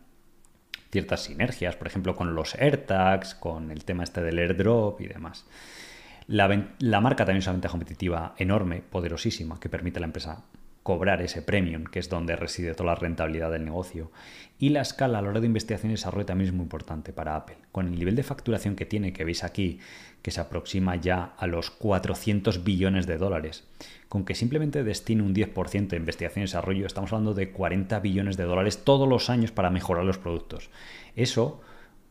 ciertas 0.91 1.23
sinergias, 1.23 1.75
por 1.75 1.87
ejemplo, 1.87 2.15
con 2.15 2.35
los 2.35 2.55
AirTags, 2.55 3.35
con 3.35 3.71
el 3.71 3.83
tema 3.83 4.03
este 4.03 4.21
del 4.21 4.39
AirDrop 4.39 5.01
y 5.01 5.07
demás. 5.07 5.45
La, 6.27 6.47
la, 6.79 7.01
marca 7.01 7.25
también 7.25 7.39
es 7.39 7.47
una 7.47 7.53
ventaja 7.53 7.71
competitiva 7.71 8.35
enorme, 8.37 8.81
poderosísima, 8.81 9.59
que 9.59 9.69
permite 9.69 9.99
a 9.99 10.01
la 10.01 10.07
empresa 10.07 10.43
cobrar 10.87 11.21
ese 11.21 11.41
premium, 11.41 11.83
que 11.83 11.99
es 11.99 12.07
donde 12.07 12.37
reside 12.37 12.73
toda 12.73 12.91
la 12.91 12.95
rentabilidad 12.95 13.51
del 13.51 13.65
negocio. 13.65 14.09
Y 14.57 14.69
la 14.69 14.79
escala 14.79 15.19
a 15.19 15.21
la 15.21 15.27
hora 15.27 15.41
de 15.41 15.45
investigación 15.45 15.91
y 15.91 15.95
desarrollo 15.95 16.25
también 16.25 16.47
es 16.47 16.53
muy 16.53 16.63
importante 16.63 17.11
para 17.11 17.35
Apple. 17.35 17.57
Con 17.73 17.87
el 17.87 17.99
nivel 17.99 18.15
de 18.15 18.23
facturación 18.23 18.77
que 18.77 18.85
tiene, 18.85 19.11
que 19.11 19.25
veis 19.25 19.43
aquí, 19.43 19.79
que 20.21 20.31
se 20.31 20.39
aproxima 20.39 20.95
ya 20.95 21.33
a 21.37 21.45
los 21.45 21.71
400 21.71 22.63
billones 22.63 23.05
de 23.05 23.17
dólares, 23.17 23.67
con 24.07 24.23
que 24.23 24.33
simplemente 24.33 24.85
destine 24.85 25.23
un 25.23 25.35
10% 25.35 25.89
de 25.89 25.97
investigación 25.97 26.43
y 26.43 26.45
desarrollo, 26.45 26.87
estamos 26.87 27.11
hablando 27.11 27.33
de 27.33 27.51
40 27.51 27.99
billones 27.99 28.37
de 28.37 28.45
dólares 28.45 28.85
todos 28.85 29.09
los 29.09 29.29
años 29.29 29.51
para 29.51 29.69
mejorar 29.69 30.05
los 30.05 30.17
productos. 30.17 30.69
Eso 31.17 31.59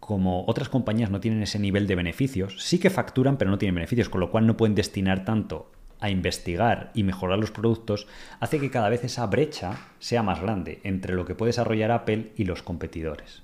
como 0.01 0.45
otras 0.47 0.69
compañías 0.69 1.11
no 1.11 1.21
tienen 1.21 1.43
ese 1.43 1.59
nivel 1.59 1.87
de 1.87 1.95
beneficios, 1.95 2.63
sí 2.63 2.79
que 2.79 2.91
facturan 2.91 3.39
pero 3.39 3.51
no 3.51 3.57
tienen 3.57 3.75
beneficios, 3.75 4.11
con 4.11 4.21
lo 4.21 4.31
cual 4.31 4.47
no 4.47 4.59
pueden 4.59 4.75
destinar 4.75 5.25
tanto 5.25 5.73
a 6.01 6.11
investigar 6.11 6.91
y 6.95 7.03
mejorar 7.03 7.39
los 7.39 7.51
productos, 7.51 8.07
hace 8.41 8.61
que 8.61 8.71
cada 8.71 8.89
vez 8.89 9.05
esa 9.05 9.27
brecha 9.27 9.79
sea 9.99 10.23
más 10.23 10.41
grande 10.41 10.81
entre 10.85 11.15
lo 11.15 11.25
que 11.25 11.35
puede 11.35 11.51
desarrollar 11.51 11.91
Apple 11.91 12.33
y 12.37 12.45
los 12.45 12.63
competidores. 12.63 13.43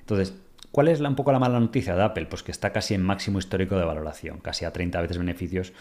Entonces, 0.00 0.34
¿cuál 0.70 0.88
es 0.88 1.00
un 1.00 1.14
poco 1.14 1.32
la 1.32 1.38
mala 1.38 1.60
noticia 1.60 1.94
de 1.94 2.02
Apple? 2.02 2.26
Pues 2.26 2.42
que 2.42 2.52
está 2.52 2.72
casi 2.72 2.94
en 2.94 3.02
máximo 3.02 3.38
histórico 3.38 3.76
de 3.76 3.84
valoración, 3.84 4.38
casi 4.38 4.64
a 4.64 4.72
30 4.72 5.00
veces 5.02 5.18
beneficios, 5.18 5.72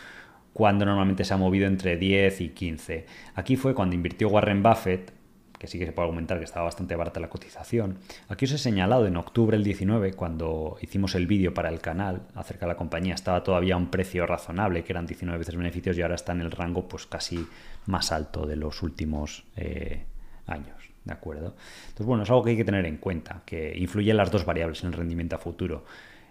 cuando 0.53 0.85
normalmente 0.85 1.23
se 1.23 1.33
ha 1.33 1.37
movido 1.37 1.67
entre 1.67 1.97
10 1.97 2.41
y 2.41 2.49
15. 2.49 3.05
Aquí 3.35 3.55
fue 3.55 3.73
cuando 3.73 3.95
invirtió 3.95 4.27
Warren 4.29 4.61
Buffett 4.61 5.13
que 5.61 5.67
sí 5.67 5.77
que 5.77 5.85
se 5.85 5.91
puede 5.91 6.07
argumentar 6.07 6.39
que 6.39 6.45
estaba 6.45 6.65
bastante 6.65 6.95
barata 6.95 7.19
la 7.19 7.29
cotización. 7.29 7.99
Aquí 8.29 8.45
os 8.45 8.51
he 8.51 8.57
señalado 8.57 9.05
en 9.05 9.15
octubre 9.15 9.55
del 9.55 9.63
19, 9.63 10.13
cuando 10.13 10.79
hicimos 10.81 11.13
el 11.13 11.27
vídeo 11.27 11.53
para 11.53 11.69
el 11.69 11.79
canal 11.79 12.23
acerca 12.33 12.65
de 12.65 12.71
la 12.71 12.77
compañía, 12.77 13.13
estaba 13.13 13.43
todavía 13.43 13.75
a 13.75 13.77
un 13.77 13.91
precio 13.91 14.25
razonable, 14.25 14.83
que 14.83 14.91
eran 14.91 15.05
19 15.05 15.37
veces 15.37 15.55
beneficios, 15.55 15.95
y 15.95 16.01
ahora 16.01 16.15
está 16.15 16.31
en 16.31 16.41
el 16.41 16.49
rango 16.49 16.87
pues 16.87 17.05
casi 17.05 17.47
más 17.85 18.11
alto 18.11 18.47
de 18.47 18.55
los 18.55 18.81
últimos 18.81 19.43
eh, 19.55 20.05
años. 20.47 20.89
¿De 21.05 21.13
acuerdo? 21.13 21.53
Entonces, 21.83 22.07
bueno, 22.07 22.23
es 22.23 22.29
algo 22.31 22.43
que 22.43 22.49
hay 22.51 22.57
que 22.57 22.65
tener 22.65 22.87
en 22.87 22.97
cuenta, 22.97 23.43
que 23.45 23.77
influyen 23.77 24.17
las 24.17 24.31
dos 24.31 24.45
variables 24.45 24.81
en 24.81 24.87
el 24.87 24.93
rendimiento 24.93 25.35
a 25.35 25.39
futuro. 25.39 25.85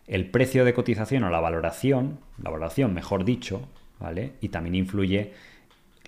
El 0.08 0.28
precio 0.28 0.64
de 0.64 0.74
cotización 0.74 1.22
o 1.22 1.30
la 1.30 1.38
valoración, 1.38 2.18
la 2.42 2.50
valoración, 2.50 2.94
mejor 2.94 3.24
dicho, 3.24 3.68
¿vale? 4.00 4.32
Y 4.40 4.48
también 4.48 4.74
influye 4.74 5.34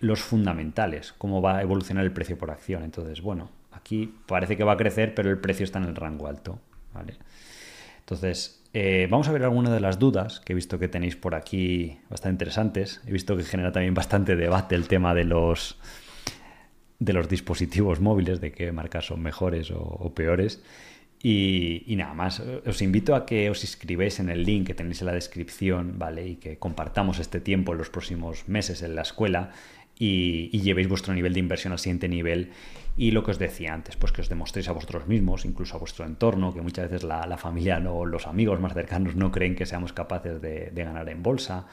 los 0.03 0.21
fundamentales, 0.21 1.15
cómo 1.17 1.41
va 1.41 1.59
a 1.59 1.63
evolucionar 1.63 2.05
el 2.05 2.13
precio 2.13 2.37
por 2.37 2.51
acción. 2.51 2.83
Entonces, 2.83 3.23
bueno, 3.23 3.51
aquí 3.71 4.13
parece 4.27 4.57
que 4.57 4.65
va 4.65 4.73
a 4.73 4.77
crecer, 4.77 5.15
pero 5.15 5.31
el 5.31 5.39
precio 5.39 5.63
está 5.63 5.79
en 5.79 5.85
el 5.85 5.95
rango 5.95 6.27
alto. 6.27 6.59
¿vale? 6.93 7.15
Entonces, 8.01 8.61
eh, 8.75 9.07
vamos 9.09 9.29
a 9.29 9.33
ver 9.33 9.45
algunas 9.45 9.73
de 9.73 9.79
las 9.79 10.01
dudas 10.01 10.41
que 10.41 10.55
he 10.55 10.57
visto 10.57 10.81
que 10.81 10.89
tenéis 10.89 11.15
por 11.15 11.37
aquí 11.37 12.01
bastante 12.11 12.35
interesantes. 12.35 13.01
He 13.07 13.13
visto 13.13 13.37
que 13.37 13.45
genera 13.45 13.71
también 13.71 13.95
bastante 13.95 14.35
debate 14.35 14.75
el 14.75 14.89
tema 14.89 15.15
de 15.15 15.25
los 15.25 15.79
de 16.99 17.13
los 17.13 17.29
dispositivos 17.29 18.01
móviles, 18.01 18.41
de 18.41 18.53
qué 18.53 18.71
marcas 18.71 19.07
son 19.07 19.23
mejores 19.23 19.73
o, 19.73 20.13
peores. 20.15 20.63
Y, 21.21 21.85
nada 21.97 22.15
más, 22.15 22.41
os 22.41 22.83
invito 22.83 23.15
a 23.15 23.27
que 23.27 23.51
os 23.51 23.63
inscribáis 23.63 24.19
en 24.19 24.29
el 24.29 24.45
link 24.45 24.69
que 24.69 24.75
tenéis 24.75 25.01
en 25.01 25.07
la 25.07 25.13
descripción, 25.13 25.99
¿vale? 25.99 26.27
Y 26.27 26.37
que 26.37 26.59
compartamos 26.59 27.21
este 27.21 27.41
tiempo 27.41 27.73
en 27.73 27.79
los 27.79 27.91
próximos 27.91 28.49
meses 28.49 28.83
en 28.83 28.95
la 28.97 29.03
escuela 29.03 29.51
y, 29.99 30.61
llevéis 30.61 30.89
vuestro 30.89 31.15
nivel 31.15 31.33
de 31.35 31.41
inversión 31.41 31.73
al 31.73 31.79
siguiente 31.79 32.09
nivel. 32.09 32.51
Y 32.97 33.13
lo 33.13 33.25
que 33.25 33.31
os 33.31 33.39
decía 33.39 33.73
antes, 33.73 33.97
pues 33.97 34.13
que 34.13 34.21
os 34.21 34.29
demostréis 34.29 34.69
a 34.69 34.73
vosotros 34.73 35.07
mismos, 35.07 35.45
incluso 35.45 35.77
a 35.77 35.79
vuestro 35.79 36.05
entorno, 36.05 36.53
que 36.53 36.61
muchas 36.61 36.91
veces 36.91 37.05
la, 37.05 37.37
familia 37.39 37.79
o 37.91 38.05
los 38.05 38.27
amigos 38.27 38.61
más 38.61 38.75
cercanos 38.75 39.17
no 39.17 39.33
creen 39.33 39.57
que 39.57 39.65
seamos 39.65 39.93
capaces 39.93 40.43
de, 40.43 40.71
ganar 40.75 41.09
en 41.09 41.23
bolsa, 41.23 41.67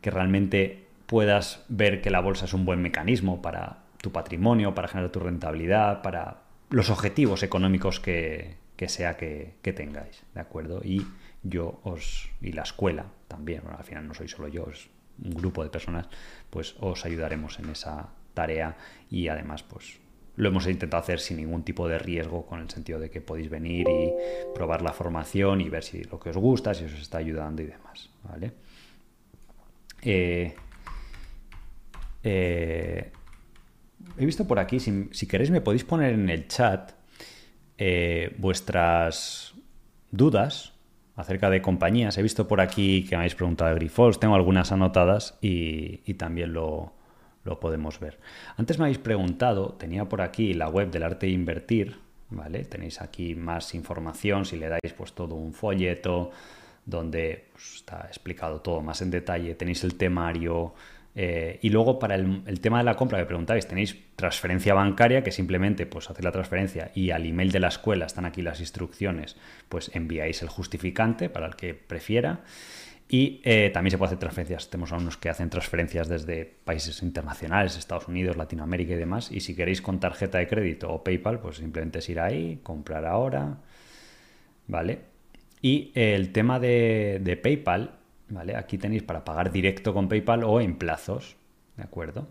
que 0.00 0.10
realmente 0.10 0.84
puedas 1.06 1.64
ver 1.68 2.02
que 2.02 2.10
la 2.10 2.20
bolsa 2.20 2.44
es 2.44 2.54
un 2.54 2.64
buen 2.64 2.80
mecanismo 2.80 3.42
para 3.42 3.84
tu 4.00 4.12
patrimonio, 4.12 4.74
para 4.74 4.88
generar 4.88 5.10
tu 5.10 5.20
rentabilidad, 5.20 6.02
para 6.02 6.42
los 6.70 6.88
objetivos 6.88 7.42
económicos 7.42 7.98
que, 7.98 8.56
sea 8.86 9.16
que, 9.16 9.54
tengáis, 9.74 10.22
¿de 10.34 10.40
acuerdo? 10.40 10.82
Y 10.84 11.04
yo 11.42 11.80
os, 11.82 12.30
y 12.40 12.52
la 12.52 12.62
escuela 12.62 13.06
también, 13.26 13.62
al 13.76 13.84
final 13.84 14.06
no 14.06 14.14
soy 14.14 14.28
solo 14.28 14.46
yo, 14.48 14.68
es 14.70 14.88
un 15.22 15.34
grupo 15.34 15.62
de 15.64 15.70
personas, 15.70 16.08
pues 16.50 16.76
os 16.80 17.04
ayudaremos 17.04 17.58
en 17.58 17.70
esa 17.70 18.10
tarea 18.34 18.76
y 19.10 19.28
además 19.28 19.62
pues 19.62 19.98
lo 20.36 20.48
hemos 20.48 20.66
intentado 20.66 21.02
hacer 21.02 21.20
sin 21.20 21.36
ningún 21.36 21.64
tipo 21.64 21.86
de 21.88 21.98
riesgo, 21.98 22.46
con 22.46 22.60
el 22.60 22.70
sentido 22.70 22.98
de 22.98 23.10
que 23.10 23.20
podéis 23.20 23.50
venir 23.50 23.86
y 23.88 24.12
probar 24.54 24.80
la 24.82 24.92
formación 24.92 25.60
y 25.60 25.68
ver 25.68 25.84
si 25.84 26.02
lo 26.04 26.18
que 26.18 26.30
os 26.30 26.36
gusta, 26.36 26.72
si 26.72 26.84
os 26.84 26.94
está 26.94 27.18
ayudando 27.18 27.62
y 27.62 27.66
demás. 27.66 28.10
¿vale? 28.24 28.52
Eh, 30.02 30.54
eh, 32.22 33.12
he 34.18 34.26
visto 34.26 34.46
por 34.46 34.58
aquí, 34.58 34.80
si, 34.80 35.26
queréis 35.26 35.50
me 35.50 35.60
podéis 35.60 35.84
poner 35.84 36.14
en 36.14 36.28
el 36.30 36.48
chat 36.48 36.92
eh, 37.76 38.34
vuestras 38.38 39.54
dudas 40.10 40.72
acerca 41.20 41.50
de 41.50 41.62
compañías. 41.62 42.16
He 42.18 42.22
visto 42.22 42.48
por 42.48 42.60
aquí 42.60 43.04
que 43.04 43.16
me 43.16 43.22
habéis 43.22 43.34
preguntado 43.34 43.70
de 43.70 43.76
Grifols, 43.76 44.18
tengo 44.18 44.34
algunas 44.34 44.72
anotadas 44.72 45.38
y, 45.40 45.98
también 46.14 46.52
lo, 46.52 46.92
podemos 47.60 48.00
ver. 48.00 48.18
Antes 48.56 48.78
me 48.78 48.84
habéis 48.84 48.98
preguntado, 48.98 49.74
tenía 49.78 50.08
por 50.08 50.22
aquí 50.22 50.54
la 50.54 50.68
web 50.68 50.90
del 50.90 51.02
arte 51.02 51.26
de 51.26 51.32
invertir, 51.32 51.98
¿vale? 52.30 52.64
Tenéis 52.64 53.00
aquí 53.00 53.34
más 53.34 53.74
información, 53.74 54.44
si 54.44 54.56
le 54.56 54.68
dais 54.68 54.92
pues 54.96 55.12
todo 55.12 55.34
un 55.34 55.52
folleto 55.52 56.30
donde 56.84 57.48
pues, 57.52 57.76
está 57.76 58.06
explicado 58.06 58.60
todo 58.60 58.80
más 58.80 59.02
en 59.02 59.10
detalle, 59.10 59.54
tenéis 59.54 59.84
el 59.84 59.96
temario, 59.96 60.74
eh, 61.14 61.58
y 61.62 61.70
luego 61.70 61.98
para 61.98 62.14
el, 62.14 62.60
tema 62.60 62.78
de 62.78 62.84
la 62.84 62.94
compra 62.94 63.18
que 63.18 63.24
preguntáis, 63.24 63.66
tenéis 63.66 63.96
transferencia 64.14 64.74
bancaria 64.74 65.24
que 65.24 65.32
simplemente 65.32 65.86
pues 65.86 66.08
hacéis 66.08 66.24
la 66.24 66.32
transferencia 66.32 66.92
y 66.94 67.10
al 67.10 67.26
email 67.26 67.50
de 67.50 67.60
la 67.60 67.68
escuela 67.68 68.06
están 68.06 68.26
aquí 68.26 68.42
las 68.42 68.60
instrucciones, 68.60 69.36
pues 69.68 69.90
enviáis 69.94 70.42
el 70.42 70.48
justificante 70.48 71.28
para 71.28 71.46
el 71.46 71.56
que 71.56 71.74
prefiera. 71.74 72.40
Y 73.12 73.40
eh, 73.42 73.70
también 73.74 73.90
se 73.90 73.98
puede 73.98 74.10
hacer 74.10 74.20
transferencias. 74.20 74.70
Tenemos 74.70 74.92
algunos 74.92 75.16
que 75.16 75.28
hacen 75.28 75.50
transferencias 75.50 76.08
desde 76.08 76.44
países 76.44 77.02
internacionales, 77.02 77.76
Estados 77.76 78.06
Unidos, 78.06 78.36
Latinoamérica 78.36 78.92
y 78.94 78.96
demás. 78.96 79.32
Y 79.32 79.40
si 79.40 79.56
queréis 79.56 79.82
con 79.82 79.98
tarjeta 79.98 80.38
de 80.38 80.46
crédito 80.46 80.88
o 80.92 81.02
PayPal, 81.02 81.40
pues 81.40 81.56
simplemente 81.56 81.98
es 81.98 82.08
ir 82.08 82.20
ahí, 82.20 82.60
comprar 82.62 83.04
ahora. 83.04 83.58
¿Vale? 84.68 85.00
Y 85.60 85.90
el 85.96 86.30
tema 86.30 86.60
de 86.60 87.40
PayPal 87.42 87.99
Aquí 88.56 88.78
tenéis 88.78 89.02
para 89.02 89.24
pagar 89.24 89.50
directo 89.50 89.92
con 89.92 90.08
PayPal 90.08 90.44
o 90.44 90.60
en 90.60 90.76
plazos, 90.76 91.36
¿de 91.76 91.82
acuerdo? 91.82 92.28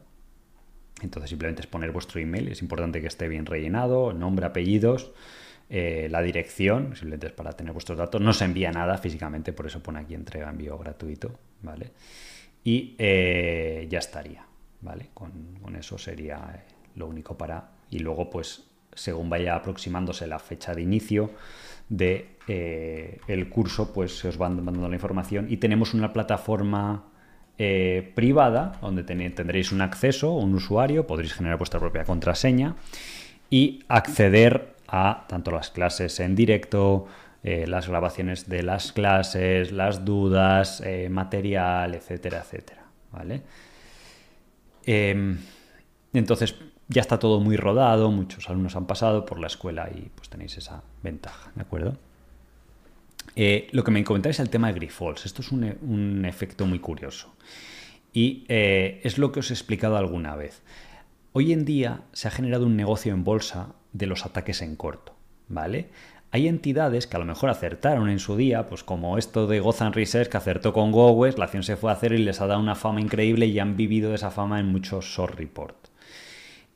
Entonces 1.01 1.29
simplemente 1.29 1.61
es 1.61 1.67
poner 1.67 1.91
vuestro 1.91 2.19
email, 2.19 2.49
es 2.49 2.61
importante 2.61 3.01
que 3.01 3.07
esté 3.07 3.27
bien 3.27 3.45
rellenado, 3.45 4.13
nombre, 4.13 4.45
apellidos, 4.45 5.11
eh, 5.69 6.07
la 6.09 6.21
dirección, 6.21 6.95
simplemente 6.95 7.27
es 7.27 7.33
para 7.33 7.53
tener 7.53 7.73
vuestros 7.73 7.97
datos, 7.97 8.21
no 8.21 8.33
se 8.33 8.45
envía 8.45 8.71
nada 8.71 8.97
físicamente, 8.97 9.53
por 9.53 9.67
eso 9.67 9.81
pone 9.81 9.99
aquí 9.99 10.15
entrega 10.15 10.49
envío 10.49 10.77
gratuito, 10.77 11.31
¿vale? 11.61 11.91
Y 12.63 12.95
eh, 12.97 13.87
ya 13.89 13.99
estaría, 13.99 14.45
¿vale? 14.81 15.09
Con, 15.13 15.59
con, 15.61 15.75
eso 15.75 15.97
sería 15.97 16.53
eh, 16.55 16.73
lo 16.95 17.07
único 17.07 17.37
para... 17.37 17.71
Y 17.91 17.99
luego 17.99 18.29
pues 18.29 18.69
según 18.93 19.29
vaya 19.29 19.55
aproximándose 19.55 20.27
la 20.27 20.39
fecha 20.39 20.73
de 20.73 20.81
inicio, 20.81 21.31
de 21.90 22.30
eh, 22.48 23.20
el 23.28 23.49
curso, 23.49 23.91
pues 23.94 24.18
se 24.18 24.28
os 24.28 24.38
van 24.38 24.64
mandando 24.64 24.88
la 24.88 24.95
información 24.95 25.48
y 25.49 25.57
tenemos 25.57 25.94
una 25.94 26.14
plataforma 26.14 27.06
eh, 27.57 28.11
privada, 28.16 28.80
donde 28.82 29.03
tendréis 29.03 29.72
un 29.72 29.82
acceso, 29.82 30.34
un 30.34 30.56
usuario, 30.56 31.06
podréis 31.06 31.34
generar 31.34 31.57
vuestra 31.57 31.80
propia 31.80 32.06
contraseña 32.06 32.76
y 33.49 33.84
acceder 33.88 34.76
a 34.88 35.26
tanto 35.28 35.52
las 35.52 35.70
clases 35.70 36.20
en 36.20 36.36
directo, 36.36 37.07
eh, 37.44 37.68
las 37.68 37.88
grabaciones 37.88 38.48
de 38.48 38.64
las 38.64 38.91
clases, 38.91 39.72
las 39.72 40.06
dudas, 40.06 40.84
material, 41.10 41.95
etcétera, 41.95 42.40
etcétera. 42.40 42.86
¿Vale? 43.11 43.41
Em, 44.86 45.38
entonces 46.14 46.56
ya 46.90 47.02
está 47.02 47.18
todo 47.18 47.40
muy 47.40 47.56
rodado, 47.56 48.11
muchos 48.11 48.49
alumnos 48.49 48.76
han 48.76 48.86
pasado 48.86 49.26
por 49.26 49.40
la 49.40 49.48
escuela 49.48 49.90
y 49.90 50.10
pues 50.16 50.30
tenéis 50.30 50.57
esa 50.57 50.84
ventaja, 51.02 51.52
¿de 51.56 51.61
acuerdo? 51.61 51.98
Eh, 53.36 53.70
lo 53.72 53.84
que 53.84 53.91
me 53.91 54.03
comentáis 54.03 54.36
es 54.36 54.40
el 54.41 54.49
tema 54.49 54.68
de 54.68 54.74
Grifols. 54.74 55.26
Esto 55.26 55.41
es 55.41 55.52
un, 55.52 56.26
efecto 56.26 56.66
muy 56.66 56.80
curioso. 56.80 57.34
Y 58.11 58.44
es 58.49 59.20
lo 59.20 59.32
que 59.32 59.40
os 59.40 59.52
he 59.52 59.53
explicado 59.53 59.95
alguna 59.95 60.36
vez. 60.36 60.64
Hoy 61.32 61.53
en 61.53 61.64
día 61.64 62.02
se 62.11 62.28
ha 62.28 62.32
generado 62.32 62.66
un 62.66 62.76
negocio 62.76 63.14
en 63.14 63.24
bolsa 63.24 63.76
de 63.94 64.07
los 64.07 64.26
ataques 64.26 64.64
en 64.64 64.76
corto, 64.76 65.14
¿vale? 65.48 65.90
Hay 66.32 66.48
entidades 66.48 67.07
que 67.07 67.18
a 67.18 67.20
lo 67.20 67.26
mejor 67.26 67.49
acertaron 67.49 68.10
en 68.10 68.20
su 68.20 68.36
día, 68.36 68.68
pues 68.68 68.84
como 68.84 69.18
esto 69.18 69.48
de 69.48 69.60
Gozan 69.60 69.94
Research 69.94 70.30
que 70.30 70.38
acertó 70.38 70.74
con 70.74 70.91
GoWest, 70.91 71.40
la 71.40 71.45
acción 71.45 71.64
se 71.64 71.76
fue 71.76 71.90
a 71.90 71.94
hacer 71.94 72.14
y 72.14 72.20
les 72.20 72.41
ha 72.41 72.48
dado 72.48 72.60
una 72.60 72.76
fama 72.76 73.02
increíble 73.02 73.48
y 73.48 73.57
han 73.60 73.78
vivido 73.78 74.14
esa 74.14 74.30
fama 74.32 74.60
en 74.60 74.68
muchos 74.68 75.06
short 75.06 75.36
report. 75.36 75.89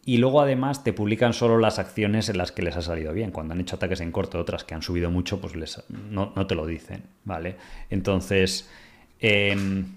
Y 0.06 0.18
luego 0.18 0.42
además 0.42 0.84
te 0.84 0.92
publican 0.92 1.34
solo 1.34 1.58
las 1.58 1.80
acciones 1.80 2.28
en 2.28 2.38
las 2.38 2.52
que 2.52 2.62
les 2.62 2.76
ha 2.76 2.82
salido 2.82 3.14
bien. 3.14 3.32
Cuando 3.32 3.54
han 3.54 3.62
hecho 3.62 3.78
ataques 3.78 4.02
en 4.02 4.12
corto, 4.12 4.38
otras 4.38 4.66
que 4.66 4.76
han 4.76 4.82
subido 4.82 5.10
mucho, 5.10 5.40
pues 5.40 5.56
les, 5.56 5.82
no, 5.90 6.32
te 6.46 6.56
lo 6.56 6.66
dicen, 6.66 7.04
¿vale? 7.24 7.56
Entonces, 7.90 8.70
em, 9.22 9.96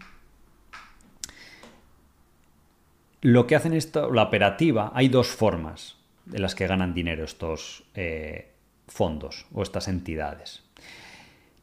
lo 3.20 3.47
que 3.49 3.57
hacen 3.57 3.73
esto, 3.73 4.12
la 4.12 4.23
operativa, 4.23 4.93
hay 4.95 5.09
dos 5.09 5.27
formas 5.27 5.97
de 6.24 6.39
las 6.39 6.55
que 6.55 6.69
ganan 6.69 6.95
dinero 6.95 7.24
estos 7.24 7.85
eh, 7.95 8.53
fondos 8.87 9.47
o 9.53 9.62
estas 9.62 9.89
entidades. 9.89 10.62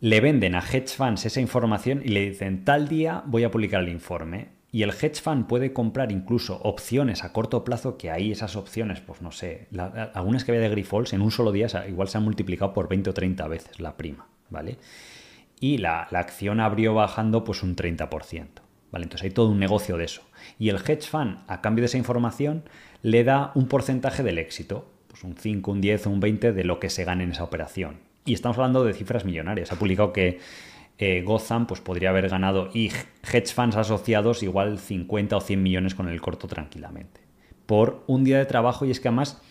Le 0.01 0.19
venden 0.19 0.55
a 0.55 0.59
hedge 0.59 0.89
funds 0.97 1.25
esa 1.25 1.39
información 1.39 2.01
y 2.03 2.09
le 2.09 2.29
dicen 2.29 2.65
tal 2.65 2.89
día 2.89 3.23
voy 3.25 3.45
a 3.45 3.51
publicar 3.51 3.81
el 3.81 3.89
informe. 3.89 4.49
Y 4.73 4.81
el 4.81 4.89
hedge 4.89 5.21
fund 5.21 5.45
puede 5.45 5.71
comprar 5.71 6.11
incluso 6.11 6.59
opciones 6.63 7.23
a 7.23 7.31
corto 7.31 7.63
plazo, 7.63 7.95
que 7.95 8.09
ahí 8.09 8.31
esas 8.31 8.55
opciones, 8.55 9.01
pues 9.01 9.21
no 9.21 9.31
sé, 9.31 9.67
algunas 10.15 10.43
que 10.43 10.51
había 10.51 10.63
de 10.63 10.69
Grifols 10.69 11.13
en 11.13 11.21
un 11.21 11.29
solo 11.29 11.51
día 11.51 11.67
igual 11.87 12.07
se 12.07 12.17
han 12.17 12.23
multiplicado 12.23 12.73
por 12.73 12.89
20 12.89 13.11
o 13.11 13.13
30 13.13 13.47
veces 13.47 13.79
la 13.79 13.95
prima, 13.97 14.25
¿vale? 14.49 14.79
Y 15.59 15.77
la, 15.77 16.07
la 16.09 16.17
acción 16.17 16.59
abrió 16.59 16.95
bajando 16.95 17.43
pues 17.43 17.61
un 17.61 17.75
30%, 17.75 18.47
¿vale? 18.91 19.03
Entonces 19.03 19.25
hay 19.25 19.29
todo 19.29 19.49
un 19.49 19.59
negocio 19.59 19.95
de 19.95 20.05
eso. 20.05 20.23
Y 20.57 20.69
el 20.69 20.77
hedge 20.77 21.03
fund, 21.07 21.43
a 21.45 21.61
cambio 21.61 21.83
de 21.83 21.85
esa 21.85 21.99
información, 21.99 22.63
le 23.03 23.23
da 23.23 23.51
un 23.53 23.67
porcentaje 23.67 24.23
del 24.23 24.39
éxito, 24.39 24.91
pues 25.07 25.23
un 25.23 25.35
5, 25.37 25.71
un 25.71 25.81
10 25.81 26.07
o 26.07 26.09
un 26.09 26.19
20 26.19 26.51
de 26.51 26.63
lo 26.63 26.79
que 26.79 26.89
se 26.89 27.05
gane 27.05 27.23
en 27.23 27.33
esa 27.33 27.43
operación. 27.43 27.99
Y 28.25 28.33
estamos 28.33 28.57
hablando 28.57 28.83
de 28.83 28.93
cifras 28.93 29.23
millonarias. 29.23 29.71
Ha 29.71 29.75
publicado 29.75 30.13
que 30.13 30.39
eh, 31.03 31.21
Gotham 31.21 31.67
pues, 31.67 31.81
podría 31.81 32.11
haber 32.11 32.29
ganado 32.29 32.69
y 32.73 32.91
hedge 33.31 33.53
funds 33.53 33.75
asociados 33.75 34.41
igual 34.41 34.79
50 34.79 35.35
o 35.35 35.41
100 35.41 35.61
millones 35.61 35.95
con 35.95 36.07
el 36.07 36.21
corto 36.21 36.47
tranquilamente. 36.47 37.19
Por 37.65 38.03
un 38.07 38.23
día 38.23 38.37
de 38.37 38.45
trabajo 38.45 38.85
y 38.85 38.91
es 38.91 38.99
que 38.99 39.09
además 39.09 39.41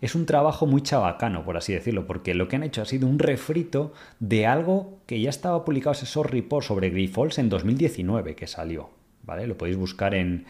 es 0.00 0.14
un 0.14 0.26
trabajo 0.26 0.66
muy 0.66 0.82
chabacano, 0.82 1.44
por 1.44 1.56
así 1.56 1.72
decirlo, 1.72 2.06
porque 2.06 2.34
lo 2.34 2.48
que 2.48 2.56
han 2.56 2.62
hecho 2.64 2.82
ha 2.82 2.84
sido 2.84 3.06
un 3.06 3.18
refrito 3.18 3.92
de 4.18 4.46
algo 4.46 4.98
que 5.06 5.20
ya 5.20 5.30
estaba 5.30 5.64
publicado 5.64 5.92
ese 5.92 6.06
short 6.06 6.30
report 6.30 6.66
sobre 6.66 6.90
Grifols 6.90 7.38
en 7.38 7.48
2019 7.48 8.34
que 8.34 8.46
salió. 8.46 8.90
¿Vale? 9.22 9.46
Lo 9.46 9.58
podéis 9.58 9.76
buscar 9.76 10.14
en, 10.14 10.46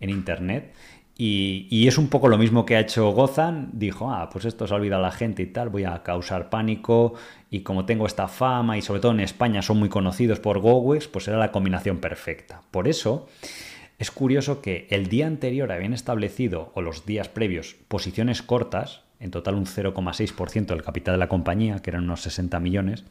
en 0.00 0.08
internet 0.08 0.72
y, 1.22 1.86
es 1.86 1.98
un 1.98 2.08
poco 2.08 2.28
lo 2.28 2.38
mismo 2.38 2.64
que 2.64 2.76
ha 2.76 2.80
hecho 2.80 3.10
Gozan. 3.10 3.68
Dijo, 3.74 4.10
ah, 4.10 4.30
pues 4.32 4.46
esto 4.46 4.66
se 4.66 4.72
ha 4.72 4.78
olvidado 4.78 5.04
a 5.04 5.08
la 5.08 5.12
gente 5.12 5.42
y 5.42 5.46
tal, 5.46 5.68
voy 5.68 5.84
a 5.84 6.02
causar 6.02 6.48
pánico. 6.48 7.12
Y 7.50 7.60
como 7.60 7.84
tengo 7.84 8.06
esta 8.06 8.26
fama 8.26 8.78
y 8.78 8.82
sobre 8.82 9.00
todo 9.00 9.12
en 9.12 9.20
España 9.20 9.60
son 9.60 9.78
muy 9.78 9.90
conocidos 9.90 10.40
por 10.40 10.60
GoWex, 10.60 11.08
pues 11.08 11.28
era 11.28 11.36
la 11.36 11.52
combinación 11.52 11.98
perfecta. 11.98 12.62
Por 12.70 12.88
eso 12.88 13.28
es 13.98 14.10
curioso 14.10 14.62
que 14.62 14.86
el 14.88 15.08
día 15.08 15.26
anterior 15.26 15.70
habían 15.72 15.92
establecido, 15.92 16.72
o 16.74 16.80
los 16.80 17.04
días 17.04 17.28
previos, 17.28 17.76
posiciones 17.88 18.40
cortas, 18.40 19.02
en 19.18 19.30
total 19.30 19.56
un 19.56 19.66
0,6% 19.66 20.66
del 20.68 20.82
capital 20.82 21.16
de 21.16 21.18
la 21.18 21.28
compañía, 21.28 21.80
que 21.80 21.90
eran 21.90 22.04
unos 22.04 22.22
60 22.22 22.58
millones, 22.60 23.04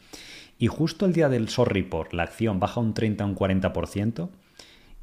y 0.57 0.65
justo 0.65 1.05
el 1.05 1.13
día 1.13 1.29
del 1.29 1.45
short 1.45 1.71
report 1.71 2.13
la 2.13 2.23
acción 2.23 2.59
baja 2.59 2.79
un 2.79 2.95
30 2.95 3.23
o 3.23 3.27
un 3.27 3.35
40%, 3.35 4.29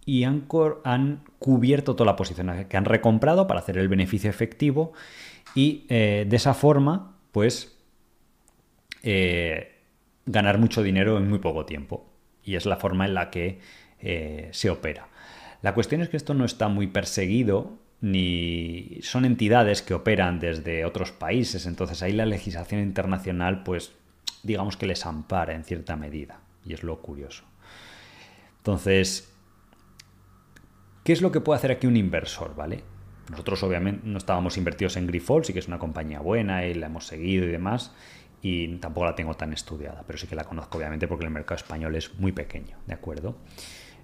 y 0.06 0.22
han, 0.24 0.46
han, 0.84 1.24
cubierto 1.40 1.94
toda 1.94 2.06
la 2.06 2.16
posición 2.16 2.66
que 2.68 2.76
han 2.76 2.84
recomprado 2.86 3.46
para 3.46 3.60
hacer 3.60 3.76
el 3.76 3.88
beneficio 3.88 4.30
efectivo 4.30 4.92
y 5.54 5.84
eh, 5.88 6.24
de 6.28 6.36
esa 6.36 6.54
forma, 6.54 7.18
pues, 7.32 7.76
eh, 9.02 9.80
ganar 10.24 10.58
mucho 10.58 10.82
dinero 10.82 11.18
en 11.18 11.28
muy 11.28 11.40
poco 11.40 11.66
tiempo. 11.66 12.08
Y 12.44 12.54
es 12.54 12.66
la 12.66 12.76
forma 12.76 13.04
en 13.04 13.14
la 13.14 13.30
que 13.30 13.58
eh, 14.00 14.48
se 14.52 14.70
opera. 14.70 15.08
La 15.62 15.74
cuestión 15.74 16.00
es 16.00 16.08
que 16.08 16.16
esto 16.16 16.34
no 16.34 16.44
está 16.44 16.68
muy 16.68 16.86
perseguido 16.86 17.78
ni 18.00 18.98
son 19.02 19.24
entidades 19.24 19.82
que 19.82 19.94
operan 19.94 20.38
desde 20.38 20.84
otros 20.84 21.12
países, 21.12 21.66
entonces 21.66 22.02
ahí 22.02 22.12
la 22.12 22.26
legislación 22.26 22.82
internacional, 22.82 23.62
pues, 23.62 23.92
digamos 24.42 24.76
que 24.76 24.86
les 24.86 25.06
ampara 25.06 25.54
en 25.54 25.64
cierta 25.64 25.96
medida, 25.96 26.40
y 26.64 26.74
es 26.74 26.82
lo 26.82 27.00
curioso. 27.00 27.44
Entonces, 28.58 29.32
¿Qué 31.06 31.12
es 31.12 31.22
lo 31.22 31.30
que 31.30 31.40
puede 31.40 31.58
hacer 31.58 31.70
aquí 31.70 31.86
un 31.86 31.96
inversor? 31.96 32.56
¿Vale? 32.56 32.82
Nosotros 33.30 33.62
obviamente 33.62 34.00
no 34.02 34.18
estábamos 34.18 34.56
invertidos 34.56 34.96
en 34.96 35.06
Grifols, 35.06 35.46
sí 35.46 35.52
que 35.52 35.60
es 35.60 35.68
una 35.68 35.78
compañía 35.78 36.18
buena 36.18 36.66
y 36.66 36.74
la 36.74 36.86
hemos 36.86 37.06
seguido 37.06 37.44
y 37.44 37.48
demás, 37.48 37.94
y 38.42 38.66
tampoco 38.78 39.06
la 39.06 39.14
tengo 39.14 39.34
tan 39.34 39.52
estudiada, 39.52 40.02
pero 40.04 40.18
sí 40.18 40.26
que 40.26 40.34
la 40.34 40.42
conozco 40.42 40.78
obviamente 40.78 41.06
porque 41.06 41.24
el 41.24 41.30
mercado 41.30 41.54
español 41.54 41.94
es 41.94 42.18
muy 42.18 42.32
pequeño, 42.32 42.76
¿de 42.88 42.94
acuerdo? 42.94 43.36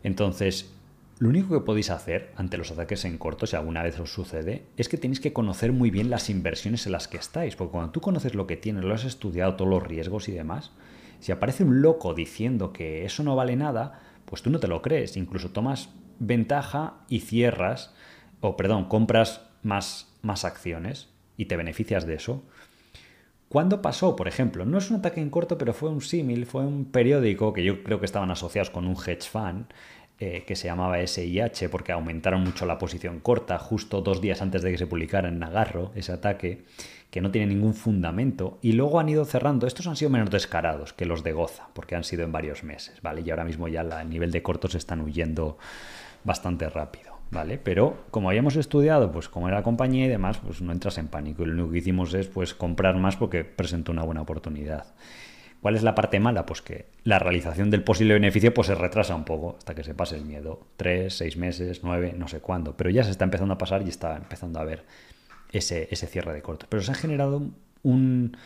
Entonces, 0.04 0.76
lo 1.18 1.28
único 1.28 1.52
que 1.52 1.64
podéis 1.64 1.90
hacer 1.90 2.30
ante 2.36 2.56
los 2.56 2.70
ataques 2.70 3.04
en 3.04 3.18
corto, 3.18 3.48
si 3.48 3.56
alguna 3.56 3.82
vez 3.82 3.98
os 3.98 4.12
sucede, 4.12 4.66
es 4.76 4.88
que 4.88 4.96
tenéis 4.96 5.18
que 5.18 5.32
conocer 5.32 5.72
muy 5.72 5.90
bien 5.90 6.08
las 6.08 6.30
inversiones 6.30 6.86
en 6.86 6.92
las 6.92 7.08
que 7.08 7.16
estáis, 7.16 7.56
porque 7.56 7.72
cuando 7.72 7.90
tú 7.90 8.00
conoces 8.00 8.36
lo 8.36 8.46
que 8.46 8.56
tienes, 8.56 8.84
lo 8.84 8.94
has 8.94 9.04
estudiado, 9.04 9.56
todos 9.56 9.68
los 9.68 9.82
riesgos 9.82 10.28
y 10.28 10.32
demás, 10.32 10.70
si 11.18 11.32
aparece 11.32 11.64
un 11.64 11.82
loco 11.82 12.14
diciendo 12.14 12.72
que 12.72 13.04
eso 13.04 13.24
no 13.24 13.34
vale 13.34 13.56
nada, 13.56 14.00
pues 14.24 14.40
tú 14.40 14.50
no 14.50 14.60
te 14.60 14.68
lo 14.68 14.82
crees, 14.82 15.16
incluso 15.16 15.50
tomas 15.50 15.90
ventaja 16.18 16.94
y 17.08 17.20
cierras, 17.20 17.94
o 18.40 18.56
perdón, 18.56 18.86
compras 18.86 19.42
más, 19.62 20.12
más 20.22 20.44
acciones 20.44 21.08
y 21.36 21.46
te 21.46 21.56
beneficias 21.56 22.06
de 22.06 22.14
eso. 22.14 22.42
¿Cuándo 23.48 23.82
pasó, 23.82 24.16
por 24.16 24.28
ejemplo? 24.28 24.64
No 24.64 24.78
es 24.78 24.90
un 24.90 24.96
ataque 24.96 25.20
en 25.20 25.28
corto, 25.28 25.58
pero 25.58 25.74
fue 25.74 25.90
un 25.90 26.00
símil, 26.00 26.46
fue 26.46 26.64
un 26.64 26.86
periódico 26.86 27.52
que 27.52 27.62
yo 27.62 27.84
creo 27.84 28.00
que 28.00 28.06
estaban 28.06 28.30
asociados 28.30 28.70
con 28.70 28.86
un 28.86 28.96
hedge 28.96 29.28
fund 29.28 29.66
eh, 30.24 30.44
que 30.46 30.56
se 30.56 30.68
llamaba 30.68 31.04
SIH 31.04 31.68
porque 31.68 31.90
aumentaron 31.90 32.44
mucho 32.44 32.64
la 32.64 32.78
posición 32.78 33.18
corta 33.18 33.58
justo 33.58 34.02
dos 34.02 34.20
días 34.20 34.40
antes 34.40 34.62
de 34.62 34.70
que 34.70 34.78
se 34.78 34.86
publicara 34.86 35.28
en 35.28 35.38
Nagarro 35.40 35.90
ese 35.96 36.12
ataque, 36.12 36.64
que 37.10 37.20
no 37.20 37.30
tiene 37.30 37.48
ningún 37.48 37.74
fundamento, 37.74 38.58
y 38.62 38.72
luego 38.72 39.00
han 39.00 39.08
ido 39.08 39.24
cerrando. 39.24 39.66
Estos 39.66 39.86
han 39.88 39.96
sido 39.96 40.10
menos 40.10 40.30
descarados 40.30 40.92
que 40.92 41.06
los 41.06 41.24
de 41.24 41.32
Goza, 41.32 41.68
porque 41.74 41.96
han 41.96 42.04
sido 42.04 42.22
en 42.22 42.30
varios 42.30 42.62
meses, 42.62 43.02
¿vale? 43.02 43.22
Y 43.22 43.30
ahora 43.30 43.44
mismo 43.44 43.66
ya 43.66 43.80
el 43.80 44.08
nivel 44.08 44.30
de 44.30 44.42
cortos 44.42 44.76
están 44.76 45.00
huyendo 45.00 45.58
bastante 46.24 46.68
rápido, 46.68 47.18
¿vale? 47.30 47.58
Pero 47.58 48.04
como 48.10 48.28
habíamos 48.28 48.56
estudiado, 48.56 49.10
pues 49.12 49.28
como 49.28 49.48
era 49.48 49.58
la 49.58 49.62
compañía 49.62 50.06
y 50.06 50.08
demás, 50.08 50.38
pues 50.38 50.62
no 50.62 50.72
entras 50.72 50.98
en 50.98 51.08
pánico. 51.08 51.42
Y 51.42 51.46
lo 51.46 51.52
único 51.52 51.70
que 51.70 51.78
hicimos 51.78 52.14
es 52.14 52.28
pues 52.28 52.54
comprar 52.54 52.96
más 52.96 53.16
porque 53.16 53.44
presentó 53.44 53.92
una 53.92 54.04
buena 54.04 54.22
oportunidad. 54.22 54.94
¿Cuál 55.62 55.76
es 55.76 55.84
la 55.84 55.94
parte 55.94 56.18
mala? 56.18 56.44
Pues 56.44 56.60
que 56.60 56.86
la 57.04 57.20
realización 57.20 57.70
del 57.70 57.84
posible 57.84 58.14
beneficio 58.14 58.52
pues 58.52 58.66
se 58.66 58.74
retrasa 58.74 59.14
un 59.14 59.24
poco 59.24 59.54
hasta 59.58 59.76
que 59.76 59.84
se 59.84 59.94
pase 59.94 60.16
el 60.16 60.24
miedo. 60.24 60.66
Tres, 60.76 61.16
seis 61.16 61.36
meses, 61.36 61.84
nueve, 61.84 62.14
no 62.16 62.26
sé 62.26 62.40
cuándo. 62.40 62.76
Pero 62.76 62.90
ya 62.90 63.04
se 63.04 63.12
está 63.12 63.24
empezando 63.24 63.54
a 63.54 63.58
pasar 63.58 63.82
y 63.82 63.88
está 63.88 64.16
empezando 64.16 64.58
a 64.58 64.64
ver 64.64 64.84
ese, 65.52 65.86
ese 65.92 66.08
cierre 66.08 66.32
de 66.34 66.42
corto. 66.42 66.66
Pero 66.68 66.82
se 66.82 66.90
ha 66.90 66.96
generado 66.96 67.46
un 67.84 68.36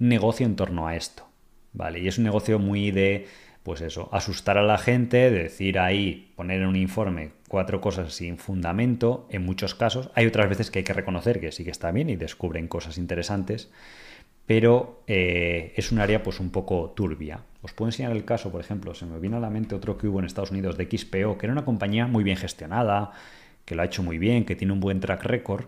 negocio 0.00 0.46
en 0.46 0.56
torno 0.56 0.88
a 0.88 0.96
esto. 0.96 1.28
¿Vale? 1.74 2.00
Y 2.00 2.08
es 2.08 2.18
un 2.18 2.24
negocio 2.24 2.58
muy 2.58 2.90
de 2.90 3.26
pues 3.64 3.80
eso, 3.80 4.10
asustar 4.12 4.58
a 4.58 4.62
la 4.62 4.76
gente, 4.76 5.30
decir 5.30 5.78
ahí, 5.78 6.30
poner 6.36 6.60
en 6.60 6.68
un 6.68 6.76
informe 6.76 7.30
cuatro 7.48 7.80
cosas 7.80 8.12
sin 8.12 8.36
fundamento, 8.36 9.26
en 9.30 9.42
muchos 9.42 9.74
casos. 9.74 10.10
Hay 10.14 10.26
otras 10.26 10.50
veces 10.50 10.70
que 10.70 10.80
hay 10.80 10.84
que 10.84 10.92
reconocer 10.92 11.40
que 11.40 11.50
sí 11.50 11.64
que 11.64 11.70
está 11.70 11.90
bien 11.90 12.10
y 12.10 12.16
descubren 12.16 12.68
cosas 12.68 12.98
interesantes, 12.98 13.70
pero 14.44 15.02
eh, 15.06 15.72
es 15.76 15.92
un 15.92 15.98
área 15.98 16.22
pues 16.22 16.40
un 16.40 16.50
poco 16.50 16.92
turbia. 16.94 17.40
Os 17.62 17.72
puedo 17.72 17.88
enseñar 17.88 18.12
el 18.12 18.26
caso, 18.26 18.52
por 18.52 18.60
ejemplo, 18.60 18.94
se 18.94 19.06
me 19.06 19.18
viene 19.18 19.36
a 19.36 19.40
la 19.40 19.48
mente 19.48 19.74
otro 19.74 19.96
que 19.96 20.08
hubo 20.08 20.18
en 20.18 20.26
Estados 20.26 20.50
Unidos 20.50 20.76
de 20.76 20.84
XPO, 20.84 21.38
que 21.38 21.46
era 21.46 21.52
una 21.54 21.64
compañía 21.64 22.06
muy 22.06 22.22
bien 22.22 22.36
gestionada, 22.36 23.12
que 23.64 23.74
lo 23.74 23.80
ha 23.80 23.86
hecho 23.86 24.02
muy 24.02 24.18
bien, 24.18 24.44
que 24.44 24.56
tiene 24.56 24.74
un 24.74 24.80
buen 24.80 25.00
track 25.00 25.24
record 25.24 25.64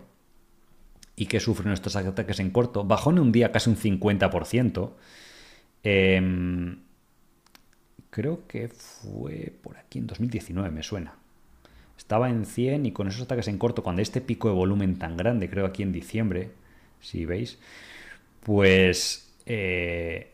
y 1.15 1.25
que 1.25 1.39
sufre 1.39 1.65
nuestros 1.65 1.95
ataques 1.95 2.39
en 2.39 2.51
corto. 2.51 2.83
Bajó 2.83 3.09
en 3.09 3.17
un 3.17 3.31
día 3.31 3.51
casi 3.51 3.71
un 3.71 3.75
50%. 3.75 4.91
Eh, 5.83 6.17
em, 6.17 6.86
creo 8.09 8.47
que 8.47 8.67
fue 8.69 9.53
por 9.61 9.77
aquí 9.77 9.99
en 9.99 10.07
2019, 10.07 10.71
me 10.71 10.83
suena. 10.83 11.15
estaba 11.97 12.29
en 12.29 12.45
100 12.45 12.85
y 12.85 12.91
con 12.91 13.07
esos 13.07 13.23
ataques 13.23 13.47
en 13.47 13.57
corto, 13.57 13.83
cuando 13.83 14.01
este 14.01 14.21
pico 14.21 14.49
de 14.49 14.55
volumen 14.55 14.97
tan 14.97 15.17
grande, 15.17 15.49
creo 15.49 15.65
aquí 15.65 15.83
en 15.83 15.91
diciembre, 15.91 16.51
si 17.01 17.25
veis, 17.25 17.59
pues 18.41 19.33
eh, 19.45 20.31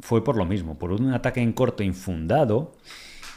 fue 0.00 0.22
por 0.24 0.36
lo 0.36 0.44
mismo, 0.44 0.78
por 0.78 0.92
un 0.92 1.12
ataque 1.12 1.40
en 1.40 1.52
corto 1.52 1.82
infundado. 1.82 2.76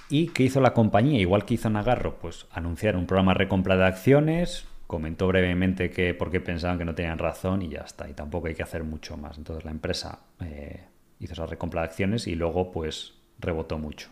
¿Y 0.09 0.27
qué 0.27 0.43
hizo 0.43 0.59
la 0.61 0.73
compañía? 0.73 1.19
Igual 1.19 1.45
que 1.45 1.53
hizo 1.53 1.69
Nagarro, 1.69 2.19
pues 2.19 2.45
anunciar 2.51 2.97
un 2.97 3.07
programa 3.07 3.33
de 3.33 3.39
recompra 3.39 3.77
de 3.77 3.85
acciones, 3.85 4.65
comentó 4.88 5.27
brevemente 5.27 5.89
que 5.89 6.13
porque 6.13 6.41
pensaban 6.41 6.77
que 6.77 6.85
no 6.85 6.93
tenían 6.93 7.17
razón 7.17 7.61
y 7.61 7.69
ya 7.69 7.81
está. 7.81 8.09
Y 8.09 8.13
tampoco 8.13 8.47
hay 8.47 8.55
que 8.55 8.63
hacer 8.63 8.83
mucho 8.83 9.15
más. 9.15 9.38
Entonces 9.38 9.63
la 9.63 9.71
empresa 9.71 10.19
eh, 10.41 10.81
hizo 11.22 11.34
esa 11.34 11.45
recompra 11.45 11.81
de 11.81 11.88
acciones 11.88 12.27
y 12.27 12.35
luego 12.35 12.72
pues 12.72 13.14
rebotó 13.39 13.77
mucho. 13.77 14.10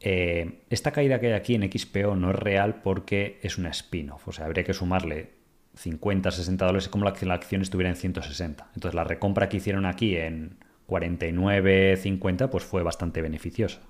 Eh, 0.00 0.60
esta 0.70 0.92
caída 0.92 1.18
que 1.18 1.28
hay 1.28 1.32
aquí 1.32 1.54
en 1.54 1.70
XPO 1.70 2.14
no 2.14 2.30
es 2.30 2.36
real 2.36 2.82
porque 2.82 3.38
es 3.42 3.58
una 3.58 3.70
spin-off. 3.70 4.28
O 4.28 4.32
sea, 4.32 4.46
habría 4.46 4.64
que 4.64 4.74
sumarle 4.74 5.30
50, 5.76 6.30
60 6.30 6.64
dólares 6.64 6.88
como 6.88 7.10
que 7.12 7.26
la 7.26 7.34
acción 7.34 7.62
estuviera 7.62 7.90
en 7.90 7.96
160. 7.96 8.70
Entonces 8.74 8.94
la 8.94 9.04
recompra 9.04 9.48
que 9.48 9.56
hicieron 9.56 9.86
aquí 9.86 10.16
en 10.16 10.58
49, 10.86 11.96
50 11.96 12.50
pues 12.50 12.64
fue 12.64 12.82
bastante 12.82 13.22
beneficiosa. 13.22 13.80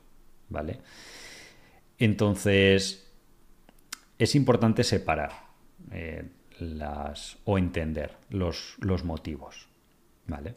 ¿Vale? 0.48 0.78
Entonces 1.98 3.12
es 4.18 4.34
importante 4.34 4.84
separar 4.84 5.32
eh, 5.90 6.24
las, 6.60 7.38
o 7.44 7.58
entender 7.58 8.16
los, 8.30 8.76
los 8.80 9.04
motivos. 9.04 9.68
¿Vale? 10.26 10.54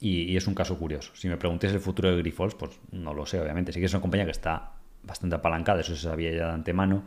Y, 0.00 0.36
es 0.36 0.46
un 0.46 0.54
caso 0.54 0.76
curioso. 0.78 1.12
Si 1.14 1.28
me 1.28 1.36
preguntéis 1.36 1.72
el 1.72 1.80
futuro 1.80 2.10
de 2.10 2.16
Grifols, 2.18 2.54
pues 2.54 2.78
no 2.92 3.14
lo 3.14 3.26
sé, 3.26 3.40
obviamente. 3.40 3.72
Sí 3.72 3.80
que 3.80 3.86
es 3.86 3.92
una 3.92 4.02
compañía 4.02 4.24
que 4.26 4.32
está 4.32 4.72
bastante 5.02 5.36
apalancada, 5.36 5.80
eso 5.80 5.94
se 5.94 6.02
sabía 6.02 6.30
ya 6.30 6.46
de 6.48 6.52
antemano, 6.52 7.04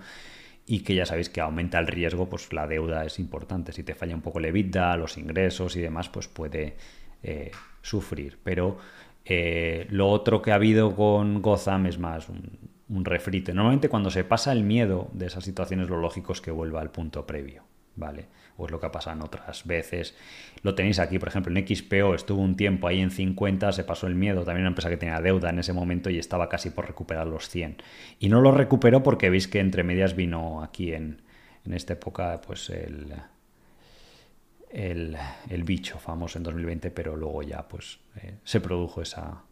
y 0.65 0.81
que 0.81 0.95
ya 0.95 1.05
sabéis 1.05 1.29
que 1.29 1.41
aumenta 1.41 1.79
el 1.79 1.87
riesgo, 1.87 2.29
pues 2.29 2.51
la 2.53 2.67
deuda 2.67 3.05
es 3.05 3.19
importante. 3.19 3.71
Si 3.71 3.83
te 3.83 3.95
falla 3.95 4.15
un 4.15 4.21
poco 4.21 4.39
el 4.39 4.45
EBITDA, 4.45 4.97
los 4.97 5.17
ingresos 5.17 5.75
y 5.75 5.81
demás, 5.81 6.09
pues 6.09 6.27
puede 6.27 6.75
eh, 7.23 7.51
sufrir. 7.81 8.39
Pero 8.43 8.77
eh, 9.25 9.87
lo 9.89 10.09
otro 10.09 10.41
que 10.41 10.51
ha 10.51 10.55
habido 10.55 10.95
con 10.95 11.41
Gotham 11.41 11.87
es 11.87 11.99
más 11.99 12.29
un, 12.29 12.57
un 12.89 13.05
refrite. 13.05 13.53
Normalmente 13.53 13.89
cuando 13.89 14.09
se 14.09 14.23
pasa 14.23 14.51
el 14.51 14.63
miedo 14.63 15.09
de 15.13 15.27
esas 15.27 15.43
situaciones 15.43 15.89
lo 15.89 15.97
lógico 15.97 16.33
es 16.33 16.41
que 16.41 16.51
vuelva 16.51 16.81
al 16.81 16.91
punto 16.91 17.25
previo, 17.25 17.63
¿vale? 17.95 18.27
O 18.57 18.65
es 18.65 18.71
lo 18.71 18.79
que 18.79 18.87
ha 18.87 18.91
pasado 18.91 19.15
en 19.15 19.21
otras 19.23 19.65
veces. 19.65 20.15
Lo 20.63 20.73
tenéis 20.75 20.99
aquí, 20.99 21.19
por 21.19 21.29
ejemplo, 21.29 21.55
en 21.55 21.67
XPO 21.67 22.15
estuvo 22.15 22.41
un 22.41 22.55
tiempo 22.55 22.87
ahí 22.87 22.99
en 22.99 23.11
50, 23.11 23.71
se 23.71 23.83
pasó 23.83 24.07
el 24.07 24.15
miedo, 24.15 24.43
también 24.43 24.63
una 24.63 24.69
empresa 24.69 24.89
que 24.89 24.97
tenía 24.97 25.21
deuda 25.21 25.51
en 25.51 25.59
ese 25.59 25.73
momento 25.73 26.09
y 26.09 26.17
estaba 26.17 26.49
casi 26.49 26.71
por 26.71 26.87
recuperar 26.87 27.27
los 27.27 27.49
100. 27.49 27.77
Y 28.19 28.29
no 28.29 28.41
lo 28.41 28.51
recuperó 28.51 29.03
porque 29.03 29.29
veis 29.29 29.47
que 29.47 29.59
entre 29.59 29.83
medias 29.83 30.15
vino 30.15 30.63
aquí 30.63 30.93
en, 30.93 31.21
en 31.65 31.73
esta 31.73 31.93
época 31.93 32.41
pues 32.45 32.69
el, 32.69 33.13
el, 34.71 35.17
el, 35.49 35.63
bicho 35.63 35.99
famoso 35.99 36.37
en 36.39 36.43
2020, 36.43 36.91
pero 36.91 37.15
luego 37.15 37.43
ya 37.43 37.67
pues 37.67 37.99
eh, 38.15 38.35
se 38.43 38.59
produjo 38.59 39.01
esa... 39.01 39.43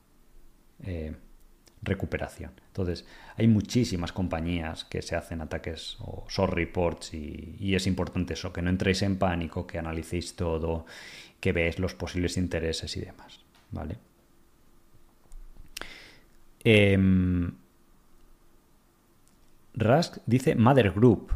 Eh, 0.84 1.14
recuperación. 1.86 2.52
Entonces, 2.68 3.06
hay 3.38 3.48
muchísimas 3.48 4.12
compañías 4.12 4.84
que 4.86 5.02
se 5.02 5.16
hacen 5.16 5.42
ataques 5.42 5.98
o 6.00 6.26
short 6.30 6.54
reports 6.54 7.14
y, 7.14 7.76
es 7.76 7.88
importante 7.88 8.34
eso, 8.34 8.52
que 8.52 8.62
no 8.62 8.70
entréis 8.70 9.02
en 9.02 9.18
pánico, 9.18 9.66
que 9.66 9.78
analicéis 9.78 10.36
todo, 10.36 10.86
que 11.40 11.54
veáis 11.54 11.80
los 11.80 11.94
posibles 11.94 12.38
intereses 12.38 12.96
y 12.98 13.02
demás. 13.02 13.40
¿Vale? 13.72 13.98
Em, 16.64 17.52
Rask 19.74 20.18
dice 20.26 20.56
Mother 20.56 20.92
Group. 20.92 21.32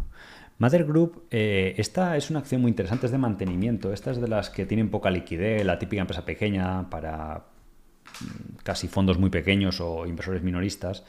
Mother 0.57 0.85
Group, 0.85 1.23
eh, 1.31 1.75
esta 1.77 2.17
es 2.17 2.29
una 2.29 2.39
acción 2.39 2.61
muy 2.61 2.69
interesante, 2.69 3.05
es 3.05 3.11
de 3.11 3.17
mantenimiento. 3.17 3.93
Esta 3.93 4.11
es 4.11 4.19
de 4.19 4.27
las 4.27 4.49
que 4.49 4.65
tienen 4.65 4.89
poca 4.89 5.09
liquidez, 5.09 5.63
la 5.65 5.79
típica 5.79 6.01
empresa 6.01 6.25
pequeña 6.25 6.89
para 6.89 7.45
casi 8.63 8.87
fondos 8.87 9.17
muy 9.17 9.29
pequeños 9.29 9.81
o 9.81 10.05
inversores 10.05 10.43
minoristas. 10.43 11.03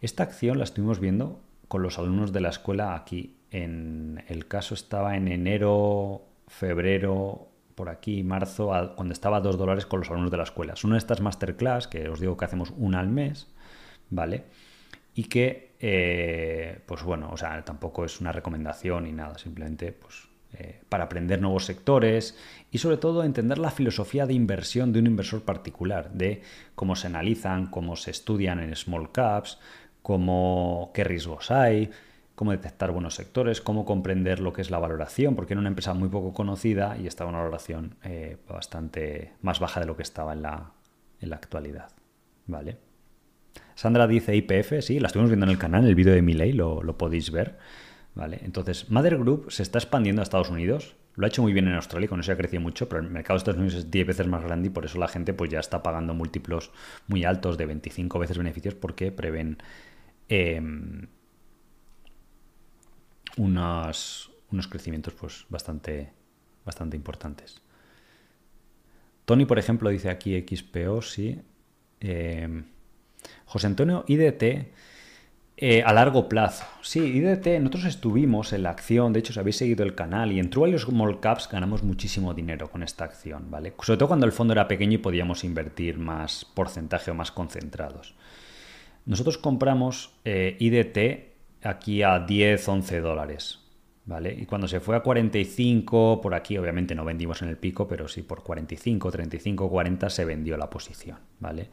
Esta 0.00 0.22
acción 0.22 0.58
la 0.58 0.64
estuvimos 0.64 1.00
viendo 1.00 1.40
con 1.68 1.82
los 1.82 1.98
alumnos 1.98 2.32
de 2.32 2.40
la 2.40 2.48
escuela 2.48 2.94
aquí. 2.94 3.36
En 3.50 4.24
el 4.28 4.46
caso 4.46 4.74
estaba 4.74 5.16
en 5.16 5.28
enero, 5.28 6.24
febrero, 6.48 7.48
por 7.74 7.88
aquí, 7.88 8.22
marzo, 8.22 8.70
cuando 8.94 9.12
estaba 9.12 9.38
a 9.38 9.40
2 9.40 9.56
dólares 9.56 9.86
con 9.86 10.00
los 10.00 10.10
alumnos 10.10 10.30
de 10.30 10.36
la 10.36 10.42
escuela. 10.42 10.76
Son 10.76 10.94
estas 10.94 11.20
masterclass, 11.20 11.88
que 11.88 12.08
os 12.08 12.20
digo 12.20 12.36
que 12.36 12.44
hacemos 12.44 12.72
una 12.76 13.00
al 13.00 13.08
mes, 13.08 13.48
¿vale? 14.10 14.44
Y 15.14 15.24
que, 15.24 15.76
eh, 15.80 16.80
pues 16.86 17.02
bueno, 17.02 17.30
o 17.32 17.36
sea, 17.36 17.64
tampoco 17.64 18.04
es 18.04 18.20
una 18.20 18.32
recomendación 18.32 19.04
ni 19.04 19.12
nada, 19.12 19.38
simplemente, 19.38 19.92
pues 19.92 20.29
eh, 20.54 20.80
para 20.88 21.04
aprender 21.04 21.40
nuevos 21.40 21.64
sectores 21.64 22.36
y 22.70 22.78
sobre 22.78 22.96
todo 22.96 23.24
entender 23.24 23.58
la 23.58 23.70
filosofía 23.70 24.26
de 24.26 24.34
inversión 24.34 24.92
de 24.92 24.98
un 24.98 25.06
inversor 25.06 25.42
particular, 25.42 26.10
de 26.12 26.42
cómo 26.74 26.96
se 26.96 27.06
analizan, 27.06 27.66
cómo 27.66 27.96
se 27.96 28.10
estudian 28.10 28.60
en 28.60 28.74
small 28.74 29.12
caps, 29.12 29.58
cómo, 30.02 30.90
qué 30.94 31.04
riesgos 31.04 31.50
hay, 31.50 31.90
cómo 32.34 32.52
detectar 32.52 32.90
buenos 32.90 33.14
sectores, 33.14 33.60
cómo 33.60 33.84
comprender 33.84 34.40
lo 34.40 34.52
que 34.52 34.62
es 34.62 34.70
la 34.70 34.78
valoración, 34.78 35.36
porque 35.36 35.52
era 35.52 35.60
una 35.60 35.68
empresa 35.68 35.94
muy 35.94 36.08
poco 36.08 36.32
conocida 36.32 36.96
y 36.98 37.06
estaba 37.06 37.28
una 37.28 37.40
valoración 37.40 37.96
eh, 38.02 38.38
bastante 38.48 39.34
más 39.42 39.60
baja 39.60 39.78
de 39.78 39.86
lo 39.86 39.96
que 39.96 40.02
estaba 40.02 40.32
en 40.32 40.42
la, 40.42 40.72
en 41.20 41.30
la 41.30 41.36
actualidad. 41.36 41.90
¿Vale? 42.46 42.78
Sandra 43.74 44.06
dice 44.06 44.34
IPF, 44.34 44.80
sí, 44.80 45.00
la 45.00 45.08
estuvimos 45.08 45.30
viendo 45.30 45.46
en 45.46 45.52
el 45.52 45.58
canal, 45.58 45.86
el 45.86 45.94
vídeo 45.94 46.12
de 46.12 46.22
Miley, 46.22 46.52
lo, 46.52 46.82
lo 46.82 46.96
podéis 46.98 47.30
ver. 47.30 47.58
¿Vale? 48.14 48.40
Entonces, 48.42 48.90
Mother 48.90 49.18
Group 49.18 49.50
se 49.50 49.62
está 49.62 49.78
expandiendo 49.78 50.22
a 50.22 50.24
Estados 50.24 50.50
Unidos. 50.50 50.96
Lo 51.16 51.26
ha 51.26 51.28
hecho 51.28 51.42
muy 51.42 51.52
bien 51.52 51.68
en 51.68 51.74
Australia, 51.74 52.08
con 52.08 52.20
eso 52.20 52.32
ha 52.32 52.36
crecido 52.36 52.62
mucho, 52.62 52.88
pero 52.88 53.02
el 53.02 53.10
mercado 53.10 53.34
de 53.34 53.38
Estados 53.38 53.58
Unidos 53.58 53.74
es 53.74 53.90
10 53.90 54.06
veces 54.06 54.26
más 54.26 54.42
grande 54.42 54.68
y 54.68 54.70
por 54.70 54.84
eso 54.84 54.98
la 54.98 55.08
gente 55.08 55.34
pues, 55.34 55.50
ya 55.50 55.60
está 55.60 55.82
pagando 55.82 56.14
múltiplos 56.14 56.70
muy 57.08 57.24
altos 57.24 57.58
de 57.58 57.66
25 57.66 58.18
veces 58.18 58.38
beneficios 58.38 58.74
porque 58.74 59.12
prevén 59.12 59.58
em, 60.28 61.08
unos, 63.36 64.30
unos, 64.50 64.68
crecimientos 64.68 65.14
pues, 65.14 65.46
bastante, 65.48 66.12
bastante 66.64 66.96
importantes. 66.96 67.60
Tony, 69.24 69.44
por 69.44 69.58
ejemplo, 69.58 69.90
dice 69.90 70.10
aquí 70.10 70.38
XPO, 70.40 71.02
sí. 71.02 71.40
Em, 72.00 72.64
José 73.44 73.66
Antonio 73.66 74.04
IDT 74.06 74.72
eh, 75.62 75.82
a 75.84 75.92
largo 75.92 76.26
plazo. 76.26 76.64
Sí, 76.80 77.00
IDT, 77.00 77.60
nosotros 77.60 77.84
estuvimos 77.84 78.54
en 78.54 78.62
la 78.62 78.70
acción, 78.70 79.12
de 79.12 79.20
hecho, 79.20 79.34
si 79.34 79.40
habéis 79.40 79.56
seguido 79.56 79.84
el 79.84 79.94
canal 79.94 80.32
y 80.32 80.40
en 80.40 80.48
True 80.48 80.78
Small 80.78 81.20
Caps 81.20 81.50
ganamos 81.52 81.82
muchísimo 81.82 82.32
dinero 82.32 82.70
con 82.70 82.82
esta 82.82 83.04
acción, 83.04 83.50
¿vale? 83.50 83.74
Sobre 83.82 83.98
todo 83.98 84.08
cuando 84.08 84.24
el 84.24 84.32
fondo 84.32 84.54
era 84.54 84.66
pequeño 84.66 84.94
y 84.94 84.98
podíamos 84.98 85.44
invertir 85.44 85.98
más 85.98 86.46
porcentaje 86.46 87.10
o 87.10 87.14
más 87.14 87.30
concentrados. 87.30 88.14
Nosotros 89.04 89.36
compramos 89.36 90.14
eh, 90.24 90.56
IDT 90.58 91.66
aquí 91.66 92.02
a 92.02 92.20
10, 92.20 92.66
11 92.66 93.00
dólares, 93.00 93.58
¿vale? 94.06 94.32
Y 94.32 94.46
cuando 94.46 94.66
se 94.66 94.80
fue 94.80 94.96
a 94.96 95.00
45, 95.00 96.22
por 96.22 96.34
aquí 96.34 96.56
obviamente 96.56 96.94
no 96.94 97.04
vendimos 97.04 97.42
en 97.42 97.48
el 97.50 97.58
pico, 97.58 97.86
pero 97.86 98.08
sí 98.08 98.22
por 98.22 98.42
45, 98.42 99.10
35, 99.10 99.68
40 99.68 100.08
se 100.08 100.24
vendió 100.24 100.56
la 100.56 100.70
posición, 100.70 101.18
¿vale? 101.38 101.68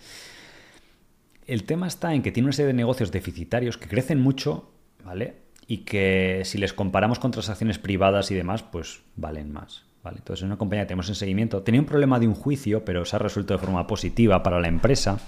El 1.47 1.63
tema 1.63 1.87
está 1.87 2.13
en 2.13 2.21
que 2.21 2.31
tiene 2.33 2.47
una 2.47 2.53
serie 2.53 2.67
de 2.67 2.73
negocios 2.73 3.11
deficitarios 3.11 3.77
que 3.77 3.87
crecen 3.87 4.19
mucho, 4.19 4.69
¿vale? 5.03 5.35
Y 5.65 5.79
que 5.79 6.41
si 6.43 6.57
les 6.57 6.73
comparamos 6.73 7.19
con 7.19 7.31
transacciones 7.31 7.79
privadas 7.79 8.29
y 8.31 8.35
demás, 8.35 8.63
pues 8.63 9.01
valen 9.15 9.53
más. 9.53 9.85
¿vale? 10.03 10.17
Entonces 10.17 10.43
es 10.43 10.45
una 10.45 10.57
compañía 10.57 10.83
que 10.83 10.89
tenemos 10.89 11.07
en 11.07 11.15
seguimiento. 11.15 11.63
Tenía 11.63 11.79
un 11.79 11.87
problema 11.87 12.19
de 12.19 12.27
un 12.27 12.35
juicio, 12.35 12.83
pero 12.83 13.05
se 13.05 13.15
ha 13.15 13.19
resuelto 13.19 13.53
de 13.53 13.59
forma 13.59 13.87
positiva 13.87 14.43
para 14.43 14.59
la 14.59 14.67
empresa. 14.67 15.19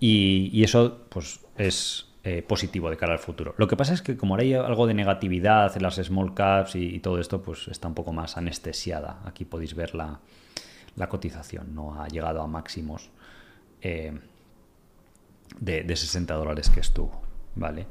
Y, 0.00 0.62
eso 0.62 1.06
pues 1.10 1.40
es 1.56 2.06
eh, 2.24 2.42
positivo 2.42 2.88
de 2.88 2.96
cara 2.96 3.12
al 3.12 3.18
futuro. 3.18 3.54
Lo 3.58 3.68
que 3.68 3.76
pasa 3.76 3.92
es 3.92 4.00
que 4.00 4.16
como 4.16 4.34
ahora 4.34 4.42
hay 4.42 4.54
algo 4.54 4.86
de 4.86 4.94
negatividad 4.94 5.74
en 5.76 5.82
las 5.82 5.96
small 5.96 6.34
caps 6.34 6.76
y, 6.76 6.98
todo 7.00 7.18
esto, 7.18 7.42
pues 7.42 7.68
está 7.68 7.88
un 7.88 7.94
poco 7.94 8.12
más 8.12 8.38
anestesiada. 8.38 9.20
Aquí 9.26 9.44
podéis 9.44 9.74
ver 9.74 9.94
la, 9.94 10.20
cotización, 11.08 11.74
no 11.74 12.00
ha 12.00 12.08
llegado 12.08 12.40
a 12.40 12.46
máximos. 12.46 13.10
Eh, 13.82 14.18
de, 15.60 15.96
60 15.96 16.34
dólares 16.34 16.70
que 16.70 16.80
estuvo, 16.80 17.22
¿vale? 17.54 17.86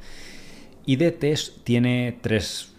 IDT 0.86 1.64
tiene 1.64 2.18
tres, 2.22 2.74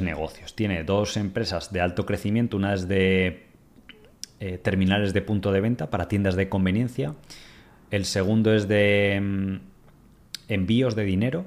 negocios. 0.00 0.54
Tiene 0.54 0.84
dos 0.84 1.16
empresas 1.16 1.72
de 1.72 1.80
alto 1.80 2.06
crecimiento. 2.06 2.56
Una 2.56 2.74
es 2.74 2.88
de 2.88 3.46
eh, 4.40 4.58
terminales 4.58 5.12
de 5.12 5.22
punto 5.22 5.52
de 5.52 5.60
venta 5.60 5.90
para 5.90 6.08
tiendas 6.08 6.34
de 6.34 6.48
conveniencia. 6.48 7.14
El 7.90 8.04
segundo 8.04 8.52
es 8.54 8.68
de 8.68 9.20
mm, 9.22 9.56
envíos 10.48 10.96
de 10.96 11.04
dinero, 11.04 11.44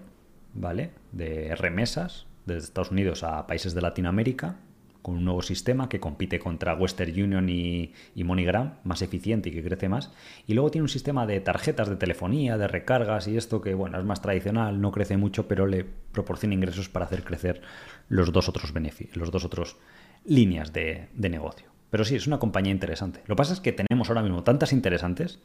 ¿vale? 0.53 0.91
De 1.12 1.56
remesas 1.56 2.28
desde 2.45 2.66
Estados 2.66 2.91
Unidos 2.91 3.24
a 3.24 3.48
países 3.48 3.74
de 3.74 3.82
Latinoamérica, 3.82 4.57
con 5.06 5.18
un 5.18 5.23
nuevo 5.23 5.44
sistema 5.44 5.88
que 5.88 5.99
compite 5.99 6.40
contra 6.40 6.73
Western 6.73 7.11
Union 7.11 7.48
y, 7.48 7.94
y, 8.15 8.23
MoneyGram, 8.23 8.80
más 8.86 9.03
eficiente 9.03 9.49
y 9.49 9.52
que 9.52 9.61
crece 9.61 9.88
más. 9.88 10.11
Y 10.48 10.56
luego 10.56 10.72
tiene 10.72 10.82
un 10.82 10.90
sistema 10.90 11.27
de 11.27 11.40
tarjetas 11.41 11.90
de 11.90 11.95
telefonía, 11.95 12.57
de 12.57 12.68
recargas 12.68 13.27
y 13.27 13.38
esto 13.38 13.61
que, 13.61 13.76
bueno, 13.76 13.99
es 13.99 14.03
más 14.03 14.23
tradicional, 14.23 14.82
no 14.82 14.91
crece 14.91 15.15
mucho, 15.15 15.48
pero 15.48 15.68
le 15.68 15.86
proporciona 16.11 16.56
ingresos 16.56 16.90
para 16.90 17.06
hacer 17.06 17.23
crecer 17.23 17.61
los 18.10 18.34
dos 18.34 18.49
otros 18.49 18.73
beneficios, 18.73 19.15
los 19.15 19.30
dos 19.30 19.45
otros 19.45 19.77
líneas 20.26 20.73
de, 20.73 21.10
de 21.14 21.30
negocio. 21.30 21.68
Pero 21.91 22.03
sí, 22.03 22.15
es 22.15 22.26
una 22.26 22.40
compañía 22.40 22.72
interesante. 22.72 23.19
Lo 23.27 23.36
que 23.36 23.38
pasa 23.38 23.53
es 23.53 23.60
que 23.60 23.73
tenemos 23.73 24.10
ahora 24.10 24.23
mismo 24.23 24.44
tantas 24.44 24.73
interesantes 24.73 25.38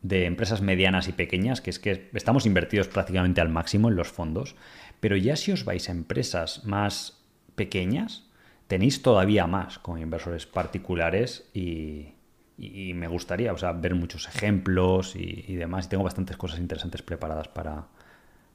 de 0.00 0.24
empresas 0.24 0.62
medianas 0.62 1.06
y 1.06 1.12
pequeñas, 1.12 1.60
que 1.60 1.68
es 1.68 1.78
que 1.78 2.08
estamos 2.14 2.46
invertidos 2.46 2.88
prácticamente 2.88 3.42
al 3.42 3.50
máximo 3.50 3.90
en 3.90 3.96
los 3.96 4.08
fondos, 4.08 4.56
pero 5.00 5.18
ya 5.18 5.36
si 5.36 5.52
os 5.52 5.66
vais 5.66 5.86
a 5.90 5.92
empresas 5.92 6.64
más 6.64 7.20
pequeñas, 7.56 8.25
tenéis 8.66 9.02
todavía 9.02 9.46
más 9.46 9.78
como 9.78 9.98
inversores 9.98 10.46
particulares 10.46 11.48
y, 11.54 12.12
me 12.58 13.08
gustaría 13.08 13.52
o 13.52 13.58
sea, 13.58 13.72
ver 13.72 13.94
muchos 13.94 14.28
ejemplos 14.28 15.14
y, 15.14 15.54
demás. 15.56 15.86
Y 15.86 15.88
tengo 15.90 16.04
bastantes 16.04 16.36
cosas 16.36 16.58
interesantes 16.58 17.02
preparadas 17.02 17.48
para, 17.48 17.86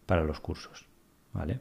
para 0.06 0.24
los 0.24 0.40
cursos. 0.40 0.86
¿vale? 1.34 1.60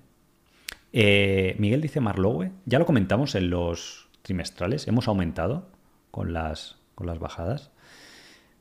Eh, 0.93 1.55
Miguel 1.59 1.81
dice 1.81 2.01
Marlowe, 2.01 2.51
ya 2.67 2.79
lo 2.79 2.87
comentamos 2.87 3.35
en 3.35 3.51
los 3.51 4.09
trimestrales, 4.23 4.89
hemos 4.89 5.09
aumentado 5.09 5.69
con 6.11 6.33
las, 6.33 6.77
con 6.95 7.07
las 7.07 7.19
bajadas. 7.19 7.71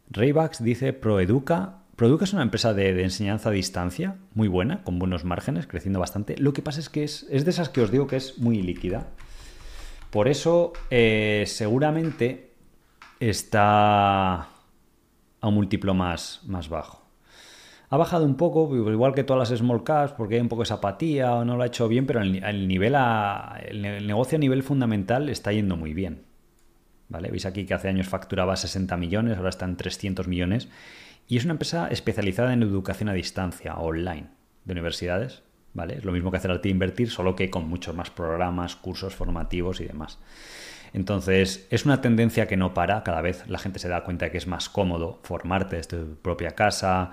Raybax 0.09 0.63
dice 0.63 0.93
Proeduca. 0.93 1.79
Proeduca 1.95 2.23
es 2.23 2.33
una 2.33 2.43
empresa 2.43 2.73
de, 2.73 3.03
enseñanza 3.03 3.49
a 3.49 3.51
distancia 3.51 4.17
muy 4.33 4.47
buena, 4.47 4.83
con 4.83 4.99
buenos 4.99 5.25
márgenes, 5.25 5.67
creciendo 5.67 5.99
bastante. 5.99 6.37
Lo 6.37 6.53
que 6.53 6.61
pasa 6.61 6.79
es 6.79 6.89
que 6.89 7.03
es, 7.03 7.27
de 7.29 7.49
esas 7.49 7.69
que 7.69 7.81
os 7.81 7.91
digo 7.91 8.07
que 8.07 8.15
es 8.15 8.37
muy 8.37 8.61
líquida. 8.61 9.07
Por 10.09 10.27
eso, 10.27 10.73
eh, 10.89 11.43
seguramente 11.45 12.51
está 13.19 14.41
a 14.41 15.47
un 15.47 15.53
múltiplo 15.53 15.93
más, 15.93 16.41
más 16.45 16.69
bajo. 16.69 16.99
Ha 17.91 17.97
bajado 17.97 18.25
un 18.25 18.35
poco, 18.35 18.75
igual 18.75 19.13
que 19.13 19.23
todas 19.23 19.49
las 19.49 19.59
small 19.59 19.83
caps, 19.83 20.13
porque 20.13 20.35
hay 20.35 20.41
un 20.41 20.49
poco 20.49 20.63
de 20.63 20.73
apatía 20.73 21.33
o 21.33 21.45
no 21.45 21.57
lo 21.57 21.63
ha 21.63 21.67
hecho 21.67 21.87
bien, 21.87 22.05
pero 22.05 22.21
el, 22.21 22.67
nivel 22.67 22.95
el 23.67 24.07
negocio 24.07 24.35
a 24.35 24.39
nivel 24.39 24.61
fundamental 24.61 25.27
está 25.29 25.51
yendo 25.51 25.75
muy 25.75 25.93
bien. 25.93 26.23
¿vale? 27.07 27.31
Veis 27.31 27.45
aquí 27.45 27.65
que 27.65 27.73
hace 27.73 27.89
años 27.89 28.07
facturaba 28.07 28.55
60 28.55 28.95
millones, 28.97 29.37
ahora 29.37 29.49
está 29.49 29.65
en 29.65 29.75
300 29.75 30.27
millones. 30.27 30.69
Y 31.27 31.37
es 31.37 31.45
una 31.45 31.53
empresa 31.53 31.87
especializada 31.89 32.53
en 32.53 32.63
educación 32.63 33.09
a 33.09 33.13
distancia, 33.13 33.75
online, 33.75 34.27
de 34.65 34.71
universidades. 34.71 35.43
Es 35.87 36.05
lo 36.05 36.11
mismo 36.11 36.31
que 36.31 36.37
hacer 36.37 36.51
Arte 36.51 36.69
Invertir, 36.69 37.09
solo 37.09 37.35
que 37.35 37.49
con 37.49 37.67
muchos 37.67 37.95
más 37.95 38.09
programas, 38.09 38.75
cursos 38.75 39.15
formativos 39.15 39.81
y 39.81 39.85
demás. 39.85 40.19
Entonces, 40.93 41.67
es 41.69 41.85
una 41.85 42.01
tendencia 42.01 42.47
que 42.47 42.57
no 42.57 42.73
para, 42.73 43.03
cada 43.03 43.21
vez 43.21 43.47
la 43.47 43.59
gente 43.59 43.79
se 43.79 43.89
da 43.89 44.03
cuenta 44.03 44.25
de 44.25 44.31
que 44.31 44.37
es 44.39 44.47
más 44.47 44.69
cómodo 44.69 45.19
formarte 45.23 45.75
desde 45.75 45.97
tu 45.97 46.15
propia 46.15 46.51
casa, 46.51 47.11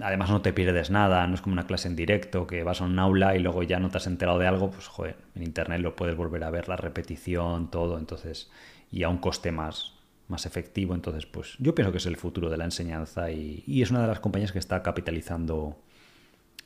además 0.00 0.30
no 0.30 0.42
te 0.42 0.52
pierdes 0.52 0.90
nada, 0.90 1.26
no 1.26 1.34
es 1.34 1.40
como 1.40 1.54
una 1.54 1.66
clase 1.66 1.88
en 1.88 1.96
directo 1.96 2.46
que 2.46 2.62
vas 2.62 2.80
a 2.80 2.84
un 2.84 2.98
aula 2.98 3.34
y 3.34 3.38
luego 3.38 3.62
ya 3.62 3.80
no 3.80 3.88
te 3.88 3.96
has 3.96 4.06
enterado 4.06 4.38
de 4.38 4.46
algo, 4.46 4.70
pues 4.70 4.86
joder, 4.88 5.16
en 5.34 5.42
internet 5.42 5.80
lo 5.80 5.96
puedes 5.96 6.16
volver 6.16 6.44
a 6.44 6.50
ver, 6.50 6.68
la 6.68 6.76
repetición, 6.76 7.70
todo, 7.70 7.98
entonces 7.98 8.50
y 8.90 9.02
a 9.02 9.08
un 9.08 9.18
coste 9.18 9.52
más, 9.52 9.94
más 10.28 10.46
efectivo. 10.46 10.94
Entonces, 10.94 11.26
pues 11.26 11.56
yo 11.58 11.74
pienso 11.74 11.92
que 11.92 11.98
es 11.98 12.06
el 12.06 12.16
futuro 12.16 12.50
de 12.50 12.56
la 12.56 12.64
enseñanza 12.64 13.30
y, 13.30 13.64
es 13.66 13.90
una 13.90 14.02
de 14.02 14.08
las 14.08 14.20
compañías 14.20 14.52
que 14.52 14.58
está 14.58 14.82
capitalizando 14.82 15.76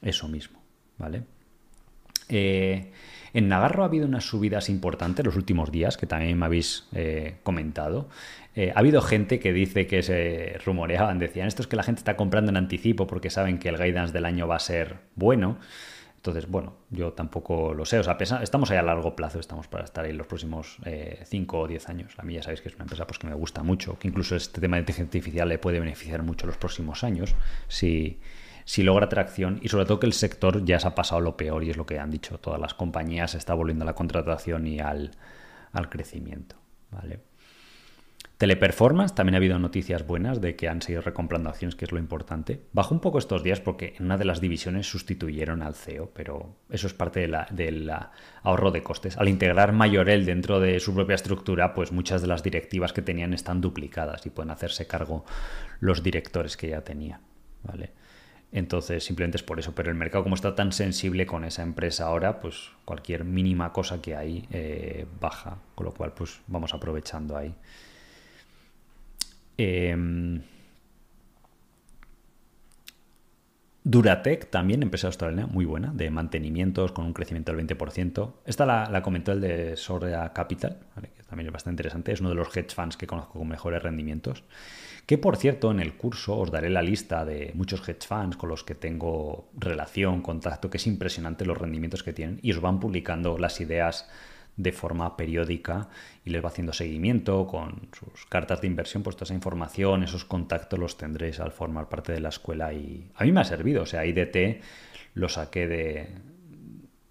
eso 0.03 0.29
mismo, 0.29 0.60
¿vale? 1.01 1.25
Eh, 2.29 2.93
en 3.33 3.49
Nagarro 3.49 3.83
ha 3.83 3.87
habido 3.87 4.07
unas 4.07 4.25
subidas 4.25 4.69
importantes 4.69 5.25
los 5.25 5.37
últimos 5.37 5.71
días, 5.71 5.97
que 5.97 6.07
también 6.07 6.39
me 6.39 6.47
habéis 6.47 6.87
eh, 6.93 7.37
comentado. 7.43 8.09
Eh, 8.57 8.73
ha 8.75 8.79
habido 8.81 9.01
gente 9.03 9.39
que 9.39 9.53
dice 9.53 9.87
que 9.87 10.03
se 10.03 10.59
rumoreaban, 10.65 11.19
decían, 11.19 11.47
esto 11.47 11.63
es 11.63 11.69
que 11.69 11.77
la 11.77 11.83
gente 11.83 12.01
está 12.01 12.17
comprando 12.17 12.51
en 12.51 12.57
anticipo 12.57 13.07
porque 13.07 13.31
saben 13.31 13.59
que 13.59 13.69
el 13.69 13.77
guidance 13.77 14.13
del 14.13 14.25
año 14.25 14.49
va 14.49 14.57
a 14.57 14.61
ser 14.61 14.97
bueno. 15.15 15.59
Entonces, 16.17 16.51
bueno, 16.51 16.75
yo 16.91 17.15
tampoco 17.15 17.73
lo 17.73 17.87
sé. 17.87 17.99
O 17.99 18.03
sea, 18.03 18.19
estamos 18.43 18.71
ahí 18.71 18.77
a 18.77 18.83
largo 18.83 19.17
plazo, 19.17 19.41
estamos 19.41 19.69
para 19.69 19.85
estar 19.85 20.05
ahí 20.05 20.13
los 20.13 20.27
próximos 20.27 20.77
5 21.25 21.57
eh, 21.57 21.61
o 21.61 21.67
10 21.67 21.89
años. 21.89 22.13
A 22.19 22.25
mí 22.25 22.35
ya 22.35 22.43
sabéis 22.43 22.61
que 22.61 22.69
es 22.69 22.75
una 22.75 22.85
empresa 22.85 23.07
pues, 23.07 23.19
que 23.19 23.27
me 23.27 23.35
gusta 23.35 23.63
mucho, 23.63 23.99
que 23.99 24.09
incluso 24.09 24.37
este 24.37 24.61
tema 24.61 24.77
de 24.77 24.81
inteligencia 24.81 25.19
artificial 25.19 25.49
le 25.49 25.59
puede 25.59 25.81
beneficiar 25.81 26.23
mucho 26.23 26.47
los 26.47 26.59
próximos 26.59 27.05
años 27.05 27.35
si, 27.69 28.19
si 28.65 28.83
logra 28.83 29.09
tracción 29.09 29.59
y 29.63 29.69
sobre 29.69 29.87
todo 29.87 30.01
que 30.01 30.07
el 30.07 30.13
sector 30.13 30.65
ya 30.65 30.81
se 30.81 30.89
ha 30.89 30.95
pasado 30.95 31.21
lo 31.21 31.37
peor 31.37 31.65
y 31.65 31.71
es 31.71 31.77
lo 31.77 31.87
que 31.87 31.99
han 31.99 32.11
dicho 32.11 32.39
todas 32.39 32.61
las 32.61 32.75
compañías, 32.75 33.33
se 33.33 33.39
está 33.39 33.55
volviendo 33.55 33.85
a 33.85 33.87
la 33.87 33.95
contratación 33.95 34.67
y 34.67 34.81
al, 34.81 35.13
al 35.73 35.89
crecimiento. 35.89 36.57
¿vale? 36.91 37.21
Teleperformance, 38.41 39.15
también 39.15 39.35
ha 39.35 39.37
habido 39.37 39.59
noticias 39.59 40.07
buenas 40.07 40.41
de 40.41 40.57
que 40.57 40.67
han 40.67 40.81
seguido 40.81 41.03
recomprando 41.03 41.51
acciones, 41.51 41.75
que 41.75 41.85
es 41.85 41.93
lo 41.93 41.99
importante. 41.99 42.63
Bajó 42.73 42.95
un 42.95 43.03
poco 43.03 43.19
estos 43.19 43.43
días 43.43 43.61
porque 43.61 43.97
en 43.99 44.07
una 44.07 44.17
de 44.17 44.25
las 44.25 44.41
divisiones 44.41 44.87
sustituyeron 44.87 45.61
al 45.61 45.75
CEO, 45.75 46.11
pero 46.15 46.57
eso 46.71 46.87
es 46.87 46.95
parte 46.95 47.29
del 47.51 47.93
ahorro 48.43 48.71
de 48.71 48.83
costes. 48.83 49.19
Al 49.19 49.29
integrar 49.29 49.73
Mayorel 49.73 50.25
dentro 50.25 50.59
de 50.59 50.81
su 50.81 50.95
propia 50.95 51.17
estructura, 51.17 51.75
pues 51.75 51.93
muchas 51.93 52.23
de 52.23 52.29
las 52.29 52.43
directivas 52.43 52.95
que 52.95 53.03
tenían 53.03 53.35
están 53.35 53.61
duplicadas 53.61 54.25
y 54.25 54.31
pueden 54.31 54.51
hacerse 54.51 54.87
cargo 54.87 55.27
los 55.81 56.03
directores 56.03 56.57
que 56.57 56.69
ya 56.71 56.81
tenían. 56.81 57.21
¿vale? 57.63 57.93
Entonces, 58.53 59.05
simplemente 59.05 59.37
es 59.37 59.43
por 59.43 59.59
eso. 59.61 59.75
Pero 59.75 59.91
el 59.91 59.97
mercado, 59.97 60.25
como 60.25 60.35
está 60.35 60.55
tan 60.55 60.73
sensible 60.73 61.27
con 61.27 61.45
esa 61.45 61.63
empresa 61.63 62.07
ahora, 62.07 62.41
pues 62.41 62.71
cualquier 62.85 63.25
mínima 63.25 63.73
cosa 63.73 64.03
que 64.03 64.17
hay 64.17 64.47
eh, 64.51 65.07
baja. 65.21 65.59
Con 65.75 65.87
lo 65.87 65.93
cual, 65.95 66.13
pues 66.13 66.41
vamos 66.49 66.75
aprovechando 66.75 67.37
ahí. 67.37 67.55
Em, 69.57 70.43
Duratec 73.91 74.51
también, 74.51 74.85
empresa 74.85 75.09
australiana 75.09 75.49
muy 75.49 75.65
buena, 75.65 75.91
de 75.93 76.11
mantenimientos 76.11 76.93
con 76.93 77.07
un 77.07 77.13
crecimiento 77.13 77.53
del 77.53 77.67
20%. 77.67 78.35
Esta 78.47 78.65
la, 78.65 79.03
comentó 79.03 79.33
el 79.33 79.41
de 79.41 79.77
Sorda 79.77 80.33
Capital, 80.33 80.79
que 81.03 81.25
también 81.25 81.49
es 81.49 81.53
bastante 81.53 81.83
interesante. 81.83 82.13
Es 82.13 82.21
uno 82.21 82.29
de 82.29 82.37
los 82.37 82.57
hedge 82.57 82.73
funds 82.73 82.97
que 82.97 83.09
conozco 83.09 83.41
con 83.41 83.49
mejores 83.49 83.83
rendimientos. 83.83 84.45
Que 85.07 85.19
por 85.19 85.37
cierto, 85.37 85.73
en 85.73 85.81
el 85.81 85.95
curso 85.97 86.39
os 86.39 86.53
daré 86.53 86.71
la 86.71 86.83
lista 86.83 87.25
de 87.25 87.51
muchos 87.55 87.81
hedge 87.89 88.07
funds 88.07 88.37
con 88.37 88.49
los 88.49 88.63
que 88.63 88.77
tengo 88.77 89.49
relación, 89.59 90.23
contacto, 90.23 90.71
que 90.71 90.77
es 90.77 90.87
impresionante 90.87 91.45
los 91.45 91.59
rendimientos 91.59 92.05
que 92.05 92.13
tienen 92.13 92.39
y 92.43 92.53
os 92.53 92.61
van 92.61 92.79
publicando 92.79 93.39
las 93.39 93.61
ideas 93.61 94.09
de 94.57 94.73
forma 94.73 95.17
periódica 95.17 95.89
y 96.25 96.31
les 96.31 96.45
va 96.45 96.49
haciendo 96.49 96.73
seguimiento 96.73 97.47
con 97.47 97.89
sus 97.93 98.27
cartas 98.27 98.61
de 98.61 98.67
inversión, 98.67 99.03
pues 99.03 99.17
toda 99.17 99.25
esa 99.25 99.35
información, 99.35 100.03
esos 100.03 100.25
contactos 100.25 100.79
los 100.79 100.97
tendréis 100.97 101.41
al 101.41 101.53
formar 101.53 101.89
parte 101.89 102.13
de 102.13 102.21
la 102.21 102.29
escuela 102.29 102.73
y 102.73 103.11
a 103.15 103.25
mí 103.25 103.33
me 103.33 103.41
ha 103.41 103.45
servido, 103.45 103.83
o 103.83 103.87
sea, 103.87 104.05
IDT 104.05 104.63
lo 105.15 105.29
saqué 105.29 105.67
de, 105.67 106.09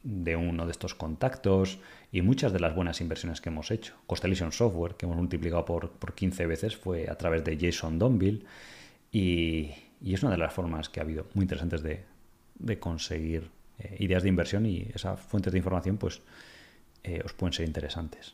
de 0.03 0.35
uno 0.35 0.65
de 0.65 0.71
estos 0.71 0.95
contactos 0.95 1.79
y 2.11 2.21
muchas 2.21 2.53
de 2.53 2.59
las 2.59 2.75
buenas 2.75 3.01
inversiones 3.01 3.41
que 3.41 3.49
hemos 3.49 3.71
hecho. 3.71 3.95
Constellation 4.07 4.51
Software, 4.51 4.95
que 4.95 5.05
hemos 5.05 5.17
multiplicado 5.17 5.65
por, 5.65 5.91
por 5.91 6.13
15 6.13 6.45
veces, 6.47 6.75
fue 6.77 7.09
a 7.09 7.15
través 7.15 7.43
de 7.43 7.57
Jason 7.59 7.99
Donville 7.99 8.45
y, 9.11 9.71
y, 10.01 10.13
es 10.13 10.23
una 10.23 10.31
de 10.31 10.37
las 10.37 10.53
formas 10.53 10.89
que 10.89 10.99
ha 10.99 11.03
habido 11.03 11.27
muy 11.33 11.43
interesantes 11.43 11.83
de, 11.83 12.03
de 12.57 12.79
conseguir 12.79 13.49
eh, 13.79 13.97
ideas 13.99 14.23
de 14.23 14.29
inversión 14.29 14.65
y 14.65 14.87
esas 14.93 15.19
fuentes 15.19 15.51
de 15.51 15.57
información 15.57 15.97
pues 15.97 16.21
eh, 17.03 17.21
os 17.23 17.33
pueden 17.33 17.53
ser 17.53 17.65
interesantes. 17.65 18.33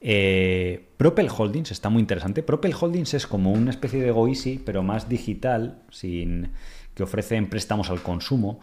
Eh, 0.00 0.84
Propel 0.96 1.28
Holdings 1.30 1.70
está 1.70 1.88
muy 1.88 2.00
interesante. 2.00 2.42
Propel 2.42 2.74
Holdings 2.78 3.14
es 3.14 3.26
como 3.26 3.52
una 3.52 3.70
especie 3.70 4.02
de 4.02 4.10
GoEasy, 4.10 4.60
pero 4.64 4.82
más 4.82 5.08
digital, 5.08 5.82
sin 5.90 6.50
que 6.94 7.04
ofrecen 7.04 7.48
préstamos 7.48 7.88
al 7.88 8.02
consumo 8.02 8.60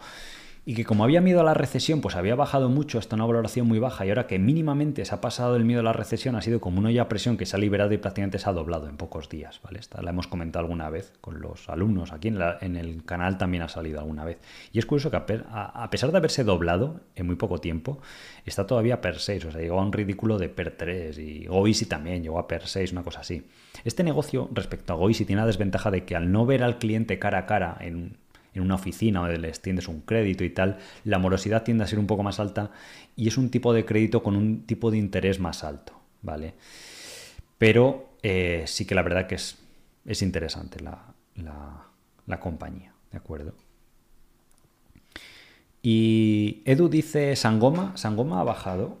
y 0.66 0.74
que 0.74 0.84
como 0.84 1.04
había 1.04 1.20
miedo 1.20 1.40
a 1.40 1.44
la 1.44 1.54
recesión, 1.54 2.00
pues 2.00 2.16
había 2.16 2.34
bajado 2.34 2.68
mucho 2.68 2.98
hasta 2.98 3.16
una 3.16 3.24
valoración 3.24 3.66
muy 3.66 3.78
baja 3.78 4.04
y 4.04 4.10
ahora 4.10 4.26
que 4.26 4.38
mínimamente 4.38 5.04
se 5.04 5.14
ha 5.14 5.20
pasado 5.20 5.56
el 5.56 5.64
miedo 5.64 5.80
a 5.80 5.84
la 5.84 5.92
recesión 5.92 6.36
ha 6.36 6.42
sido 6.42 6.60
como 6.60 6.78
una 6.78 6.90
olla 6.90 7.08
presión 7.08 7.36
que 7.36 7.46
se 7.46 7.56
ha 7.56 7.58
liberado 7.58 7.92
y 7.92 7.98
prácticamente 7.98 8.38
se 8.38 8.48
ha 8.48 8.52
doblado 8.52 8.88
en 8.88 8.96
pocos 8.96 9.28
días, 9.28 9.60
¿vale? 9.62 9.78
Esta 9.78 10.02
la 10.02 10.10
hemos 10.10 10.26
comentado 10.26 10.64
alguna 10.64 10.90
vez 10.90 11.12
con 11.20 11.40
los 11.40 11.68
alumnos, 11.68 12.12
aquí 12.12 12.28
en, 12.28 12.76
el 12.76 13.04
canal 13.04 13.38
también 13.38 13.62
ha 13.62 13.68
salido 13.68 14.00
alguna 14.00 14.24
vez. 14.24 14.38
Y 14.72 14.78
es 14.78 14.86
curioso 14.86 15.10
que 15.10 15.16
a, 15.16 15.90
pesar 15.90 16.12
de 16.12 16.18
haberse 16.18 16.44
doblado 16.44 17.00
en 17.16 17.26
muy 17.26 17.36
poco 17.36 17.58
tiempo, 17.58 18.00
está 18.44 18.66
todavía 18.66 19.00
per 19.00 19.18
6, 19.18 19.46
o 19.46 19.52
sea, 19.52 19.60
llegó 19.60 19.80
a 19.80 19.84
un 19.84 19.92
ridículo 19.92 20.38
de 20.38 20.50
per 20.50 20.76
3 20.76 21.18
y 21.18 21.46
Goisi 21.46 21.86
también 21.86 22.22
llegó 22.22 22.38
a 22.38 22.46
per 22.46 22.66
6, 22.66 22.92
una 22.92 23.02
cosa 23.02 23.20
así. 23.20 23.46
Este 23.84 24.04
negocio 24.04 24.50
respecto 24.52 24.92
a 24.92 24.96
Goisi 24.96 25.24
tiene 25.24 25.40
la 25.40 25.46
desventaja 25.46 25.90
de 25.90 26.04
que 26.04 26.16
al 26.16 26.30
no 26.30 26.44
ver 26.44 26.62
al 26.62 26.78
cliente 26.78 27.18
cara 27.18 27.38
a 27.38 27.46
cara 27.46 27.76
en 27.80 28.16
en 28.54 28.62
una 28.62 28.74
oficina 28.74 29.20
donde 29.20 29.38
les 29.38 29.60
tiendes 29.60 29.88
un 29.88 30.00
crédito 30.00 30.44
y 30.44 30.50
tal, 30.50 30.78
la 31.04 31.18
morosidad 31.18 31.62
tiende 31.62 31.84
a 31.84 31.86
ser 31.86 31.98
un 31.98 32.06
poco 32.06 32.22
más 32.22 32.40
alta 32.40 32.70
y 33.16 33.28
es 33.28 33.38
un 33.38 33.50
tipo 33.50 33.72
de 33.72 33.84
crédito 33.84 34.22
con 34.22 34.36
un 34.36 34.66
tipo 34.66 34.90
de 34.90 34.98
interés 34.98 35.38
más 35.40 35.64
alto, 35.64 35.92
¿vale? 36.22 36.54
Pero 37.58 38.10
eh, 38.22 38.64
sí 38.66 38.86
que 38.86 38.94
la 38.94 39.02
verdad 39.02 39.26
que 39.26 39.36
es, 39.36 39.58
es 40.06 40.22
interesante 40.22 40.80
la, 40.80 41.14
la, 42.26 42.40
compañía, 42.40 42.94
¿de 43.10 43.18
acuerdo? 43.18 43.54
Y 45.82 46.62
Edu 46.64 46.88
dice 46.88 47.36
Sangoma, 47.36 47.96
Sangoma 47.96 48.40
ha 48.40 48.44
bajado 48.44 48.98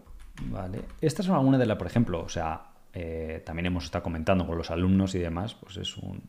¿vale? 0.48 0.82
Estas 1.00 1.26
son 1.26 1.36
algunas 1.36 1.60
de 1.60 1.66
las, 1.66 1.76
por 1.76 1.86
ejemplo, 1.86 2.22
o 2.22 2.28
sea, 2.28 2.62
eh, 2.92 3.42
también 3.44 3.66
hemos 3.66 3.84
estado 3.84 4.02
comentando 4.02 4.46
con 4.46 4.56
los 4.56 4.70
alumnos 4.70 5.14
y 5.14 5.18
demás, 5.18 5.54
pues 5.54 5.76
es 5.76 5.96
un, 5.96 6.22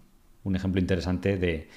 ejemplo 0.56 0.82
interesante 0.82 1.38
de, 1.38 1.70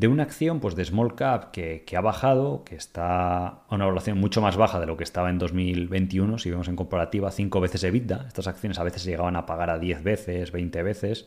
una 0.00 0.22
acción 0.22 0.60
pues 0.60 0.74
de 0.74 0.84
small 0.84 1.14
cap 1.14 1.50
que, 1.50 1.84
ha 1.96 2.00
bajado, 2.00 2.64
que 2.64 2.74
está 2.74 3.46
a 3.46 3.64
una 3.70 3.84
evaluación 3.84 4.18
mucho 4.18 4.40
más 4.40 4.56
baja 4.56 4.80
de 4.80 4.86
lo 4.86 4.96
que 4.96 5.04
estaba 5.04 5.30
en 5.30 5.38
2021, 5.38 6.38
si 6.38 6.50
vemos 6.50 6.68
en 6.68 6.76
comparativa, 6.76 7.30
5 7.30 7.60
veces 7.60 7.84
EBITDA. 7.84 8.24
Estas 8.26 8.46
acciones 8.46 8.78
a 8.78 8.84
veces 8.84 9.04
llegaban 9.04 9.36
a 9.36 9.46
pagar 9.46 9.70
a 9.70 9.78
10 9.78 10.02
veces, 10.02 10.52
20 10.52 10.82
veces, 10.82 11.26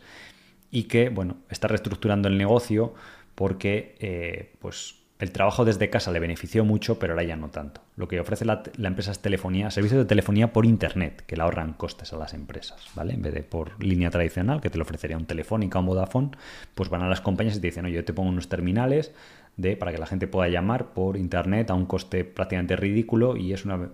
y 0.72 0.84
que, 0.84 1.10
bueno, 1.10 1.38
está 1.50 1.68
reestructurando 1.68 2.28
el 2.28 2.38
negocio 2.38 2.94
porque, 3.36 3.96
eh, 4.00 4.54
pues, 4.60 4.96
el 5.20 5.32
trabajo 5.32 5.64
desde 5.64 5.90
casa 5.90 6.12
le 6.12 6.20
benefició 6.20 6.66
mucho, 6.66 7.00
pero 7.00 7.14
ahora 7.14 7.24
ya 7.24 7.36
no 7.36 7.50
tanto. 7.50 7.85
Lo 7.98 8.10
que 8.10 8.20
ofrece 8.20 8.44
la, 8.44 8.62
empresa 8.78 9.12
es 9.12 9.20
telefonía, 9.20 9.72
servicios 9.72 10.00
de 10.00 10.06
telefonía 10.06 10.52
por 10.52 10.66
internet, 10.66 11.24
que 11.26 11.38
le 11.38 11.44
ahorran 11.44 11.74
costes 11.74 12.12
a 12.12 12.18
las 12.18 12.34
empresas, 12.34 12.90
¿vale? 12.94 13.14
En 13.14 13.22
vez 13.22 13.34
de 13.34 13.44
por 13.44 13.82
línea 13.82 14.10
tradicional, 14.10 14.60
que 14.60 14.70
te 14.70 14.78
lo 14.78 14.84
ofrecería 14.84 15.16
un 15.16 15.26
Telefónica 15.26 15.80
o 15.80 15.82
un 15.82 15.88
Vodafone, 15.88 16.32
pues 16.74 16.90
van 16.90 17.04
a 17.04 17.08
las 17.08 17.22
compañías 17.22 17.56
y 17.56 17.62
te 17.62 17.68
dicen, 17.68 17.86
oye, 17.86 17.96
yo 17.96 18.04
te 18.04 18.12
pongo 18.12 18.30
unos 18.30 18.50
terminales 18.50 19.14
de, 19.56 19.78
para 19.78 19.94
que 19.94 19.98
la 19.98 20.08
gente 20.08 20.28
pueda 20.28 20.50
llamar 20.50 20.88
por 20.94 21.16
internet 21.16 21.70
a 21.70 21.74
un 21.74 21.86
coste 21.86 22.26
prácticamente 22.26 22.76
ridículo 22.76 23.38
y 23.38 23.54
es 23.54 23.64
una 23.64 23.90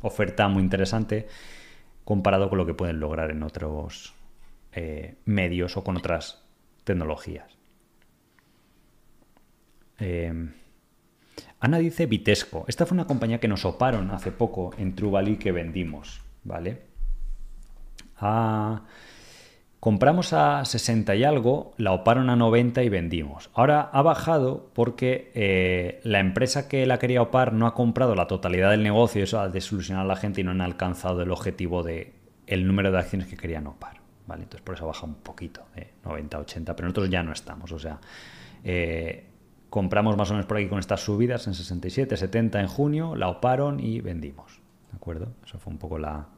oferta 0.00 0.48
muy 0.48 0.64
interesante 0.64 1.28
comparado 2.04 2.48
con 2.48 2.58
lo 2.58 2.66
que 2.66 2.74
pueden 2.74 2.98
lograr 2.98 3.30
en 3.30 3.44
otros 3.44 4.12
eh, 4.72 5.14
medios 5.24 5.76
o 5.76 5.84
con 5.84 5.96
otras 5.96 6.42
tecnologías. 6.82 7.56
Eh, 9.98 10.50
Ana 11.60 11.78
dice 11.78 12.06
Vitesco. 12.06 12.64
Esta 12.68 12.86
fue 12.86 12.94
una 12.94 13.06
compañía 13.06 13.40
que 13.40 13.48
nos 13.48 13.64
oparon 13.64 14.10
hace 14.10 14.32
poco 14.32 14.72
en 14.78 14.94
True 14.94 15.38
que 15.38 15.52
vendimos, 15.52 16.20
¿vale? 16.44 16.82
Ah, 18.18 18.82
compramos 19.80 20.32
a 20.32 20.64
60 20.64 21.14
y 21.16 21.24
algo, 21.24 21.72
la 21.78 21.92
oparon 21.92 22.28
a 22.30 22.36
90 22.36 22.82
y 22.82 22.88
vendimos. 22.88 23.50
Ahora 23.54 23.82
ha 23.92 24.02
bajado 24.02 24.70
porque 24.74 25.30
eh, 25.34 26.00
la 26.04 26.20
empresa 26.20 26.68
que 26.68 26.86
la 26.86 26.98
quería 26.98 27.22
opar 27.22 27.52
no 27.52 27.66
ha 27.66 27.74
comprado 27.74 28.14
la 28.14 28.26
totalidad 28.26 28.70
del 28.70 28.82
negocio, 28.82 29.24
eso 29.24 29.40
ha 29.40 29.48
desilusionado 29.48 30.04
a 30.04 30.14
la 30.14 30.20
gente 30.20 30.42
y 30.42 30.44
no 30.44 30.50
han 30.50 30.60
alcanzado 30.60 31.22
el 31.22 31.30
objetivo 31.30 31.82
de 31.82 32.14
el 32.46 32.66
número 32.66 32.92
de 32.92 32.98
acciones 32.98 33.28
que 33.28 33.36
querían 33.36 33.66
opar. 33.66 33.96
¿vale? 34.26 34.42
Entonces 34.42 34.62
por 34.62 34.74
eso 34.74 34.86
baja 34.86 35.06
un 35.06 35.14
poquito, 35.14 35.66
de 35.74 35.88
90 36.04 36.36
a 36.36 36.40
80, 36.40 36.76
pero 36.76 36.88
nosotros 36.88 37.10
ya 37.10 37.22
no 37.22 37.32
estamos. 37.32 37.72
O 37.72 37.78
sea, 37.78 37.98
eh, 38.64 39.24
compramos 39.70 40.16
más 40.16 40.30
o 40.30 40.34
menos 40.34 40.46
por 40.46 40.56
aquí 40.56 40.68
con 40.68 40.78
estas 40.78 41.00
subidas 41.00 41.46
en 41.46 41.54
67, 41.54 42.16
70 42.16 42.60
en 42.60 42.66
junio, 42.66 43.16
la 43.16 43.28
oparon 43.28 43.80
y 43.80 44.00
vendimos. 44.00 44.60
¿De 44.90 44.96
acuerdo? 44.96 45.34
Eso 45.44 45.58
fue 45.58 45.72
un 45.72 45.78
poco 45.78 45.98
la, 45.98 46.28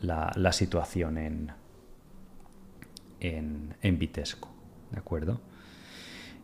la, 0.00 0.52
situación 0.52 1.18
en, 1.18 1.52
en, 3.20 3.98
Vitesco. 3.98 4.50
¿De 4.90 4.98
acuerdo? 4.98 5.40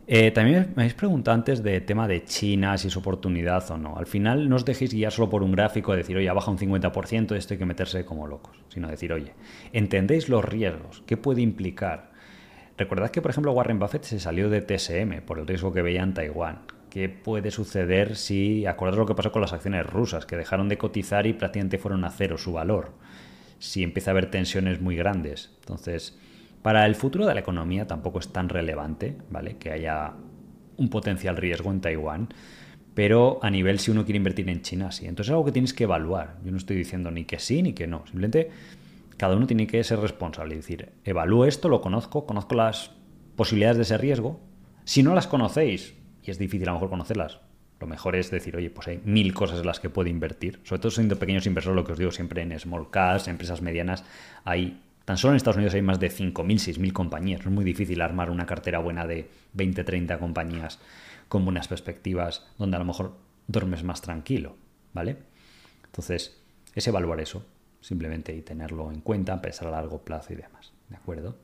Eh, 0.06 0.32
también 0.32 0.72
me 0.74 0.82
habéis 0.82 0.94
preguntado 0.94 1.36
antes 1.36 1.62
de 1.62 1.80
tema 1.80 2.08
de 2.08 2.24
China, 2.24 2.76
si 2.78 2.88
es 2.88 2.96
oportunidad 2.96 3.70
o 3.70 3.76
no. 3.76 3.96
Al 3.96 4.06
final 4.06 4.48
no 4.48 4.56
os 4.56 4.64
dejéis 4.64 4.92
guiar 4.92 5.12
solo 5.12 5.30
por 5.30 5.42
un 5.42 5.52
gráfico 5.52 5.92
de 5.92 5.98
decir, 5.98 6.16
oye, 6.16 6.30
baja 6.30 6.50
un 6.50 6.58
50%, 6.58 7.36
esto 7.36 7.54
hay 7.54 7.58
que 7.58 7.66
meterse 7.66 8.04
como 8.04 8.26
locos. 8.26 8.56
Sino 8.68 8.88
decir, 8.88 9.12
oye, 9.12 9.34
¿entendéis 9.72 10.28
los 10.28 10.44
riesgos? 10.44 11.02
¿Qué 11.06 11.16
puede 11.16 11.42
implicar? 11.42 12.09
Recordad 12.80 13.10
que, 13.10 13.20
por 13.20 13.30
ejemplo, 13.30 13.52
Warren 13.52 13.78
Buffett 13.78 14.04
se 14.04 14.18
salió 14.18 14.48
de 14.48 14.62
TSM 14.62 15.20
por 15.26 15.38
el 15.38 15.46
riesgo 15.46 15.70
que 15.70 15.82
veía 15.82 16.02
en 16.02 16.14
Taiwán. 16.14 16.60
¿Qué 16.88 17.10
puede 17.10 17.50
suceder 17.50 18.16
si, 18.16 18.64
acordaos 18.64 18.96
lo 18.96 19.04
que 19.04 19.14
pasó 19.14 19.30
con 19.30 19.42
las 19.42 19.52
acciones 19.52 19.84
rusas, 19.84 20.24
que 20.24 20.38
dejaron 20.38 20.70
de 20.70 20.78
cotizar 20.78 21.26
y 21.26 21.34
prácticamente 21.34 21.76
fueron 21.76 22.06
a 22.06 22.10
cero 22.10 22.38
su 22.38 22.54
valor? 22.54 22.92
Si 23.58 23.82
empieza 23.82 24.10
a 24.10 24.12
haber 24.12 24.30
tensiones 24.30 24.80
muy 24.80 24.96
grandes. 24.96 25.50
Entonces, 25.60 26.18
para 26.62 26.86
el 26.86 26.94
futuro 26.94 27.26
de 27.26 27.34
la 27.34 27.40
economía 27.40 27.86
tampoco 27.86 28.18
es 28.18 28.32
tan 28.32 28.48
relevante, 28.48 29.18
¿vale? 29.28 29.58
Que 29.58 29.72
haya 29.72 30.14
un 30.78 30.88
potencial 30.88 31.36
riesgo 31.36 31.70
en 31.70 31.82
Taiwán. 31.82 32.28
Pero 32.94 33.40
a 33.42 33.50
nivel 33.50 33.78
si 33.78 33.90
uno 33.90 34.06
quiere 34.06 34.16
invertir 34.16 34.48
en 34.48 34.62
China, 34.62 34.90
sí. 34.90 35.04
Entonces 35.04 35.28
es 35.28 35.32
algo 35.32 35.44
que 35.44 35.52
tienes 35.52 35.74
que 35.74 35.84
evaluar. 35.84 36.38
Yo 36.42 36.50
no 36.50 36.56
estoy 36.56 36.76
diciendo 36.76 37.10
ni 37.10 37.26
que 37.26 37.38
sí 37.38 37.62
ni 37.62 37.74
que 37.74 37.86
no. 37.86 38.06
Simplemente 38.06 38.48
cada 39.20 39.36
uno 39.36 39.46
tiene 39.46 39.66
que 39.66 39.84
ser 39.84 40.00
responsable 40.00 40.54
y 40.54 40.56
decir, 40.56 40.94
evalúo 41.04 41.44
esto, 41.44 41.68
lo 41.68 41.82
conozco, 41.82 42.24
conozco 42.24 42.54
las 42.54 42.92
posibilidades 43.36 43.76
de 43.76 43.82
ese 43.82 43.98
riesgo. 43.98 44.40
Si 44.86 45.02
no 45.02 45.14
las 45.14 45.26
conocéis, 45.26 45.94
y 46.24 46.30
es 46.30 46.38
difícil 46.38 46.66
a 46.66 46.72
lo 46.72 46.76
mejor 46.76 46.88
conocerlas, 46.88 47.38
lo 47.80 47.86
mejor 47.86 48.16
es 48.16 48.30
decir, 48.30 48.56
oye, 48.56 48.70
pues 48.70 48.88
hay 48.88 49.02
mil 49.04 49.34
cosas 49.34 49.60
en 49.60 49.66
las 49.66 49.78
que 49.78 49.90
puedo 49.90 50.08
invertir. 50.08 50.60
Sobre 50.64 50.80
todo 50.80 50.90
siendo 50.90 51.18
pequeños 51.18 51.44
inversores, 51.44 51.76
lo 51.76 51.84
que 51.84 51.92
os 51.92 51.98
digo 51.98 52.12
siempre 52.12 52.40
en 52.40 52.58
small 52.58 52.88
caps, 52.90 53.28
empresas 53.28 53.60
medianas, 53.60 54.06
hay, 54.46 54.80
tan 55.04 55.18
solo 55.18 55.32
en 55.32 55.36
Estados 55.36 55.58
Unidos 55.58 55.74
hay 55.74 55.82
más 55.82 56.00
de 56.00 56.10
5.000, 56.10 56.32
6.000 56.78 56.92
compañías. 56.94 57.40
Es 57.40 57.46
muy 57.46 57.66
difícil 57.66 58.00
armar 58.00 58.30
una 58.30 58.46
cartera 58.46 58.78
buena 58.78 59.06
de 59.06 59.28
20, 59.52 59.84
30 59.84 60.18
compañías 60.18 60.78
con 61.28 61.44
buenas 61.44 61.68
perspectivas, 61.68 62.46
donde 62.56 62.76
a 62.76 62.80
lo 62.80 62.86
mejor 62.86 63.18
duermes 63.48 63.84
más 63.84 64.00
tranquilo, 64.00 64.56
¿vale? 64.94 65.18
Entonces, 65.84 66.40
es 66.74 66.88
evaluar 66.88 67.20
eso 67.20 67.44
simplemente 67.80 68.34
y 68.34 68.42
tenerlo 68.42 68.90
en 68.92 69.00
cuenta, 69.00 69.40
pensar 69.40 69.68
a 69.68 69.70
largo 69.72 70.02
plazo 70.02 70.32
y 70.32 70.36
demás. 70.36 70.72
¿De 70.88 70.96
acuerdo? 70.96 71.36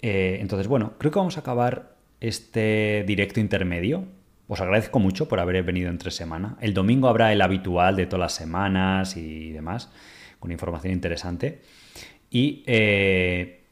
Eh, 0.00 0.38
entonces, 0.40 0.68
bueno, 0.68 0.94
creo 0.98 1.12
que 1.12 1.18
vamos 1.18 1.36
a 1.36 1.40
acabar 1.40 1.96
este 2.20 3.04
directo 3.06 3.40
intermedio. 3.40 4.04
Os 4.48 4.60
agradezco 4.60 4.98
mucho 4.98 5.28
por 5.28 5.40
haber 5.40 5.62
venido 5.62 5.90
entre 5.90 6.10
semana. 6.10 6.56
El 6.60 6.74
domingo 6.74 7.08
habrá 7.08 7.32
el 7.32 7.42
habitual 7.42 7.96
de 7.96 8.06
todas 8.06 8.20
las 8.20 8.34
semanas 8.34 9.16
y 9.16 9.52
demás, 9.52 9.90
con 10.38 10.52
información 10.52 10.92
interesante. 10.92 11.62
Y 12.30 12.62
eh, 12.66 13.64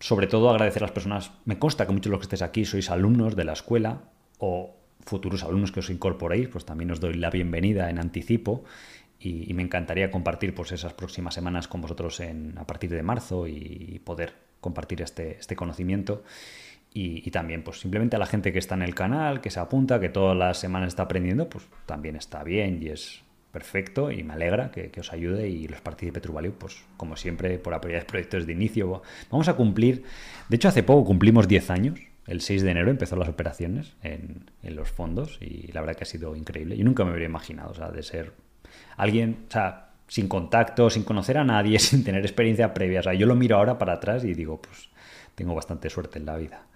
sobre 0.00 0.26
todo 0.26 0.50
agradecer 0.50 0.82
a 0.82 0.86
las 0.86 0.92
personas. 0.92 1.32
Me 1.44 1.58
consta 1.58 1.86
que 1.86 1.92
muchos 1.92 2.10
de 2.10 2.10
los 2.10 2.20
que 2.20 2.24
estéis 2.24 2.42
aquí 2.42 2.64
sois 2.64 2.90
alumnos 2.90 3.36
de 3.36 3.44
la 3.44 3.52
escuela 3.52 4.02
o 4.38 4.76
futuros 5.04 5.42
alumnos 5.44 5.72
que 5.72 5.80
os 5.80 5.90
incorporéis, 5.90 6.48
pues 6.48 6.64
también 6.64 6.90
os 6.90 7.00
doy 7.00 7.14
la 7.14 7.30
bienvenida 7.30 7.90
en 7.90 7.98
anticipo 7.98 8.64
y, 9.22 9.52
me 9.54 9.62
encantaría 9.62 10.10
compartir 10.10 10.54
pues, 10.54 10.72
esas 10.72 10.94
próximas 10.94 11.34
semanas 11.34 11.68
con 11.68 11.80
vosotros 11.80 12.20
en, 12.20 12.54
a 12.58 12.66
partir 12.66 12.90
de 12.90 13.02
marzo 13.02 13.46
y 13.46 14.00
poder 14.04 14.34
compartir 14.60 15.02
este, 15.02 15.38
este 15.38 15.56
conocimiento. 15.56 16.24
Y, 16.94 17.30
también, 17.30 17.62
pues 17.62 17.80
simplemente 17.80 18.16
a 18.16 18.18
la 18.18 18.26
gente 18.26 18.52
que 18.52 18.58
está 18.58 18.74
en 18.74 18.82
el 18.82 18.94
canal, 18.94 19.40
que 19.40 19.50
se 19.50 19.60
apunta, 19.60 19.98
que 19.98 20.10
todas 20.10 20.36
las 20.36 20.58
semanas 20.58 20.88
está 20.88 21.04
aprendiendo, 21.04 21.48
pues 21.48 21.66
también 21.86 22.16
está 22.16 22.44
bien 22.44 22.82
y 22.82 22.88
es 22.88 23.22
perfecto 23.50 24.10
y 24.10 24.22
me 24.22 24.34
alegra 24.34 24.70
que, 24.70 24.90
os 24.98 25.12
ayude 25.12 25.48
y 25.48 25.68
los 25.68 25.80
participe 25.80 26.20
True 26.20 26.50
pues 26.50 26.84
como 26.98 27.16
siempre, 27.16 27.58
por 27.58 27.72
apoyar 27.72 28.04
proyectos 28.06 28.46
de 28.46 28.52
inicio. 28.52 29.02
Vamos 29.30 29.48
a 29.48 29.54
cumplir, 29.54 30.04
de 30.50 30.56
hecho 30.56 30.68
hace 30.68 30.82
poco 30.82 31.06
cumplimos 31.06 31.48
10 31.48 31.70
años, 31.70 32.00
el 32.26 32.42
6 32.42 32.62
de 32.62 32.70
enero 32.70 32.90
empezó 32.90 33.16
las 33.16 33.28
operaciones 33.28 33.96
en, 34.02 34.50
en 34.62 34.76
los 34.76 34.90
fondos 34.90 35.38
y 35.40 35.72
la 35.72 35.80
verdad 35.80 35.96
que 35.96 36.04
ha 36.04 36.06
sido 36.06 36.36
increíble. 36.36 36.76
Yo 36.76 36.84
nunca 36.84 37.04
me 37.04 37.12
hubiera 37.12 37.26
imaginado, 37.26 37.70
o 37.70 37.74
sea, 37.74 37.90
de 37.90 38.02
ser 38.02 38.32
alguien, 38.96 39.46
o 39.48 39.52
sea, 39.52 39.90
sin 40.08 40.28
contacto, 40.28 40.90
sin 40.90 41.04
conocer 41.04 41.38
a 41.38 41.44
nadie, 41.44 41.78
sin 41.80 42.04
tener 42.04 42.22
experiencia 42.22 42.74
previa. 42.74 43.00
O 43.00 43.02
sea, 43.02 43.14
yo 43.14 43.26
lo 43.26 43.34
miro 43.34 43.56
ahora 43.56 43.78
para 43.78 43.94
atrás 43.94 44.24
y 44.24 44.34
digo, 44.34 44.60
pues 44.60 44.90
tengo 45.34 45.54
bastante 45.54 45.88
suerte 45.90 46.18
en 46.18 46.26
la 46.26 46.36
vida. 46.36 46.66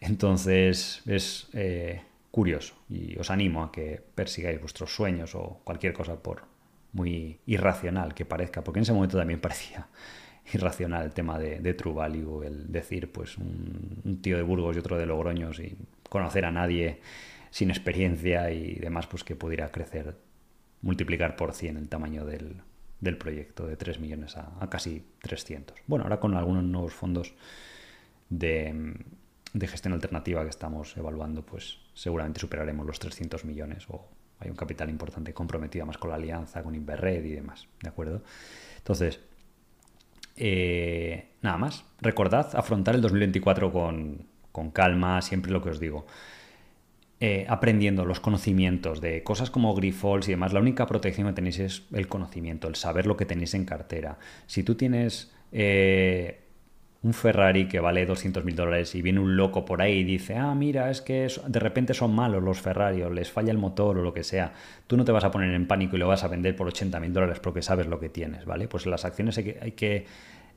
Entonces 0.00 1.02
es 1.06 1.48
eh, 1.52 2.02
curioso 2.30 2.74
y 2.88 3.18
os 3.18 3.30
animo 3.30 3.64
a 3.64 3.72
que 3.72 4.00
persigáis 4.14 4.60
vuestros 4.60 4.94
sueños 4.94 5.34
o 5.34 5.60
cualquier 5.64 5.92
cosa 5.92 6.22
por 6.22 6.42
muy 6.92 7.38
irracional 7.46 8.14
que 8.14 8.24
parezca, 8.24 8.62
porque 8.62 8.78
en 8.78 8.82
ese 8.82 8.92
momento 8.92 9.18
también 9.18 9.40
parecía 9.40 9.88
irracional 10.54 11.06
el 11.06 11.12
tema 11.12 11.38
de, 11.38 11.74
True 11.74 11.94
Value, 11.94 12.42
el 12.44 12.70
decir, 12.70 13.10
pues 13.10 13.36
un, 13.36 14.00
un, 14.04 14.22
tío 14.22 14.36
de 14.36 14.42
Burgos 14.42 14.76
y 14.76 14.78
otro 14.78 14.96
de 14.96 15.06
Logroño 15.06 15.52
sin 15.52 15.76
conocer 16.08 16.44
a 16.44 16.52
nadie, 16.52 17.00
sin 17.50 17.70
experiencia 17.70 18.50
y 18.50 18.76
demás, 18.76 19.06
pues 19.06 19.24
que 19.24 19.34
pudiera 19.34 19.72
crecer 19.72 20.14
multiplicar 20.86 21.34
por 21.34 21.52
100 21.52 21.76
el 21.76 21.88
tamaño 21.88 22.24
del, 22.24 22.62
proyecto, 23.18 23.66
de 23.66 23.76
3 23.76 23.98
millones 23.98 24.36
a, 24.36 24.70
casi 24.70 25.04
300. 25.20 25.76
Bueno, 25.86 26.04
ahora 26.04 26.20
con 26.20 26.34
algunos 26.34 26.62
nuevos 26.62 26.94
fondos 26.94 27.34
de, 28.30 28.94
gestión 29.60 29.94
alternativa 29.94 30.44
que 30.44 30.50
estamos 30.50 30.96
evaluando, 30.96 31.44
pues 31.44 31.80
seguramente 31.92 32.40
superaremos 32.40 32.86
los 32.86 33.00
300 33.00 33.44
millones 33.44 33.84
o 33.88 34.08
hay 34.38 34.48
un 34.48 34.56
capital 34.56 34.88
importante 34.88 35.34
comprometido 35.34 35.86
más 35.86 35.98
con 35.98 36.10
la 36.10 36.16
alianza, 36.16 36.62
con 36.62 36.74
Inverred 36.74 37.24
y 37.24 37.32
demás, 37.32 37.66
¿de 37.82 37.88
acuerdo? 37.88 38.22
Entonces, 38.76 39.18
eh, 40.36 41.30
nada 41.42 41.58
más, 41.58 41.84
recordad 42.00 42.54
afrontar 42.54 42.94
el 42.94 43.00
2024 43.00 43.72
con, 43.72 44.26
con 44.52 44.70
calma, 44.70 45.20
siempre 45.20 45.50
lo 45.50 45.62
que 45.62 45.70
os 45.70 45.80
digo. 45.80 46.06
Eh, 47.18 47.46
aprendiendo 47.48 48.04
los 48.04 48.20
conocimientos 48.20 49.00
de 49.00 49.22
cosas 49.22 49.50
como 49.50 49.74
Grifols 49.74 50.28
y 50.28 50.32
demás, 50.32 50.52
la 50.52 50.60
única 50.60 50.86
protección 50.86 51.26
que 51.26 51.32
tenéis 51.32 51.58
es 51.58 51.82
el 51.94 52.08
conocimiento, 52.08 52.68
el 52.68 52.74
saber 52.74 53.06
lo 53.06 53.16
que 53.16 53.24
tenéis 53.24 53.54
en 53.54 53.64
cartera. 53.64 54.18
Si 54.46 54.62
tú 54.62 54.74
tienes 54.74 55.32
eh, 55.50 56.40
un 57.02 57.14
Ferrari 57.14 57.68
que 57.68 57.80
vale 57.80 58.04
200 58.04 58.44
mil 58.44 58.54
dólares 58.54 58.94
y 58.94 59.00
viene 59.00 59.20
un 59.20 59.34
loco 59.34 59.64
por 59.64 59.80
ahí 59.80 60.00
y 60.00 60.04
dice, 60.04 60.36
ah, 60.36 60.54
mira, 60.54 60.90
es 60.90 61.00
que 61.00 61.26
de 61.46 61.58
repente 61.58 61.94
son 61.94 62.14
malos 62.14 62.42
los 62.42 62.60
Ferrari 62.60 63.02
les 63.10 63.30
falla 63.30 63.50
el 63.50 63.56
motor 63.56 63.96
o 63.96 64.02
lo 64.02 64.12
que 64.12 64.22
sea, 64.22 64.52
tú 64.86 64.98
no 64.98 65.04
te 65.06 65.12
vas 65.12 65.24
a 65.24 65.30
poner 65.30 65.54
en 65.54 65.66
pánico 65.66 65.96
y 65.96 65.98
lo 65.98 66.08
vas 66.08 66.22
a 66.22 66.28
vender 66.28 66.54
por 66.54 66.66
80 66.66 67.00
mil 67.00 67.14
dólares 67.14 67.40
porque 67.40 67.62
sabes 67.62 67.86
lo 67.86 67.98
que 67.98 68.10
tienes, 68.10 68.44
¿vale? 68.44 68.68
Pues 68.68 68.84
en 68.84 68.90
las 68.90 69.06
acciones 69.06 69.38
hay 69.38 69.72
que, 69.72 70.04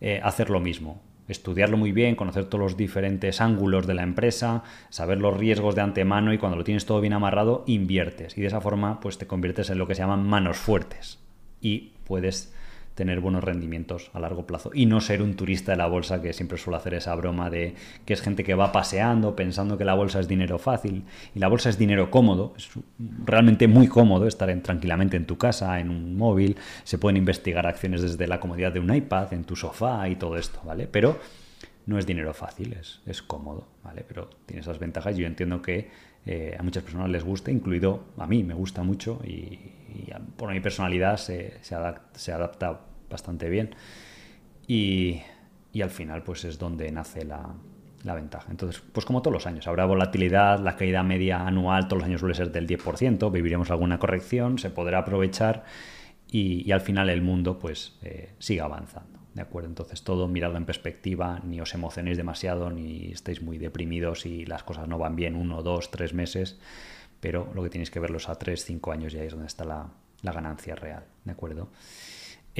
eh, 0.01 0.19
hacer 0.21 0.49
lo 0.49 0.59
mismo 0.59 1.01
estudiarlo 1.29 1.77
muy 1.77 1.91
bien, 1.91 2.15
conocer 2.15 2.45
todos 2.45 2.61
los 2.61 2.77
diferentes 2.77 3.39
ángulos 3.39 3.87
de 3.87 3.93
la 3.93 4.03
empresa, 4.03 4.63
saber 4.89 5.19
los 5.19 5.37
riesgos 5.37 5.75
de 5.75 5.81
antemano 5.81 6.33
y 6.33 6.37
cuando 6.37 6.57
lo 6.57 6.63
tienes 6.63 6.85
todo 6.85 6.99
bien 6.99 7.13
amarrado, 7.13 7.63
inviertes. 7.67 8.37
Y 8.37 8.41
de 8.41 8.47
esa 8.47 8.61
forma, 8.61 8.99
pues 8.99 9.17
te 9.17 9.27
conviertes 9.27 9.69
en 9.69 9.77
lo 9.77 9.87
que 9.87 9.95
se 9.95 10.01
llaman 10.01 10.27
manos 10.27 10.57
fuertes. 10.57 11.19
Y 11.61 11.93
puedes 12.05 12.53
tener 12.99 13.21
buenos 13.21 13.45
rendimientos 13.45 14.11
a 14.13 14.19
largo 14.19 14.45
plazo 14.45 14.71
y 14.73 14.85
no 14.85 14.99
ser 14.99 15.21
un 15.21 15.37
turista 15.37 15.71
de 15.71 15.77
la 15.77 15.87
bolsa 15.87 16.21
que 16.21 16.33
siempre 16.33 16.57
suele 16.57 16.75
hacer 16.75 16.95
esa 16.95 17.15
broma 17.15 17.49
de 17.49 17.73
que 18.03 18.11
es 18.11 18.21
gente 18.21 18.43
que 18.43 18.55
va 18.55 18.73
paseando 18.73 19.37
pensando 19.37 19.77
que 19.77 19.85
la 19.85 19.93
bolsa 19.93 20.19
es 20.19 20.27
dinero 20.27 20.59
fácil 20.59 21.05
y 21.33 21.39
la 21.39 21.47
bolsa 21.47 21.69
es 21.69 21.77
dinero 21.77 22.11
cómodo, 22.11 22.53
es 22.57 22.69
realmente 23.25 23.69
muy 23.69 23.87
cómodo 23.87 24.27
estar 24.27 24.53
tranquilamente 24.59 25.15
en 25.15 25.25
tu 25.25 25.37
casa, 25.37 25.79
en 25.79 25.91
un 25.91 26.17
móvil, 26.17 26.57
se 26.83 26.97
pueden 26.97 27.15
investigar 27.15 27.65
acciones 27.65 28.01
desde 28.01 28.27
la 28.27 28.41
comodidad 28.41 28.73
de 28.73 28.81
un 28.81 28.93
iPad, 28.93 29.31
en 29.31 29.45
tu 29.45 29.55
sofá 29.55 30.09
y 30.09 30.17
todo 30.17 30.35
esto, 30.35 30.59
¿vale? 30.65 30.85
Pero 30.91 31.19
no 31.85 31.97
es 31.97 32.05
dinero 32.05 32.33
fácil, 32.33 32.73
es, 32.73 32.99
es 33.05 33.21
cómodo, 33.21 33.69
¿vale? 33.81 34.03
Pero 34.05 34.29
tiene 34.45 34.59
esas 34.59 34.77
ventajas 34.77 35.17
y 35.17 35.21
yo 35.21 35.27
entiendo 35.27 35.61
que 35.61 35.89
eh, 36.25 36.53
a 36.59 36.63
muchas 36.63 36.83
personas 36.83 37.09
les 37.09 37.23
gusta, 37.23 37.49
incluido 37.49 38.03
a 38.17 38.27
mí, 38.27 38.43
me 38.43 38.53
gusta 38.53 38.83
mucho 38.83 39.21
y, 39.23 39.57
por 40.35 40.51
mi 40.51 40.59
personalidad 40.59 41.17
se, 41.17 41.57
se, 41.61 41.75
adapta, 41.75 42.19
se 42.19 42.31
adapta 42.31 42.88
bastante 43.09 43.49
bien. 43.49 43.75
Y, 44.67 45.21
al 45.81 45.89
final, 45.89 46.23
pues 46.23 46.45
es 46.45 46.59
donde 46.59 46.91
nace 46.91 47.25
la, 47.25 47.55
ventaja. 48.03 48.47
Entonces, 48.51 48.81
pues 48.93 49.05
como 49.05 49.21
todos 49.21 49.33
los 49.33 49.47
años, 49.47 49.67
habrá 49.67 49.85
volatilidad, 49.85 50.59
la 50.59 50.75
caída 50.75 51.03
media 51.03 51.45
anual 51.45 51.87
todos 51.87 52.01
los 52.01 52.07
años 52.07 52.19
suele 52.21 52.35
ser 52.35 52.51
del 52.51 52.67
10%, 52.67 53.31
viviremos 53.31 53.71
alguna 53.71 53.99
corrección, 53.99 54.57
se 54.57 54.69
podrá 54.69 54.99
aprovechar 54.99 55.65
y, 56.31 56.71
al 56.71 56.81
final 56.81 57.09
el 57.09 57.21
mundo 57.21 57.59
pues 57.59 57.97
eh, 58.01 58.33
sigue 58.39 58.61
avanzando. 58.61 59.19
¿De 59.33 59.41
acuerdo? 59.41 59.69
Entonces 59.69 60.03
todo 60.03 60.27
mirado 60.27 60.57
en 60.57 60.65
perspectiva, 60.65 61.39
ni 61.43 61.61
os 61.61 61.73
emocionéis 61.73 62.17
demasiado, 62.17 62.71
ni 62.71 63.11
estéis 63.11 63.41
muy 63.41 63.57
deprimidos 63.57 64.25
y 64.25 64.45
las 64.45 64.63
cosas 64.63 64.87
no 64.87 64.97
van 64.97 65.15
bien 65.15 65.35
uno, 65.35 65.61
dos, 65.61 65.91
tres 65.91 66.13
meses, 66.13 66.59
pero 67.19 67.51
lo 67.53 67.63
que 67.63 67.69
tenéis 67.69 67.91
que 67.91 67.99
verlos 67.99 68.27
a 68.27 68.35
tres, 68.35 68.65
cinco 68.65 68.91
años 68.91 69.13
y 69.13 69.19
ahí 69.19 69.27
es 69.27 69.33
donde 69.33 69.47
está 69.47 69.65
la, 69.65 69.89
la 70.21 70.31
ganancia 70.31 70.75
real. 70.75 71.05
¿De 71.23 71.31
acuerdo? 71.31 71.69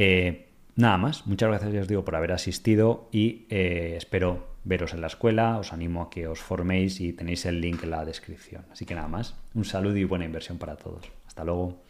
Eh, 0.02 0.48
nada 0.78 0.98
más, 0.98 1.28
muchas 1.28 1.50
gracias 1.50 1.74
ya 1.74 1.82
os 1.82 1.90
digo 1.90 2.06
por 2.06 2.16
haber 2.16 2.32
asistido 2.32 3.10
y 3.12 3.46
eh, 3.50 3.96
espero 3.98 4.48
veros 4.64 4.94
en 4.94 5.02
la 5.02 5.08
escuela, 5.08 5.58
os 5.58 5.74
animo 5.74 6.04
a 6.04 6.10
que 6.10 6.26
os 6.26 6.40
forméis 6.40 7.02
y 7.02 7.12
tenéis 7.12 7.46
el 7.46 7.60
link 7.60 7.84
en 7.84 7.90
la 7.90 8.06
descripción. 8.06 8.64
Así 8.72 8.86
que 8.86 8.96
nada 8.96 9.10
más, 9.10 9.36
un 9.54 9.66
saludo 9.66 9.98
y 9.98 10.06
buena 10.06 10.24
inversión 10.24 10.58
para 10.58 10.78
todos. 10.78 11.12
Hasta 11.28 11.44
luego. 11.44 11.82